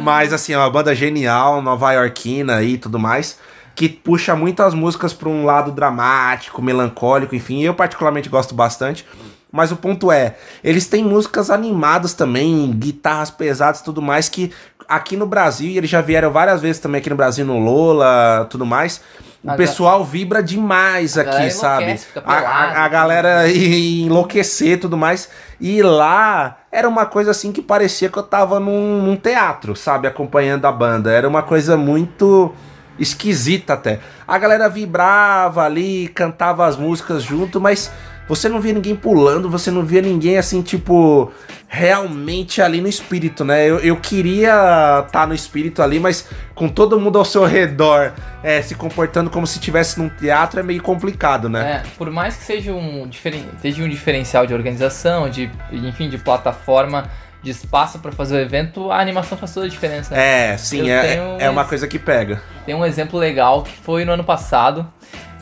mas 0.02 0.32
assim, 0.32 0.54
é 0.54 0.58
uma 0.58 0.70
banda 0.70 0.94
genial, 0.94 1.60
nova 1.60 1.92
iorquina 1.92 2.62
e 2.62 2.78
tudo 2.78 2.98
mais, 2.98 3.38
que 3.74 3.88
puxa 3.90 4.34
muitas 4.34 4.72
músicas 4.72 5.12
pra 5.12 5.28
um 5.28 5.44
lado 5.44 5.70
dramático, 5.70 6.62
melancólico, 6.62 7.34
enfim, 7.34 7.62
eu 7.62 7.74
particularmente 7.74 8.28
gosto 8.30 8.54
bastante. 8.54 9.04
Mas 9.50 9.72
o 9.72 9.76
ponto 9.76 10.12
é, 10.12 10.36
eles 10.62 10.86
têm 10.86 11.02
músicas 11.02 11.50
animadas 11.50 12.12
também, 12.12 12.70
guitarras 12.72 13.30
pesadas 13.30 13.80
e 13.80 13.84
tudo 13.84 14.02
mais, 14.02 14.28
que 14.28 14.52
aqui 14.88 15.16
no 15.16 15.26
Brasil, 15.26 15.70
e 15.70 15.78
eles 15.78 15.88
já 15.90 16.00
vieram 16.00 16.30
várias 16.30 16.60
vezes 16.60 16.80
também 16.80 16.98
aqui 17.00 17.08
no 17.10 17.16
Brasil, 17.16 17.44
no 17.46 17.58
Lola, 17.58 18.46
tudo 18.50 18.64
mais, 18.66 19.00
o 19.44 19.50
A 19.50 19.54
pessoal 19.54 20.04
vibra 20.04 20.42
demais 20.42 21.16
aqui, 21.16 21.50
sabe? 21.50 21.96
fica 21.96 22.22
A, 22.26 22.38
a- 22.38 22.40
pelado. 22.42 22.78
a 22.78 22.88
galera 22.88 23.48
enlouquecer 23.52 24.72
e 24.72 24.76
tudo 24.76 24.96
mais. 24.96 25.28
E 25.60 25.82
lá 25.82 26.58
era 26.72 26.88
uma 26.88 27.06
coisa 27.06 27.30
assim 27.30 27.52
que 27.52 27.62
parecia 27.62 28.08
que 28.08 28.18
eu 28.18 28.22
tava 28.22 28.58
num, 28.60 29.02
num 29.02 29.16
teatro, 29.16 29.74
sabe? 29.76 30.06
Acompanhando 30.08 30.64
a 30.66 30.72
banda. 30.72 31.10
Era 31.12 31.28
uma 31.28 31.42
coisa 31.42 31.76
muito 31.76 32.52
esquisita 32.98 33.74
até. 33.74 34.00
A 34.26 34.36
galera 34.38 34.68
vibrava 34.68 35.64
ali, 35.64 36.08
cantava 36.08 36.66
as 36.66 36.76
músicas 36.76 37.22
junto, 37.22 37.60
mas 37.60 37.90
você 38.28 38.48
não 38.48 38.60
via 38.60 38.72
ninguém 38.72 38.94
pulando, 38.94 39.48
você 39.48 39.70
não 39.70 39.84
via 39.84 40.02
ninguém 40.02 40.36
assim, 40.36 40.60
tipo, 40.62 41.32
realmente 41.66 42.60
ali 42.60 42.80
no 42.80 42.88
espírito, 42.88 43.44
né? 43.44 43.68
Eu, 43.68 43.78
eu 43.78 43.96
queria 43.96 45.04
estar 45.06 45.26
no 45.26 45.34
espírito 45.34 45.82
ali, 45.82 45.98
mas 45.98 46.28
com 46.54 46.68
todo 46.68 46.98
mundo 47.00 47.18
ao 47.18 47.24
seu 47.24 47.44
redor 47.44 48.12
é, 48.42 48.60
se 48.62 48.74
comportando 48.74 49.30
como 49.30 49.46
se 49.46 49.58
estivesse 49.58 49.98
num 49.98 50.08
teatro 50.08 50.60
é 50.60 50.62
meio 50.62 50.82
complicado, 50.82 51.48
né? 51.48 51.82
É, 51.84 51.88
por 51.96 52.10
mais 52.10 52.36
que 52.36 52.44
seja 52.44 52.72
um, 52.72 53.06
diferen... 53.08 53.44
seja 53.60 53.82
um 53.82 53.88
diferencial 53.88 54.46
de 54.46 54.54
organização, 54.54 55.28
de, 55.28 55.50
enfim, 55.72 56.08
de 56.08 56.18
plataforma, 56.18 57.08
de 57.42 57.50
espaço 57.50 57.98
pra 57.98 58.10
fazer 58.10 58.36
o 58.36 58.40
evento, 58.40 58.90
a 58.90 59.00
animação 59.00 59.38
faz 59.38 59.54
toda 59.54 59.66
a 59.66 59.68
diferença. 59.68 60.14
né? 60.14 60.52
É, 60.52 60.56
sim, 60.56 60.88
Eu 60.88 60.94
é, 60.94 61.36
é 61.40 61.50
uma 61.50 61.64
coisa 61.64 61.86
que 61.86 61.98
pega. 61.98 62.42
Tem 62.66 62.74
um 62.74 62.84
exemplo 62.84 63.18
legal 63.18 63.62
que 63.62 63.76
foi 63.78 64.04
no 64.04 64.12
ano 64.12 64.24
passado. 64.24 64.86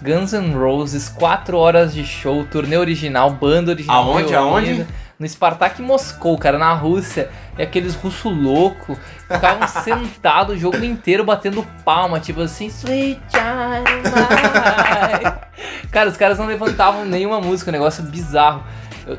Guns 0.03 0.32
N' 0.32 0.55
Roses, 0.55 1.09
4 1.09 1.57
horas 1.57 1.94
de 1.94 2.05
show, 2.05 2.44
turnê 2.44 2.76
original, 2.76 3.30
banda 3.30 3.72
original. 3.72 4.05
Aonde, 4.05 4.34
aonde? 4.34 4.86
No 5.18 5.26
Spartak 5.26 5.80
Moscou, 5.80 6.36
cara, 6.36 6.59
na 6.59 6.74
Rússia. 6.74 7.30
E 7.59 7.62
aqueles 7.62 7.94
russos 7.94 8.36
loucos 8.36 8.99
ficavam 9.26 9.66
sentados 9.82 10.57
o 10.57 10.59
jogo 10.59 10.84
inteiro 10.84 11.24
batendo 11.24 11.66
palma, 11.84 12.20
tipo 12.20 12.42
assim, 12.42 12.66
Sweet 12.66 13.20
Child. 13.30 14.12
Cara, 15.90 16.11
os 16.11 16.16
caras 16.18 16.38
não 16.38 16.47
levantavam 16.47 17.07
nenhuma 17.07 17.40
música, 17.40 17.70
um 17.70 17.72
negócio 17.72 18.03
bizarro. 18.03 18.62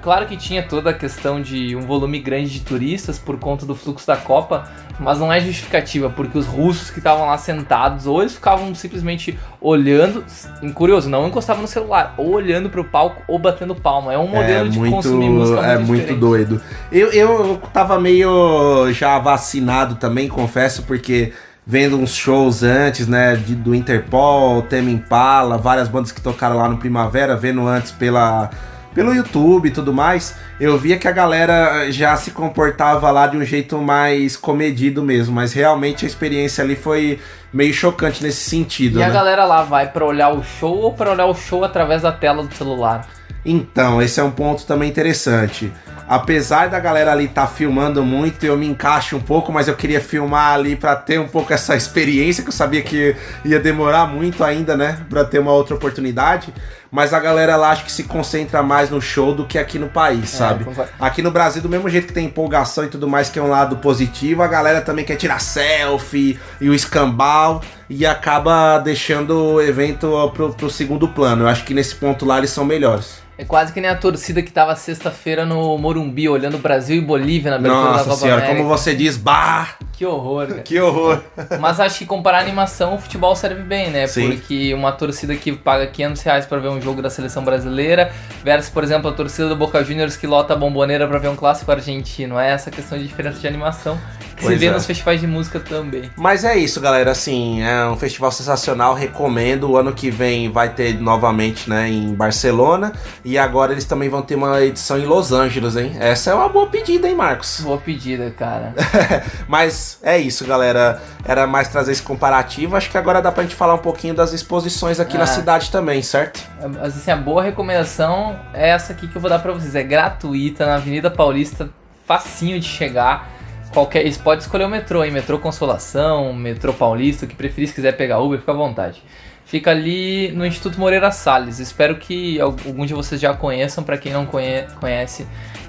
Claro 0.01 0.25
que 0.25 0.35
tinha 0.35 0.61
toda 0.63 0.89
a 0.89 0.93
questão 0.93 1.41
de 1.41 1.75
um 1.75 1.81
volume 1.81 2.19
grande 2.19 2.49
de 2.49 2.59
turistas 2.59 3.17
por 3.17 3.37
conta 3.39 3.65
do 3.65 3.73
fluxo 3.73 4.05
da 4.05 4.17
Copa, 4.17 4.67
mas 4.99 5.19
não 5.19 5.31
é 5.31 5.39
justificativa, 5.39 6.09
porque 6.09 6.37
os 6.37 6.45
russos 6.45 6.89
que 6.89 6.97
estavam 6.99 7.25
lá 7.27 7.37
sentados, 7.37 8.05
ou 8.05 8.19
eles 8.21 8.33
ficavam 8.33 8.75
simplesmente 8.75 9.37
olhando, 9.61 10.25
curioso, 10.73 11.09
não 11.09 11.27
encostavam 11.27 11.61
no 11.61 11.67
celular, 11.67 12.13
ou 12.17 12.31
olhando 12.31 12.69
pro 12.69 12.83
palco 12.83 13.21
ou 13.27 13.39
batendo 13.39 13.73
palma. 13.75 14.11
É 14.13 14.17
um 14.17 14.27
modelo 14.27 14.67
é 14.67 14.69
de 14.69 14.77
muito, 14.77 14.93
consumir 14.95 15.29
música 15.29 15.59
É 15.61 15.75
muito 15.75 15.87
muito 15.87 15.99
diferente. 16.01 16.19
doido. 16.19 16.61
Eu, 16.91 17.11
eu 17.13 17.61
tava 17.71 17.99
meio 17.99 18.91
já 18.91 19.17
vacinado 19.19 19.95
também, 19.95 20.27
confesso, 20.27 20.83
porque 20.83 21.31
vendo 21.65 21.97
uns 21.97 22.13
shows 22.13 22.61
antes, 22.63 23.07
né, 23.07 23.35
de- 23.35 23.55
do 23.55 23.73
Interpol, 23.73 24.61
Tame 24.63 24.91
Impala, 24.91 25.57
várias 25.57 25.87
bandas 25.87 26.11
que 26.11 26.19
tocaram 26.21 26.57
lá 26.57 26.67
no 26.67 26.77
Primavera, 26.77 27.35
vendo 27.37 27.65
antes 27.67 27.91
pela 27.91 28.49
pelo 28.93 29.13
YouTube 29.13 29.67
e 29.67 29.71
tudo 29.71 29.93
mais, 29.93 30.35
eu 30.59 30.77
via 30.77 30.97
que 30.97 31.07
a 31.07 31.11
galera 31.11 31.91
já 31.91 32.15
se 32.17 32.31
comportava 32.31 33.11
lá 33.11 33.27
de 33.27 33.37
um 33.37 33.43
jeito 33.43 33.77
mais 33.79 34.35
comedido 34.35 35.03
mesmo, 35.03 35.35
mas 35.35 35.53
realmente 35.53 36.05
a 36.05 36.07
experiência 36.07 36.63
ali 36.63 36.75
foi 36.75 37.19
meio 37.53 37.73
chocante 37.73 38.23
nesse 38.23 38.49
sentido, 38.49 38.99
E 38.99 39.03
a 39.03 39.07
né? 39.07 39.13
galera 39.13 39.45
lá 39.45 39.63
vai 39.63 39.87
pra 39.87 40.05
olhar 40.05 40.29
o 40.29 40.43
show 40.43 40.75
ou 40.77 40.93
pra 40.93 41.11
olhar 41.11 41.25
o 41.27 41.35
show 41.35 41.63
através 41.63 42.01
da 42.01 42.11
tela 42.11 42.43
do 42.43 42.53
celular? 42.55 43.07
Então, 43.45 44.01
esse 44.01 44.19
é 44.19 44.23
um 44.23 44.31
ponto 44.31 44.65
também 44.65 44.89
interessante. 44.89 45.71
Apesar 46.09 46.69
da 46.69 46.79
galera 46.79 47.11
ali 47.11 47.25
estar 47.25 47.47
filmando 47.47 48.03
muito, 48.03 48.45
eu 48.45 48.57
me 48.57 48.65
encaixo 48.65 49.17
um 49.17 49.21
pouco, 49.21 49.51
mas 49.51 49.67
eu 49.67 49.75
queria 49.75 49.99
filmar 49.99 50.53
ali 50.53 50.75
pra 50.75 50.95
ter 50.95 51.19
um 51.19 51.27
pouco 51.27 51.51
essa 51.53 51.75
experiência, 51.77 52.43
que 52.43 52.49
eu 52.49 52.53
sabia 52.53 52.81
que 52.81 53.15
ia 53.43 53.59
demorar 53.59 54.07
muito 54.07 54.43
ainda, 54.43 54.75
né? 54.75 54.99
Pra 55.09 55.23
ter 55.25 55.39
uma 55.39 55.51
outra 55.51 55.75
oportunidade. 55.75 56.53
Mas 56.91 57.13
a 57.13 57.19
galera 57.19 57.55
lá 57.55 57.71
acho 57.71 57.85
que 57.85 57.91
se 57.91 58.03
concentra 58.03 58.63
mais 58.63 58.89
no 58.89 59.01
show 59.01 59.33
do 59.33 59.45
que 59.45 59.57
aqui 59.57 59.77
no 59.77 59.89
país, 59.89 60.29
sabe? 60.29 60.63
concordo. 60.63 60.91
Aqui 60.99 61.21
no 61.21 61.31
Brasil, 61.31 61.61
do 61.61 61.69
mesmo 61.69 61.89
jeito 61.89 62.07
que 62.07 62.13
tem 62.13 62.25
empolgação 62.25 62.85
e 62.85 62.87
tudo 62.87 63.07
mais, 63.07 63.29
que 63.29 63.39
é 63.39 63.41
um 63.41 63.49
lado 63.49 63.77
positivo, 63.77 64.41
a 64.41 64.47
galera 64.47 64.81
também 64.81 65.05
quer 65.05 65.15
tirar 65.15 65.39
selfie 65.39 66.39
e 66.61 66.69
o 66.69 66.73
escambau 66.73 67.61
e 67.89 68.05
acaba 68.05 68.79
deixando 68.79 69.55
o 69.55 69.61
evento 69.61 70.31
pro, 70.33 70.53
pro 70.53 70.69
segundo 70.69 71.07
plano. 71.07 71.43
Eu 71.43 71.47
acho 71.47 71.63
que 71.63 71.73
nesse 71.73 71.95
ponto 71.95 72.25
lá 72.25 72.37
eles 72.37 72.49
são 72.49 72.65
melhores. 72.65 73.26
É 73.39 73.45
quase 73.45 73.71
que 73.71 73.79
nem 73.79 73.89
a 73.89 73.95
torcida 73.95 74.41
que 74.41 74.51
tava 74.51 74.75
sexta-feira 74.75 75.45
no 75.45 75.77
Morumbi, 75.77 76.27
olhando 76.27 76.57
Brasil 76.57 76.97
e 76.97 77.01
Bolívia 77.01 77.51
na 77.51 77.57
abertura 77.57 77.83
da 77.83 77.91
Nossa 77.91 78.03
Copa 78.05 78.15
senhora, 78.15 78.41
América. 78.41 78.57
como 78.63 78.67
você 78.69 78.95
diz, 78.95 79.15
bah, 79.15 79.75
Que 79.93 80.05
horror, 80.07 80.47
cara. 80.47 80.61
que 80.61 80.79
horror. 80.79 81.21
Mas 81.59 81.79
acho 81.79 81.99
que 81.99 82.05
comparar 82.07 82.39
a 82.39 82.41
animação, 82.41 82.95
o 82.95 82.97
futebol 82.99 83.35
serve 83.35 83.61
bem, 83.61 83.91
né? 83.91 84.07
Sim. 84.07 84.31
Porque 84.31 84.73
uma 84.73 84.91
torcida 84.91 85.35
que 85.35 85.51
paga 85.51 85.85
500 85.85 86.21
reais 86.23 86.45
pra 86.47 86.57
ver 86.57 86.69
um 86.69 86.81
jogo 86.81 86.99
da 86.99 87.11
seleção 87.11 87.43
brasileira, 87.43 88.11
versus, 88.43 88.71
por 88.71 88.83
exemplo, 88.83 89.07
a 89.09 89.13
torcida 89.13 89.47
do 89.47 89.55
Boca 89.55 89.83
Juniors 89.83 90.17
que 90.17 90.25
lota 90.25 90.53
a 90.53 90.57
bomboneira 90.57 91.07
pra 91.07 91.19
ver 91.19 91.27
um 91.27 91.35
clássico 91.35 91.71
argentino. 91.71 92.39
É 92.39 92.49
essa 92.49 92.71
questão 92.71 92.97
de 92.97 93.05
diferença 93.07 93.39
de 93.39 93.47
animação 93.47 93.99
Pois 94.39 94.53
se 94.53 94.55
vê 94.59 94.67
é. 94.67 94.71
nos 94.71 94.85
festivais 94.85 95.19
de 95.19 95.27
música 95.27 95.59
também. 95.59 96.11
Mas 96.15 96.43
é 96.43 96.55
isso, 96.57 96.79
galera. 96.79 97.11
Assim, 97.11 97.61
é 97.63 97.85
um 97.87 97.97
festival 97.97 98.31
sensacional. 98.31 98.93
Recomendo. 98.93 99.69
O 99.71 99.77
ano 99.77 99.93
que 99.93 100.09
vem 100.11 100.51
vai 100.51 100.69
ter 100.69 100.93
novamente, 100.99 101.69
né, 101.69 101.89
em 101.89 102.13
Barcelona. 102.13 102.93
E 103.25 103.37
agora 103.37 103.71
eles 103.71 103.85
também 103.85 104.09
vão 104.09 104.21
ter 104.21 104.35
uma 104.35 104.61
edição 104.61 104.97
em 104.97 105.05
Los 105.05 105.31
Angeles, 105.31 105.75
hein? 105.75 105.95
Essa 105.99 106.31
é 106.31 106.33
uma 106.33 106.49
boa 106.49 106.67
pedida, 106.67 107.07
hein, 107.07 107.15
Marcos? 107.15 107.61
Boa 107.61 107.77
pedida, 107.77 108.29
cara. 108.31 108.73
Mas 109.47 109.99
é 110.03 110.17
isso, 110.17 110.45
galera. 110.45 111.01
Era 111.25 111.45
mais 111.47 111.67
trazer 111.67 111.91
esse 111.91 112.01
comparativo. 112.01 112.75
Acho 112.75 112.89
que 112.89 112.97
agora 112.97 113.21
dá 113.21 113.31
pra 113.31 113.43
gente 113.43 113.55
falar 113.55 113.73
um 113.73 113.79
pouquinho 113.79 114.13
das 114.13 114.33
exposições 114.33 114.99
aqui 114.99 115.17
na 115.17 115.23
Ah. 115.23 115.27
cidade 115.27 115.69
também, 115.71 116.01
certo? 116.01 116.41
Mas 116.61 116.95
assim, 116.97 117.11
a 117.11 117.15
boa 117.17 117.43
recomendação 117.43 118.39
é 118.53 118.69
essa 118.69 118.93
aqui 118.93 119.07
que 119.07 119.15
eu 119.15 119.21
vou 119.21 119.29
dar 119.29 119.39
pra 119.39 119.51
vocês. 119.51 119.75
É 119.75 119.83
gratuita, 119.83 120.65
na 120.65 120.75
Avenida 120.75 121.09
Paulista, 121.11 121.69
facinho 122.05 122.59
de 122.59 122.65
chegar. 122.67 123.29
Qualquer, 123.77 124.01
eles 124.01 124.19
escolher 124.39 124.63
o 124.65 124.69
metrô, 124.69 125.03
hein? 125.03 125.11
Metrô 125.11 125.37
Consolação, 125.37 126.33
metrô 126.33 126.73
Paulista, 126.73 127.25
o 127.25 127.27
que 127.27 127.35
preferir, 127.35 127.67
se 127.67 127.75
quiser 127.75 127.91
pegar 127.95 128.17
Uber, 128.17 128.39
fica 128.39 128.51
à 128.51 128.55
vontade. 128.55 129.03
Fica 129.45 129.69
ali 129.69 130.31
no 130.31 130.43
Instituto 130.43 130.79
Moreira 130.79 131.11
Salles. 131.11 131.59
Espero 131.59 131.97
que 131.97 132.41
alguns 132.41 132.87
de 132.87 132.95
vocês 132.95 133.21
já 133.21 133.35
conheçam, 133.35 133.83
pra 133.83 133.95
quem 133.95 134.11
não 134.11 134.25
conhe- 134.25 134.63
conhece. 134.79 135.27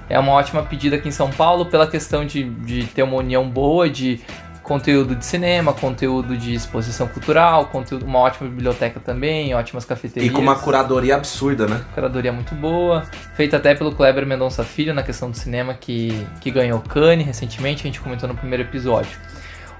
É 0.09 0.17
uma 0.17 0.31
ótima 0.31 0.63
pedida 0.63 0.95
aqui 0.95 1.07
em 1.07 1.11
São 1.11 1.29
Paulo 1.29 1.67
pela 1.67 1.85
questão 1.85 2.25
de, 2.25 2.45
de 2.45 2.85
ter 2.85 3.03
uma 3.03 3.15
união 3.17 3.47
boa 3.47 3.87
de 3.87 4.19
conteúdo 4.69 5.15
de 5.15 5.25
cinema, 5.25 5.73
conteúdo 5.73 6.37
de 6.37 6.53
exposição 6.53 7.07
cultural, 7.07 7.65
conteúdo, 7.65 8.05
uma 8.05 8.19
ótima 8.19 8.47
biblioteca 8.47 8.99
também, 8.99 9.51
ótimas 9.55 9.83
E 9.83 9.87
cafeterias. 9.87 10.31
com 10.31 10.39
uma 10.39 10.55
curadoria 10.55 11.15
absurda, 11.15 11.65
né? 11.65 11.81
Curadoria 11.95 12.31
muito 12.31 12.53
boa, 12.53 13.01
feita 13.33 13.57
até 13.57 13.73
pelo 13.73 13.91
Kleber 13.91 14.27
Mendonça 14.27 14.63
Filho 14.63 14.93
na 14.93 15.01
questão 15.01 15.31
do 15.31 15.35
cinema 15.35 15.73
que, 15.73 16.23
que 16.39 16.51
ganhou 16.51 16.79
Cannes 16.81 17.25
recentemente, 17.25 17.81
a 17.81 17.87
gente 17.87 17.99
comentou 17.99 18.29
no 18.29 18.35
primeiro 18.35 18.61
episódio. 18.61 19.17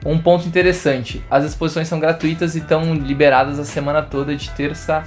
Um 0.03 0.17
ponto 0.17 0.47
interessante, 0.47 1.23
as 1.29 1.45
exposições 1.45 1.87
são 1.87 1.99
gratuitas 1.99 2.55
e 2.55 2.57
estão 2.57 2.95
liberadas 2.95 3.59
a 3.59 3.65
semana 3.65 4.01
toda 4.01 4.35
de 4.35 4.49
terça 4.49 5.03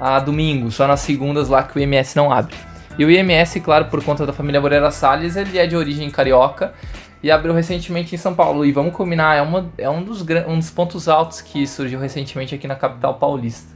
a 0.00 0.18
domingo, 0.18 0.72
só 0.72 0.88
nas 0.88 1.00
segundas 1.00 1.48
lá 1.48 1.62
que 1.62 1.78
o 1.78 1.80
IMS 1.80 2.16
não 2.16 2.32
abre. 2.32 2.56
E 2.98 3.04
o 3.04 3.10
IMS, 3.10 3.60
claro, 3.60 3.84
por 3.84 4.02
conta 4.02 4.26
da 4.26 4.32
família 4.32 4.60
Moreira 4.60 4.90
Salles, 4.90 5.36
ele 5.36 5.56
é 5.56 5.68
de 5.68 5.76
origem 5.76 6.10
carioca 6.10 6.74
e 7.22 7.30
abriu 7.30 7.52
recentemente 7.52 8.14
em 8.14 8.18
São 8.18 8.34
Paulo. 8.34 8.64
E 8.64 8.72
vamos 8.72 8.94
combinar, 8.94 9.36
é, 9.36 9.42
uma, 9.42 9.70
é 9.76 9.88
um, 9.90 10.02
dos, 10.02 10.24
um 10.48 10.58
dos 10.58 10.70
pontos 10.70 11.08
altos 11.08 11.40
que 11.40 11.66
surgiu 11.66 12.00
recentemente 12.00 12.54
aqui 12.54 12.66
na 12.66 12.74
capital 12.74 13.14
paulista. 13.14 13.68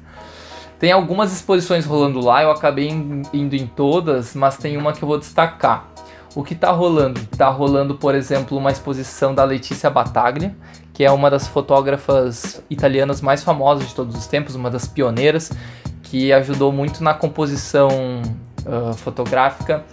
Tem 0.79 0.93
algumas 0.93 1.33
exposições 1.33 1.87
rolando 1.87 2.21
lá, 2.21 2.43
eu 2.43 2.51
acabei 2.51 2.89
in- 2.89 3.23
indo 3.33 3.55
em 3.55 3.67
todas, 3.67 4.35
mas 4.35 4.57
tem 4.57 4.77
uma 4.77 4.93
que 4.93 5.03
eu 5.03 5.09
vou 5.09 5.19
destacar. 5.19 5.89
O 6.35 6.43
que 6.43 6.55
tá 6.55 6.73
rolando? 6.73 7.21
Tá 7.39 7.49
rolando, 7.49 7.95
por 7.95 8.15
exemplo, 8.15 8.59
uma 8.59 8.71
exposição 8.71 9.35
da 9.35 9.45
Letícia 9.45 9.89
Battaglia, 9.89 10.55
que 10.93 11.05
é 11.05 11.11
uma 11.11 11.31
das 11.31 11.47
fotógrafas 11.47 12.63
italianas 12.69 13.21
mais 13.21 13.43
famosas 13.43 13.89
de 13.89 13.95
todos 13.95 14.17
os 14.17 14.27
tempos, 14.27 14.55
uma 14.55 14.69
das 14.71 14.87
pioneiras, 14.87 15.53
que 16.03 16.33
ajudou 16.33 16.73
muito 16.73 17.03
na 17.03 17.15
composição 17.15 17.89
ah, 18.67 18.93
fotográfica 18.95 19.85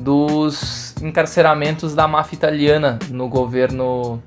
dos 0.00 0.94
encarceramentos 1.02 1.94
da 1.94 2.08
máfia 2.08 2.36
italiana 2.36 2.98
no 3.10 3.28
governo 3.28 4.22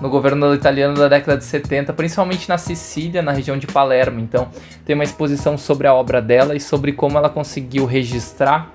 no 0.00 0.10
governo 0.10 0.52
italiano 0.52 0.94
da 0.94 1.06
década 1.06 1.38
de 1.38 1.44
70, 1.44 1.92
principalmente 1.92 2.48
na 2.48 2.58
Sicília, 2.58 3.22
na 3.22 3.30
região 3.30 3.56
de 3.56 3.68
Palermo. 3.68 4.18
Então, 4.18 4.48
tem 4.84 4.94
uma 4.94 5.04
exposição 5.04 5.56
sobre 5.56 5.86
a 5.86 5.94
obra 5.94 6.20
dela 6.20 6.56
e 6.56 6.60
sobre 6.60 6.92
como 6.92 7.16
ela 7.16 7.30
conseguiu 7.30 7.86
registrar 7.86 8.68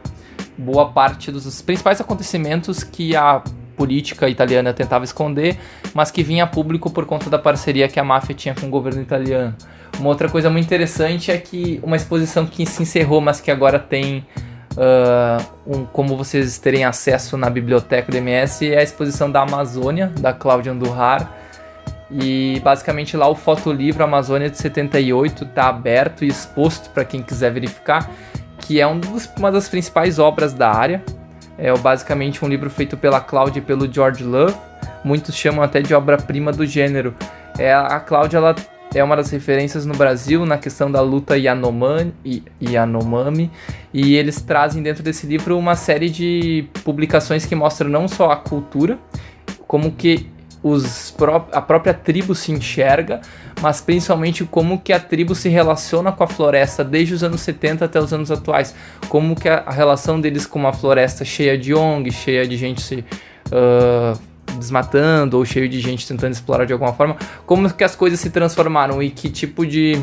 boa 0.57 0.87
parte 0.89 1.29
dos 1.29 1.61
principais 1.61 1.99
acontecimentos 1.99 2.81
que 2.81 3.13
a 3.13 3.43
política 3.75 4.29
italiana 4.29 4.73
tentava 4.73 5.03
esconder, 5.03 5.57
mas 5.93 6.09
que 6.09 6.23
vinha 6.23 6.45
a 6.45 6.47
público 6.47 6.89
por 6.89 7.05
conta 7.05 7.29
da 7.29 7.37
parceria 7.37 7.89
que 7.89 7.99
a 7.99 8.03
máfia 8.05 8.33
tinha 8.33 8.55
com 8.55 8.67
o 8.67 8.69
governo 8.69 9.01
italiano. 9.01 9.53
Uma 9.99 10.09
outra 10.09 10.29
coisa 10.29 10.49
muito 10.49 10.65
interessante 10.65 11.29
é 11.29 11.37
que 11.37 11.79
uma 11.83 11.97
exposição 11.97 12.45
que 12.45 12.65
se 12.65 12.83
encerrou, 12.83 13.19
mas 13.19 13.41
que 13.41 13.51
agora 13.51 13.77
tem 13.77 14.25
ah, 14.77 15.37
um- 15.65 15.85
como 15.85 16.15
vocês 16.15 16.57
terem 16.57 16.85
acesso 16.85 17.37
na 17.37 17.49
biblioteca 17.49 18.11
do 18.11 18.17
MS, 18.17 18.71
é 18.71 18.79
a 18.79 18.83
exposição 18.83 19.29
da 19.31 19.41
Amazônia, 19.41 20.11
da 20.19 20.33
Cláudia 20.33 20.71
Andurrar. 20.71 21.31
E 22.09 22.61
basicamente 22.63 23.17
lá 23.17 23.27
o 23.27 23.35
fotolivro 23.35 24.03
Amazônia 24.03 24.49
de 24.49 24.57
78 24.57 25.43
está 25.43 25.67
aberto 25.67 26.23
e 26.23 26.27
exposto 26.29 26.89
para 26.91 27.03
quem 27.03 27.21
quiser 27.21 27.51
verificar, 27.51 28.09
que 28.59 28.79
é 28.79 28.87
um 28.87 28.97
dos- 28.97 29.29
uma 29.37 29.51
das 29.51 29.67
principais 29.67 30.17
obras 30.17 30.53
da 30.53 30.71
área. 30.71 31.03
É 31.57 31.75
basicamente 31.77 32.45
um 32.45 32.47
livro 32.47 32.69
feito 32.69 32.95
pela 32.95 33.19
Cláudia 33.19 33.59
e 33.59 33.61
pelo 33.61 33.91
George 33.91 34.23
Love. 34.23 34.55
Muitos 35.03 35.35
chamam 35.35 35.63
até 35.63 35.81
de 35.81 35.93
obra-prima 35.93 36.51
do 36.51 36.65
gênero. 36.65 37.13
É, 37.57 37.73
a 37.73 37.99
Cláudia 37.99 38.37
ela 38.37 38.55
é 38.93 39.03
uma 39.03 39.15
das 39.15 39.29
referências 39.29 39.85
no 39.85 39.93
Brasil 39.93 40.45
na 40.45 40.57
questão 40.57 40.89
da 40.91 41.01
luta 41.01 41.37
Yanomami, 41.37 42.13
e- 42.23 42.43
Yanomami. 42.61 43.51
E 43.93 44.15
eles 44.15 44.41
trazem 44.41 44.81
dentro 44.81 45.03
desse 45.03 45.27
livro 45.27 45.57
uma 45.57 45.75
série 45.75 46.09
de 46.09 46.65
publicações 46.83 47.45
que 47.45 47.55
mostram 47.55 47.89
não 47.89 48.07
só 48.07 48.31
a 48.31 48.35
cultura, 48.37 48.97
como 49.67 49.91
que 49.91 50.27
os 50.63 51.11
pró- 51.11 51.47
a 51.51 51.61
própria 51.61 51.93
tribo 51.93 52.33
se 52.33 52.51
enxerga, 52.51 53.21
mas 53.61 53.79
principalmente 53.79 54.43
como 54.43 54.79
que 54.79 54.91
a 54.91 54.99
tribo 54.99 55.35
se 55.35 55.49
relaciona 55.49 56.11
com 56.11 56.23
a 56.23 56.27
floresta 56.27 56.83
desde 56.83 57.13
os 57.13 57.23
anos 57.23 57.41
70 57.41 57.85
até 57.85 57.99
os 57.99 58.11
anos 58.11 58.31
atuais, 58.31 58.73
como 59.07 59.35
que 59.35 59.47
a, 59.47 59.59
a 59.65 59.71
relação 59.71 60.19
deles 60.19 60.45
com 60.45 60.57
uma 60.59 60.73
floresta 60.73 61.23
cheia 61.23 61.57
de 61.57 61.73
ONG, 61.73 62.11
cheia 62.11 62.47
de 62.47 62.57
gente 62.57 62.81
se 62.81 63.05
ah, 63.51 64.13
desmatando 64.57 65.37
ou 65.37 65.45
cheio 65.45 65.67
de 65.67 65.79
gente 65.79 66.07
tentando 66.07 66.31
explorar 66.31 66.65
de 66.65 66.73
alguma 66.73 66.93
forma, 66.93 67.17
como 67.45 67.71
que 67.71 67.83
as 67.83 67.95
coisas 67.95 68.19
se 68.19 68.29
transformaram 68.29 69.01
e 69.01 69.09
que 69.09 69.29
tipo 69.29 69.65
de 69.65 70.01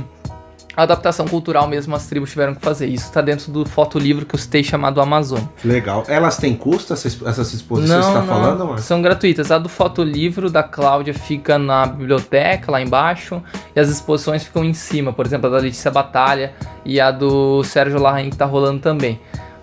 adaptação 0.76 1.26
cultural 1.26 1.68
mesmo 1.68 1.94
as 1.94 2.06
tribos 2.06 2.30
tiveram 2.30 2.54
que 2.54 2.60
fazer. 2.60 2.86
Isso 2.86 3.10
tá 3.12 3.20
dentro 3.20 3.52
do 3.52 3.64
fotolivro 3.64 4.26
que 4.26 4.34
eu 4.34 4.38
citei 4.38 4.64
chamado 4.64 5.00
Amazônia. 5.00 5.48
Legal. 5.64 6.04
Elas 6.08 6.36
têm 6.36 6.54
custo, 6.54 6.92
essas, 6.92 7.20
essas 7.22 7.52
exposições 7.52 8.04
que 8.04 8.12
você 8.12 8.18
tá 8.18 8.22
falando, 8.22 8.66
mano? 8.66 8.78
São 8.78 9.00
gratuitas. 9.00 9.50
A 9.50 9.58
do 9.58 9.68
fotolivro 9.68 10.50
da 10.50 10.62
Cláudia 10.62 11.14
fica 11.14 11.58
na 11.58 11.86
biblioteca, 11.86 12.70
lá 12.70 12.80
embaixo, 12.80 13.42
e 13.74 13.80
as 13.80 13.88
exposições 13.88 14.44
ficam 14.44 14.64
em 14.64 14.74
cima. 14.74 15.12
Por 15.12 15.24
exemplo, 15.24 15.46
a 15.48 15.50
da 15.50 15.58
Letícia 15.58 15.90
Batalha 15.90 16.52
e 16.84 17.00
a 17.00 17.10
do 17.10 17.62
Sérgio 17.62 18.00
Larraín 18.00 18.30
que 18.30 18.36
tá 18.36 18.44
rolando 18.44 18.80
também. 18.80 19.20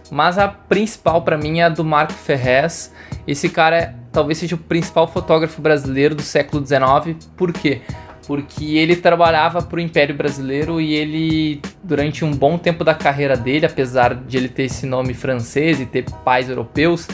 Mas 0.10 0.38
a 0.38 0.48
principal 0.48 1.22
pra 1.22 1.38
mim 1.38 1.60
é 1.60 1.64
a 1.64 1.70
do 1.70 1.86
Marco 1.86 2.14
Ferrez. 2.14 2.94
Esse 3.26 3.48
cara 3.48 3.78
é, 3.78 3.96
talvez 4.12 4.38
seja 4.38 4.56
o 4.56 4.58
principal 4.58 5.08
fotógrafo 5.08 5.62
brasileiro 5.62 6.16
do 6.16 6.22
século 6.22 6.66
XIX. 6.66 7.18
Por 7.36 7.54
quê? 7.54 7.82
Porque 8.28 8.78
ele 8.78 8.96
trabalhava 8.96 9.62
para 9.62 9.78
o 9.78 9.80
Império 9.80 10.16
Brasileiro 10.16 10.80
e 10.80 10.94
ele, 10.94 11.62
durante 11.84 12.24
um 12.24 12.32
bom 12.32 12.58
tempo 12.58 12.84
da 12.84 12.94
carreira 12.94 13.36
dele, 13.36 13.66
apesar 13.66 14.14
de 14.14 14.38
ele 14.38 14.48
ter 14.48 14.64
esse 14.64 14.86
nome 14.86 15.14
francês 15.14 15.80
e 15.80 15.86
ter 15.86 16.06
pais 16.24 16.50
europeus, 16.50 17.08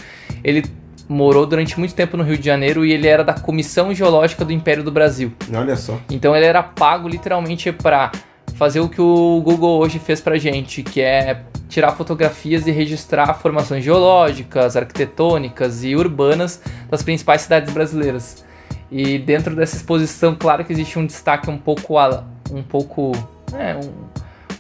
ele 0.44 0.64
morou 1.07 1.45
durante 1.45 1.80
muito 1.80 1.95
tempo 1.95 2.18
no 2.18 2.24
Rio 2.24 2.38
de 2.38 2.45
Janeiro 2.45 2.86
e 2.86 2.91
ele 2.91 3.07
era 3.07 3.24
da 3.24 3.34
Comissão 3.34 3.94
Geológica 3.94 4.44
do 4.44 4.52
Império 4.52 4.84
do 4.84 4.91
Brasil. 4.91 5.32
Olha 5.53 5.76
só. 5.76 5.99
Então 6.11 6.36
ele 6.36 6.45
era 6.45 6.61
pago 6.61 7.07
literalmente 7.07 7.72
para 7.72 8.11
fazer 8.56 8.80
o 8.80 8.90
que 8.90 9.02
o 9.02 9.41
Google 9.44 9.80
hoje 9.80 9.99
fez 9.99 10.19
pra 10.19 10.38
gente, 10.38 10.84
que 10.84 10.99
é 10.99 11.44
tirar 11.68 11.91
fotografias 11.91 12.65
e 12.68 12.72
registrar 12.72 13.34
formações 13.35 13.84
geológicas, 13.84 14.76
arquitetônicas 14.76 15.84
e 15.84 15.95
urbanas 15.95 16.61
das 16.89 17.03
principais 17.03 17.41
cidades 17.41 17.73
brasileiras. 17.73 18.45
E 18.91 19.18
dentro 19.19 19.56
dessa 19.56 19.76
exposição, 19.76 20.35
claro 20.35 20.64
que 20.64 20.72
existe 20.72 20.98
um 20.98 21.06
destaque 21.06 21.49
um 21.49 21.57
pouco 21.57 21.98
a- 21.98 22.23
um 22.52 22.64
pouco, 22.64 23.11
é, 23.53 23.76
um, 23.76 23.89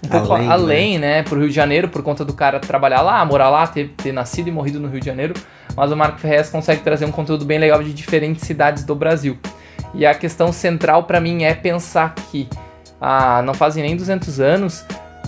um 0.05 0.09
pouco 0.09 0.33
Além, 0.33 0.49
além, 0.49 0.97
né, 0.99 1.23
pro 1.23 1.39
Rio 1.39 1.47
de 1.49 1.55
Janeiro, 1.55 1.87
por 1.87 2.03
conta 2.03 2.25
do 2.25 2.33
cara 2.33 2.59
trabalhar 2.59 3.01
lá, 3.01 3.23
morar 3.23 3.49
lá, 3.49 3.65
ter, 3.67 3.93
ter 3.95 4.11
nascido 4.11 4.49
e 4.49 4.51
morrido 4.51 4.79
no 4.79 4.89
Rio 4.89 4.99
de 4.99 5.05
Janeiro, 5.05 5.33
mas 5.75 5.91
o 5.91 5.95
Marco 5.95 6.19
Ferrez 6.19 6.49
consegue 6.49 6.81
trazer 6.81 7.05
um 7.05 7.11
conteúdo 7.11 7.45
bem 7.45 7.57
legal 7.57 7.81
de 7.81 7.93
diferentes 7.93 8.45
cidades 8.45 8.83
do 8.83 8.93
Brasil. 8.95 9.37
E 9.93 10.05
a 10.05 10.13
questão 10.13 10.51
central 10.51 11.03
pra 11.05 11.21
mim 11.21 11.43
é 11.43 11.53
pensar 11.53 12.13
que 12.29 12.49
ah, 12.99 13.41
não 13.43 13.53
fazem 13.53 13.83
nem 13.83 13.95
200 13.95 14.39
anos 14.39 14.83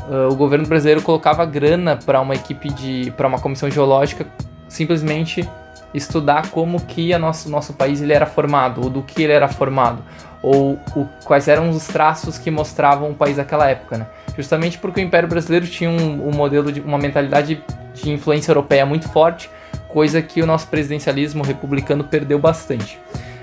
ah, 0.10 0.27
o 0.31 0.36
governo 0.36 0.65
brasileiro 0.68 1.02
colocava 1.02 1.45
grana 1.45 1.98
para 2.06 2.19
uma 2.22 2.36
equipe 2.36 2.69
de 2.73 3.11
para 3.15 3.27
uma 3.27 3.40
comissão 3.40 3.69
geológica 3.69 4.26
simplesmente 4.68 5.48
estudar 5.94 6.49
como 6.52 6.80
que 6.81 7.14
a 7.14 7.19
nosso 7.19 7.49
nosso 7.49 7.73
país 7.73 8.02
ele 8.02 8.14
era 8.14 8.26
formado 8.26 8.81
ou 8.84 8.90
do 8.90 9.02
que 9.02 9.23
ele 9.23 9.34
era 9.34 9.48
formado 9.48 10.03
ou 10.41 10.80
o- 10.95 11.07
quais 11.26 11.48
eram 11.48 11.69
os 11.69 11.88
traços 11.88 12.38
que 12.38 12.49
mostravam 12.52 13.10
o 13.10 13.14
país 13.15 13.38
daquela 13.38 13.68
época, 13.69 13.98
né? 13.98 14.06
Justamente 14.38 14.77
porque 14.77 15.02
o 15.02 15.03
Império 15.03 15.27
Brasileiro 15.27 15.68
tinha 15.68 15.90
um, 15.90 16.30
um 16.30 16.31
modelo 16.31 16.72
de 16.72 16.80
uma 16.80 16.98
mentalidade 16.98 17.61
de 17.94 18.10
influência 18.11 18.52
europeia 18.52 18.86
muito 18.86 19.10
forte, 19.10 19.49
coisa 19.90 20.22
que 20.22 20.41
o 20.41 20.45
nosso 20.45 20.68
presidencialismo 20.68 21.44
republicano 21.44 22.03
perdeu 22.06 22.40
bastante. 22.40 22.98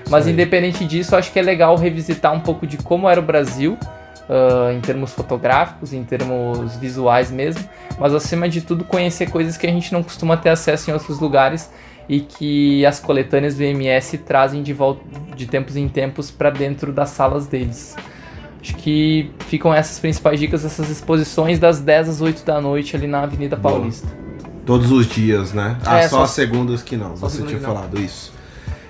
Mas 0.09 0.25
independente 0.27 0.85
disso, 0.85 1.15
acho 1.15 1.31
que 1.31 1.37
é 1.37 1.41
legal 1.41 1.75
revisitar 1.75 2.33
um 2.33 2.39
pouco 2.39 2.65
de 2.65 2.77
como 2.77 3.07
era 3.07 3.19
o 3.19 3.23
Brasil, 3.23 3.77
ah, 4.29 4.71
em 4.73 4.79
termos 4.81 5.11
fotográficos, 5.13 5.93
em 5.93 6.03
termos 6.03 6.75
visuais 6.77 7.31
mesmo, 7.31 7.63
mas 7.99 8.13
acima 8.13 8.47
de 8.49 8.61
tudo 8.61 8.83
conhecer 8.83 9.29
coisas 9.29 9.57
que 9.57 9.65
a 9.67 9.71
gente 9.71 9.91
não 9.93 10.03
costuma 10.03 10.35
ter 10.37 10.49
acesso 10.49 10.89
em 10.89 10.93
outros 10.93 11.19
lugares 11.19 11.69
e 12.09 12.21
que 12.21 12.85
as 12.85 12.99
coletâneas 12.99 13.55
do 13.55 13.63
IMS 13.63 14.17
trazem 14.19 14.63
de 14.63 14.73
volta 14.73 15.01
de 15.35 15.45
tempos 15.45 15.75
em 15.75 15.87
tempos 15.89 16.31
para 16.31 16.49
dentro 16.49 16.93
das 16.93 17.09
salas 17.09 17.47
deles. 17.47 17.95
Acho 18.61 18.75
que 18.75 19.31
ficam 19.47 19.73
essas 19.73 19.99
principais 19.99 20.39
dicas, 20.39 20.65
essas 20.65 20.89
exposições 20.89 21.59
das 21.59 21.79
10 21.79 22.09
às 22.09 22.21
8 22.21 22.43
da 22.45 22.59
noite 22.59 22.95
ali 22.95 23.07
na 23.07 23.21
Avenida. 23.23 23.55
Paulista. 23.55 24.07
Todos 24.65 24.91
os 24.91 25.07
dias, 25.07 25.53
né? 25.53 25.77
Ah, 25.85 25.99
É, 25.99 26.07
só, 26.09 26.17
só- 26.17 26.23
as 26.23 26.31
segundas 26.31 26.81
que 26.81 26.97
não. 26.97 27.15
Você 27.15 27.37
tinha 27.43 27.59
que 27.59 27.65
não. 27.65 27.73
falado 27.73 27.99
isso. 28.01 28.33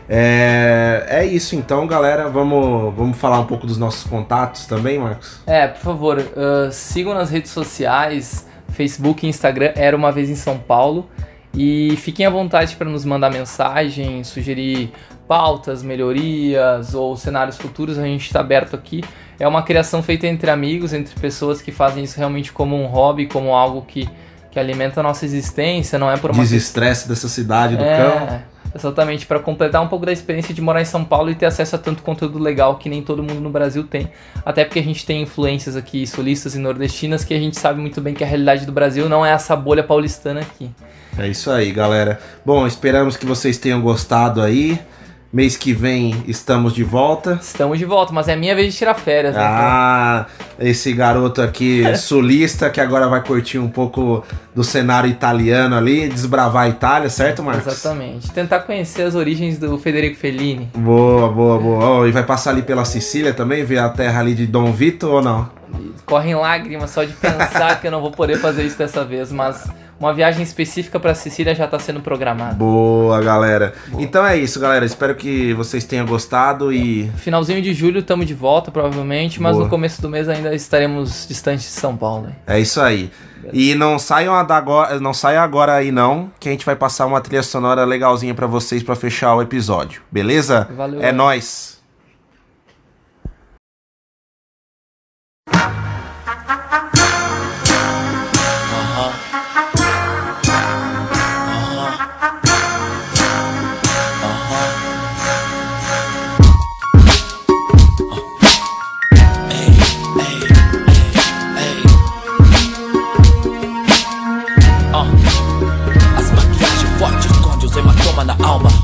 É, 0.09 1.05
é 1.09 1.25
isso 1.25 1.55
então, 1.55 1.85
galera. 1.85 2.29
Vamos, 2.29 2.93
vamos 2.95 3.17
falar 3.17 3.39
um 3.39 3.45
pouco 3.45 3.67
dos 3.67 3.77
nossos 3.77 4.03
contatos 4.03 4.65
também, 4.65 4.99
Marcos? 4.99 5.39
É, 5.45 5.67
por 5.67 5.81
favor, 5.81 6.25
ah, 6.35 6.69
sigam 6.71 7.13
nas 7.13 7.29
redes 7.29 7.51
sociais, 7.51 8.47
Facebook 8.69 9.25
e 9.25 9.29
Instagram, 9.29 9.71
Era 9.75 9.95
Uma 9.95 10.11
Vez 10.11 10.29
em 10.29 10.35
São 10.35 10.57
Paulo. 10.57 11.09
E 11.53 11.95
fiquem 11.97 12.25
à 12.25 12.29
vontade 12.29 12.75
para 12.75 12.87
nos 12.87 13.03
mandar 13.03 13.31
mensagem, 13.31 14.23
sugerir 14.23 14.91
pautas, 15.27 15.83
melhorias 15.83 16.93
ou 16.93 17.17
cenários 17.17 17.57
futuros, 17.57 17.97
a 17.97 18.03
gente 18.03 18.27
está 18.27 18.39
aberto 18.39 18.75
aqui. 18.75 19.03
É 19.39 19.47
uma 19.47 19.61
criação 19.63 20.01
feita 20.01 20.25
entre 20.27 20.49
amigos, 20.49 20.93
entre 20.93 21.19
pessoas 21.19 21.61
que 21.61 21.71
fazem 21.71 22.03
isso 22.03 22.17
realmente 22.17 22.51
como 22.51 22.75
um 22.75 22.85
hobby, 22.85 23.27
como 23.27 23.53
algo 23.53 23.81
que, 23.81 24.07
que 24.51 24.59
alimenta 24.59 24.99
a 24.99 25.03
nossa 25.03 25.25
existência, 25.25 25.97
não 25.99 26.09
é 26.09 26.17
por 26.17 26.31
uma 26.31 26.43
Desestresse 26.43 27.07
dessa 27.07 27.27
cidade 27.27 27.75
do 27.75 27.83
é, 27.83 27.97
cão. 27.97 28.41
Exatamente, 28.75 29.25
para 29.25 29.39
completar 29.39 29.81
um 29.81 29.87
pouco 29.87 30.05
da 30.05 30.11
experiência 30.11 30.53
de 30.53 30.61
morar 30.61 30.81
em 30.81 30.85
São 30.85 31.03
Paulo 31.03 31.29
e 31.29 31.35
ter 31.35 31.45
acesso 31.45 31.75
a 31.75 31.79
tanto 31.79 32.03
conteúdo 32.03 32.37
legal 32.39 32.77
que 32.77 32.89
nem 32.89 33.01
todo 33.01 33.23
mundo 33.23 33.39
no 33.39 33.49
Brasil 33.49 33.83
tem. 33.83 34.09
Até 34.45 34.63
porque 34.63 34.79
a 34.79 34.83
gente 34.83 35.05
tem 35.05 35.21
influências 35.21 35.75
aqui 35.75 36.05
sulistas 36.05 36.55
e 36.55 36.59
nordestinas 36.59 37.23
que 37.23 37.33
a 37.33 37.39
gente 37.39 37.57
sabe 37.57 37.79
muito 37.79 38.01
bem 38.01 38.13
que 38.13 38.23
a 38.23 38.27
realidade 38.27 38.65
do 38.65 38.71
Brasil 38.71 39.09
não 39.09 39.25
é 39.25 39.31
essa 39.31 39.55
bolha 39.55 39.83
paulistana 39.83 40.41
aqui. 40.41 40.69
É 41.17 41.27
isso 41.27 41.49
aí, 41.49 41.71
galera. 41.71 42.19
Bom, 42.45 42.67
esperamos 42.67 43.17
que 43.17 43.25
vocês 43.25 43.57
tenham 43.57 43.81
gostado 43.81 44.41
aí. 44.41 44.79
Mês 45.31 45.57
que 45.57 45.73
vem 45.73 46.23
estamos 46.25 46.73
de 46.73 46.83
volta. 46.83 47.37
Estamos 47.41 47.77
de 47.77 47.83
volta, 47.83 48.13
mas 48.13 48.29
é 48.29 48.35
minha 48.35 48.55
vez 48.55 48.71
de 48.71 48.77
tirar 48.79 48.93
férias. 48.93 49.35
né? 49.35 49.41
Ah, 49.43 50.25
esse 50.57 50.93
garoto 50.93 51.41
aqui 51.41 51.83
sulista 51.97 52.69
que 52.69 52.79
agora 52.79 53.09
vai 53.09 53.21
curtir 53.21 53.59
um 53.59 53.67
pouco 53.67 54.23
do 54.55 54.63
cenário 54.63 55.09
italiano 55.09 55.75
ali, 55.75 56.07
desbravar 56.07 56.63
a 56.63 56.69
Itália, 56.69 57.09
certo, 57.09 57.43
Marcos? 57.43 57.67
Exatamente. 57.67 58.31
Tentar 58.31 58.61
conhecer 58.61 59.01
as 59.03 59.15
origens 59.15 59.59
do 59.59 59.77
Federico 59.77 60.15
Fellini. 60.15 60.69
Boa, 60.73 61.29
boa, 61.29 61.59
boa. 61.59 61.85
Ó, 61.85 62.05
e 62.07 62.11
vai 62.11 62.23
passar 62.23 62.51
ali 62.51 62.61
pela 62.61 62.85
Sicília 62.85 63.33
também, 63.33 63.65
ver 63.65 63.79
a 63.79 63.89
terra 63.89 64.21
ali 64.21 64.33
de 64.33 64.47
Dom 64.47 64.71
Vito 64.71 65.07
ou 65.09 65.21
não? 65.21 65.49
Correm 66.05 66.35
lágrimas 66.35 66.89
só 66.91 67.03
de 67.03 67.11
pensar 67.11 67.79
que 67.81 67.87
eu 67.87 67.91
não 67.91 67.99
vou 67.99 68.11
poder 68.11 68.37
fazer 68.39 68.63
isso 68.63 68.77
dessa 68.77 69.03
vez, 69.03 69.29
mas 69.31 69.69
uma 69.99 70.13
viagem 70.13 70.43
específica 70.43 70.99
para 70.99 71.13
Sicília 71.15 71.55
já 71.55 71.65
está 71.65 71.79
sendo 71.79 71.99
programada. 72.01 72.53
Boa, 72.53 73.19
galera. 73.21 73.73
Então 73.97 74.25
é 74.25 74.37
isso, 74.37 74.59
galera. 74.59 74.85
Espero 74.85 75.15
que 75.15 75.53
vocês 75.53 75.83
tenham 75.83 76.05
gostado 76.05 76.71
e 76.71 77.09
Finalzinho 77.17 77.61
de 77.61 77.73
julho 77.73 77.99
estamos 77.99 78.25
de 78.25 78.33
volta, 78.33 78.69
provavelmente, 78.71 79.41
mas 79.41 79.53
Boa. 79.53 79.63
no 79.65 79.69
começo 79.69 80.01
do 80.01 80.09
mês 80.09 80.29
ainda 80.29 80.53
estaremos 80.53 81.25
distantes 81.27 81.65
de 81.65 81.71
São 81.71 81.95
Paulo. 81.97 82.29
é 82.45 82.59
isso 82.59 82.79
aí. 82.81 83.09
E 83.53 83.75
não 83.75 83.97
saiam 83.97 84.33
agora, 84.35 84.99
não 84.99 85.13
saiam 85.13 85.41
agora 85.41 85.73
aí 85.73 85.91
não, 85.91 86.29
que 86.39 86.49
a 86.49 86.51
gente 86.51 86.65
vai 86.65 86.75
passar 86.75 87.05
uma 87.05 87.21
trilha 87.21 87.43
sonora 87.43 87.85
legalzinha 87.85 88.33
pra 88.33 88.45
vocês 88.47 88.83
pra 88.83 88.95
fechar 88.95 89.35
o 89.35 89.41
episódio. 89.41 90.01
Beleza? 90.11 90.67
Valeu, 90.75 90.99
É 90.99 91.11
galera. 91.13 91.13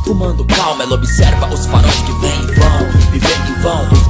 Fumando 0.03 0.43
calma, 0.45 0.83
ela 0.83 0.95
observa 0.95 1.47
os 1.53 1.65
faróis 1.65 2.01
que 2.01 2.11
vêm 2.13 2.43
e 2.43 2.59
vão 2.59 3.11
Viver 3.11 3.49
em 3.49 3.61
vão, 3.61 4.02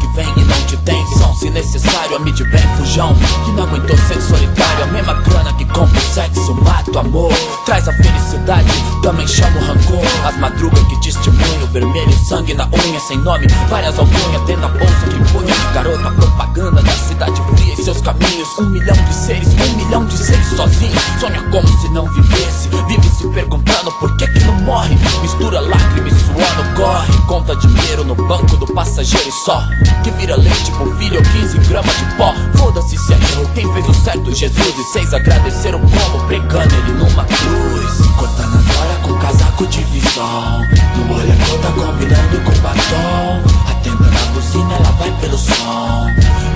necessário 1.64 2.18
a 2.18 2.19
mid 2.19 2.38
bem 2.49 2.61
fujão 2.76 3.15
Que 3.45 3.52
não 3.52 3.64
aguentou 3.64 3.98
ser 3.98 4.22
solitário. 4.22 4.84
A 4.84 4.88
mesma 4.88 5.14
grana 5.14 5.53
que 5.53 5.65
compra 5.65 5.98
o 5.98 6.14
sexo, 6.14 6.53
mata 6.56 6.91
o 6.91 6.99
amor. 6.99 7.34
Traz 7.65 7.88
a 7.88 7.94
felicidade, 7.94 8.69
também 9.02 9.27
chama 9.27 9.60
o 9.60 9.65
rancor. 9.65 10.06
As 10.27 10.38
madrugas 10.38 10.84
que 10.88 11.02
testemunham, 11.02 11.68
vermelho, 11.72 12.14
sangue 12.27 12.53
na 12.53 12.65
unha 12.65 12.99
Sem 12.99 13.18
nome, 13.19 13.48
várias 13.69 13.98
alcunhas 13.98 14.41
dentro 14.45 14.61
da 14.61 14.68
bolsa 14.68 15.06
que 15.06 15.31
punha. 15.31 15.56
Garota 15.73 16.11
propaganda 16.11 16.81
da 16.81 16.91
cidade 16.91 17.41
fria 17.56 17.73
e 17.73 17.84
seus 17.84 18.02
caminhos. 18.02 18.48
Um 18.60 18.69
milhão 18.69 18.95
de 18.95 19.14
seres, 19.14 19.48
um 19.48 19.77
milhão 19.77 20.06
de 20.06 20.18
seres 20.18 20.48
sozinhos. 20.48 21.03
Sonha 21.19 21.41
como 21.49 21.68
se 21.80 21.90
não 21.90 22.06
vivesse, 22.11 22.69
vive 22.88 23.10
se 23.10 23.27
perguntando 23.30 23.91
por 23.99 24.15
que 24.18 24.27
que 24.27 24.40
não 24.44 24.56
morre. 24.61 24.98
Mistura 25.22 25.61
lágrima 25.61 26.10
suor 26.10 26.56
no 26.57 26.76
corre. 26.76 27.14
Conta 27.27 27.56
dinheiro 27.56 28.03
no 28.03 28.15
banco 28.15 28.57
do 28.57 28.68
passageiro 28.73 29.30
e 29.30 29.31
só. 29.45 29.64
Que 30.03 30.11
vira 30.11 30.35
leite 30.35 30.72
pro 30.72 30.95
filho 30.98 31.18
ou 31.18 31.23
15 31.23 31.53
gramas 31.68 31.96
de 31.98 32.06
pó. 32.16 32.34
Foda-se 32.56 32.98
se 32.98 33.14
é 33.14 33.18
erro, 33.18 33.50
quem 33.54 33.72
fez 33.74 33.88
o 33.88 33.94
certo. 33.94 34.34
Jesus 34.34 34.78
E 34.78 34.84
seis 34.92 35.14
agradeceram 35.14 35.80
como? 35.80 36.26
Pregando 36.28 36.76
ele 36.76 36.94
numa 36.94 37.26
cruz. 37.26 38.08
Cortando 38.18 38.58
as 38.58 38.78
horas 38.78 38.98
com 39.02 39.14
casaco 39.20 39.68
de 39.68 39.84
visão. 39.84 40.62
No 40.96 41.16
olho 41.16 41.32
a 41.32 41.62
tá 41.62 41.72
combinando 41.72 42.42
com 42.44 42.60
batom. 42.62 43.42
Atenta 43.70 44.04
na 44.04 44.32
buzina, 44.34 44.74
ela 44.74 44.92
vai 44.92 45.12
pelo 45.20 45.38
som. 45.38 46.08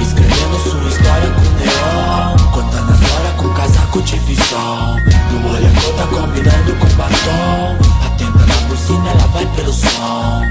Escrevendo 0.01 0.59
sua 0.69 0.89
história 0.89 1.29
com 1.31 1.41
neon 1.63 2.46
de 3.95 4.19
visão. 4.19 4.95
No 5.31 5.49
olho 5.49 5.67
tá 5.97 6.07
combinando 6.07 6.75
com 6.75 6.87
batom. 6.95 7.77
Atenta 8.05 8.45
na 8.45 8.55
buzina, 8.67 9.09
ela 9.09 9.27
vai 9.27 9.45
pelo 9.55 9.73
som. 9.73 10.41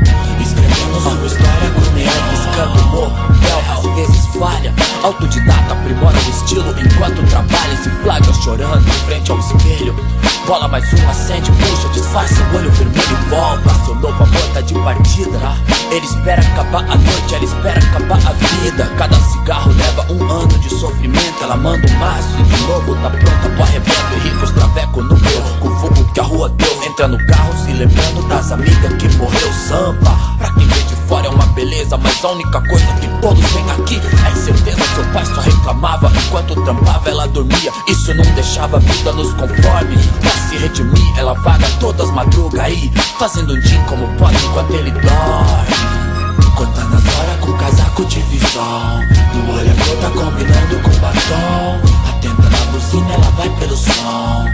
Escrevendo 0.40 1.00
sua 1.00 1.26
história 1.26 1.70
com 1.74 1.80
neon 1.92 2.10
Piscando 2.30 2.84
motel, 2.86 3.62
às 3.70 3.94
vezes 3.94 4.26
falha 4.38 4.74
Autodidata, 5.02 5.72
aprimora 5.72 6.16
o 6.16 6.30
estilo. 6.30 6.74
Enquanto 6.78 7.22
trabalha, 7.28 7.76
se 7.76 7.90
flagra 8.02 8.32
chorando 8.34 8.86
Em 8.86 9.06
frente 9.06 9.30
ao 9.30 9.38
espelho. 9.38 9.94
Bola 10.46 10.68
mais 10.68 10.92
um, 10.92 11.08
acende, 11.08 11.50
puxa, 11.52 11.88
disfarça 11.88 12.42
o 12.52 12.56
olho 12.56 12.70
vermelho 12.70 13.05
volta 13.28 13.74
Seu 13.84 13.94
novo 13.94 14.22
amor 14.22 14.42
tá 14.52 14.60
de 14.60 14.74
partida. 14.74 15.38
Ele 15.90 16.04
espera 16.04 16.42
acabar 16.42 16.82
a 16.82 16.96
noite, 16.96 17.34
ela 17.34 17.44
espera 17.44 17.78
acabar 17.78 18.18
a 18.26 18.32
vida. 18.32 18.84
Cada 18.98 19.16
cigarro 19.16 19.72
leva 19.72 20.12
um 20.12 20.30
ano 20.30 20.58
de 20.58 20.68
sofrimento. 20.70 21.42
Ela 21.42 21.56
manda 21.56 21.86
um 21.88 21.98
maço 21.98 22.28
e 22.38 22.42
de 22.42 22.62
novo 22.62 22.94
tá 22.96 23.10
pronta 23.10 23.48
pro 23.50 23.62
arrebento 23.62 24.06
ricos 24.24 24.50
traveco 24.50 25.02
no 25.02 25.16
meu, 25.16 25.42
com 25.60 25.70
fogo 25.80 26.04
que 26.12 26.20
a 26.20 26.22
rua 26.24 26.48
deu. 26.50 26.82
Entra 26.82 27.08
no 27.08 27.26
carro 27.26 27.52
se 27.64 27.72
lembrando 27.72 28.28
das 28.28 28.50
amigas 28.50 28.92
que 28.94 29.08
morreu. 29.16 29.52
Sampa, 29.52 30.18
pra 30.38 30.50
quem 30.54 30.66
vê 30.66 30.80
de 30.82 30.96
fora 31.06 31.26
é 31.26 31.30
uma 31.30 31.46
beleza 31.46 31.96
Mas 31.96 32.24
a 32.24 32.28
única 32.28 32.60
coisa 32.60 32.86
que 33.00 33.08
todos 33.20 33.44
veem 33.52 33.70
aqui 33.70 34.00
é 34.26 34.30
incerteza. 34.32 34.82
Seu 34.94 35.04
pai 35.12 35.24
só 35.24 35.40
reclamava 35.40 36.10
enquanto 36.26 36.60
trampava 36.62 37.08
ela 37.08 37.28
dormia. 37.28 37.72
Isso 37.88 38.14
não 38.14 38.24
deixava 38.34 38.76
a 38.76 38.80
vida 38.80 39.12
nos 39.12 39.32
conformes. 39.34 40.06
Pra 40.20 40.30
se 40.30 40.56
redimir 40.56 41.18
ela 41.18 41.34
vaga 41.34 41.68
todas 41.78 42.10
madruga 42.10 42.62
aí 42.62 42.90
Fazendo 43.18 43.54
um 43.54 43.60
dia 43.60 43.80
como 43.88 44.06
pode 44.18 44.36
enquanto 44.44 44.74
ele 44.74 44.90
dorme. 44.90 46.54
Contando 46.54 46.96
as 46.96 47.18
horas 47.18 47.40
com 47.40 47.52
casaco 47.54 48.04
de 48.04 48.20
visão 48.20 49.00
No 49.34 49.54
olho 49.54 49.70
a 49.70 50.02
tá 50.02 50.10
combinando 50.10 50.80
com 50.82 50.90
batom. 51.00 51.80
Atenta 52.10 52.50
na 52.50 52.72
buzina, 52.72 53.14
ela 53.14 53.30
vai 53.30 53.48
pelo 53.58 53.74
som. 53.74 54.44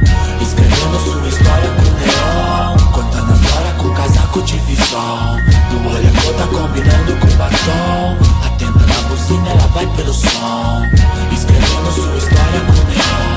Escrevendo 0.40 1.00
sua 1.00 1.28
história 1.28 1.70
com 1.70 1.82
neon. 1.82 2.92
Contando 2.92 3.32
as 3.32 3.52
horas 3.52 3.76
com 3.78 3.94
casaco 3.94 4.42
de 4.42 4.58
visão 4.60 5.36
No 5.72 5.90
olho 5.90 6.08
a 6.08 6.38
tá 6.38 6.46
combinando 6.46 7.16
com 7.16 7.36
batom. 7.36 8.16
Atenta 8.46 8.86
na 8.86 9.08
buzina, 9.08 9.48
ela 9.48 9.66
vai 9.74 9.86
pelo 9.96 10.14
som. 10.14 10.82
Escrevendo 11.32 11.92
sua 11.92 12.16
história 12.16 12.60
com 12.60 12.72
neon 12.74 13.31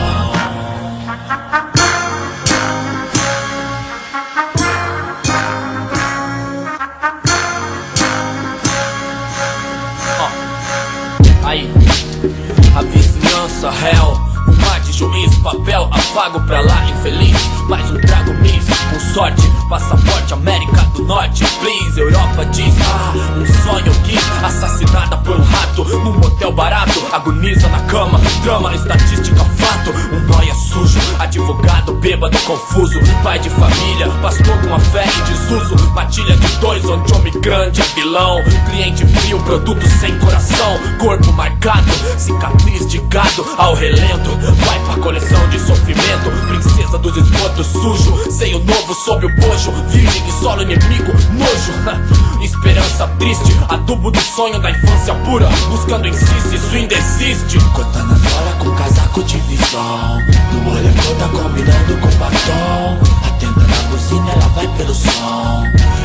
réu 13.82 14.36
mar 14.66 14.80
de 14.82 14.92
juiz, 14.92 15.36
papel, 15.40 15.88
afago 15.92 16.40
pra 16.42 16.62
lá, 16.62 16.86
infeliz. 16.90 17.38
Mais 17.68 17.90
um 17.92 18.00
trago 18.02 18.34
miss, 18.42 18.66
com 18.90 19.00
sorte 19.14 19.42
Passaporte 19.70 20.34
América 20.34 20.85
do 20.96 21.04
Norte, 21.04 21.44
please 21.60 22.00
Europa 22.00 22.46
diz, 22.46 22.74
ah, 22.82 23.14
um 23.38 23.46
sonho 23.64 23.92
quis 24.04 24.24
Assassinada 24.44 25.18
por 25.18 25.36
um 25.36 25.44
rato, 25.44 25.84
num 25.84 26.14
motel 26.14 26.52
barato 26.52 27.02
Agoniza 27.12 27.68
na 27.68 27.80
cama, 27.82 28.20
drama, 28.44 28.74
estatística, 28.74 29.44
fato 29.44 29.92
Um 30.14 30.20
nóia 30.28 30.54
sujo, 30.54 31.00
advogado, 31.20 31.94
bêbado, 31.96 32.38
confuso 32.40 33.00
Pai 33.24 33.40
de 33.40 33.50
família, 33.50 34.10
pastor 34.22 34.58
com 34.62 34.76
a 34.76 34.80
fé 34.80 35.06
em 35.06 35.24
desuso 35.32 35.76
Matilha 35.94 36.36
de 36.36 36.48
dois, 36.60 36.86
onde 36.86 37.14
homem 37.14 37.34
grande 37.42 37.82
é 37.82 37.86
vilão 37.96 38.38
Cliente 38.70 39.06
frio, 39.06 39.40
produto 39.40 39.86
sem 40.00 40.18
coração 40.20 40.80
Corpo 41.00 41.32
marcado, 41.34 41.92
cicatriz 42.18 42.88
de 42.88 43.00
gado 43.10 43.46
ao 43.58 43.74
relento 43.74 44.30
Vai 44.66 44.80
pra 44.86 45.04
coleção 45.04 45.50
de 45.50 45.60
sofrimento 45.60 46.32
Princesa 46.48 46.98
dos 46.98 47.18
esgotos 47.18 47.68
sujo 47.68 48.32
Seio 48.32 48.60
novo 48.60 48.94
sob 48.94 49.26
o 49.26 49.36
bojo 49.36 49.72
Virgem 49.90 50.24
de 50.24 50.32
solo 50.34 50.62
inimigo, 50.62 50.85
comigo, 50.86 51.12
nojo. 51.34 51.74
Esperança 52.42 53.08
triste, 53.20 53.58
adubo 53.70 54.12
do 54.12 54.22
sonho 54.22 54.60
da 54.60 54.70
infância 54.70 55.16
pura. 55.26 55.48
Buscando 55.70 56.08
em 56.08 56.14
si 56.14 56.26
se 56.26 56.56
isso 56.56 56.76
ainda 56.76 56.94
existe 56.96 57.58
Cortando 57.74 58.16
fora 58.16 58.52
com 58.60 58.72
casaco 58.76 59.24
de 59.24 59.38
visão. 59.42 60.18
No 60.52 60.72
olho 60.72 60.94
toda 61.04 61.28
combinando 61.30 61.98
com 61.98 62.18
batom. 62.18 63.00
Atenta 63.28 63.62
na 63.62 63.90
buzina, 63.90 64.32
ela 64.32 64.48
vai 64.50 64.68
pelo 64.78 64.94
som. 64.94 65.64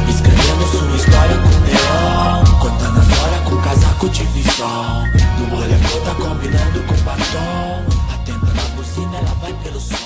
Escrevendo 0.09 0.67
sua 0.71 0.97
história 0.97 1.37
com 1.37 1.49
neon. 1.61 2.59
Cortando 2.59 3.03
fora 3.03 3.39
com 3.45 3.57
casaco 3.59 4.09
de 4.09 4.25
visão. 4.25 5.05
No 5.39 5.57
olho 5.57 5.81
toda 5.91 6.15
combinando 6.15 6.81
com 6.83 6.95
batom. 7.03 7.85
Atenta 8.15 8.47
na 8.55 8.63
buzina, 8.77 9.19
ela 9.19 9.35
vai 9.41 9.53
pelo 9.63 9.81
som. 9.81 10.00